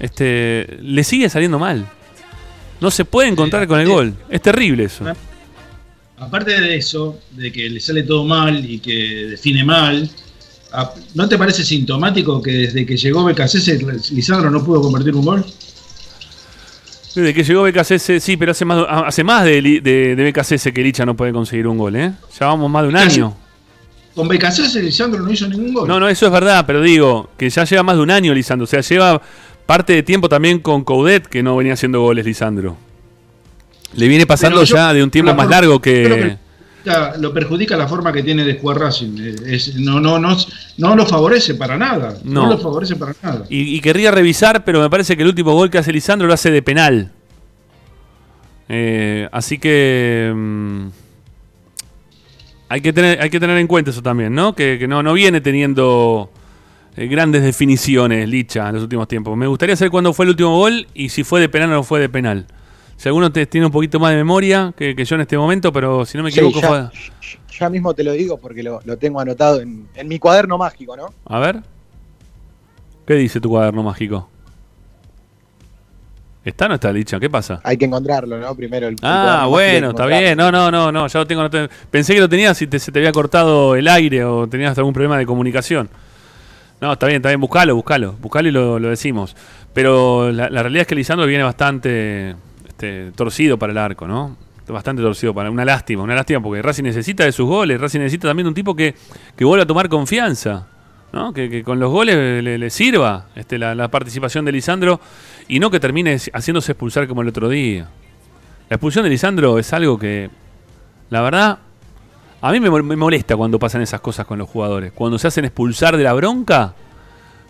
Este, 0.00 0.78
le 0.82 1.04
sigue 1.04 1.28
saliendo 1.28 1.58
mal. 1.58 1.86
No 2.84 2.90
se 2.90 3.06
puede 3.06 3.28
encontrar 3.30 3.66
con 3.66 3.80
el 3.80 3.88
gol. 3.88 4.14
Es 4.28 4.42
terrible 4.42 4.84
eso. 4.84 5.06
Aparte 6.18 6.60
de 6.60 6.76
eso, 6.76 7.18
de 7.30 7.50
que 7.50 7.70
le 7.70 7.80
sale 7.80 8.02
todo 8.02 8.24
mal 8.24 8.62
y 8.70 8.78
que 8.78 8.92
define 9.30 9.64
mal, 9.64 10.08
a- 10.70 10.92
¿no 11.14 11.26
te 11.26 11.38
parece 11.38 11.64
sintomático 11.64 12.42
que 12.42 12.50
desde 12.52 12.84
que 12.84 12.96
llegó 12.98 13.24
Becasese 13.24 13.78
Lisandro 14.12 14.50
no 14.50 14.62
pudo 14.62 14.82
convertir 14.82 15.14
un 15.14 15.24
gol? 15.24 15.44
Desde 17.14 17.32
que 17.32 17.42
llegó 17.42 17.62
BKCS, 17.62 18.20
sí, 18.22 18.36
pero 18.36 18.52
hace 18.52 18.66
más, 18.66 18.84
hace 18.88 19.24
más 19.24 19.44
de, 19.44 19.62
de, 19.62 20.32
que 20.74 20.82
Licha 20.82 21.06
no 21.06 21.16
puede 21.16 21.32
conseguir 21.32 21.66
un 21.66 21.78
gol, 21.78 21.96
¿eh? 21.96 22.12
Ya 22.38 22.46
vamos 22.48 22.70
más 22.70 22.82
de 22.82 22.88
un 22.88 22.94
Casi. 22.94 23.20
año. 23.20 23.36
Con 24.14 24.28
Becasese 24.28 24.82
Lisandro 24.82 25.22
no 25.22 25.30
hizo 25.32 25.48
ningún 25.48 25.72
gol. 25.72 25.88
No, 25.88 25.98
no, 25.98 26.06
eso 26.08 26.26
es 26.26 26.32
verdad, 26.32 26.64
pero 26.66 26.82
digo 26.82 27.30
que 27.38 27.48
ya 27.48 27.64
lleva 27.64 27.82
más 27.82 27.96
de 27.96 28.02
un 28.02 28.10
año 28.10 28.34
Lisandro. 28.34 28.64
O 28.64 28.66
sea, 28.66 28.82
lleva 28.82 29.22
parte 29.66 29.92
de 29.92 30.02
tiempo 30.02 30.28
también 30.28 30.58
con 30.60 30.84
Coudet, 30.84 31.26
que 31.26 31.42
no 31.42 31.56
venía 31.56 31.72
haciendo 31.74 32.00
goles 32.00 32.24
Lisandro. 32.24 32.76
Le 33.94 34.08
viene 34.08 34.26
pasando 34.26 34.62
yo- 34.64 34.76
ya 34.76 34.92
de 34.92 35.02
un 35.02 35.10
tiempo 35.10 35.34
más 35.34 35.48
largo 35.48 35.80
que. 35.80 36.36
Lo 37.18 37.32
perjudica 37.32 37.76
la 37.78 37.88
forma 37.88 38.12
que 38.12 38.22
tiene 38.22 38.44
de 38.44 38.58
jugar 38.58 38.78
Racing. 38.78 39.16
Eh, 39.18 39.34
es- 39.54 39.74
no, 39.76 40.00
no, 40.00 40.18
no, 40.18 40.36
no 40.76 40.94
lo 40.96 41.06
favorece 41.06 41.54
para 41.54 41.78
nada. 41.78 42.18
No, 42.24 42.42
No. 42.42 42.50
lo 42.52 42.58
favorece 42.58 42.96
para 42.96 43.14
nada. 43.22 43.46
Y, 43.48 43.74
y 43.76 43.80
querría 43.80 44.10
revisar, 44.10 44.64
pero 44.64 44.80
me 44.80 44.90
parece 44.90 45.16
que 45.16 45.22
el 45.22 45.28
último 45.28 45.54
gol 45.54 45.70
que 45.70 45.78
hace 45.78 45.92
Lisandro 45.92 46.26
lo 46.28 46.34
hace 46.34 46.50
de 46.50 46.60
penal. 46.60 47.10
Eh, 48.68 49.28
así 49.32 49.58
que. 49.58 50.30
mm, 50.34 50.86
hay, 52.68 52.80
que 52.80 52.92
tener, 52.92 53.20
hay 53.22 53.30
que 53.30 53.40
tener 53.40 53.56
en 53.58 53.66
cuenta 53.66 53.90
eso 53.90 54.02
también, 54.02 54.34
¿no? 54.34 54.54
Que, 54.54 54.78
que 54.78 54.86
no, 54.88 55.02
no 55.02 55.12
viene 55.14 55.40
teniendo 55.40 56.30
eh, 56.96 57.06
grandes 57.08 57.42
definiciones, 57.42 58.28
Licha, 58.28 58.68
en 58.68 58.74
los 58.74 58.82
últimos 58.84 59.08
tiempos. 59.08 59.36
Me 59.36 59.46
gustaría 59.46 59.76
saber 59.76 59.90
cuándo 59.90 60.12
fue 60.12 60.24
el 60.26 60.30
último 60.30 60.56
gol 60.56 60.86
y 60.94 61.08
si 61.08 61.24
fue 61.24 61.40
de 61.40 61.48
penal 61.48 61.70
o 61.70 61.74
no 61.74 61.82
fue 61.82 62.00
de 62.00 62.08
penal. 62.08 62.46
Si 62.96 63.08
alguno 63.08 63.32
te- 63.32 63.46
tiene 63.46 63.66
un 63.66 63.72
poquito 63.72 63.98
más 63.98 64.10
de 64.10 64.16
memoria 64.16 64.72
que, 64.76 64.94
que 64.94 65.04
yo 65.04 65.16
en 65.16 65.22
este 65.22 65.36
momento, 65.36 65.72
pero 65.72 66.04
si 66.06 66.16
no 66.16 66.24
me 66.24 66.30
Sí, 66.30 66.38
equivoco 66.38 66.60
ya, 66.60 66.68
fue. 66.68 66.88
ya 67.58 67.68
mismo 67.68 67.92
te 67.94 68.04
lo 68.04 68.12
digo 68.12 68.38
porque 68.38 68.62
lo, 68.62 68.80
lo 68.84 68.96
tengo 68.96 69.18
anotado 69.20 69.60
en, 69.60 69.88
en 69.96 70.06
mi 70.08 70.18
cuaderno 70.20 70.56
mágico, 70.58 70.96
¿no? 70.96 71.06
A 71.26 71.38
ver. 71.40 71.60
¿Qué 73.06 73.14
dice 73.14 73.40
tu 73.40 73.48
cuaderno 73.50 73.82
mágico? 73.82 74.28
¿Está 76.44 76.66
o 76.66 76.68
no 76.68 76.74
está, 76.74 76.92
Licha? 76.92 77.18
¿Qué 77.18 77.30
pasa? 77.30 77.60
Hay 77.64 77.78
que 77.78 77.86
encontrarlo, 77.86 78.38
¿no? 78.38 78.54
Primero 78.54 78.86
el. 78.86 78.96
Ah, 79.02 79.46
bueno, 79.48 79.90
está 79.90 80.04
bien. 80.06 80.36
No, 80.36 80.52
no, 80.52 80.70
no, 80.70 80.92
no, 80.92 81.06
ya 81.06 81.18
lo 81.18 81.26
tengo. 81.26 81.42
no 81.42 81.48
te- 81.50 81.68
Pensé 81.90 82.12
que 82.14 82.20
lo 82.20 82.28
tenías 82.28 82.60
y 82.60 82.66
te- 82.66 82.78
se 82.78 82.92
te 82.92 82.98
había 82.98 83.12
cortado 83.12 83.74
el 83.76 83.88
aire 83.88 84.24
o 84.24 84.46
tenías 84.46 84.76
algún 84.76 84.92
problema 84.92 85.16
de 85.16 85.24
comunicación. 85.24 85.88
No, 86.84 86.92
está 86.92 87.06
bien, 87.06 87.16
está 87.16 87.30
bien, 87.30 87.40
buscalo, 87.40 87.74
buscalo, 87.74 88.12
buscalo 88.20 88.46
y 88.46 88.50
lo, 88.52 88.78
decimos. 88.78 89.34
Pero 89.72 90.30
la, 90.30 90.50
realidad 90.50 90.82
es 90.82 90.86
que 90.86 90.94
Lisandro 90.94 91.26
viene 91.26 91.42
bastante 91.42 92.36
este, 92.68 93.10
torcido 93.12 93.58
para 93.58 93.72
el 93.72 93.78
arco, 93.78 94.06
¿no? 94.06 94.36
Bastante 94.68 95.00
torcido 95.00 95.32
para 95.32 95.50
una 95.50 95.64
lástima, 95.64 96.02
una 96.02 96.14
lástima 96.14 96.42
porque 96.42 96.60
Racing 96.60 96.82
necesita 96.82 97.24
de 97.24 97.32
sus 97.32 97.46
goles, 97.46 97.80
Racing 97.80 98.00
necesita 98.00 98.28
también 98.28 98.44
de 98.44 98.48
un 98.50 98.54
tipo 98.54 98.76
que, 98.76 98.94
que 99.34 99.46
vuelva 99.46 99.62
a 99.62 99.66
tomar 99.66 99.88
confianza, 99.88 100.66
¿no? 101.10 101.32
Que, 101.32 101.62
con 101.64 101.80
los 101.80 101.90
goles 101.90 102.44
le, 102.44 102.58
le 102.58 102.68
sirva 102.68 103.28
este, 103.34 103.56
la, 103.56 103.74
la 103.74 103.88
participación 103.88 104.44
de 104.44 104.52
Lisandro 104.52 105.00
y 105.48 105.60
no 105.60 105.70
que 105.70 105.80
termine 105.80 106.18
haciéndose 106.34 106.72
expulsar 106.72 107.08
como 107.08 107.22
el 107.22 107.28
otro 107.28 107.48
día. 107.48 107.88
La 108.68 108.76
expulsión 108.76 109.04
de 109.04 109.08
Lisandro 109.08 109.58
es 109.58 109.72
algo 109.72 109.98
que, 109.98 110.28
la 111.08 111.22
verdad, 111.22 111.60
a 112.46 112.52
mí 112.52 112.60
me, 112.60 112.68
mol- 112.70 112.82
me 112.82 112.96
molesta 112.96 113.36
cuando 113.36 113.58
pasan 113.58 113.82
esas 113.82 114.00
cosas 114.00 114.26
con 114.26 114.38
los 114.38 114.48
jugadores. 114.48 114.92
Cuando 114.92 115.18
se 115.18 115.26
hacen 115.28 115.44
expulsar 115.44 115.96
de 115.96 116.04
la 116.04 116.12
bronca, 116.12 116.74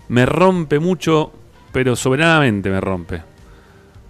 me 0.08 0.24
rompe 0.26 0.78
mucho, 0.78 1.32
pero 1.72 1.96
soberanamente 1.96 2.70
me 2.70 2.80
rompe. 2.80 3.22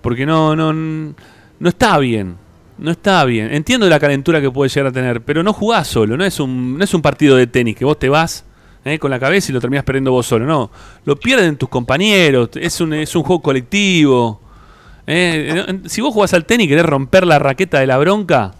Porque 0.02 0.26
no, 0.26 0.54
no, 0.54 0.72
no 0.72 1.68
está 1.68 1.98
bien. 1.98 2.36
No 2.76 2.90
está 2.90 3.24
bien. 3.24 3.54
Entiendo 3.54 3.88
la 3.88 4.00
calentura 4.00 4.40
que 4.40 4.50
puede 4.50 4.68
llegar 4.68 4.88
a 4.88 4.92
tener, 4.92 5.22
pero 5.22 5.42
no 5.42 5.52
jugás 5.52 5.86
solo. 5.86 6.16
No 6.16 6.24
es 6.24 6.40
un, 6.40 6.76
no 6.76 6.84
es 6.84 6.92
un 6.92 7.00
partido 7.02 7.36
de 7.36 7.46
tenis 7.46 7.76
que 7.76 7.84
vos 7.84 7.98
te 7.98 8.08
vas 8.08 8.44
eh, 8.84 8.98
con 8.98 9.10
la 9.10 9.20
cabeza 9.20 9.50
y 9.50 9.54
lo 9.54 9.60
terminás 9.60 9.84
perdiendo 9.84 10.10
vos 10.10 10.26
solo. 10.26 10.44
No. 10.44 10.70
Lo 11.04 11.16
pierden 11.16 11.56
tus 11.56 11.68
compañeros. 11.68 12.50
Es 12.56 12.80
un, 12.80 12.92
es 12.94 13.14
un 13.16 13.22
juego 13.22 13.40
colectivo. 13.42 14.40
Eh, 15.06 15.80
si 15.86 16.00
vos 16.00 16.12
jugás 16.12 16.34
al 16.34 16.44
tenis 16.46 16.66
y 16.66 16.68
querés 16.68 16.84
romper 16.86 17.26
la 17.26 17.38
raqueta 17.38 17.78
de 17.78 17.86
la 17.86 17.96
bronca, 17.98 18.52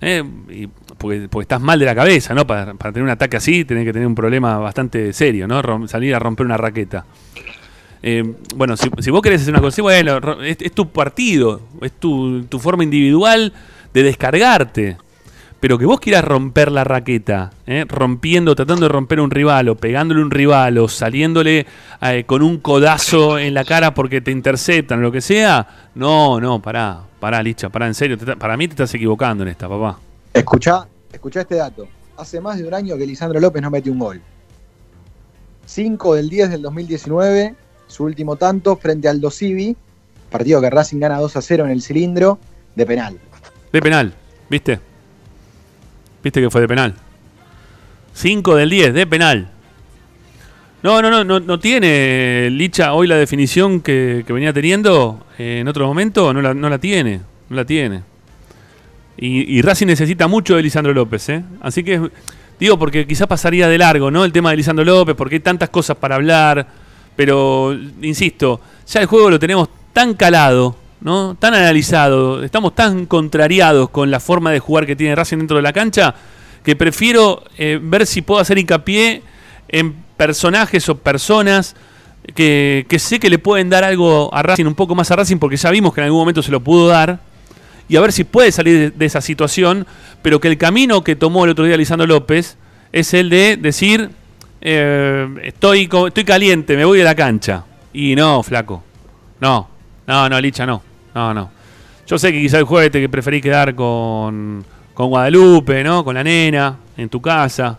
eh, 0.00 0.24
y- 0.50 0.68
porque, 1.02 1.28
estás 1.40 1.60
mal 1.60 1.80
de 1.80 1.84
la 1.84 1.94
cabeza, 1.96 2.32
¿no? 2.32 2.46
Para, 2.46 2.74
tener 2.74 3.02
un 3.02 3.10
ataque 3.10 3.36
así, 3.36 3.64
tenés 3.64 3.84
que 3.84 3.92
tener 3.92 4.06
un 4.06 4.14
problema 4.14 4.58
bastante 4.58 5.12
serio, 5.12 5.48
¿no? 5.48 5.88
Salir 5.88 6.14
a 6.14 6.20
romper 6.20 6.46
una 6.46 6.56
raqueta. 6.56 7.04
Eh, 8.04 8.34
bueno, 8.54 8.76
si, 8.76 9.10
vos 9.10 9.20
querés 9.20 9.42
hacer 9.42 9.52
una 9.52 9.60
cosa 9.60 9.74
así, 9.74 9.82
bueno, 9.82 10.18
es, 10.42 10.72
tu 10.72 10.88
partido, 10.90 11.60
es 11.80 11.92
tu, 11.92 12.46
forma 12.60 12.84
individual 12.84 13.52
de 13.92 14.02
descargarte. 14.04 14.96
Pero 15.58 15.78
que 15.78 15.86
vos 15.86 16.00
quieras 16.00 16.24
romper 16.24 16.72
la 16.72 16.82
raqueta, 16.82 17.52
¿eh? 17.66 17.84
rompiendo, 17.88 18.56
tratando 18.56 18.86
de 18.86 18.88
romper 18.88 19.20
un 19.20 19.30
rival, 19.30 19.68
o 19.68 19.76
pegándole 19.76 20.20
un 20.20 20.32
rival, 20.32 20.78
o 20.78 20.88
saliéndole 20.88 21.66
eh, 22.00 22.24
con 22.26 22.42
un 22.42 22.58
codazo 22.58 23.38
en 23.38 23.54
la 23.54 23.64
cara 23.64 23.94
porque 23.94 24.20
te 24.20 24.32
interceptan, 24.32 24.98
o 24.98 25.02
lo 25.02 25.12
que 25.12 25.20
sea, 25.20 25.90
no, 25.94 26.40
no, 26.40 26.60
pará, 26.60 27.02
pará, 27.20 27.40
Licha, 27.42 27.68
pará, 27.68 27.86
en 27.86 27.94
serio, 27.94 28.18
para 28.38 28.56
mí 28.56 28.66
te 28.66 28.72
estás 28.72 28.92
equivocando 28.94 29.44
en 29.44 29.50
esta, 29.50 29.68
papá. 29.68 30.00
Escuchá, 30.34 30.88
escuchá 31.12 31.42
este 31.42 31.56
dato. 31.56 31.88
hace 32.16 32.40
más 32.40 32.58
de 32.58 32.66
un 32.66 32.74
año 32.74 32.96
que 32.96 33.06
Lisandro 33.06 33.40
López 33.40 33.62
no 33.62 33.70
mete 33.70 33.90
un 33.90 33.98
gol. 33.98 34.20
5 35.66 36.14
del 36.14 36.28
10 36.28 36.50
del 36.50 36.62
2019, 36.62 37.54
su 37.86 38.04
último 38.04 38.36
tanto 38.36 38.76
frente 38.76 39.08
al 39.08 39.20
Dosivi, 39.20 39.76
partido 40.30 40.60
que 40.60 40.70
Racing 40.70 40.98
gana 40.98 41.18
2 41.18 41.36
a 41.36 41.42
0 41.42 41.64
en 41.64 41.70
el 41.70 41.82
cilindro, 41.82 42.38
de 42.74 42.86
penal. 42.86 43.18
De 43.72 43.80
penal, 43.80 44.14
¿viste? 44.48 44.80
¿Viste 46.22 46.40
que 46.40 46.50
fue 46.50 46.60
de 46.60 46.68
penal? 46.68 46.94
5 48.14 48.56
del 48.56 48.70
10, 48.70 48.94
de 48.94 49.06
penal. 49.06 49.50
No, 50.82 51.00
no, 51.00 51.10
no, 51.10 51.24
no, 51.24 51.40
no 51.40 51.60
tiene 51.60 52.50
Licha 52.50 52.92
hoy 52.92 53.06
la 53.06 53.16
definición 53.16 53.80
que, 53.80 54.24
venía 54.28 54.52
teniendo 54.52 55.24
eh, 55.38 55.58
en 55.60 55.68
otro 55.68 55.86
momento, 55.86 56.34
no 56.34 56.42
la, 56.42 56.54
no 56.54 56.68
la 56.68 56.78
tiene, 56.78 57.20
no 57.48 57.56
la 57.56 57.64
tiene. 57.64 58.11
Y, 59.16 59.60
Racing 59.62 59.86
necesita 59.86 60.26
mucho 60.26 60.56
de 60.56 60.62
Lisandro 60.62 60.92
López, 60.94 61.28
¿eh? 61.28 61.44
Así 61.60 61.84
que, 61.84 62.10
digo, 62.58 62.78
porque 62.78 63.06
quizás 63.06 63.26
pasaría 63.26 63.68
de 63.68 63.78
largo, 63.78 64.10
¿no? 64.10 64.24
El 64.24 64.32
tema 64.32 64.50
de 64.50 64.56
Lisandro 64.56 64.84
López, 64.84 65.14
porque 65.14 65.36
hay 65.36 65.40
tantas 65.40 65.68
cosas 65.68 65.96
para 65.96 66.16
hablar, 66.16 66.66
pero, 67.14 67.76
insisto, 68.00 68.60
ya 68.86 69.00
el 69.00 69.06
juego 69.06 69.30
lo 69.30 69.38
tenemos 69.38 69.68
tan 69.92 70.14
calado, 70.14 70.76
¿no? 71.02 71.36
Tan 71.38 71.54
analizado, 71.54 72.42
estamos 72.42 72.74
tan 72.74 73.06
contrariados 73.06 73.90
con 73.90 74.10
la 74.10 74.18
forma 74.18 74.50
de 74.50 74.60
jugar 74.60 74.86
que 74.86 74.96
tiene 74.96 75.14
Racing 75.14 75.38
dentro 75.38 75.56
de 75.58 75.62
la 75.62 75.72
cancha, 75.72 76.14
que 76.64 76.74
prefiero 76.74 77.44
eh, 77.58 77.78
ver 77.82 78.06
si 78.06 78.22
puedo 78.22 78.40
hacer 78.40 78.58
hincapié 78.58 79.22
en 79.68 79.94
personajes 80.16 80.88
o 80.88 80.96
personas 80.96 81.76
que, 82.34 82.86
que 82.88 82.98
sé 82.98 83.20
que 83.20 83.28
le 83.28 83.38
pueden 83.38 83.68
dar 83.68 83.84
algo 83.84 84.32
a 84.32 84.42
Racing, 84.42 84.66
un 84.66 84.74
poco 84.74 84.94
más 84.94 85.10
a 85.10 85.16
Racing, 85.16 85.38
porque 85.38 85.56
ya 85.56 85.70
vimos 85.70 85.92
que 85.92 86.00
en 86.00 86.06
algún 86.06 86.20
momento 86.20 86.42
se 86.42 86.50
lo 86.50 86.60
pudo 86.60 86.88
dar, 86.88 87.20
y 87.92 87.96
a 87.96 88.00
ver 88.00 88.10
si 88.10 88.24
puede 88.24 88.50
salir 88.52 88.78
de, 88.78 88.90
de 88.90 89.04
esa 89.04 89.20
situación, 89.20 89.86
pero 90.22 90.40
que 90.40 90.48
el 90.48 90.56
camino 90.56 91.04
que 91.04 91.14
tomó 91.14 91.44
el 91.44 91.50
otro 91.50 91.66
día 91.66 91.76
Lisandro 91.76 92.06
López 92.06 92.56
es 92.90 93.12
el 93.12 93.28
de 93.28 93.58
decir, 93.58 94.08
eh, 94.62 95.28
estoy, 95.42 95.90
estoy 96.06 96.24
caliente, 96.24 96.74
me 96.74 96.86
voy 96.86 96.96
de 96.98 97.04
la 97.04 97.14
cancha. 97.14 97.64
Y 97.92 98.14
no, 98.16 98.42
flaco, 98.42 98.82
no, 99.40 99.68
no, 100.06 100.28
no, 100.30 100.40
Licha, 100.40 100.64
no, 100.64 100.82
no, 101.14 101.34
no. 101.34 101.50
Yo 102.06 102.18
sé 102.18 102.32
que 102.32 102.40
quizá 102.40 102.58
el 102.58 102.64
jueves 102.64 102.90
te 102.90 103.06
preferís 103.10 103.42
quedar 103.42 103.74
con, 103.74 104.64
con 104.94 105.08
Guadalupe, 105.08 105.84
¿no? 105.84 106.02
Con 106.02 106.14
la 106.14 106.24
nena, 106.24 106.76
en 106.96 107.10
tu 107.10 107.20
casa, 107.20 107.78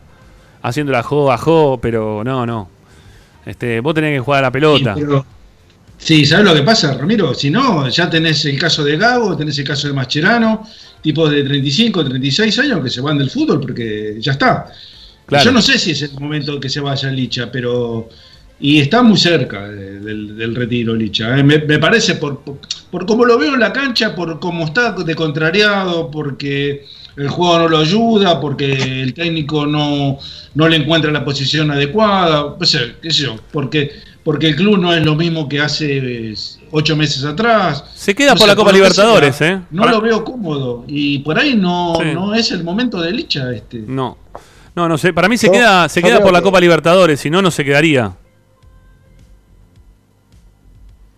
haciendo 0.61 0.91
la 0.91 1.02
joda, 1.02 1.38
jo, 1.40 1.80
pero 1.81 2.23
no, 2.23 2.45
no. 2.45 2.69
Este, 3.48 3.80
vos 3.80 3.95
tenés 3.95 4.15
que 4.15 4.19
jugar 4.19 4.44
a 4.44 4.48
la 4.48 4.52
pelota. 4.52 4.94
Sí, 4.94 5.02
pero- 5.02 5.26
Sí, 6.04 6.26
¿sabes 6.26 6.46
lo 6.46 6.54
que 6.54 6.64
pasa, 6.64 6.94
Ramiro? 6.96 7.34
Si 7.34 7.50
no, 7.50 7.88
ya 7.88 8.10
tenés 8.10 8.44
el 8.46 8.60
caso 8.60 8.84
de 8.84 8.98
Gago, 8.98 9.38
tenés 9.38 9.58
el 9.60 9.64
caso 9.66 9.88
de 9.88 9.94
Mascherano, 9.94 10.68
tipos 11.02 11.32
de 11.32 11.44
35, 11.44 12.04
36 12.04 12.60
años 12.60 12.84
que 12.84 12.90
se 12.90 13.00
van 13.00 13.18
del 13.18 13.30
fútbol 13.30 13.62
porque 13.62 14.18
ya 14.20 14.34
está. 14.34 14.66
Claro. 15.26 15.46
Yo 15.46 15.52
no 15.54 15.62
sé 15.62 15.80
si 15.80 15.92
es 15.92 16.02
el 16.02 16.12
momento 16.20 16.60
que 16.60 16.68
se 16.70 16.82
vaya 16.82 17.10
Licha, 17.10 17.50
pero. 17.50 18.10
Y 18.60 18.80
está 18.80 19.02
muy 19.02 19.18
cerca 19.18 19.68
de- 19.70 20.00
del, 20.00 20.38
del 20.38 20.56
retiro, 20.56 20.94
Licha. 20.94 21.38
¿eh? 21.38 21.44
Me, 21.44 21.60
me 21.60 21.80
parece, 21.80 22.16
por, 22.16 22.42
por, 22.44 22.60
por 22.92 23.06
cómo 23.06 23.24
lo 23.26 23.38
veo 23.38 23.54
en 23.54 23.60
la 23.62 23.72
cancha, 23.72 24.14
por 24.14 24.40
cómo 24.42 24.66
está 24.66 24.92
de 24.92 25.16
contrariado, 25.16 26.12
porque 26.12 26.86
el 27.16 27.30
juego 27.30 27.60
no 27.60 27.70
lo 27.70 27.78
ayuda, 27.80 28.40
porque 28.42 28.72
el 29.02 29.14
técnico 29.14 29.66
no, 29.66 30.18
no 30.56 30.68
le 30.68 30.76
encuentra 30.78 31.12
la 31.12 31.24
posición 31.26 31.72
adecuada, 31.72 32.56
sé, 32.62 32.96
qué 33.02 33.12
sé 33.12 33.24
yo, 33.24 33.36
porque, 33.52 33.92
porque 34.24 34.48
el 34.48 34.56
club 34.56 34.78
no 34.78 34.94
es 34.94 35.04
lo 35.04 35.16
mismo 35.16 35.48
que 35.50 35.60
hace 35.60 35.98
eh, 36.32 36.34
ocho 36.72 36.95
meses 36.95 37.24
atrás. 37.26 37.84
Se 37.94 38.16
queda 38.16 38.34
No 38.34 38.40
por 38.40 38.48
la 38.48 38.56
Copa 38.56 38.72
Libertadores, 38.72 39.36
sea, 39.36 39.52
¿eh? 39.54 39.62
No 39.72 39.82
Para- 39.84 39.94
lo 39.94 40.02
veo 40.02 40.24
cómodo 40.24 40.84
y 40.88 41.20
por 41.20 41.38
ahí 41.38 41.56
no, 41.56 41.95
Sí. 42.00 42.06
no 42.14 42.34
es 42.34 42.52
el 42.52 42.64
momento 42.64 43.02
de 43.02 43.12
Licha 43.12 43.52
este. 43.54 43.80
No. 43.80 44.18
No, 44.76 44.88
no 44.90 44.98
sé. 44.98 45.14
Para 45.14 45.30
mí 45.30 45.38
se 45.38 45.48
Yo- 45.48 45.54
queda, 45.54 45.88
se 45.90 46.02
queda 46.02 46.20
por 46.22 46.32
la 46.34 46.40
que- 46.40 46.45
Copa 46.45 46.60
Libertadores, 46.60 47.20
si 47.20 47.30
no, 47.30 47.41
no 47.41 47.52
se 47.52 47.64
quedaría. 47.66 48.16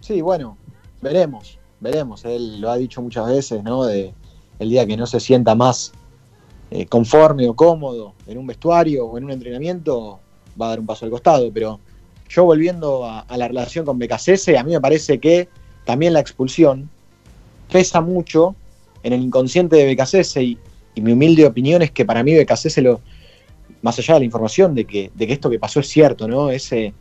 Sí, 0.01 0.21
bueno, 0.21 0.57
veremos, 1.01 1.57
veremos. 1.79 2.23
Él 2.25 2.61
lo 2.61 2.69
ha 2.69 2.77
dicho 2.77 3.01
muchas 3.01 3.27
veces, 3.27 3.63
¿no? 3.63 3.85
De 3.85 4.13
el 4.59 4.69
día 4.69 4.85
que 4.85 4.95
no 4.97 5.05
se 5.07 5.19
sienta 5.19 5.55
más 5.55 5.91
eh, 6.71 6.85
conforme 6.87 7.47
o 7.47 7.53
cómodo 7.55 8.13
en 8.27 8.37
un 8.37 8.47
vestuario 8.47 9.05
o 9.05 9.17
en 9.17 9.25
un 9.25 9.31
entrenamiento, 9.31 10.19
va 10.59 10.67
a 10.67 10.69
dar 10.69 10.79
un 10.79 10.85
paso 10.85 11.05
al 11.05 11.11
costado. 11.11 11.49
Pero 11.53 11.79
yo 12.29 12.43
volviendo 12.45 13.05
a, 13.05 13.21
a 13.21 13.37
la 13.37 13.47
relación 13.47 13.85
con 13.85 13.99
Becasese, 13.99 14.57
a 14.57 14.63
mí 14.63 14.71
me 14.71 14.81
parece 14.81 15.19
que 15.19 15.47
también 15.85 16.13
la 16.13 16.19
expulsión 16.19 16.89
pesa 17.71 18.01
mucho 18.01 18.55
en 19.03 19.13
el 19.13 19.21
inconsciente 19.21 19.75
de 19.75 19.85
Becasese 19.85 20.41
y, 20.43 20.57
y 20.95 21.01
mi 21.01 21.11
humilde 21.11 21.45
opinión 21.45 21.81
es 21.81 21.91
que 21.91 22.05
para 22.05 22.23
mí 22.23 22.33
Becasese 22.33 22.81
lo, 22.81 23.01
más 23.81 23.97
allá 23.99 24.15
de 24.15 24.21
la 24.21 24.25
información 24.25 24.73
de 24.73 24.85
que, 24.85 25.11
de 25.13 25.27
que 25.27 25.33
esto 25.33 25.49
que 25.49 25.59
pasó 25.59 25.79
es 25.79 25.87
cierto, 25.87 26.27
¿no? 26.27 26.49
Ese 26.49 26.93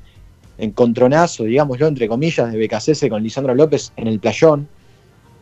encontronazo, 0.58 1.44
digámoslo, 1.44 1.86
entre 1.86 2.06
comillas, 2.08 2.52
de 2.52 2.58
Becasese 2.58 3.08
con 3.08 3.22
Lisandro 3.22 3.54
López 3.54 3.92
en 3.96 4.06
el 4.06 4.20
playón, 4.20 4.68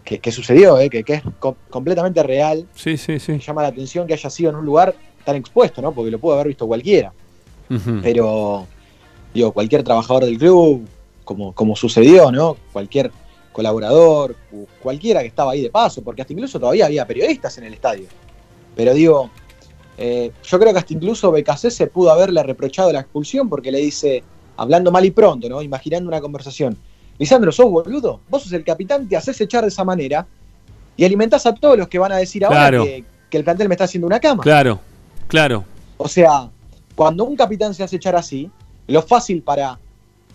que, 0.04 0.18
que 0.18 0.32
sucedió, 0.32 0.78
¿eh? 0.78 0.88
que, 0.90 1.04
que 1.04 1.14
es 1.14 1.22
co- 1.38 1.56
completamente 1.70 2.22
real. 2.22 2.66
Sí, 2.74 2.96
sí, 2.96 3.18
sí. 3.18 3.38
Llama 3.38 3.62
la 3.62 3.68
atención 3.68 4.06
que 4.06 4.14
haya 4.14 4.30
sido 4.30 4.50
en 4.50 4.56
un 4.56 4.64
lugar 4.64 4.94
tan 5.24 5.36
expuesto, 5.36 5.80
¿no? 5.82 5.92
Porque 5.92 6.10
lo 6.10 6.18
pudo 6.18 6.34
haber 6.34 6.48
visto 6.48 6.66
cualquiera. 6.66 7.12
Pero, 8.02 8.66
digo, 9.34 9.52
cualquier 9.52 9.82
trabajador 9.82 10.24
del 10.24 10.38
club, 10.38 10.86
como, 11.24 11.52
como 11.52 11.76
sucedió, 11.76 12.30
¿no? 12.32 12.56
Cualquier 12.72 13.10
colaborador, 13.52 14.36
cu- 14.50 14.66
cualquiera 14.82 15.20
que 15.20 15.26
estaba 15.28 15.52
ahí 15.52 15.62
de 15.62 15.70
paso, 15.70 16.02
porque 16.02 16.22
hasta 16.22 16.32
incluso 16.32 16.59
todavía 16.59 16.86
había 16.86 17.06
periodistas 17.06 17.56
en 17.59 17.64
el 17.64 17.74
estadio. 17.74 18.06
Pero 18.74 18.94
digo, 18.94 19.30
eh, 19.98 20.32
yo 20.42 20.59
creo 20.59 20.72
que 20.72 20.78
hasta 20.78 20.92
incluso 20.94 21.30
BKC 21.30 21.70
se 21.70 21.86
pudo 21.86 22.10
haberle 22.10 22.42
reprochado 22.42 22.92
la 22.92 23.00
expulsión 23.00 23.48
porque 23.48 23.70
le 23.70 23.78
dice, 23.78 24.22
hablando 24.56 24.90
mal 24.90 25.04
y 25.04 25.10
pronto, 25.10 25.48
¿no? 25.48 25.60
Imaginando 25.62 26.09
una 26.09 26.20
conversación. 26.20 26.76
Lisandro, 27.18 27.52
sos 27.52 27.70
boludo, 27.70 28.20
vos 28.28 28.42
sos 28.42 28.52
el 28.52 28.64
capitán, 28.64 29.06
te 29.09 29.16
haces 29.16 29.38
echar 29.40 29.62
de 29.62 29.68
esa 29.68 29.84
manera 29.84 30.26
y 30.96 31.04
alimentás 31.04 31.44
a 31.46 31.54
todos 31.54 31.76
los 31.78 31.88
que 31.88 31.98
van 31.98 32.12
a 32.12 32.16
decir 32.16 32.44
ahora 32.44 32.56
Claro. 32.68 32.84
que, 32.84 33.04
que 33.30 33.36
el 33.36 33.44
plantel 33.44 33.68
me 33.68 33.74
está 33.74 33.84
haciendo 33.84 34.06
una 34.06 34.18
cama. 34.18 34.42
Claro, 34.42 34.80
claro. 35.28 35.64
O 35.98 36.09
sea, 36.09 36.48
cuando 36.96 37.24
un 37.24 37.36
capitán 37.36 37.74
se 37.74 37.82
hace 37.84 37.96
echar 37.96 38.16
así, 38.16 38.50
lo 38.86 39.02
fácil 39.02 39.42
para, 39.42 39.78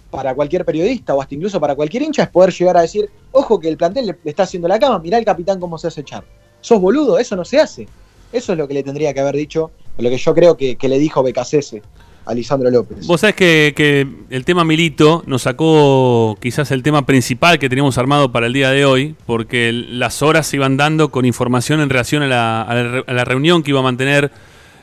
para 0.10 0.34
cualquier 0.36 0.66
periodista 0.66 1.14
o 1.14 1.22
hasta 1.22 1.36
incluso 1.36 1.60
para 1.60 1.76
cualquier 1.76 2.04
hincha 2.04 2.24
es 2.24 2.30
poder 2.30 2.54
llegar 2.54 2.78
a 2.78 2.82
decir, 2.82 3.10
ojo 3.32 3.60
que 3.60 3.70
el 3.70 3.78
plantel 3.78 4.08
le, 4.08 4.18
está 4.26 4.44
haciendo 4.44 4.68
la 4.68 4.80
cama, 4.80 5.00
mirá 5.00 5.18
el 5.18 5.26
capitán 5.26 5.60
cómo 5.60 5.78
se 5.78 5.88
hace 5.88 6.02
echar. 6.02 6.24
Sos 6.62 6.82
boludo, 6.82 7.20
eso 7.20 7.36
no 7.36 7.46
se 7.46 7.60
hace. 7.60 7.88
Eso 8.32 8.52
es 8.52 8.58
lo 8.58 8.68
que 8.68 8.74
le 8.74 8.84
tendría 8.84 9.14
que 9.14 9.20
haber 9.20 9.36
dicho, 9.36 9.72
lo 9.98 10.10
que 10.10 10.18
yo 10.18 10.34
creo 10.34 10.58
que, 10.58 10.76
que 10.76 10.90
le 10.90 11.00
dijo 11.00 11.24
Becasese 11.24 11.82
a 12.26 12.34
Lisandro 12.34 12.70
López. 12.70 13.08
Vos 13.08 13.22
sabés 13.22 13.36
que, 13.36 13.74
que 13.76 14.06
el 14.30 14.44
tema 14.44 14.66
Milito 14.66 15.24
nos 15.26 15.44
sacó 15.44 16.38
quizás 16.42 16.72
el 16.72 16.84
tema 16.84 17.06
principal 17.06 17.58
que 17.58 17.70
teníamos 17.70 17.98
armado 17.98 18.32
para 18.34 18.48
el 18.48 18.54
día 18.54 18.70
de 18.72 18.84
hoy, 18.84 19.16
porque 19.26 19.72
las 19.72 20.22
horas 20.22 20.48
se 20.48 20.58
iban 20.58 20.76
dando 20.76 21.10
con 21.10 21.24
información 21.24 21.80
en 21.80 21.90
relación 21.90 22.24
a 22.24 22.28
la, 22.28 23.04
la 23.08 23.24
reunión 23.24 23.64
que 23.64 23.72
iba 23.72 23.80
a 23.80 23.84
mantener 23.84 24.32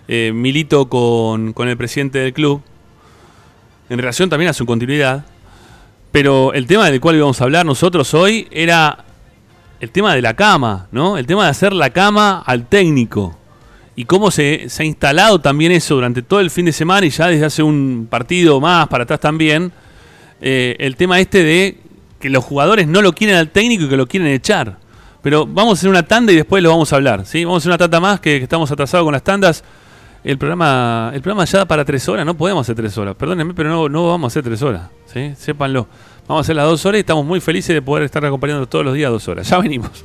eh, 0.09 0.33
Milito 0.35 0.89
con, 0.89 1.53
con 1.53 1.69
el 1.69 1.77
presidente 1.77 2.19
del 2.19 2.33
club, 2.33 2.63
en 3.89 3.99
relación 3.99 4.31
también 4.31 4.51
a 4.51 4.53
su 4.53 4.67
continuidad. 4.67 5.25
Pero 6.13 6.53
el 6.53 6.67
tema 6.67 6.91
del 6.91 7.01
cual 7.01 7.17
íbamos 7.17 7.41
a 7.41 7.45
hablar 7.45 7.67
nosotros 7.67 8.15
hoy 8.15 8.47
era 8.51 9.05
el 9.81 9.91
tema 9.91 10.15
de 10.15 10.23
la 10.23 10.35
cama, 10.35 10.87
¿no? 10.93 11.19
El 11.19 11.27
tema 11.27 11.45
de 11.45 11.51
hacer 11.51 11.73
la 11.73 11.91
cama 11.91 12.43
al 12.47 12.67
técnico. 12.67 13.37
Y 13.97 14.05
cómo 14.05 14.31
se, 14.31 14.69
se 14.69 14.83
ha 14.83 14.87
instalado 14.87 15.41
también 15.41 15.73
eso 15.73 15.95
durante 15.95 16.23
todo 16.23 16.41
el 16.41 16.51
fin 16.51 16.65
de 16.67 16.73
semana 16.73 17.07
y 17.07 17.11
ya 17.11 17.29
desde 17.29 17.45
hace 17.45 17.63
un 17.63 18.07
partido 18.11 18.61
más 18.61 18.89
para 18.89 19.05
atrás 19.05 19.21
también. 19.21 19.73
eh, 20.41 20.77
el 20.79 20.97
tema 20.97 21.21
este 21.21 21.43
de 21.43 21.79
que 22.21 22.29
los 22.31 22.45
jugadores 22.45 22.87
no 22.87 23.03
lo 23.03 23.13
quieren 23.13 23.37
al 23.37 23.51
técnico 23.51 23.85
y 23.85 23.89
que 23.89 23.97
lo 23.97 24.07
quieren 24.07 24.29
echar. 24.29 24.79
Pero 25.23 25.47
vamos 25.47 25.73
a 25.73 25.81
hacer 25.81 25.91
una 25.91 26.03
tanda 26.03 26.33
y 26.33 26.37
después 26.37 26.63
lo 26.63 26.71
vamos 26.71 26.93
a 26.93 26.97
hablar. 26.97 27.25
¿sí? 27.27 27.45
Vamos 27.45 27.57
a 27.57 27.61
hacer 27.63 27.71
una 27.71 27.79
tanda 27.79 28.01
más 28.01 28.21
que, 28.21 28.39
que 28.39 28.45
estamos 28.45 28.71
atrasados 28.71 29.05
con 29.05 29.13
las 29.13 29.23
tandas. 29.23 29.65
El 30.25 30.39
programa, 30.39 31.11
el 31.13 31.21
programa 31.21 31.45
ya 31.45 31.59
da 31.59 31.65
para 31.67 31.85
tres 31.85 32.09
horas, 32.09 32.25
no 32.25 32.35
podemos 32.35 32.63
hacer 32.63 32.75
tres 32.75 32.97
horas. 32.97 33.15
Perdónenme, 33.15 33.53
pero 33.53 33.91
no, 33.91 34.09
vamos 34.09 34.25
a 34.25 34.29
hacer 34.33 34.43
tres 34.43 34.63
horas. 34.63 34.89
¿sí? 35.05 35.35
Sépanlo. 35.37 35.87
Vamos 36.27 36.41
a 36.41 36.45
hacer 36.47 36.57
las 36.57 36.65
dos 36.65 36.87
horas 36.87 36.97
y 36.97 37.01
estamos 37.01 37.27
muy 37.27 37.41
felices 37.41 37.75
de 37.75 37.83
poder 37.83 38.05
estar 38.05 38.25
acompañando 38.25 38.67
todos 38.67 38.87
los 38.87 38.95
días 38.95 39.11
dos 39.11 39.29
horas. 39.29 39.47
Ya 39.47 39.59
venimos. 39.59 40.03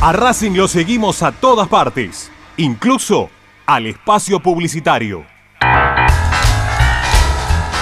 A 0.00 0.12
Racing 0.12 0.52
lo 0.52 0.68
seguimos 0.68 1.24
a 1.24 1.32
todas 1.32 1.66
partes, 1.66 2.30
incluso 2.56 3.30
al 3.66 3.86
espacio 3.86 4.38
publicitario. 4.38 5.29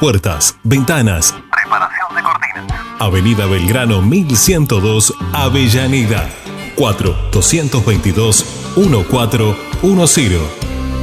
Puertas, 0.00 0.56
ventanas. 0.64 1.34
Preparación 1.52 2.16
de 2.16 2.22
cortinas. 2.22 2.72
Avenida 2.98 3.44
Belgrano 3.44 4.00
1102, 4.00 5.12
Avellaneda. 5.34 6.26
4 6.74 7.28
222 7.30 8.72
1410. 8.76 10.40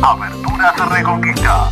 Aberturas 0.01 0.89
Reconquista. 0.89 1.71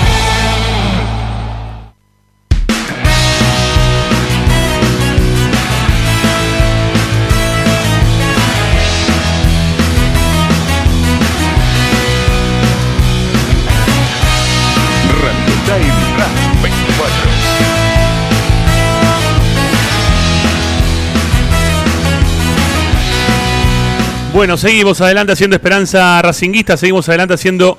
Bueno, 24.33 24.55
seguimos 24.55 25.01
adelante 25.01 25.33
haciendo 25.33 25.57
Esperanza 25.57 26.21
Racinguista, 26.21 26.77
seguimos 26.77 27.07
adelante 27.09 27.33
haciendo 27.33 27.77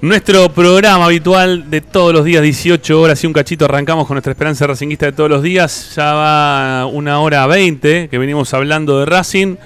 nuestro 0.00 0.48
programa 0.48 1.04
habitual 1.04 1.68
de 1.68 1.82
todos 1.82 2.14
los 2.14 2.24
días, 2.24 2.42
18 2.42 2.98
horas 2.98 3.22
y 3.22 3.26
un 3.26 3.34
cachito. 3.34 3.66
Arrancamos 3.66 4.06
con 4.06 4.14
nuestra 4.14 4.32
Esperanza 4.32 4.66
Racinguista 4.66 5.04
de 5.04 5.12
todos 5.12 5.28
los 5.28 5.42
días. 5.42 5.92
Ya 5.94 6.14
va 6.14 6.86
una 6.86 7.20
hora 7.20 7.46
20 7.46 8.08
que 8.08 8.18
venimos 8.18 8.54
hablando 8.54 8.98
de 9.00 9.04
Racing. 9.04 9.56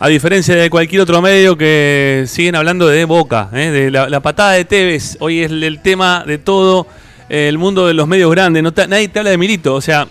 A 0.00 0.08
diferencia 0.08 0.54
de 0.54 0.68
cualquier 0.68 1.00
otro 1.00 1.22
medio 1.22 1.56
que 1.56 2.24
siguen 2.26 2.56
hablando 2.56 2.86
de 2.86 3.06
Boca, 3.06 3.48
¿eh? 3.54 3.70
de 3.70 3.90
la, 3.90 4.20
patada 4.20 4.52
de 4.52 4.66
Tevez. 4.66 5.16
Hoy 5.20 5.40
es 5.40 5.50
el 5.50 5.80
tema 5.80 6.24
de 6.26 6.36
todo 6.36 6.86
eh, 7.30 7.48
el 7.48 7.56
mundo 7.56 7.86
de 7.86 7.94
los 7.94 8.06
medios 8.06 8.30
grandes. 8.30 8.62
No 8.62 8.70
nadie 8.86 9.08
te 9.08 9.18
habla 9.18 9.30
de 9.30 9.38
Milito. 9.38 9.74
O 9.74 9.80
sea, 9.80 10.06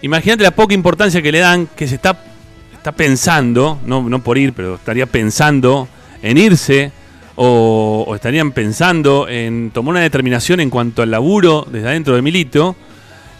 imagínate 0.00 0.44
la 0.44 0.52
poca 0.52 0.72
importancia 0.72 1.20
que 1.20 1.30
le 1.30 1.40
dan, 1.40 1.66
que 1.66 1.86
se 1.86 1.96
está 1.96 2.18
está 2.78 2.92
pensando, 2.92 3.78
no, 3.84 4.08
no 4.08 4.22
por 4.22 4.38
ir, 4.38 4.52
pero 4.54 4.76
estaría 4.76 5.06
pensando 5.06 5.88
en 6.22 6.38
irse 6.38 6.90
o, 7.36 8.10
estarían 8.14 8.52
pensando 8.52 9.28
en 9.28 9.70
tomar 9.70 9.92
una 9.92 10.00
determinación 10.00 10.58
en 10.60 10.70
cuanto 10.70 11.02
al 11.02 11.10
laburo 11.10 11.66
desde 11.70 11.88
adentro 11.88 12.14
de 12.16 12.22
Milito, 12.22 12.74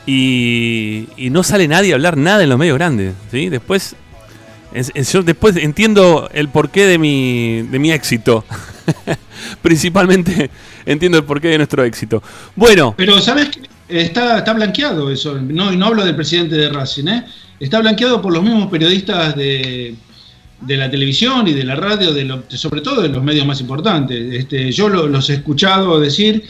y, 0.06 1.06
y 1.16 1.30
no 1.30 1.42
sale 1.42 1.68
nadie 1.68 1.92
a 1.92 1.96
hablar 1.96 2.16
nada 2.16 2.42
en 2.42 2.48
los 2.48 2.58
medios 2.58 2.76
grandes. 2.78 3.14
¿sí? 3.30 3.48
Después, 3.48 3.94
es- 4.72 4.92
después 5.24 5.56
entiendo 5.56 6.28
el 6.32 6.48
porqué 6.48 6.86
de 6.86 6.98
mi, 6.98 7.62
de 7.62 7.78
mi 7.78 7.92
éxito. 7.92 8.44
Principalmente 9.62 10.50
entiendo 10.86 11.18
el 11.18 11.24
porqué 11.24 11.48
de 11.48 11.58
nuestro 11.58 11.84
éxito. 11.84 12.22
Bueno, 12.56 12.94
Pero, 12.96 13.18
¿sabes? 13.20 13.50
Está, 13.88 14.38
está 14.38 14.52
blanqueado 14.52 15.10
eso. 15.10 15.34
No, 15.40 15.70
no 15.72 15.86
hablo 15.86 16.04
del 16.04 16.14
presidente 16.16 16.54
de 16.56 16.68
Racing, 16.70 17.06
¿eh? 17.08 17.24
Está 17.60 17.80
blanqueado 17.80 18.20
por 18.22 18.32
los 18.32 18.42
mismos 18.42 18.70
periodistas 18.70 19.34
de, 19.36 19.94
de 20.60 20.76
la 20.76 20.90
televisión 20.90 21.46
y 21.48 21.52
de 21.54 21.64
la 21.64 21.74
radio, 21.74 22.12
de 22.12 22.24
lo- 22.24 22.44
sobre 22.48 22.80
todo 22.80 23.02
de 23.02 23.08
los 23.08 23.22
medios 23.22 23.46
más 23.46 23.60
importantes. 23.60 24.34
Este, 24.34 24.70
yo 24.72 24.88
lo- 24.88 25.06
los 25.08 25.28
he 25.30 25.34
escuchado 25.34 25.98
decir 26.00 26.44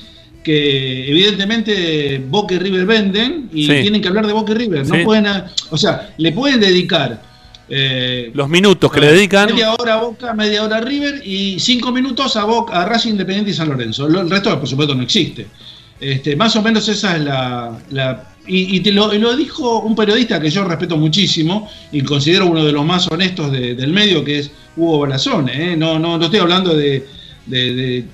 que 0.44 1.08
evidentemente 1.10 2.22
Boca 2.28 2.54
y 2.54 2.58
River 2.58 2.86
venden 2.86 3.50
y 3.52 3.66
Sí. 3.66 3.72
tienen 3.82 4.00
que 4.00 4.08
hablar 4.08 4.26
de 4.26 4.32
Boca 4.32 4.52
y 4.52 4.56
River. 4.56 4.86
No 4.86 4.94
Sí. 4.94 5.02
pueden, 5.04 5.26
o 5.70 5.76
sea, 5.78 6.14
le 6.16 6.32
pueden 6.32 6.60
dedicar 6.60 7.22
eh, 7.70 8.30
los 8.32 8.48
minutos 8.48 8.90
que 8.90 8.98
le 8.98 9.12
dedican. 9.12 9.50
Media 9.50 9.74
hora 9.74 9.94
a 9.94 10.02
Boca, 10.02 10.32
media 10.32 10.62
hora 10.64 10.78
a 10.78 10.80
River 10.80 11.20
y 11.26 11.60
cinco 11.60 11.92
minutos 11.92 12.34
a 12.36 12.44
Boca, 12.44 12.80
a 12.80 12.86
Racing 12.86 13.10
Independiente 13.10 13.50
y 13.50 13.54
San 13.54 13.68
Lorenzo. 13.68 14.08
Lo- 14.08 14.22
El 14.22 14.30
resto, 14.30 14.58
por 14.58 14.66
supuesto, 14.66 14.94
no 14.94 15.02
existe. 15.02 15.46
Este, 16.00 16.34
más 16.34 16.56
o 16.56 16.62
menos 16.62 16.88
esa 16.88 17.16
es 17.16 17.22
la. 17.24 17.78
la- 17.90 18.34
y 18.48 18.76
y 18.76 18.80
te 18.80 18.90
lo, 18.92 19.12
lo 19.12 19.36
dijo 19.36 19.80
un 19.80 19.94
periodista 19.94 20.40
que 20.40 20.50
yo 20.50 20.64
respeto 20.64 20.96
muchísimo 20.96 21.68
y 21.92 22.00
considero 22.02 22.46
uno 22.46 22.64
de 22.64 22.72
los 22.72 22.84
más 22.84 23.06
honestos 23.10 23.52
de- 23.52 23.74
del 23.74 23.92
medio, 23.92 24.24
que 24.24 24.38
es 24.40 24.50
Hugo 24.76 25.00
Balazone. 25.00 25.72
¿eh? 25.72 25.76
No, 25.76 25.98
no, 25.98 26.16
no 26.18 26.24
estoy 26.24 26.40
hablando 26.40 26.74
de, 26.74 27.06
de- 27.46 27.74
de- 27.74 28.04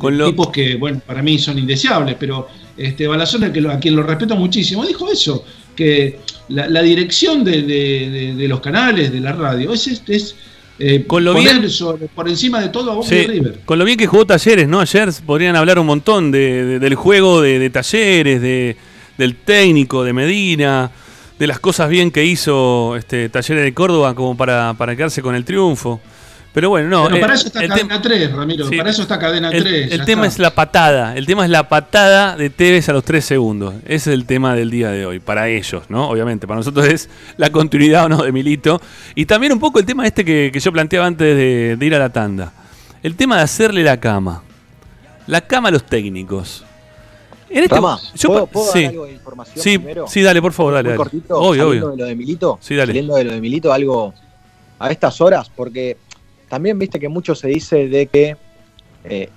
de 0.00 0.24
tipos 0.26 0.48
que, 0.50 0.76
bueno, 0.76 1.00
para 1.04 1.22
mí 1.22 1.38
son 1.38 1.58
indeseables, 1.58 2.14
pero 2.20 2.48
este, 2.76 3.06
Balazone, 3.08 3.50
que 3.50 3.60
lo- 3.60 3.70
a 3.72 3.80
quien 3.80 3.96
lo 3.96 4.02
respeto 4.04 4.36
muchísimo, 4.36 4.84
dijo 4.86 5.10
eso, 5.10 5.44
que 5.74 6.20
la, 6.50 6.68
la 6.68 6.82
dirección 6.82 7.42
de, 7.44 8.46
los 8.48 8.60
canales, 8.60 9.10
de 9.12 9.20
la 9.20 9.32
radio, 9.32 9.72
es, 9.72 9.86
es, 9.88 10.02
es, 10.06 10.36
eh, 10.78 11.04
Con 11.06 11.24
lo 11.24 11.32
poner 11.34 11.58
bien- 11.58 11.70
sobre- 11.70 12.06
por 12.06 12.28
encima 12.28 12.60
de 12.60 12.68
todo 12.68 12.92
a 12.92 12.94
Boca 12.94 13.08
Sí, 13.08 13.16
y 13.16 13.26
River. 13.26 13.60
con 13.64 13.78
lo 13.80 13.84
bien 13.84 13.98
que 13.98 14.06
jugó 14.06 14.24
Talleres, 14.26 14.68
¿no? 14.68 14.78
Ayer 14.80 15.08
podrían 15.26 15.56
hablar 15.56 15.78
un 15.80 15.86
montón 15.86 16.30
de- 16.30 16.64
de- 16.64 16.78
del 16.78 16.94
juego 16.94 17.40
de 17.42 17.68
Talleres, 17.70 18.40
de, 18.40 18.76
del 19.18 19.36
técnico, 19.36 20.04
de 20.04 20.12
Medina, 20.14 20.90
de 21.38 21.46
las 21.46 21.60
cosas 21.60 21.88
bien 21.90 22.10
que 22.10 22.24
hizo 22.24 22.96
este 22.96 23.28
Talleres 23.28 23.64
de 23.64 23.74
Córdoba 23.74 24.14
como 24.14 24.36
para, 24.36 24.74
para 24.74 24.96
quedarse 24.96 25.20
con 25.20 25.34
el 25.34 25.44
triunfo. 25.44 26.00
Pero 26.52 26.70
bueno, 26.70 26.88
no. 26.88 27.04
Pero 27.04 27.16
eh, 27.16 27.20
para 27.20 27.34
eso 27.34 27.46
está 27.48 27.68
cadena 27.68 28.00
3, 28.00 28.32
Ramiro. 28.32 28.68
Sí. 28.68 28.76
Para 28.76 28.90
eso 28.90 29.02
está 29.02 29.18
cadena 29.18 29.50
el, 29.50 29.62
3. 29.62 29.92
el 29.92 30.04
tema 30.04 30.26
está. 30.26 30.34
es 30.34 30.38
la 30.38 30.54
patada, 30.54 31.16
el 31.16 31.26
tema 31.26 31.44
es 31.44 31.50
la 31.50 31.68
patada 31.68 32.36
de 32.36 32.50
Tevez 32.50 32.88
a 32.88 32.92
los 32.92 33.04
3 33.04 33.24
segundos. 33.24 33.74
Ese 33.84 33.94
es 33.94 34.06
el 34.08 34.24
tema 34.24 34.54
del 34.54 34.70
día 34.70 34.90
de 34.90 35.04
hoy, 35.06 35.20
para 35.20 35.48
ellos, 35.48 35.84
¿no? 35.88 36.08
Obviamente, 36.08 36.46
para 36.46 36.58
nosotros 36.58 36.86
es 36.86 37.10
la 37.36 37.50
continuidad 37.50 38.06
o 38.06 38.08
no 38.08 38.22
de 38.22 38.32
Milito. 38.32 38.80
Y 39.14 39.26
también 39.26 39.52
un 39.52 39.60
poco 39.60 39.78
el 39.78 39.86
tema 39.86 40.06
este 40.06 40.24
que, 40.24 40.50
que 40.52 40.58
yo 40.58 40.72
planteaba 40.72 41.06
antes 41.06 41.36
de, 41.36 41.76
de 41.76 41.86
ir 41.86 41.94
a 41.94 41.98
la 41.98 42.10
tanda. 42.10 42.52
El 43.02 43.14
tema 43.14 43.36
de 43.36 43.42
hacerle 43.42 43.84
la 43.84 44.00
cama. 44.00 44.42
La 45.26 45.42
cama 45.42 45.68
a 45.68 45.72
los 45.72 45.84
técnicos. 45.84 46.64
En 47.50 47.62
este- 47.64 47.74
Rama, 47.74 47.98
yo 48.14 48.46
¿puedo, 48.46 48.72
sí. 48.72 48.82
dar 48.82 48.90
algo 48.90 49.04
de 49.06 49.12
información 49.12 49.62
Sí, 49.62 49.78
primero? 49.78 50.06
sí, 50.06 50.22
dale, 50.22 50.42
por 50.42 50.52
favor, 50.52 50.74
dale, 50.74 50.88
Muy 50.90 50.90
dale. 50.90 50.98
cortito, 50.98 51.38
Obvio, 51.40 51.70
de 51.70 51.78
lo 51.96 52.06
de 52.06 52.14
Milito, 52.14 52.58
Sí, 52.60 52.74
dale. 52.76 52.92
de 52.92 53.02
lo 53.02 53.14
de 53.16 53.40
Milito, 53.40 53.72
algo 53.72 54.12
a 54.78 54.90
estas 54.90 55.20
horas, 55.20 55.50
porque 55.54 55.96
también 56.48 56.78
viste 56.78 57.00
que 57.00 57.08
mucho 57.08 57.34
se 57.34 57.48
dice 57.48 57.88
de 57.88 58.06
que 58.06 58.36
eh, 59.04 59.28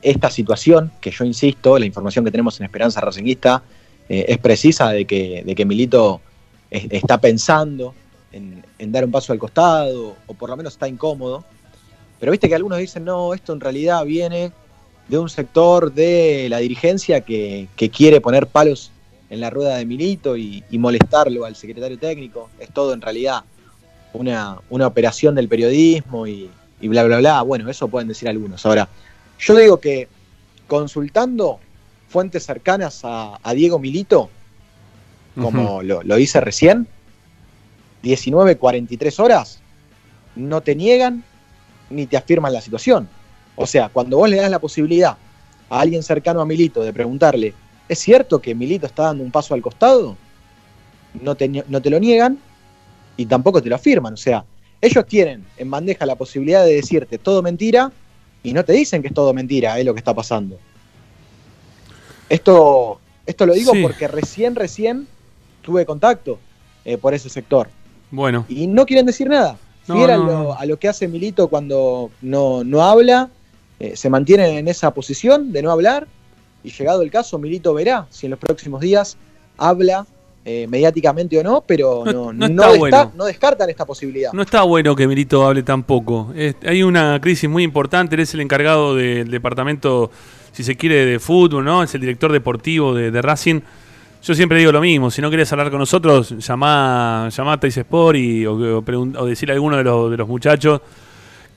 esta 0.00 0.30
situación, 0.30 0.90
que 1.00 1.10
yo 1.12 1.24
insisto, 1.24 1.78
la 1.78 1.86
información 1.86 2.24
que 2.24 2.30
tenemos 2.32 2.58
en 2.58 2.64
Esperanza 2.66 3.00
Racinguista, 3.00 3.62
eh, 4.08 4.24
es 4.28 4.38
precisa 4.38 4.90
de 4.90 5.04
que, 5.04 5.42
de 5.46 5.54
que 5.54 5.64
Milito 5.64 6.20
es- 6.70 6.86
está 6.90 7.18
pensando 7.18 7.94
en, 8.32 8.64
en 8.78 8.90
dar 8.92 9.04
un 9.04 9.12
paso 9.12 9.32
al 9.32 9.38
costado, 9.38 10.16
o 10.26 10.34
por 10.34 10.50
lo 10.50 10.56
menos 10.56 10.72
está 10.72 10.88
incómodo. 10.88 11.44
Pero 12.18 12.32
viste 12.32 12.48
que 12.48 12.54
algunos 12.56 12.78
dicen, 12.78 13.04
no, 13.04 13.32
esto 13.34 13.52
en 13.52 13.60
realidad 13.60 14.04
viene 14.04 14.50
de 15.12 15.18
un 15.18 15.28
sector 15.28 15.92
de 15.92 16.46
la 16.48 16.56
dirigencia 16.56 17.20
que, 17.20 17.68
que 17.76 17.90
quiere 17.90 18.22
poner 18.22 18.46
palos 18.46 18.90
en 19.28 19.40
la 19.40 19.50
rueda 19.50 19.76
de 19.76 19.84
Milito 19.84 20.38
y, 20.38 20.64
y 20.70 20.78
molestarlo 20.78 21.44
al 21.44 21.54
secretario 21.54 21.98
técnico. 21.98 22.48
Es 22.58 22.70
todo 22.72 22.94
en 22.94 23.02
realidad 23.02 23.44
una, 24.14 24.58
una 24.70 24.86
operación 24.86 25.34
del 25.34 25.48
periodismo 25.48 26.26
y, 26.26 26.48
y 26.80 26.88
bla, 26.88 27.04
bla, 27.04 27.18
bla. 27.18 27.42
Bueno, 27.42 27.68
eso 27.68 27.88
pueden 27.88 28.08
decir 28.08 28.26
algunos. 28.26 28.64
Ahora, 28.64 28.88
yo 29.38 29.54
digo 29.54 29.80
que 29.80 30.08
consultando 30.66 31.60
fuentes 32.08 32.46
cercanas 32.46 33.02
a, 33.04 33.38
a 33.42 33.52
Diego 33.52 33.78
Milito, 33.78 34.30
como 35.38 35.82
lo, 35.82 36.02
lo 36.02 36.18
hice 36.18 36.40
recién, 36.40 36.86
19, 38.02 38.56
43 38.56 39.20
horas, 39.20 39.60
no 40.36 40.62
te 40.62 40.74
niegan 40.74 41.22
ni 41.90 42.06
te 42.06 42.16
afirman 42.16 42.54
la 42.54 42.62
situación. 42.62 43.10
O 43.56 43.66
sea, 43.66 43.88
cuando 43.88 44.16
vos 44.18 44.28
le 44.28 44.36
das 44.36 44.50
la 44.50 44.58
posibilidad 44.58 45.16
a 45.68 45.80
alguien 45.80 46.02
cercano 46.02 46.40
a 46.40 46.46
Milito 46.46 46.82
de 46.82 46.92
preguntarle, 46.92 47.54
¿es 47.88 47.98
cierto 47.98 48.40
que 48.40 48.54
Milito 48.54 48.86
está 48.86 49.04
dando 49.04 49.22
un 49.24 49.30
paso 49.30 49.54
al 49.54 49.62
costado? 49.62 50.16
No 51.20 51.34
te, 51.34 51.48
no 51.48 51.82
te 51.82 51.90
lo 51.90 51.98
niegan 52.00 52.38
y 53.16 53.26
tampoco 53.26 53.62
te 53.62 53.68
lo 53.68 53.76
afirman. 53.76 54.14
O 54.14 54.16
sea, 54.16 54.44
ellos 54.80 55.06
tienen 55.06 55.44
en 55.56 55.70
bandeja 55.70 56.06
la 56.06 56.16
posibilidad 56.16 56.64
de 56.64 56.74
decirte 56.74 57.18
todo 57.18 57.42
mentira 57.42 57.92
y 58.42 58.52
no 58.52 58.64
te 58.64 58.72
dicen 58.72 59.02
que 59.02 59.08
es 59.08 59.14
todo 59.14 59.32
mentira, 59.34 59.78
es 59.78 59.84
lo 59.84 59.92
que 59.94 59.98
está 60.00 60.14
pasando. 60.14 60.58
Esto, 62.28 62.98
esto 63.26 63.46
lo 63.46 63.54
digo 63.54 63.72
Sí. 63.72 63.82
porque 63.82 64.08
recién, 64.08 64.54
recién 64.54 65.06
tuve 65.60 65.84
contacto 65.84 66.38
eh, 66.84 66.96
por 66.96 67.14
ese 67.14 67.28
sector. 67.28 67.68
Bueno. 68.10 68.44
Y 68.48 68.66
no 68.66 68.86
quieren 68.86 69.06
decir 69.06 69.28
nada. 69.28 69.58
No, 69.86 69.96
Fiel 69.96 70.10
a, 70.10 70.16
lo, 70.16 70.58
a 70.58 70.64
lo 70.64 70.78
que 70.78 70.88
hace 70.88 71.08
Milito 71.08 71.48
cuando 71.48 72.10
no, 72.20 72.62
no 72.64 72.82
habla, 72.82 73.30
eh, 73.82 73.96
se 73.96 74.08
mantiene 74.08 74.58
en 74.58 74.68
esa 74.68 74.92
posición 74.94 75.52
de 75.52 75.60
no 75.62 75.70
hablar. 75.70 76.06
Y 76.64 76.70
llegado 76.70 77.02
el 77.02 77.10
caso, 77.10 77.38
Milito 77.38 77.74
verá 77.74 78.06
si 78.08 78.26
en 78.26 78.30
los 78.30 78.38
próximos 78.38 78.80
días 78.80 79.16
habla 79.58 80.06
eh, 80.44 80.66
mediáticamente 80.68 81.38
o 81.38 81.42
no, 81.42 81.62
pero 81.66 82.04
no, 82.04 82.32
no 82.32 82.48
no 82.48 82.64
está 82.64 82.78
bueno. 82.78 83.12
no 83.16 83.24
descartan 83.24 83.68
esta 83.70 83.84
posibilidad. 83.84 84.32
No 84.32 84.42
está 84.42 84.62
bueno 84.62 84.94
que 84.94 85.06
Milito 85.08 85.44
hable 85.46 85.62
tampoco. 85.64 86.32
Es- 86.36 86.56
hay 86.64 86.82
una 86.82 87.20
crisis 87.20 87.48
muy 87.50 87.62
importante. 87.64 88.14
Él 88.14 88.20
es 88.22 88.32
el 88.34 88.40
encargado 88.40 88.94
del 88.94 89.30
departamento, 89.30 90.10
si 90.52 90.62
se 90.64 90.76
quiere, 90.76 91.04
de 91.04 91.18
fútbol, 91.18 91.64
¿no? 91.64 91.82
Es 91.82 91.94
el 91.94 92.00
director 92.00 92.30
deportivo 92.32 92.94
de, 92.94 93.10
de 93.10 93.22
Racing. 93.22 93.60
Yo 94.22 94.34
siempre 94.36 94.58
digo 94.58 94.70
lo 94.70 94.80
mismo. 94.80 95.10
Si 95.10 95.20
no 95.20 95.30
querés 95.30 95.50
hablar 95.52 95.68
con 95.70 95.80
nosotros, 95.80 96.30
llamá, 96.38 97.28
llamá 97.36 97.58
a 97.60 97.66
Sport 97.66 98.16
y, 98.16 98.46
o, 98.46 98.54
o 98.78 98.84
o 99.18 99.26
decirle 99.26 99.52
a 99.52 99.56
alguno 99.56 99.76
de 99.76 99.82
los, 99.84 100.10
de 100.12 100.16
los 100.16 100.28
muchachos 100.28 100.80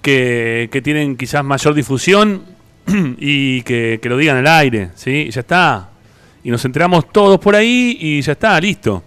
que, 0.06 0.82
tienen 0.84 1.18
quizás 1.18 1.44
mayor 1.44 1.73
difusión 1.73 2.44
y 3.18 3.64
que, 3.64 3.99
lo 4.03 4.18
digan 4.18 4.38
al 4.38 4.48
aire, 4.48 4.91
¿sí? 4.94 5.30
Ya 5.32 5.41
está. 5.41 5.90
Y 6.44 6.52
nos 6.52 6.64
enteramos 6.64 7.11
todos 7.11 7.40
por 7.40 7.56
ahí 7.56 7.98
y 7.99 8.22
ya 8.22 8.34
está, 8.34 8.60
listo. 8.61 9.02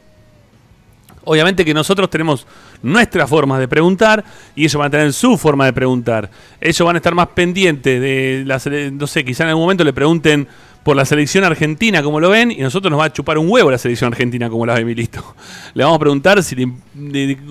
Obviamente 1.23 1.65
que 1.65 1.73
nosotros 1.73 2.11
tenemos 2.11 2.47
nuestras 2.83 3.31
formas 3.31 3.61
de 3.61 3.69
preguntar 3.69 4.25
y 4.57 4.63
ellos 4.63 4.75
van 4.75 4.89
a 4.89 4.91
tener 4.91 5.13
su 5.13 5.39
forma 5.39 5.67
de 5.67 5.73
preguntar. 5.73 6.31
Ellos 6.61 6.85
van 6.85 6.97
a 6.97 6.99
estar 6.99 7.15
más 7.15 7.29
pendientes 7.29 8.01
de 8.01 8.43
la 8.45 8.61
no 8.91 9.07
sé, 9.07 9.25
quizá 9.25 9.45
en 9.45 9.51
algún 9.51 9.65
momento 9.65 9.85
le 9.85 9.93
pregunten 9.93 10.49
por 10.83 10.97
la 10.97 11.05
selección 11.05 11.45
argentina 11.45 12.03
como 12.03 12.19
lo 12.19 12.31
ven 12.31 12.51
y 12.51 12.57
nosotros 12.57 12.91
nos 12.91 12.99
va 12.99 13.05
a 13.05 13.13
chupar 13.13 13.37
un 13.39 13.49
huevo 13.49 13.71
la 13.71 13.79
selección 13.79 14.13
argentina 14.13 14.49
como 14.49 14.65
la 14.67 14.75
ve 14.75 14.85
Milito. 14.85 15.37
Le 15.75 15.85
vamos 15.85 15.97
a 15.97 16.01
preguntar 16.01 16.43
si 16.43 16.57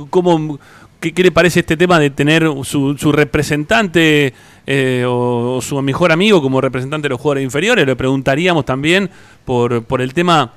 cómo 0.10 0.60
qué, 1.00 1.24
le 1.24 1.32
parece 1.32 1.62
este 1.62 1.78
tema 1.78 2.00
de 2.00 2.10
tener 2.10 2.44
su, 2.64 2.98
su 2.98 3.12
representante 3.12 4.34
eh, 4.66 5.06
o, 5.08 5.60
su 5.62 5.82
mejor 5.82 6.12
amigo 6.12 6.42
como 6.42 6.62
representante 6.62 7.06
de 7.06 7.10
los 7.10 7.20
jugadores 7.22 7.44
inferiores. 7.44 7.86
Le 7.86 7.96
preguntaríamos 7.96 8.66
también 8.66 9.10
por, 9.46 9.84
por 9.84 10.02
el 10.02 10.14
tema 10.14 10.54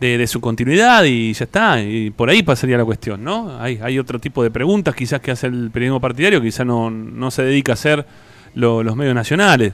de, 0.00 0.16
de 0.18 0.26
su 0.26 0.40
continuidad 0.40 1.04
y 1.04 1.32
ya 1.32 1.44
está. 1.44 1.82
Y 1.82 2.10
por 2.10 2.30
ahí 2.30 2.42
pasaría 2.42 2.78
la 2.78 2.84
cuestión, 2.84 3.22
¿no? 3.24 3.58
Hay, 3.60 3.78
hay 3.82 3.98
otro 3.98 4.18
tipo 4.18 4.42
de 4.42 4.50
preguntas 4.50 4.94
quizás 4.94 5.20
que 5.20 5.30
hace 5.32 5.46
el 5.48 5.70
periodismo 5.70 6.00
partidario, 6.00 6.40
quizás 6.40 6.66
no, 6.66 7.30
se 7.30 7.42
dedica 7.42 7.72
a 7.72 7.74
hacer 7.74 8.06
lo- 8.54 8.82
los 8.82 8.94
medios 8.96 9.14
nacionales, 9.14 9.72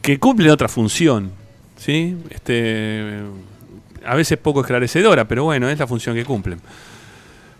que 0.00 0.18
cumplen 0.18 0.50
otra 0.50 0.68
función, 0.68 1.30
¿sí? 1.76 2.16
Este, 2.30 3.20
a 4.04 4.14
veces 4.16 4.38
poco 4.38 4.60
esclarecedora, 4.62 5.28
pero 5.28 5.44
bueno, 5.44 5.68
es 5.68 5.78
la 5.78 5.86
función 5.86 6.16
que 6.16 6.24
cumplen. 6.24 6.58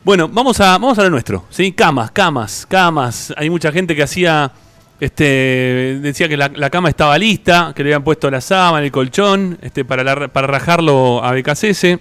Bueno, 0.05 0.27
vamos 0.27 0.59
a, 0.59 0.73
vamos 0.73 0.99
a 0.99 1.05
lo 1.05 1.11
nuestro, 1.11 1.45
¿sí? 1.49 1.71
Camas, 1.71 2.11
camas, 2.11 2.67
camas. 2.69 3.33
Hay 3.37 3.49
mucha 3.49 3.71
gente 3.71 3.95
que 3.95 4.03
hacía, 4.03 4.51
este, 4.99 6.01
decía 6.03 6.29
que 6.29 6.37
la, 6.37 6.71
cama 6.71 6.89
estaba 6.89 7.17
lista, 7.17 7.73
que 7.73 7.85
le 7.85 7.91
habían 7.91 8.03
puesto 8.03 8.29
la 8.29 8.41
sábana, 8.41 8.85
el 8.85 8.91
colchón, 8.91 9.59
este, 9.63 9.85
para, 9.85 10.27
para 10.33 10.49
rajarlo 10.49 11.23
a 11.23 11.31
BKCS, 11.31 12.01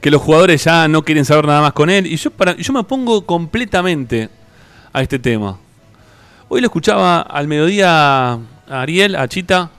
que 0.00 0.10
los 0.10 0.20
jugadores 0.20 0.64
ya 0.64 0.88
no 0.88 1.04
quieren 1.04 1.24
saber 1.24 1.46
nada 1.46 1.60
más 1.60 1.72
con 1.72 1.88
él. 1.88 2.04
Y 2.04 2.16
yo, 2.16 2.32
para, 2.32 2.56
yo 2.56 2.72
me 2.72 2.82
pongo 2.82 3.24
completamente 3.24 4.28
a 4.92 5.02
este 5.02 5.20
tema. 5.20 5.56
Hoy 6.48 6.60
lo 6.60 6.66
escuchaba 6.66 7.20
al 7.20 7.46
mediodía 7.46 8.32
a 8.32 8.38
Ariel, 8.68 9.14
a 9.14 9.28
Chita, 9.28 9.70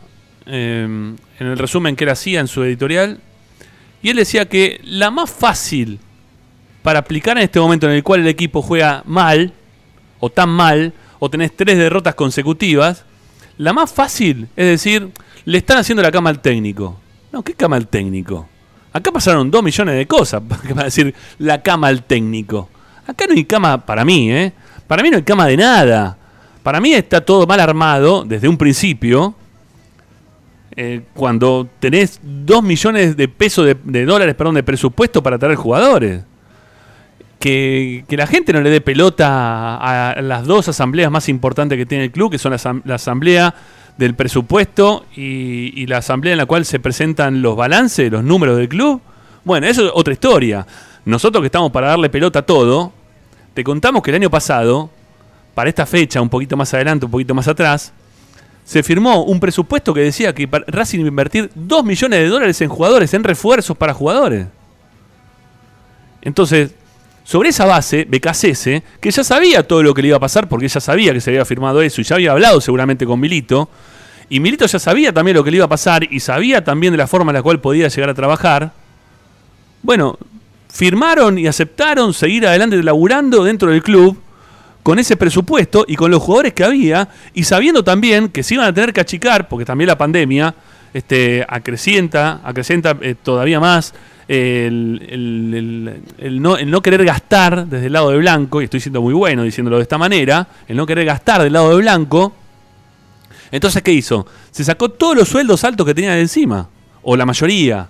eh, 0.46 0.86
en 0.86 1.48
el 1.48 1.58
resumen 1.58 1.98
que 1.98 2.06
él 2.06 2.12
hacía 2.12 2.40
en 2.40 2.48
su 2.48 2.64
editorial, 2.64 3.20
Y 4.02 4.10
él 4.10 4.16
decía 4.16 4.48
que 4.48 4.80
la 4.86 5.12
más 5.12 5.30
fácil 5.30 6.00
para 6.84 7.00
aplicar 7.00 7.38
en 7.38 7.44
este 7.44 7.60
momento 7.60 7.88
en 7.88 7.94
el 7.94 8.04
cual 8.04 8.22
el 8.22 8.28
equipo 8.28 8.62
juega 8.62 9.04
mal, 9.06 9.54
o 10.20 10.30
tan 10.30 10.50
mal, 10.50 10.94
o 11.20 11.30
tenés 11.30 11.56
tres 11.56 11.78
derrotas 11.78 12.16
consecutivas, 12.16 13.04
la 13.58 13.74
más 13.74 13.92
fácil 13.92 14.48
es 14.56 14.66
decir, 14.68 15.10
le 15.46 15.58
están 15.58 15.78
haciendo 15.78 16.04
la 16.04 16.12
cama 16.12 16.30
al 16.30 16.40
técnico. 16.42 17.00
No, 17.32 17.44
¿qué 17.44 17.54
cama 17.54 17.76
al 17.76 17.88
técnico? 17.88 18.48
Acá 18.94 19.12
pasaron 19.12 19.52
dos 19.52 19.64
millones 19.64 19.96
de 19.96 20.08
cosas 20.08 20.42
para 20.70 20.86
decir 20.86 21.14
la 21.40 21.62
cama 21.62 21.88
al 21.88 22.04
técnico. 22.04 22.70
Acá 23.06 23.26
no 23.28 23.34
hay 23.34 23.46
cama 23.46 23.86
para 23.86 24.04
mí, 24.06 24.32
¿eh? 24.32 24.54
Para 24.88 25.04
mí 25.04 25.10
no 25.10 25.18
hay 25.18 25.24
cama 25.24 25.46
de 25.48 25.58
nada. 25.58 26.18
Para 26.64 26.80
mí 26.80 26.94
está 26.94 27.22
todo 27.22 27.48
mal 27.48 27.60
armado 27.60 28.24
desde 28.26 28.48
un 28.48 28.58
principio. 28.58 29.36
eh, 30.76 31.02
cuando 31.16 31.68
tenés 31.80 32.20
2 32.22 32.62
millones 32.62 33.18
de 33.18 33.28
pesos 33.28 33.66
de, 33.66 33.76
de 33.84 34.06
dólares, 34.06 34.36
perdón, 34.36 34.56
de 34.56 34.64
presupuesto 34.64 35.24
para 35.24 35.40
traer 35.40 35.56
jugadores. 35.56 36.22
Que, 37.40 38.04
la 38.10 38.28
gente 38.28 38.52
no 38.52 38.62
le 38.62 38.70
dé 38.70 38.82
pelota 38.82 39.78
a, 39.78 40.22
las 40.22 40.46
dos 40.46 40.68
asambleas 40.68 41.12
más 41.12 41.30
importantes 41.30 41.78
que 41.78 41.86
tiene 41.86 42.06
el 42.06 42.12
club, 42.12 42.32
que 42.32 42.38
son 42.38 42.52
la, 42.52 42.58
asam- 42.58 42.82
la 42.84 42.96
asamblea 42.96 43.54
del 43.98 44.16
presupuesto 44.16 45.06
y, 45.16 45.86
la 45.88 45.98
asamblea 45.98 46.34
en 46.34 46.38
la 46.38 46.46
cual 46.46 46.66
se 46.66 46.80
presentan 46.80 47.42
los 47.42 47.56
balances, 47.56 48.12
los 48.12 48.24
números 48.24 48.58
del 48.58 48.70
club. 48.70 49.02
Bueno, 49.44 49.68
eso 49.68 49.86
es 49.86 49.92
otra 49.94 50.14
historia. 50.14 50.66
Nosotros 51.06 51.42
que 51.42 51.48
estamos 51.48 51.72
para 51.72 51.88
darle 51.88 52.10
pelota 52.10 52.40
a 52.40 52.42
todo, 52.42 52.92
te 53.54 53.64
contamos 53.64 54.04
que 54.04 54.12
el 54.12 54.16
año 54.16 54.30
pasado, 54.30 54.90
para 55.54 55.70
esta 55.70 55.86
fecha, 55.86 56.22
un 56.22 56.30
poquito 56.30 56.58
más 56.58 56.74
adelante, 56.74 57.06
un 57.06 57.12
poquito 57.12 57.34
más 57.34 57.48
atrás, 57.48 57.94
se 58.66 58.84
firmó 58.84 59.24
un 59.24 59.40
presupuesto 59.40 59.94
que 59.94 60.02
decía 60.02 60.34
que 60.34 60.48
Racing 60.68 61.00
iba 61.00 61.08
a 61.08 61.10
invertir 61.10 61.50
2 61.56 61.86
millones 61.86 62.20
de 62.20 62.28
dólares 62.28 62.60
en 62.62 62.68
jugadores, 62.68 63.14
en 63.14 63.24
refuerzos 63.24 63.78
para 63.78 63.94
jugadores. 63.94 64.48
Entonces, 66.22 66.76
sobre 67.28 67.50
esa 67.50 67.66
base, 67.66 68.08
Becasese, 68.08 68.84
que 69.02 69.12
ya 69.12 69.22
sabía 69.22 69.68
todo 69.68 69.84
lo 69.84 69.94
que 69.94 70.02
le 70.02 70.08
iba 70.08 70.16
a 70.16 70.20
pasar, 70.22 70.48
porque 70.48 70.70
ya 70.70 70.80
sabía 70.80 71.12
que 71.12 71.20
se 71.20 71.30
había 71.30 71.44
firmado 71.44 71.82
eso 71.82 72.00
y 72.00 72.06
ya 72.06 72.16
había 72.16 72.32
hablado 72.32 72.62
seguramente 72.62 73.06
con 73.06 73.20
Milito, 73.20 73.68
y 74.30 74.40
Milito 74.40 74.66
ya 74.66 74.80
sabía 74.80 75.12
también 75.12 75.36
lo 75.36 75.44
que 75.44 75.52
le 75.52 75.58
iba 75.58 75.66
a 75.66 75.70
pasar 75.70 76.08
y 76.10 76.22
sabía 76.22 76.64
también 76.64 76.94
de 76.94 76.98
la 76.98 77.06
forma 77.06 77.32
en 77.32 77.36
la 77.36 77.44
cual 77.44 77.60
podía 77.60 77.90
llegar 77.90 78.10
a 78.10 78.14
trabajar, 78.14 78.72
bueno, 79.84 80.18
firmaron 80.70 81.38
y 81.38 81.48
aceptaron 81.48 82.14
seguir 82.14 82.48
adelante 82.48 82.82
laburando 82.82 83.44
dentro 83.44 83.72
del 83.72 83.84
club 83.84 84.18
con 84.82 84.98
ese 84.98 85.18
presupuesto 85.18 85.84
y 85.86 85.98
con 85.98 86.10
los 86.10 86.24
jugadores 86.24 86.54
que 86.54 86.64
había 86.64 87.10
y 87.34 87.44
sabiendo 87.44 87.84
también 87.84 88.30
que 88.30 88.42
se 88.42 88.54
iban 88.54 88.68
a 88.68 88.74
tener 88.74 88.94
que 88.94 89.02
achicar, 89.02 89.50
porque 89.50 89.66
también 89.66 89.90
la 89.90 89.98
pandemia 89.98 90.56
este, 90.94 91.46
acrecienta, 91.46 92.40
acrecienta 92.46 92.98
eh, 93.02 93.16
todavía 93.22 93.60
más 93.60 93.94
el, 94.28 96.02
no, 96.42 96.58
no 96.58 96.82
querer 96.82 97.06
gastar 97.06 97.66
desde 97.68 97.88
el 97.88 97.94
lado 97.94 98.12
de 98.12 98.18
Blanco, 98.18 98.62
y 98.62 98.66
estoy 98.66 98.80
siendo 98.80 99.02
muy 99.02 99.14
bueno 99.14 99.44
diciéndolo 99.44 99.78
de 99.78 99.84
esta 99.84 99.98
manera, 99.98 100.48
el 100.68 100.76
no 100.78 100.86
querer 100.86 101.06
gastar 101.06 101.44
del 101.44 101.54
lado 101.54 101.70
de 101.70 101.78
Blanco. 101.78 102.34
Entonces, 103.52 103.82
¿qué 103.82 103.94
hizo? 103.94 104.28
Se 104.52 104.64
sacó 104.64 104.90
todos 104.90 105.16
los 105.16 105.30
sueldos 105.30 105.64
altos 105.64 105.86
que 105.86 105.94
tenía 105.94 106.14
de 106.14 106.22
encima, 106.22 106.68
o 107.04 107.16
la 107.16 107.26
mayoría. 107.26 107.90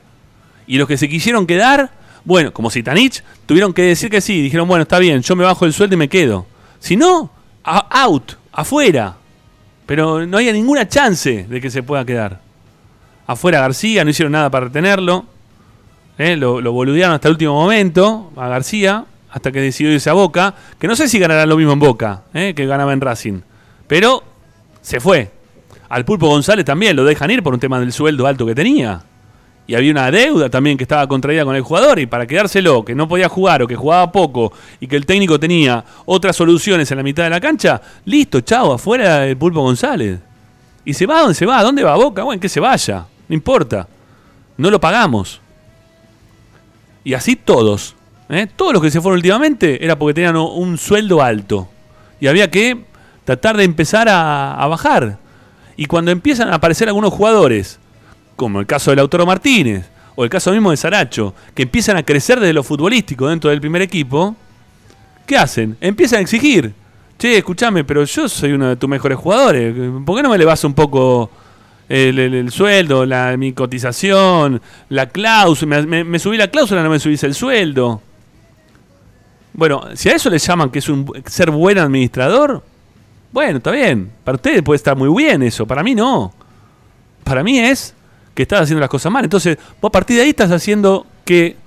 Y 0.67 0.77
los 0.77 0.87
que 0.87 0.97
se 0.97 1.09
quisieron 1.09 1.47
quedar, 1.47 1.89
bueno, 2.23 2.53
como 2.53 2.69
Sitanich, 2.69 3.23
tuvieron 3.45 3.73
que 3.73 3.83
decir 3.83 4.09
que 4.09 4.21
sí. 4.21 4.41
Dijeron, 4.41 4.67
bueno, 4.67 4.83
está 4.83 4.99
bien, 4.99 5.21
yo 5.21 5.35
me 5.35 5.43
bajo 5.43 5.65
el 5.65 5.73
sueldo 5.73 5.95
y 5.95 5.97
me 5.97 6.09
quedo. 6.09 6.45
Si 6.79 6.95
no, 6.95 7.31
out, 7.63 8.33
afuera. 8.51 9.15
Pero 9.85 10.27
no 10.27 10.37
había 10.37 10.51
ninguna 10.51 10.87
chance 10.87 11.47
de 11.49 11.61
que 11.61 11.69
se 11.71 11.81
pueda 11.81 12.05
quedar. 12.05 12.41
Afuera 13.25 13.61
García, 13.61 14.03
no 14.03 14.09
hicieron 14.09 14.33
nada 14.33 14.49
para 14.49 14.65
retenerlo. 14.65 15.25
¿Eh? 16.17 16.35
Lo, 16.35 16.61
lo 16.61 16.71
boludearon 16.71 17.15
hasta 17.15 17.27
el 17.27 17.33
último 17.33 17.53
momento 17.53 18.31
a 18.35 18.47
García, 18.47 19.05
hasta 19.31 19.51
que 19.51 19.61
decidió 19.61 19.93
irse 19.93 20.09
a 20.09 20.13
Boca. 20.13 20.53
Que 20.79 20.87
no 20.87 20.95
sé 20.95 21.07
si 21.07 21.19
ganará 21.19 21.45
lo 21.45 21.57
mismo 21.57 21.73
en 21.73 21.79
Boca 21.79 22.23
¿eh? 22.33 22.53
que 22.55 22.65
ganaba 22.65 22.93
en 22.93 23.01
Racing. 23.01 23.41
Pero 23.87 24.23
se 24.81 24.99
fue. 24.99 25.31
Al 25.89 26.03
Pulpo 26.03 26.27
González 26.27 26.65
también 26.65 26.95
lo 26.95 27.05
dejan 27.05 27.31
ir 27.31 27.41
por 27.41 27.53
un 27.53 27.59
tema 27.59 27.79
del 27.79 27.93
sueldo 27.93 28.27
alto 28.27 28.45
que 28.45 28.55
tenía. 28.55 29.01
Y 29.67 29.75
había 29.75 29.91
una 29.91 30.09
deuda 30.09 30.49
también 30.49 30.77
que 30.77 30.83
estaba 30.85 31.07
contraída 31.07 31.43
con 31.43 31.55
el 31.55 31.61
jugador 31.61 31.99
y 31.99 32.05
para 32.05 32.25
quedárselo, 32.25 32.85
que 32.85 32.95
no 32.95 33.07
podía 33.07 33.27
jugar 33.27 33.61
o 33.61 33.67
que 33.67 33.75
jugaba 33.75 34.11
poco 34.11 34.53
y 34.79 34.87
que 34.87 34.95
el 34.95 35.05
técnico 35.05 35.37
tenía 35.39 35.83
otras 36.05 36.37
soluciones 36.37 36.89
en 36.89 36.97
la 36.97 37.03
mitad 37.03 37.23
de 37.23 37.29
la 37.29 37.41
cancha, 37.41 37.81
listo, 38.05 38.39
chao, 38.41 38.73
afuera 38.73 39.27
el 39.27 39.35
Pulpo 39.35 39.61
González. 39.61 40.19
¿Y 40.85 40.93
se 40.93 41.05
va 41.05 41.19
dónde 41.19 41.35
se 41.35 41.45
va? 41.45 41.59
¿A 41.59 41.63
dónde 41.63 41.83
va 41.83 41.95
Boca? 41.95 42.23
Bueno, 42.23 42.39
que 42.39 42.47
se 42.47 42.61
vaya, 42.61 43.05
no 43.27 43.35
importa. 43.35 43.87
No 44.55 44.71
lo 44.71 44.79
pagamos. 44.79 45.41
Y 47.07 47.13
así 47.13 47.37
todos. 47.37 47.95
¿eh? 48.27 48.47
Todos 48.53 48.73
los 48.73 48.81
que 48.81 48.91
se 48.91 48.99
fueron 48.99 49.19
últimamente 49.19 49.81
era 49.81 49.97
porque 49.97 50.15
tenían 50.15 50.35
un 50.35 50.77
sueldo 50.77 51.21
alto. 51.21 51.69
Y 52.19 52.27
había 52.27 52.51
que 52.51 52.83
tratar 53.23 53.55
de 53.55 53.63
empezar 53.63 54.09
a, 54.09 54.67
bajar. 54.67 55.17
Y 55.77 55.85
cuando 55.85 56.11
empiezan 56.11 56.49
a 56.49 56.55
aparecer 56.55 56.89
algunos 56.89 57.13
jugadores, 57.13 57.79
como 58.35 58.59
el 58.59 58.65
caso 58.65 58.91
de 58.91 58.97
Lautaro 58.97 59.25
Martínez, 59.25 59.85
o 60.17 60.25
el 60.25 60.29
caso 60.29 60.51
mismo 60.51 60.69
de 60.69 60.75
Saracho, 60.75 61.33
que 61.55 61.63
empiezan 61.63 61.95
a 61.95 62.03
crecer 62.03 62.41
desde 62.41 62.51
lo 62.51 62.61
futbolístico 62.61 63.29
dentro 63.29 63.51
del 63.51 63.61
primer 63.61 63.83
equipo, 63.83 64.35
¿qué 65.25 65.37
hacen? 65.37 65.77
Empiezan 65.79 66.19
a 66.19 66.23
exigir. 66.23 66.73
Che, 67.17 67.37
escúchame, 67.37 67.85
pero 67.85 68.03
yo 68.03 68.27
soy 68.27 68.51
uno 68.51 68.67
de 68.67 68.75
tus 68.75 68.89
mejores 68.89 69.17
jugadores. 69.17 69.73
¿Por 70.05 70.17
qué 70.17 70.23
no 70.23 70.29
me 70.29 70.35
elevas 70.35 70.61
un 70.65 70.73
poco 70.73 71.31
el, 71.89 72.19
el- 72.19 72.33
el 72.33 72.51
sueldo, 72.51 73.05
la, 73.05 73.35
mi 73.37 73.53
cotización, 73.53 74.61
la 74.89 75.07
cláusula? 75.09 75.81
Me 75.83 76.19
subí 76.19 76.37
la 76.37 76.49
cláusula, 76.49 76.83
no 76.83 76.89
me 76.89 76.99
subís 76.99 77.23
el 77.23 77.33
sueldo. 77.33 78.01
Bueno, 79.53 79.83
si 79.95 80.09
a 80.09 80.15
eso 80.15 80.29
le 80.29 80.37
llaman 80.37 80.69
que 80.69 80.79
es 80.79 80.89
un 80.89 81.11
ser 81.25 81.49
buen 81.51 81.77
administrador, 81.79 82.63
bueno, 83.31 83.57
está 83.57 83.71
bien. 83.71 84.11
Para 84.23 84.35
ustedes 84.35 84.61
puede 84.61 84.75
estar 84.77 84.95
muy 84.95 85.09
bien 85.23 85.41
eso, 85.43 85.65
para 85.65 85.83
mí 85.83 85.95
no. 85.95 86.33
Para 87.23 87.43
mí 87.43 87.59
es 87.59 87.93
que 88.35 88.43
estás 88.43 88.61
haciendo 88.61 88.81
las 88.81 88.89
cosas 88.89 89.11
mal. 89.11 89.23
Entonces, 89.23 89.57
vos 89.81 89.89
a 89.89 89.91
partir 89.91 90.17
de 90.17 90.23
ahí 90.23 90.29
estás 90.29 90.51
haciendo 90.51 91.07
que, 91.25 91.57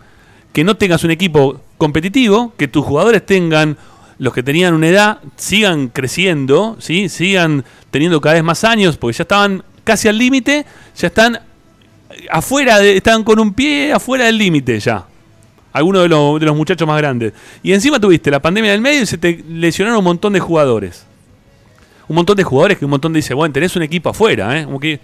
que 0.52 0.62
no 0.62 0.76
tengas 0.76 1.02
un 1.02 1.10
equipo 1.10 1.60
competitivo, 1.78 2.52
que 2.56 2.68
tus 2.68 2.84
jugadores 2.84 3.26
tengan, 3.26 3.76
los 4.18 4.32
que 4.32 4.42
tenían 4.44 4.74
una 4.74 4.86
edad, 4.88 5.18
sigan 5.36 5.88
creciendo, 5.88 6.76
¿sí? 6.78 7.09
sigan 7.09 7.64
teniendo 7.90 8.20
cada 8.20 8.34
vez 8.36 8.44
más 8.44 8.62
años, 8.64 8.97
porque 8.97 9.16
ya 9.18 9.22
estaban 9.22 9.64
casi 9.85 10.09
al 10.09 10.19
límite, 10.19 10.65
ya 10.97 11.07
están 11.07 11.40
afuera, 12.31 12.78
de, 12.78 12.97
están 12.97 13.24
con 13.24 13.39
un 13.39 13.55
pie 13.55 13.93
afuera 13.93 14.27
del 14.27 14.39
límite 14.39 14.78
ya. 14.81 15.07
Algunos 15.73 16.02
de, 16.02 16.09
de 16.09 16.47
los 16.47 16.57
muchachos 16.57 16.86
más 16.86 16.98
grandes. 16.98 17.32
Y 17.62 17.73
encima 17.73 18.01
tuviste 18.01 18.31
la 18.31 18.40
pandemia 18.40 18.73
del 18.73 18.81
medio 18.81 19.02
y 19.02 19.07
se 19.07 19.19
te 19.19 19.44
lesionaron 19.48 19.98
un 19.98 20.05
montón 20.05 20.32
de 20.32 20.40
jugadores 20.40 21.07
un 22.11 22.16
montón 22.16 22.36
de 22.36 22.43
jugadores 22.43 22.77
que 22.77 22.85
un 22.85 22.90
montón 22.90 23.12
dice, 23.12 23.35
bueno, 23.35 23.52
tenés 23.52 23.77
un 23.77 23.85
equipo 23.85 24.09
afuera, 24.09 24.59
¿eh? 24.59 24.98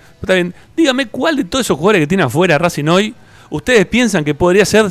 Dígame 0.77 1.07
cuál 1.07 1.36
de 1.36 1.44
todos 1.44 1.65
esos 1.65 1.77
jugadores 1.77 2.01
que 2.01 2.09
tiene 2.09 2.24
afuera 2.24 2.59
Racing 2.59 2.89
hoy, 2.89 3.15
ustedes 3.48 3.86
piensan 3.86 4.24
que 4.24 4.35
podría 4.35 4.65
ser, 4.65 4.86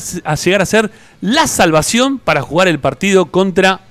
llegar 0.45 0.62
a 0.62 0.66
ser 0.66 0.90
la 1.20 1.45
salvación 1.45 2.18
para 2.18 2.41
jugar 2.41 2.70
el 2.70 2.80
partido 2.80 3.26
contra 3.26 3.82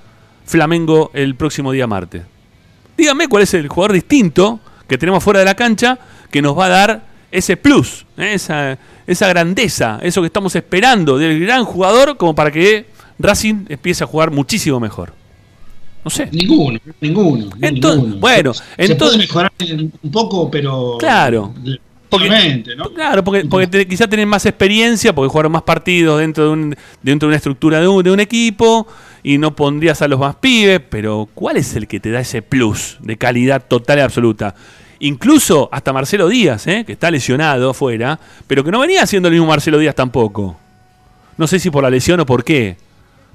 Flamengo 0.43 1.11
el 1.13 1.35
próximo 1.35 1.71
día 1.71 1.85
martes. 1.85 2.23
Dígame 2.97 3.27
cuál 3.27 3.43
es 3.43 3.53
el 3.53 3.67
jugador 3.67 3.93
distinto 3.93 4.59
que 4.87 4.97
tenemos 4.97 5.23
fuera 5.23 5.39
de 5.39 5.45
la 5.45 5.55
cancha 5.55 5.97
que 6.31 6.41
nos 6.41 6.57
va 6.57 6.65
a 6.65 6.69
dar 6.69 7.01
ese 7.31 7.57
plus, 7.57 8.05
¿eh? 8.17 8.33
esa, 8.33 8.77
esa 9.07 9.27
grandeza, 9.27 9.99
eso 10.01 10.21
que 10.21 10.27
estamos 10.27 10.55
esperando 10.55 11.17
del 11.17 11.39
gran 11.41 11.65
jugador 11.65 12.17
como 12.17 12.33
para 12.35 12.51
que 12.51 12.85
Racing 13.19 13.65
empiece 13.69 14.03
a 14.03 14.07
jugar 14.07 14.31
muchísimo 14.31 14.79
mejor. 14.79 15.13
No 16.03 16.11
sé. 16.11 16.29
Ninguno, 16.31 16.79
ninguno. 17.01 17.49
Entonces, 17.61 18.01
ninguno. 18.03 18.21
bueno, 18.21 18.53
se 18.53 18.63
entonces- 18.77 18.97
puede 18.97 19.17
mejorar 19.17 19.51
un 20.03 20.11
poco, 20.11 20.51
pero. 20.51 20.97
Claro. 20.99 21.53
Claro, 22.93 23.23
porque, 23.23 23.45
porque 23.45 23.67
te- 23.67 23.87
quizá 23.87 24.07
tienen 24.07 24.27
más 24.29 24.45
experiencia, 24.45 25.13
porque 25.13 25.29
jugaron 25.29 25.51
más 25.51 25.61
partidos 25.63 26.19
dentro 26.19 26.45
de, 26.45 26.49
un- 26.49 26.75
dentro 27.01 27.27
de 27.27 27.31
una 27.31 27.37
estructura 27.37 27.79
de 27.79 27.87
un, 27.87 28.03
de 28.03 28.11
un 28.11 28.19
equipo 28.19 28.87
y 29.23 29.37
no 29.37 29.55
pondrías 29.55 30.01
a 30.01 30.07
los 30.07 30.19
más 30.19 30.35
pibes, 30.35 30.81
pero 30.89 31.27
¿cuál 31.33 31.57
es 31.57 31.75
el 31.75 31.87
que 31.87 31.99
te 31.99 32.11
da 32.11 32.19
ese 32.19 32.41
plus 32.41 32.97
de 33.01 33.17
calidad 33.17 33.63
total 33.67 33.97
y 33.99 34.01
absoluta? 34.01 34.55
Incluso 34.99 35.67
hasta 35.71 35.91
Marcelo 35.91 36.29
Díaz, 36.29 36.67
¿eh? 36.67 36.83
que 36.85 36.93
está 36.93 37.11
lesionado 37.11 37.69
afuera, 37.71 38.19
pero 38.47 38.63
que 38.63 38.71
no 38.71 38.79
venía 38.79 39.05
siendo 39.05 39.27
el 39.27 39.33
mismo 39.33 39.47
Marcelo 39.47 39.77
Díaz 39.77 39.93
tampoco. 39.95 40.57
No 41.37 41.47
sé 41.47 41.59
si 41.59 41.69
por 41.69 41.83
la 41.83 41.89
lesión 41.89 42.19
o 42.21 42.25
por 42.25 42.43
qué, 42.45 42.77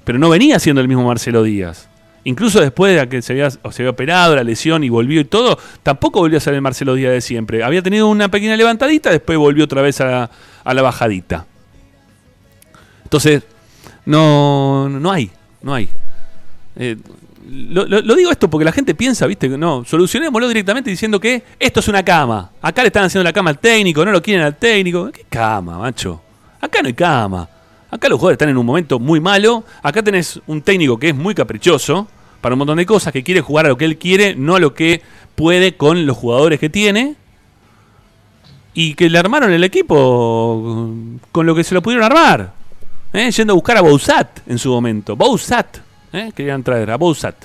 pero 0.03 0.17
no 0.17 0.27
venía 0.29 0.57
siendo 0.59 0.81
el 0.81 0.87
mismo 0.87 1.05
Marcelo 1.05 1.43
Díaz. 1.43 1.87
Incluso 2.23 2.61
después 2.61 2.95
de 2.95 3.09
que 3.09 3.21
se 3.21 3.33
había, 3.33 3.49
se 3.49 3.59
había 3.77 3.89
operado 3.89 4.35
la 4.35 4.43
lesión 4.43 4.83
y 4.83 4.89
volvió 4.89 5.21
y 5.21 5.25
todo, 5.25 5.57
tampoco 5.81 6.19
volvió 6.19 6.37
a 6.37 6.41
ser 6.41 6.53
el 6.53 6.61
Marcelo 6.61 6.93
Díaz 6.93 7.13
de 7.13 7.21
siempre. 7.21 7.63
Había 7.63 7.81
tenido 7.81 8.07
una 8.07 8.29
pequeña 8.29 8.55
levantadita, 8.55 9.09
después 9.09 9.37
volvió 9.37 9.63
otra 9.63 9.81
vez 9.81 9.99
a 10.01 10.29
la, 10.65 10.81
bajadita. 10.81 11.47
Entonces, 13.03 13.43
no, 14.05 14.87
no 14.87 15.11
hay, 15.11 15.31
no 15.63 15.73
hay. 15.73 15.89
Eh, 16.75 16.95
lo, 17.49 18.15
digo 18.15 18.31
esto 18.31 18.49
porque 18.49 18.65
la 18.65 18.71
gente 18.71 18.93
piensa, 18.93 19.25
viste, 19.25 19.49
que 19.49 19.57
no, 19.57 19.83
solucionémoslo 19.83 20.47
directamente 20.47 20.91
diciendo 20.91 21.19
que 21.19 21.43
esto 21.59 21.79
es 21.79 21.87
una 21.87 22.03
cama. 22.03 22.51
Acá 22.61 22.83
le 22.83 22.87
están 22.87 23.05
haciendo 23.05 23.23
la 23.23 23.33
cama 23.33 23.49
al 23.49 23.57
técnico, 23.57 24.05
no 24.05 24.11
lo 24.11 24.21
quieren 24.21 24.45
al 24.45 24.55
técnico. 24.55 25.11
¿Qué 25.11 25.25
cama, 25.27 25.79
macho? 25.79 26.21
Acá 26.61 26.83
no 26.83 26.87
hay 26.87 26.93
cama. 26.93 27.49
Acá 27.91 28.07
los 28.09 28.17
jugadores 28.19 28.35
están 28.35 28.49
en 28.49 28.57
un 28.57 28.65
momento 28.65 28.99
muy 28.99 29.19
malo. 29.19 29.63
Acá 29.83 30.01
tenés 30.01 30.39
un 30.47 30.61
técnico 30.61 30.97
que 30.97 31.09
es 31.09 31.15
muy 31.15 31.35
caprichoso 31.35 32.07
para 32.39 32.55
un 32.55 32.59
montón 32.59 32.77
de 32.77 32.85
cosas, 32.85 33.13
que 33.13 33.21
quiere 33.23 33.41
jugar 33.41 33.65
a 33.67 33.69
lo 33.69 33.77
que 33.77 33.85
él 33.85 33.97
quiere, 33.97 34.33
no 34.35 34.55
a 34.55 34.59
lo 34.59 34.73
que 34.73 35.01
puede 35.35 35.75
con 35.75 36.05
los 36.05 36.17
jugadores 36.17 36.59
que 36.59 36.69
tiene. 36.69 37.15
Y 38.73 38.93
que 38.95 39.09
le 39.09 39.17
armaron 39.19 39.51
el 39.51 39.63
equipo 39.65 40.89
con 41.31 41.45
lo 41.45 41.53
que 41.53 41.63
se 41.65 41.75
lo 41.75 41.81
pudieron 41.81 42.05
armar. 42.05 42.53
¿eh? 43.11 43.29
Yendo 43.29 43.51
a 43.51 43.55
buscar 43.55 43.77
a 43.77 43.81
Bouzat 43.81 44.39
en 44.47 44.57
su 44.57 44.69
momento. 44.69 45.15
Bouzat. 45.17 45.77
¿eh? 46.13 46.31
Querían 46.33 46.63
traer 46.63 46.89
a 46.91 46.95
Bouzat. 46.95 47.35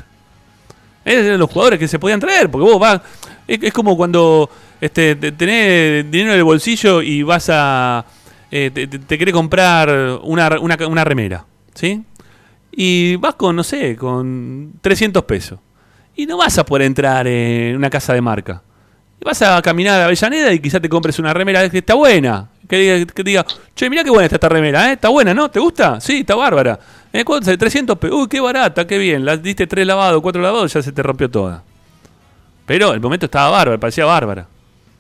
Eran 1.05 1.39
los 1.39 1.51
jugadores 1.51 1.79
que 1.81 1.89
se 1.89 1.99
podían 1.99 2.21
traer, 2.21 2.51
porque 2.51 2.65
vos 2.71 2.79
vas. 2.81 3.01
Es, 3.47 3.73
como 3.73 3.97
cuando 3.97 4.49
este, 4.81 5.15
te- 5.17 5.33
tenés 5.33 6.11
dinero 6.11 6.33
en 6.33 6.39
el 6.39 6.45
bolsillo 6.45 7.03
y 7.03 7.23
vas 7.23 7.49
a. 7.53 8.05
eh, 8.51 8.71
te, 8.73 8.87
te- 8.87 9.19
querés 9.19 9.35
comprar 9.35 9.89
una, 10.23 10.59
una, 10.61 10.77
una 10.87 11.05
remera, 11.05 11.45
¿sí? 11.75 12.03
Y 12.73 13.17
vas 13.17 13.35
con, 13.35 13.57
no 13.57 13.65
sé, 13.65 13.97
con 13.97 14.73
300 14.81 15.25
pesos. 15.25 15.59
Y 16.15 16.27
no 16.27 16.37
vas 16.37 16.57
a 16.59 16.65
poder 16.65 16.87
entrar 16.87 17.27
en 17.27 17.77
una 17.77 17.91
casa 17.91 18.13
de 18.15 18.21
marca. 18.21 18.63
Vas 19.25 19.41
a 19.43 19.61
caminar 19.63 20.01
a 20.01 20.05
Avellaneda 20.05 20.53
y 20.53 20.59
quizás 20.61 20.81
te 20.81 20.89
compres 20.89 21.19
una 21.19 21.33
remera 21.33 21.69
que 21.71 21.79
está 21.79 21.95
buena. 21.95 22.49
Que 22.69 22.77
diga, 22.79 23.13
que 23.13 23.23
diga 23.23 23.47
che, 23.75 23.89
mirá 23.91 24.05
qué 24.05 24.11
buena 24.11 24.25
está 24.27 24.37
esta 24.37 24.49
remera, 24.49 24.91
¿eh? 24.91 24.93
Está 24.95 25.09
buena, 25.09 25.33
¿no? 25.35 25.51
¿Te 25.51 25.59
gusta? 25.59 26.01
Sí, 26.01 26.21
está 26.21 26.35
bárbara. 26.35 26.79
¿Eh? 27.13 27.25
¿Cuánto 27.25 27.47
sale? 27.47 27.57
300 27.57 27.99
pesos. 27.99 28.17
Uy, 28.19 28.29
qué 28.29 28.41
barata, 28.41 28.87
qué 28.87 28.99
bien. 28.99 29.25
La 29.25 29.37
diste 29.37 29.67
tres 29.67 29.87
lavados, 29.87 30.21
cuatro 30.23 30.43
lavados, 30.43 30.73
ya 30.73 30.83
se 30.83 30.93
te 30.93 31.03
rompió 31.03 31.31
toda. 31.31 31.63
Pero 32.67 32.93
el 32.93 33.01
momento 33.01 33.27
estaba 33.27 33.51
bárbara, 33.51 33.79
parecía 33.79 34.05
bárbara. 34.05 34.47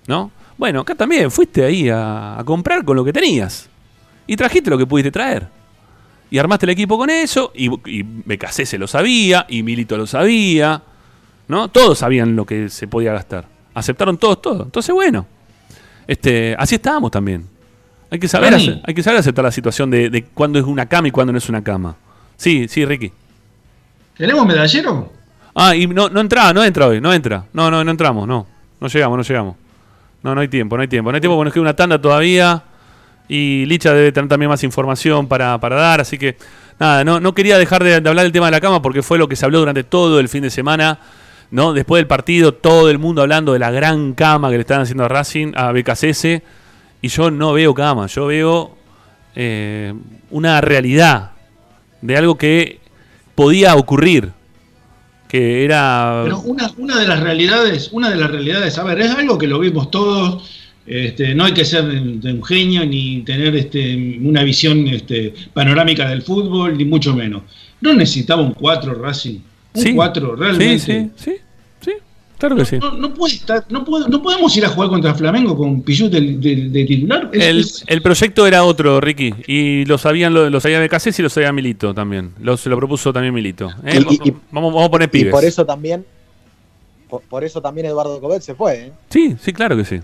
¿No? 0.06 0.30
Bueno, 0.58 0.80
acá 0.80 0.94
también 0.94 1.30
fuiste 1.30 1.64
ahí 1.64 1.88
a, 1.88 2.38
a 2.38 2.44
comprar 2.44 2.84
con 2.84 2.96
lo 2.96 3.04
que 3.04 3.12
tenías. 3.12 3.68
Y 4.26 4.36
trajiste 4.36 4.70
lo 4.70 4.78
que 4.78 4.86
pudiste 4.86 5.10
traer. 5.10 5.46
Y 6.30 6.38
armaste 6.38 6.66
el 6.66 6.70
equipo 6.70 6.98
con 6.98 7.10
eso. 7.10 7.52
Y, 7.54 7.70
y 7.88 8.04
se 8.48 8.78
lo 8.78 8.86
sabía. 8.86 9.46
Y 9.48 9.62
Milito 9.62 9.96
lo 9.96 10.06
sabía. 10.06 10.82
¿No? 11.48 11.68
Todos 11.68 11.98
sabían 11.98 12.34
lo 12.34 12.44
que 12.44 12.68
se 12.68 12.88
podía 12.88 13.12
gastar. 13.12 13.46
Aceptaron 13.74 14.18
todos 14.18 14.42
todo. 14.42 14.64
Entonces, 14.64 14.94
bueno. 14.94 15.26
Este, 16.06 16.56
así 16.58 16.76
estábamos 16.76 17.10
también. 17.10 17.46
Hay 18.10 18.18
que 18.18 18.28
saber, 18.28 18.54
hay 18.54 18.94
que 18.94 19.02
saber 19.02 19.18
aceptar 19.18 19.44
la 19.44 19.50
situación 19.50 19.90
de, 19.90 20.10
de 20.10 20.24
cuándo 20.24 20.58
es 20.58 20.64
una 20.64 20.86
cama 20.86 21.08
y 21.08 21.10
cuándo 21.10 21.32
no 21.32 21.38
es 21.38 21.48
una 21.48 21.62
cama. 21.62 21.96
Sí, 22.36 22.68
sí, 22.68 22.84
Ricky. 22.84 23.12
¿Tenemos 24.16 24.46
medallero? 24.46 25.12
Ah, 25.54 25.74
y 25.74 25.86
no, 25.86 26.08
no 26.08 26.20
entra, 26.20 26.52
no 26.52 26.62
entra 26.62 26.86
hoy, 26.86 27.00
no 27.00 27.12
entra. 27.12 27.44
No, 27.52 27.70
no, 27.70 27.82
no 27.82 27.90
entramos, 27.90 28.28
no. 28.28 28.46
No 28.80 28.88
llegamos, 28.88 29.16
no 29.18 29.24
llegamos. 29.24 29.56
No, 30.22 30.34
no 30.34 30.40
hay 30.40 30.48
tiempo, 30.48 30.76
no 30.76 30.82
hay 30.82 30.88
tiempo. 30.88 31.10
No 31.10 31.16
hay 31.16 31.20
tiempo 31.20 31.36
porque 31.36 31.46
nos 31.46 31.54
queda 31.54 31.62
una 31.62 31.76
tanda 31.76 32.00
todavía. 32.00 32.64
Y 33.28 33.64
Licha 33.66 33.92
debe 33.92 34.12
tener 34.12 34.28
también 34.28 34.48
más 34.48 34.62
información 34.64 35.26
para, 35.26 35.58
dar. 35.58 36.00
Así 36.00 36.18
que, 36.18 36.36
nada, 36.78 37.04
no, 37.04 37.20
no 37.20 37.34
quería 37.34 37.58
dejar 37.58 37.82
de, 37.82 38.00
de 38.00 38.08
hablar 38.08 38.24
del 38.24 38.32
tema 38.32 38.46
de 38.46 38.52
la 38.52 38.60
cama 38.60 38.82
porque 38.82 39.02
fue 39.02 39.18
lo 39.18 39.28
que 39.28 39.36
se 39.36 39.44
habló 39.44 39.58
durante 39.60 39.84
todo 39.84 40.20
el 40.20 40.28
fin 40.28 40.42
de 40.42 40.50
semana. 40.50 40.98
¿no? 41.50 41.72
Después 41.72 42.00
del 42.00 42.06
partido, 42.06 42.54
todo 42.54 42.90
el 42.90 42.98
mundo 42.98 43.22
hablando 43.22 43.52
de 43.52 43.58
la 43.58 43.70
gran 43.70 44.14
cama 44.14 44.50
que 44.50 44.56
le 44.56 44.62
están 44.62 44.82
haciendo 44.82 45.04
a 45.04 45.08
Racing, 45.08 45.52
a 45.54 45.72
BKCS. 45.72 46.42
Y 47.02 47.08
yo 47.08 47.30
no 47.30 47.52
veo 47.52 47.74
cama, 47.74 48.06
yo 48.06 48.26
veo 48.26 48.76
eh, 49.34 49.94
una 50.30 50.60
realidad 50.60 51.32
de 52.00 52.16
algo 52.16 52.36
que 52.36 52.80
podía 53.34 53.76
ocurrir. 53.76 54.32
Que 55.28 55.64
era. 55.64 56.20
Pero 56.24 56.40
una, 56.40 56.70
una 56.78 57.00
de 57.00 57.06
las 57.06 57.20
realidades, 57.20 57.90
una 57.92 58.10
de 58.10 58.16
las 58.16 58.30
realidades, 58.30 58.78
a 58.78 58.84
ver, 58.84 59.00
es 59.00 59.10
algo 59.10 59.38
que 59.38 59.46
lo 59.46 59.58
vimos 59.58 59.90
todos, 59.90 60.42
este, 60.86 61.34
no 61.34 61.44
hay 61.44 61.52
que 61.52 61.64
ser 61.64 61.84
de, 61.84 62.32
un 62.32 62.44
genio 62.44 62.86
ni 62.86 63.22
tener 63.22 63.56
este, 63.56 64.18
una 64.22 64.44
visión 64.44 64.86
este, 64.86 65.34
panorámica 65.52 66.08
del 66.08 66.22
fútbol, 66.22 66.78
ni 66.78 66.84
mucho 66.84 67.14
menos. 67.14 67.42
No 67.80 67.92
necesitaba 67.92 68.42
un 68.42 68.52
4 68.52 68.94
Racing, 68.94 69.38
un 69.74 69.82
Sí. 69.82 69.94
4 69.94 70.36
realmente. 70.36 70.78
Sí, 70.78 70.92
sí, 70.92 71.10
sí, 71.16 71.30
sí, 71.32 71.36
claro 72.38 72.56
que 72.56 72.64
sí. 72.64 72.78
No, 72.78 72.92
no 72.92 73.12
puede 73.14 73.34
estar, 73.34 73.64
no, 73.70 73.84
puede- 73.84 74.08
no 74.08 74.22
podemos 74.22 74.56
ir 74.56 74.64
a 74.64 74.68
jugar 74.68 74.88
contra 74.90 75.14
Flamengo 75.14 75.56
con 75.56 75.82
Pichut 75.82 76.10
de, 76.12 76.20
de- 76.20 76.68
de 76.70 76.84
titular. 76.84 77.30
Es- 77.32 77.42
El, 77.44 77.60
es- 77.60 77.84
el 77.86 78.02
proyecto 78.02 78.46
era 78.46 78.64
otro, 78.64 79.00
Ricky. 79.00 79.34
Y 79.46 79.84
lo 79.84 79.98
sabían, 79.98 80.32
lo, 80.34 80.48
lo 80.50 80.60
sabía 80.60 80.80
BKC 80.80 81.18
y 81.18 81.22
lo 81.22 81.28
sabía 81.30 81.52
Milito 81.52 81.94
también. 81.94 82.32
Lo, 82.40 82.56
se 82.56 82.68
lo 82.68 82.76
propuso 82.76 83.12
también 83.12 83.32
Milito. 83.34 83.70
¿eh? 83.84 84.00
Y- 84.08 84.14
y- 84.14 84.28
y- 84.30 84.36
vamos, 84.50 84.72
vamos 84.72 84.88
a 84.88 84.90
poner 84.90 85.08
Y 85.08 85.12
pibes. 85.12 85.32
por 85.32 85.44
eso 85.44 85.64
también, 85.66 86.04
por, 87.08 87.22
por 87.22 87.44
eso 87.44 87.60
también 87.60 87.86
Eduardo 87.86 88.20
Cobet 88.20 88.42
se 88.42 88.54
fue. 88.54 88.86
¿eh? 88.86 88.92
Sí, 89.10 89.36
sí, 89.40 89.52
claro 89.52 89.76
que 89.76 89.84
sí. 89.84 90.00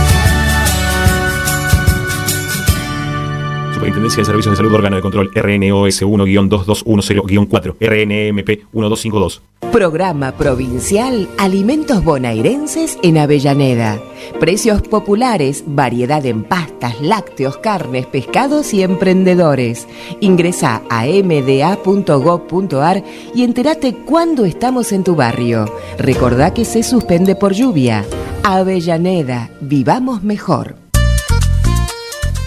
Superintendencia 3.81 4.21
de 4.21 4.25
Servicios 4.25 4.51
de 4.53 4.57
Salud 4.57 4.75
Órgano 4.75 4.95
de 4.95 5.01
Control 5.01 5.31
RNOS 5.33 6.03
1-2210-4 6.03 7.77
RNMP 7.79 8.47
1252 8.71 9.41
Programa 9.71 10.33
Provincial 10.33 11.27
Alimentos 11.39 12.03
Bonaerenses 12.03 12.99
en 13.01 13.17
Avellaneda. 13.17 13.99
Precios 14.39 14.83
populares, 14.83 15.63
variedad 15.65 16.23
en 16.27 16.43
pastas, 16.43 17.01
lácteos, 17.01 17.57
carnes, 17.57 18.05
pescados 18.05 18.71
y 18.75 18.83
emprendedores. 18.83 19.87
Ingresa 20.19 20.83
a 20.91 21.05
mda.gov.ar 21.07 23.03
y 23.33 23.43
entérate 23.43 23.95
cuándo 24.05 24.45
estamos 24.45 24.91
en 24.91 25.03
tu 25.03 25.15
barrio. 25.15 25.65
Recordá 25.97 26.53
que 26.53 26.65
se 26.65 26.83
suspende 26.83 27.35
por 27.35 27.53
lluvia. 27.53 28.05
Avellaneda, 28.43 29.49
vivamos 29.59 30.21
mejor. 30.21 30.80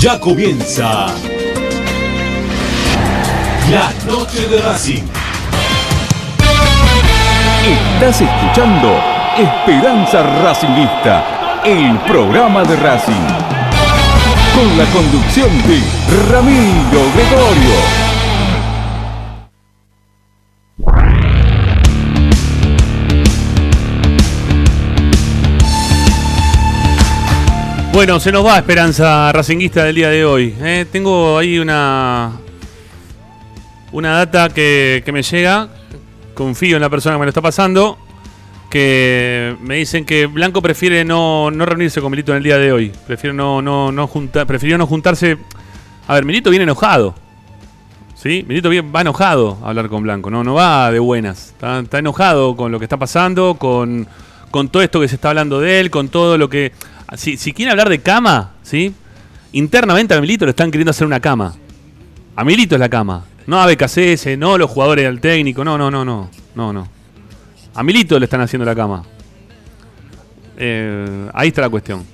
Ya 0.00 0.18
comienza 0.18 1.08
la 3.70 3.92
noche 4.10 4.48
de 4.48 4.62
Racing. 4.62 5.02
Estás 7.66 8.22
escuchando 8.22 8.98
Esperanza 9.36 10.22
Racingista, 10.42 11.60
el 11.66 11.98
programa 12.10 12.62
de 12.62 12.76
Racing. 12.76 13.26
Con 14.54 14.78
la 14.78 14.86
conducción 14.86 15.50
de 15.68 15.82
Ramiro 16.32 17.02
Gregorio. 17.14 17.99
Bueno, 28.00 28.18
se 28.18 28.32
nos 28.32 28.46
va 28.46 28.56
Esperanza 28.56 29.30
Racinguista 29.30 29.84
del 29.84 29.94
día 29.94 30.08
de 30.08 30.24
hoy. 30.24 30.54
¿eh? 30.62 30.86
Tengo 30.90 31.36
ahí 31.36 31.58
una. 31.58 32.32
Una 33.92 34.12
data 34.12 34.48
que, 34.48 35.04
me 35.12 35.22
llega. 35.22 35.68
Confío 36.32 36.76
en 36.76 36.80
la 36.80 36.88
persona 36.88 37.16
que 37.16 37.18
me 37.18 37.26
lo 37.26 37.28
está 37.28 37.42
pasando. 37.42 37.98
Que 38.70 39.54
me 39.60 39.76
dicen 39.76 40.06
que 40.06 40.24
Blanco 40.24 40.62
prefiere 40.62 41.04
no, 41.04 41.50
no 41.50 41.66
reunirse 41.66 42.00
con 42.00 42.10
Milito 42.10 42.32
en 42.32 42.38
el 42.38 42.42
día 42.42 42.56
de 42.56 42.72
hoy. 42.72 42.90
Prefiere 43.06 43.36
no, 43.36 43.60
no, 43.60 43.92
no 43.92 44.06
juntar, 44.06 44.46
prefirió 44.46 44.78
no 44.78 44.86
juntarse. 44.86 45.36
A 46.08 46.14
ver, 46.14 46.24
Milito 46.24 46.48
viene 46.48 46.62
enojado. 46.62 47.14
¿Sí? 48.14 48.46
Milito 48.48 48.70
va 48.94 49.02
enojado 49.02 49.58
a 49.62 49.68
hablar 49.68 49.90
con 49.90 50.04
Blanco. 50.04 50.30
No, 50.30 50.42
no 50.42 50.54
va 50.54 50.90
de 50.90 51.00
buenas. 51.00 51.48
Está, 51.50 51.80
está 51.80 51.98
enojado 51.98 52.56
con 52.56 52.72
lo 52.72 52.78
que 52.78 52.86
está 52.86 52.96
pasando, 52.96 53.56
con, 53.56 54.08
con 54.50 54.70
todo 54.70 54.82
esto 54.82 55.00
que 55.02 55.08
se 55.08 55.16
está 55.16 55.28
hablando 55.28 55.60
de 55.60 55.80
él, 55.80 55.90
con 55.90 56.08
todo 56.08 56.38
lo 56.38 56.48
que. 56.48 56.72
Si, 57.16 57.36
si 57.36 57.52
quiere 57.52 57.70
hablar 57.72 57.88
de 57.88 58.00
cama, 58.00 58.52
¿sí? 58.62 58.94
Internamente 59.52 60.14
a 60.14 60.20
Milito 60.20 60.44
le 60.44 60.50
están 60.50 60.70
queriendo 60.70 60.90
hacer 60.90 61.06
una 61.06 61.20
cama. 61.20 61.54
A 62.36 62.44
Milito 62.44 62.76
es 62.76 62.80
la 62.80 62.88
cama. 62.88 63.24
No 63.46 63.60
a 63.60 63.66
BKCS, 63.66 64.38
no 64.38 64.54
a 64.54 64.58
los 64.58 64.70
jugadores 64.70 65.04
del 65.06 65.20
técnico. 65.20 65.64
No, 65.64 65.76
no, 65.76 65.90
no, 65.90 66.04
no. 66.04 66.30
No, 66.54 66.72
no. 66.72 66.86
A 67.74 67.82
Milito 67.82 68.18
le 68.18 68.24
están 68.26 68.40
haciendo 68.40 68.64
la 68.64 68.74
cama. 68.76 69.04
Eh, 70.56 71.28
ahí 71.32 71.48
está 71.48 71.62
la 71.62 71.68
cuestión. 71.70 72.04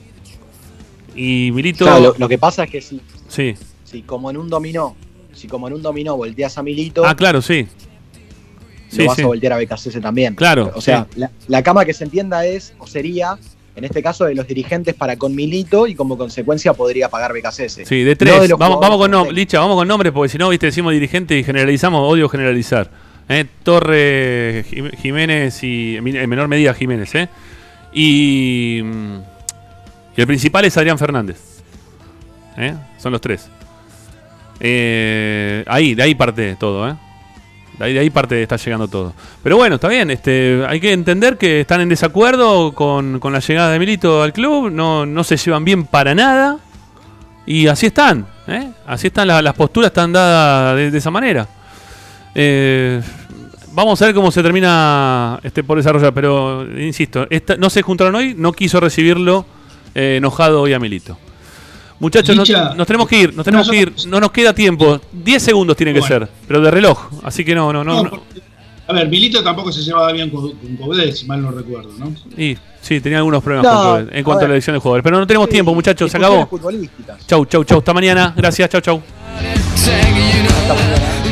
Y 1.15 1.51
Milito. 1.53 1.85
Claro, 1.85 2.01
lo, 2.01 2.15
lo 2.19 2.29
que 2.29 2.39
pasa 2.39 2.65
es 2.65 2.71
que 2.71 2.81
si, 2.81 3.01
Sí. 3.29 3.55
si 3.85 4.03
como 4.03 4.31
en 4.31 4.37
un 4.37 4.49
dominó, 4.49 4.97
si 5.35 5.47
como 5.49 5.67
en 5.69 5.75
un 5.75 5.83
dominó 5.83 6.17
volteas 6.17 6.57
a 6.59 6.63
Milito, 6.63 7.05
Ah, 7.05 7.15
claro, 7.15 7.43
sí. 7.43 7.63
lo 7.65 8.97
Sí, 8.97 9.07
vas 9.07 9.17
sí. 9.17 9.23
a 9.23 9.27
voltear 9.27 9.53
a 9.55 9.59
BKCS 9.59 10.01
también. 10.01 10.35
Claro, 10.37 10.73
O 10.75 10.81
sea, 10.81 11.07
la 11.49 11.63
cama 11.63 11.85
que 11.85 11.93
se 11.93 12.05
entienda 12.05 12.47
es, 12.47 12.73
o 12.79 12.87
sería, 12.87 13.37
en 13.77 13.85
este 13.85 14.03
caso, 14.03 14.25
de 14.25 14.35
los 14.35 14.47
dirigentes 14.47 14.95
para 14.95 15.17
con 15.17 15.35
Milito 15.35 15.87
y 15.87 15.95
como 15.95 16.17
consecuencia 16.19 16.73
podría 16.73 17.09
pagar 17.09 17.33
BKCS. 17.33 17.81
Sí, 17.87 18.03
de 18.03 18.11
No 18.13 18.17
tres. 18.17 18.49
de 18.49 18.55
vamos, 18.55 18.81
vamos 18.81 18.99
con 18.99 19.11
nombres, 19.11 19.35
Licha, 19.37 19.61
vamos 19.61 19.77
con 19.77 19.87
nombres, 19.87 20.13
porque 20.13 20.31
si 20.31 20.39
no, 20.39 20.49
viste, 20.49 20.67
decimos 20.67 20.93
dirigente 20.93 21.39
y 21.39 21.45
generalizamos, 21.45 22.01
odio 22.03 22.29
generalizar. 22.29 22.91
¿eh? 23.29 23.45
Torre, 23.63 24.65
Jim- 24.71 24.91
Jiménez 24.97 25.63
y 25.63 25.97
en 25.97 26.29
menor 26.31 26.49
medida 26.49 26.73
Jiménez, 26.75 27.15
¿eh? 27.15 27.29
Y, 27.93 28.81
mm, 28.85 29.17
y 30.17 30.21
el 30.21 30.27
principal 30.27 30.65
es 30.65 30.77
Adrián 30.77 30.99
Fernández. 30.99 31.39
¿eh? 32.57 32.75
Son 32.99 33.13
los 33.13 33.21
tres. 33.21 33.49
Eh, 34.61 35.65
ahí, 35.67 35.95
de 35.95 36.03
ahí 36.03 36.15
parte 36.15 36.57
todo, 36.57 36.89
¿eh? 36.89 36.95
De 37.79 37.99
ahí, 37.99 38.09
parte 38.11 38.43
está 38.43 38.57
llegando 38.57 38.89
todo. 38.89 39.13
Pero 39.43 39.57
bueno, 39.59 39.75
está 39.75 39.89
bien. 39.89 40.11
Este, 40.11 40.65
hay 40.67 40.81
que 40.81 40.93
entender 40.93 41.37
que 41.37 41.61
están 41.61 41.81
en 41.83 41.89
desacuerdo 41.91 42.73
con, 42.73 43.19
con 43.21 43.33
la 43.35 43.41
llegada 43.41 43.71
de 43.71 43.79
Milito 43.79 44.23
al 44.23 44.33
club. 44.33 44.71
No, 44.71 45.05
no 45.05 45.23
se 45.25 45.37
llevan 45.37 45.65
bien 45.65 45.85
para 45.85 46.15
nada. 46.15 46.57
Y 47.45 47.67
así 47.67 47.87
están. 47.87 48.27
¿eh? 48.49 48.71
Así 48.87 49.09
están 49.09 49.29
la- 49.29 49.43
las 49.43 49.55
posturas, 49.55 49.89
están 49.91 50.11
dadas 50.13 50.75
de, 50.77 50.91
de 50.91 50.99
esa 50.99 51.11
manera. 51.11 51.47
Eh, 52.35 53.01
vamos 53.73 54.01
a 54.01 54.07
ver 54.07 54.15
cómo 54.15 54.31
se 54.31 54.43
termina 54.43 55.39
este 55.43 55.63
por 55.63 55.77
desarrollar. 55.77 56.15
Pero 56.15 56.67
insisto, 56.81 57.27
esta- 57.29 57.57
no 57.57 57.69
se 57.69 57.83
juntaron 57.83 58.15
hoy. 58.15 58.35
No 58.37 58.53
quiso 58.53 58.81
recibirlo 58.81 59.45
eh, 59.95 60.17
enojado 60.17 60.63
hoy 60.63 60.73
a 60.73 60.79
Milito. 60.79 61.19
Muchachos, 61.99 62.37
nos, 62.37 62.49
Licha, 62.49 62.75
nos 62.75 62.87
tenemos 62.87 63.09
que 63.09 63.21
ir, 63.21 63.35
nos 63.35 63.45
tenemos 63.45 63.71
que 63.71 63.77
ir, 63.77 63.93
no 64.07 64.21
nos 64.21 64.31
queda 64.31 64.53
tiempo. 64.53 65.01
10 65.13 65.43
segundos 65.43 65.77
tiene 65.77 65.93
que 65.95 66.01
Bueno. 66.01 66.27
ser, 66.27 66.29
pero 66.47 66.61
de 66.61 66.71
reloj. 66.71 67.09
Así 67.23 67.45
que 67.45 67.55
no, 67.55 67.73
no, 67.73 67.83
no. 67.83 67.95
No, 67.95 68.03
no. 68.05 68.11
porque- 68.11 68.43
a 68.89 68.93
ver, 68.93 69.09
Milito 69.09 69.43
tampoco 69.43 69.73
se 69.73 69.83
llevaba 69.83 70.13
bien 70.13 70.31
con, 70.31 70.53
con 70.53 71.13
si 71.13 71.27
mal 71.27 71.43
no 71.43 71.51
recuerdo, 71.51 71.91
¿no? 71.99 72.13
Y 72.41 72.57
sí, 72.81 73.01
tenía 73.01 73.19
algunos 73.19 73.43
problemas 73.43 73.73
No, 73.73 73.83
con 74.07 74.17
en 74.17 74.23
cuanto 74.23 74.43
a 74.43 74.45
a, 74.45 74.49
la 74.49 74.55
elección 74.55 74.75
de 74.75 74.81
jugadores. 74.81 75.03
Pero 75.03 75.19
no 75.19 75.27
tenemos 75.27 75.49
tiempo, 75.49 75.75
muchachos, 75.75 76.09
se 76.11 76.17
acabó. 76.17 76.49
Chau, 77.27 77.47
chau, 77.47 77.65
chau. 77.65 77.79
Hasta 77.79 77.93
mañana. 77.93 78.33
Gracias, 78.37 78.71
chau, 78.71 78.81
chau. 78.81 79.03
Hasta 79.77 80.75
mañana. 80.75 81.26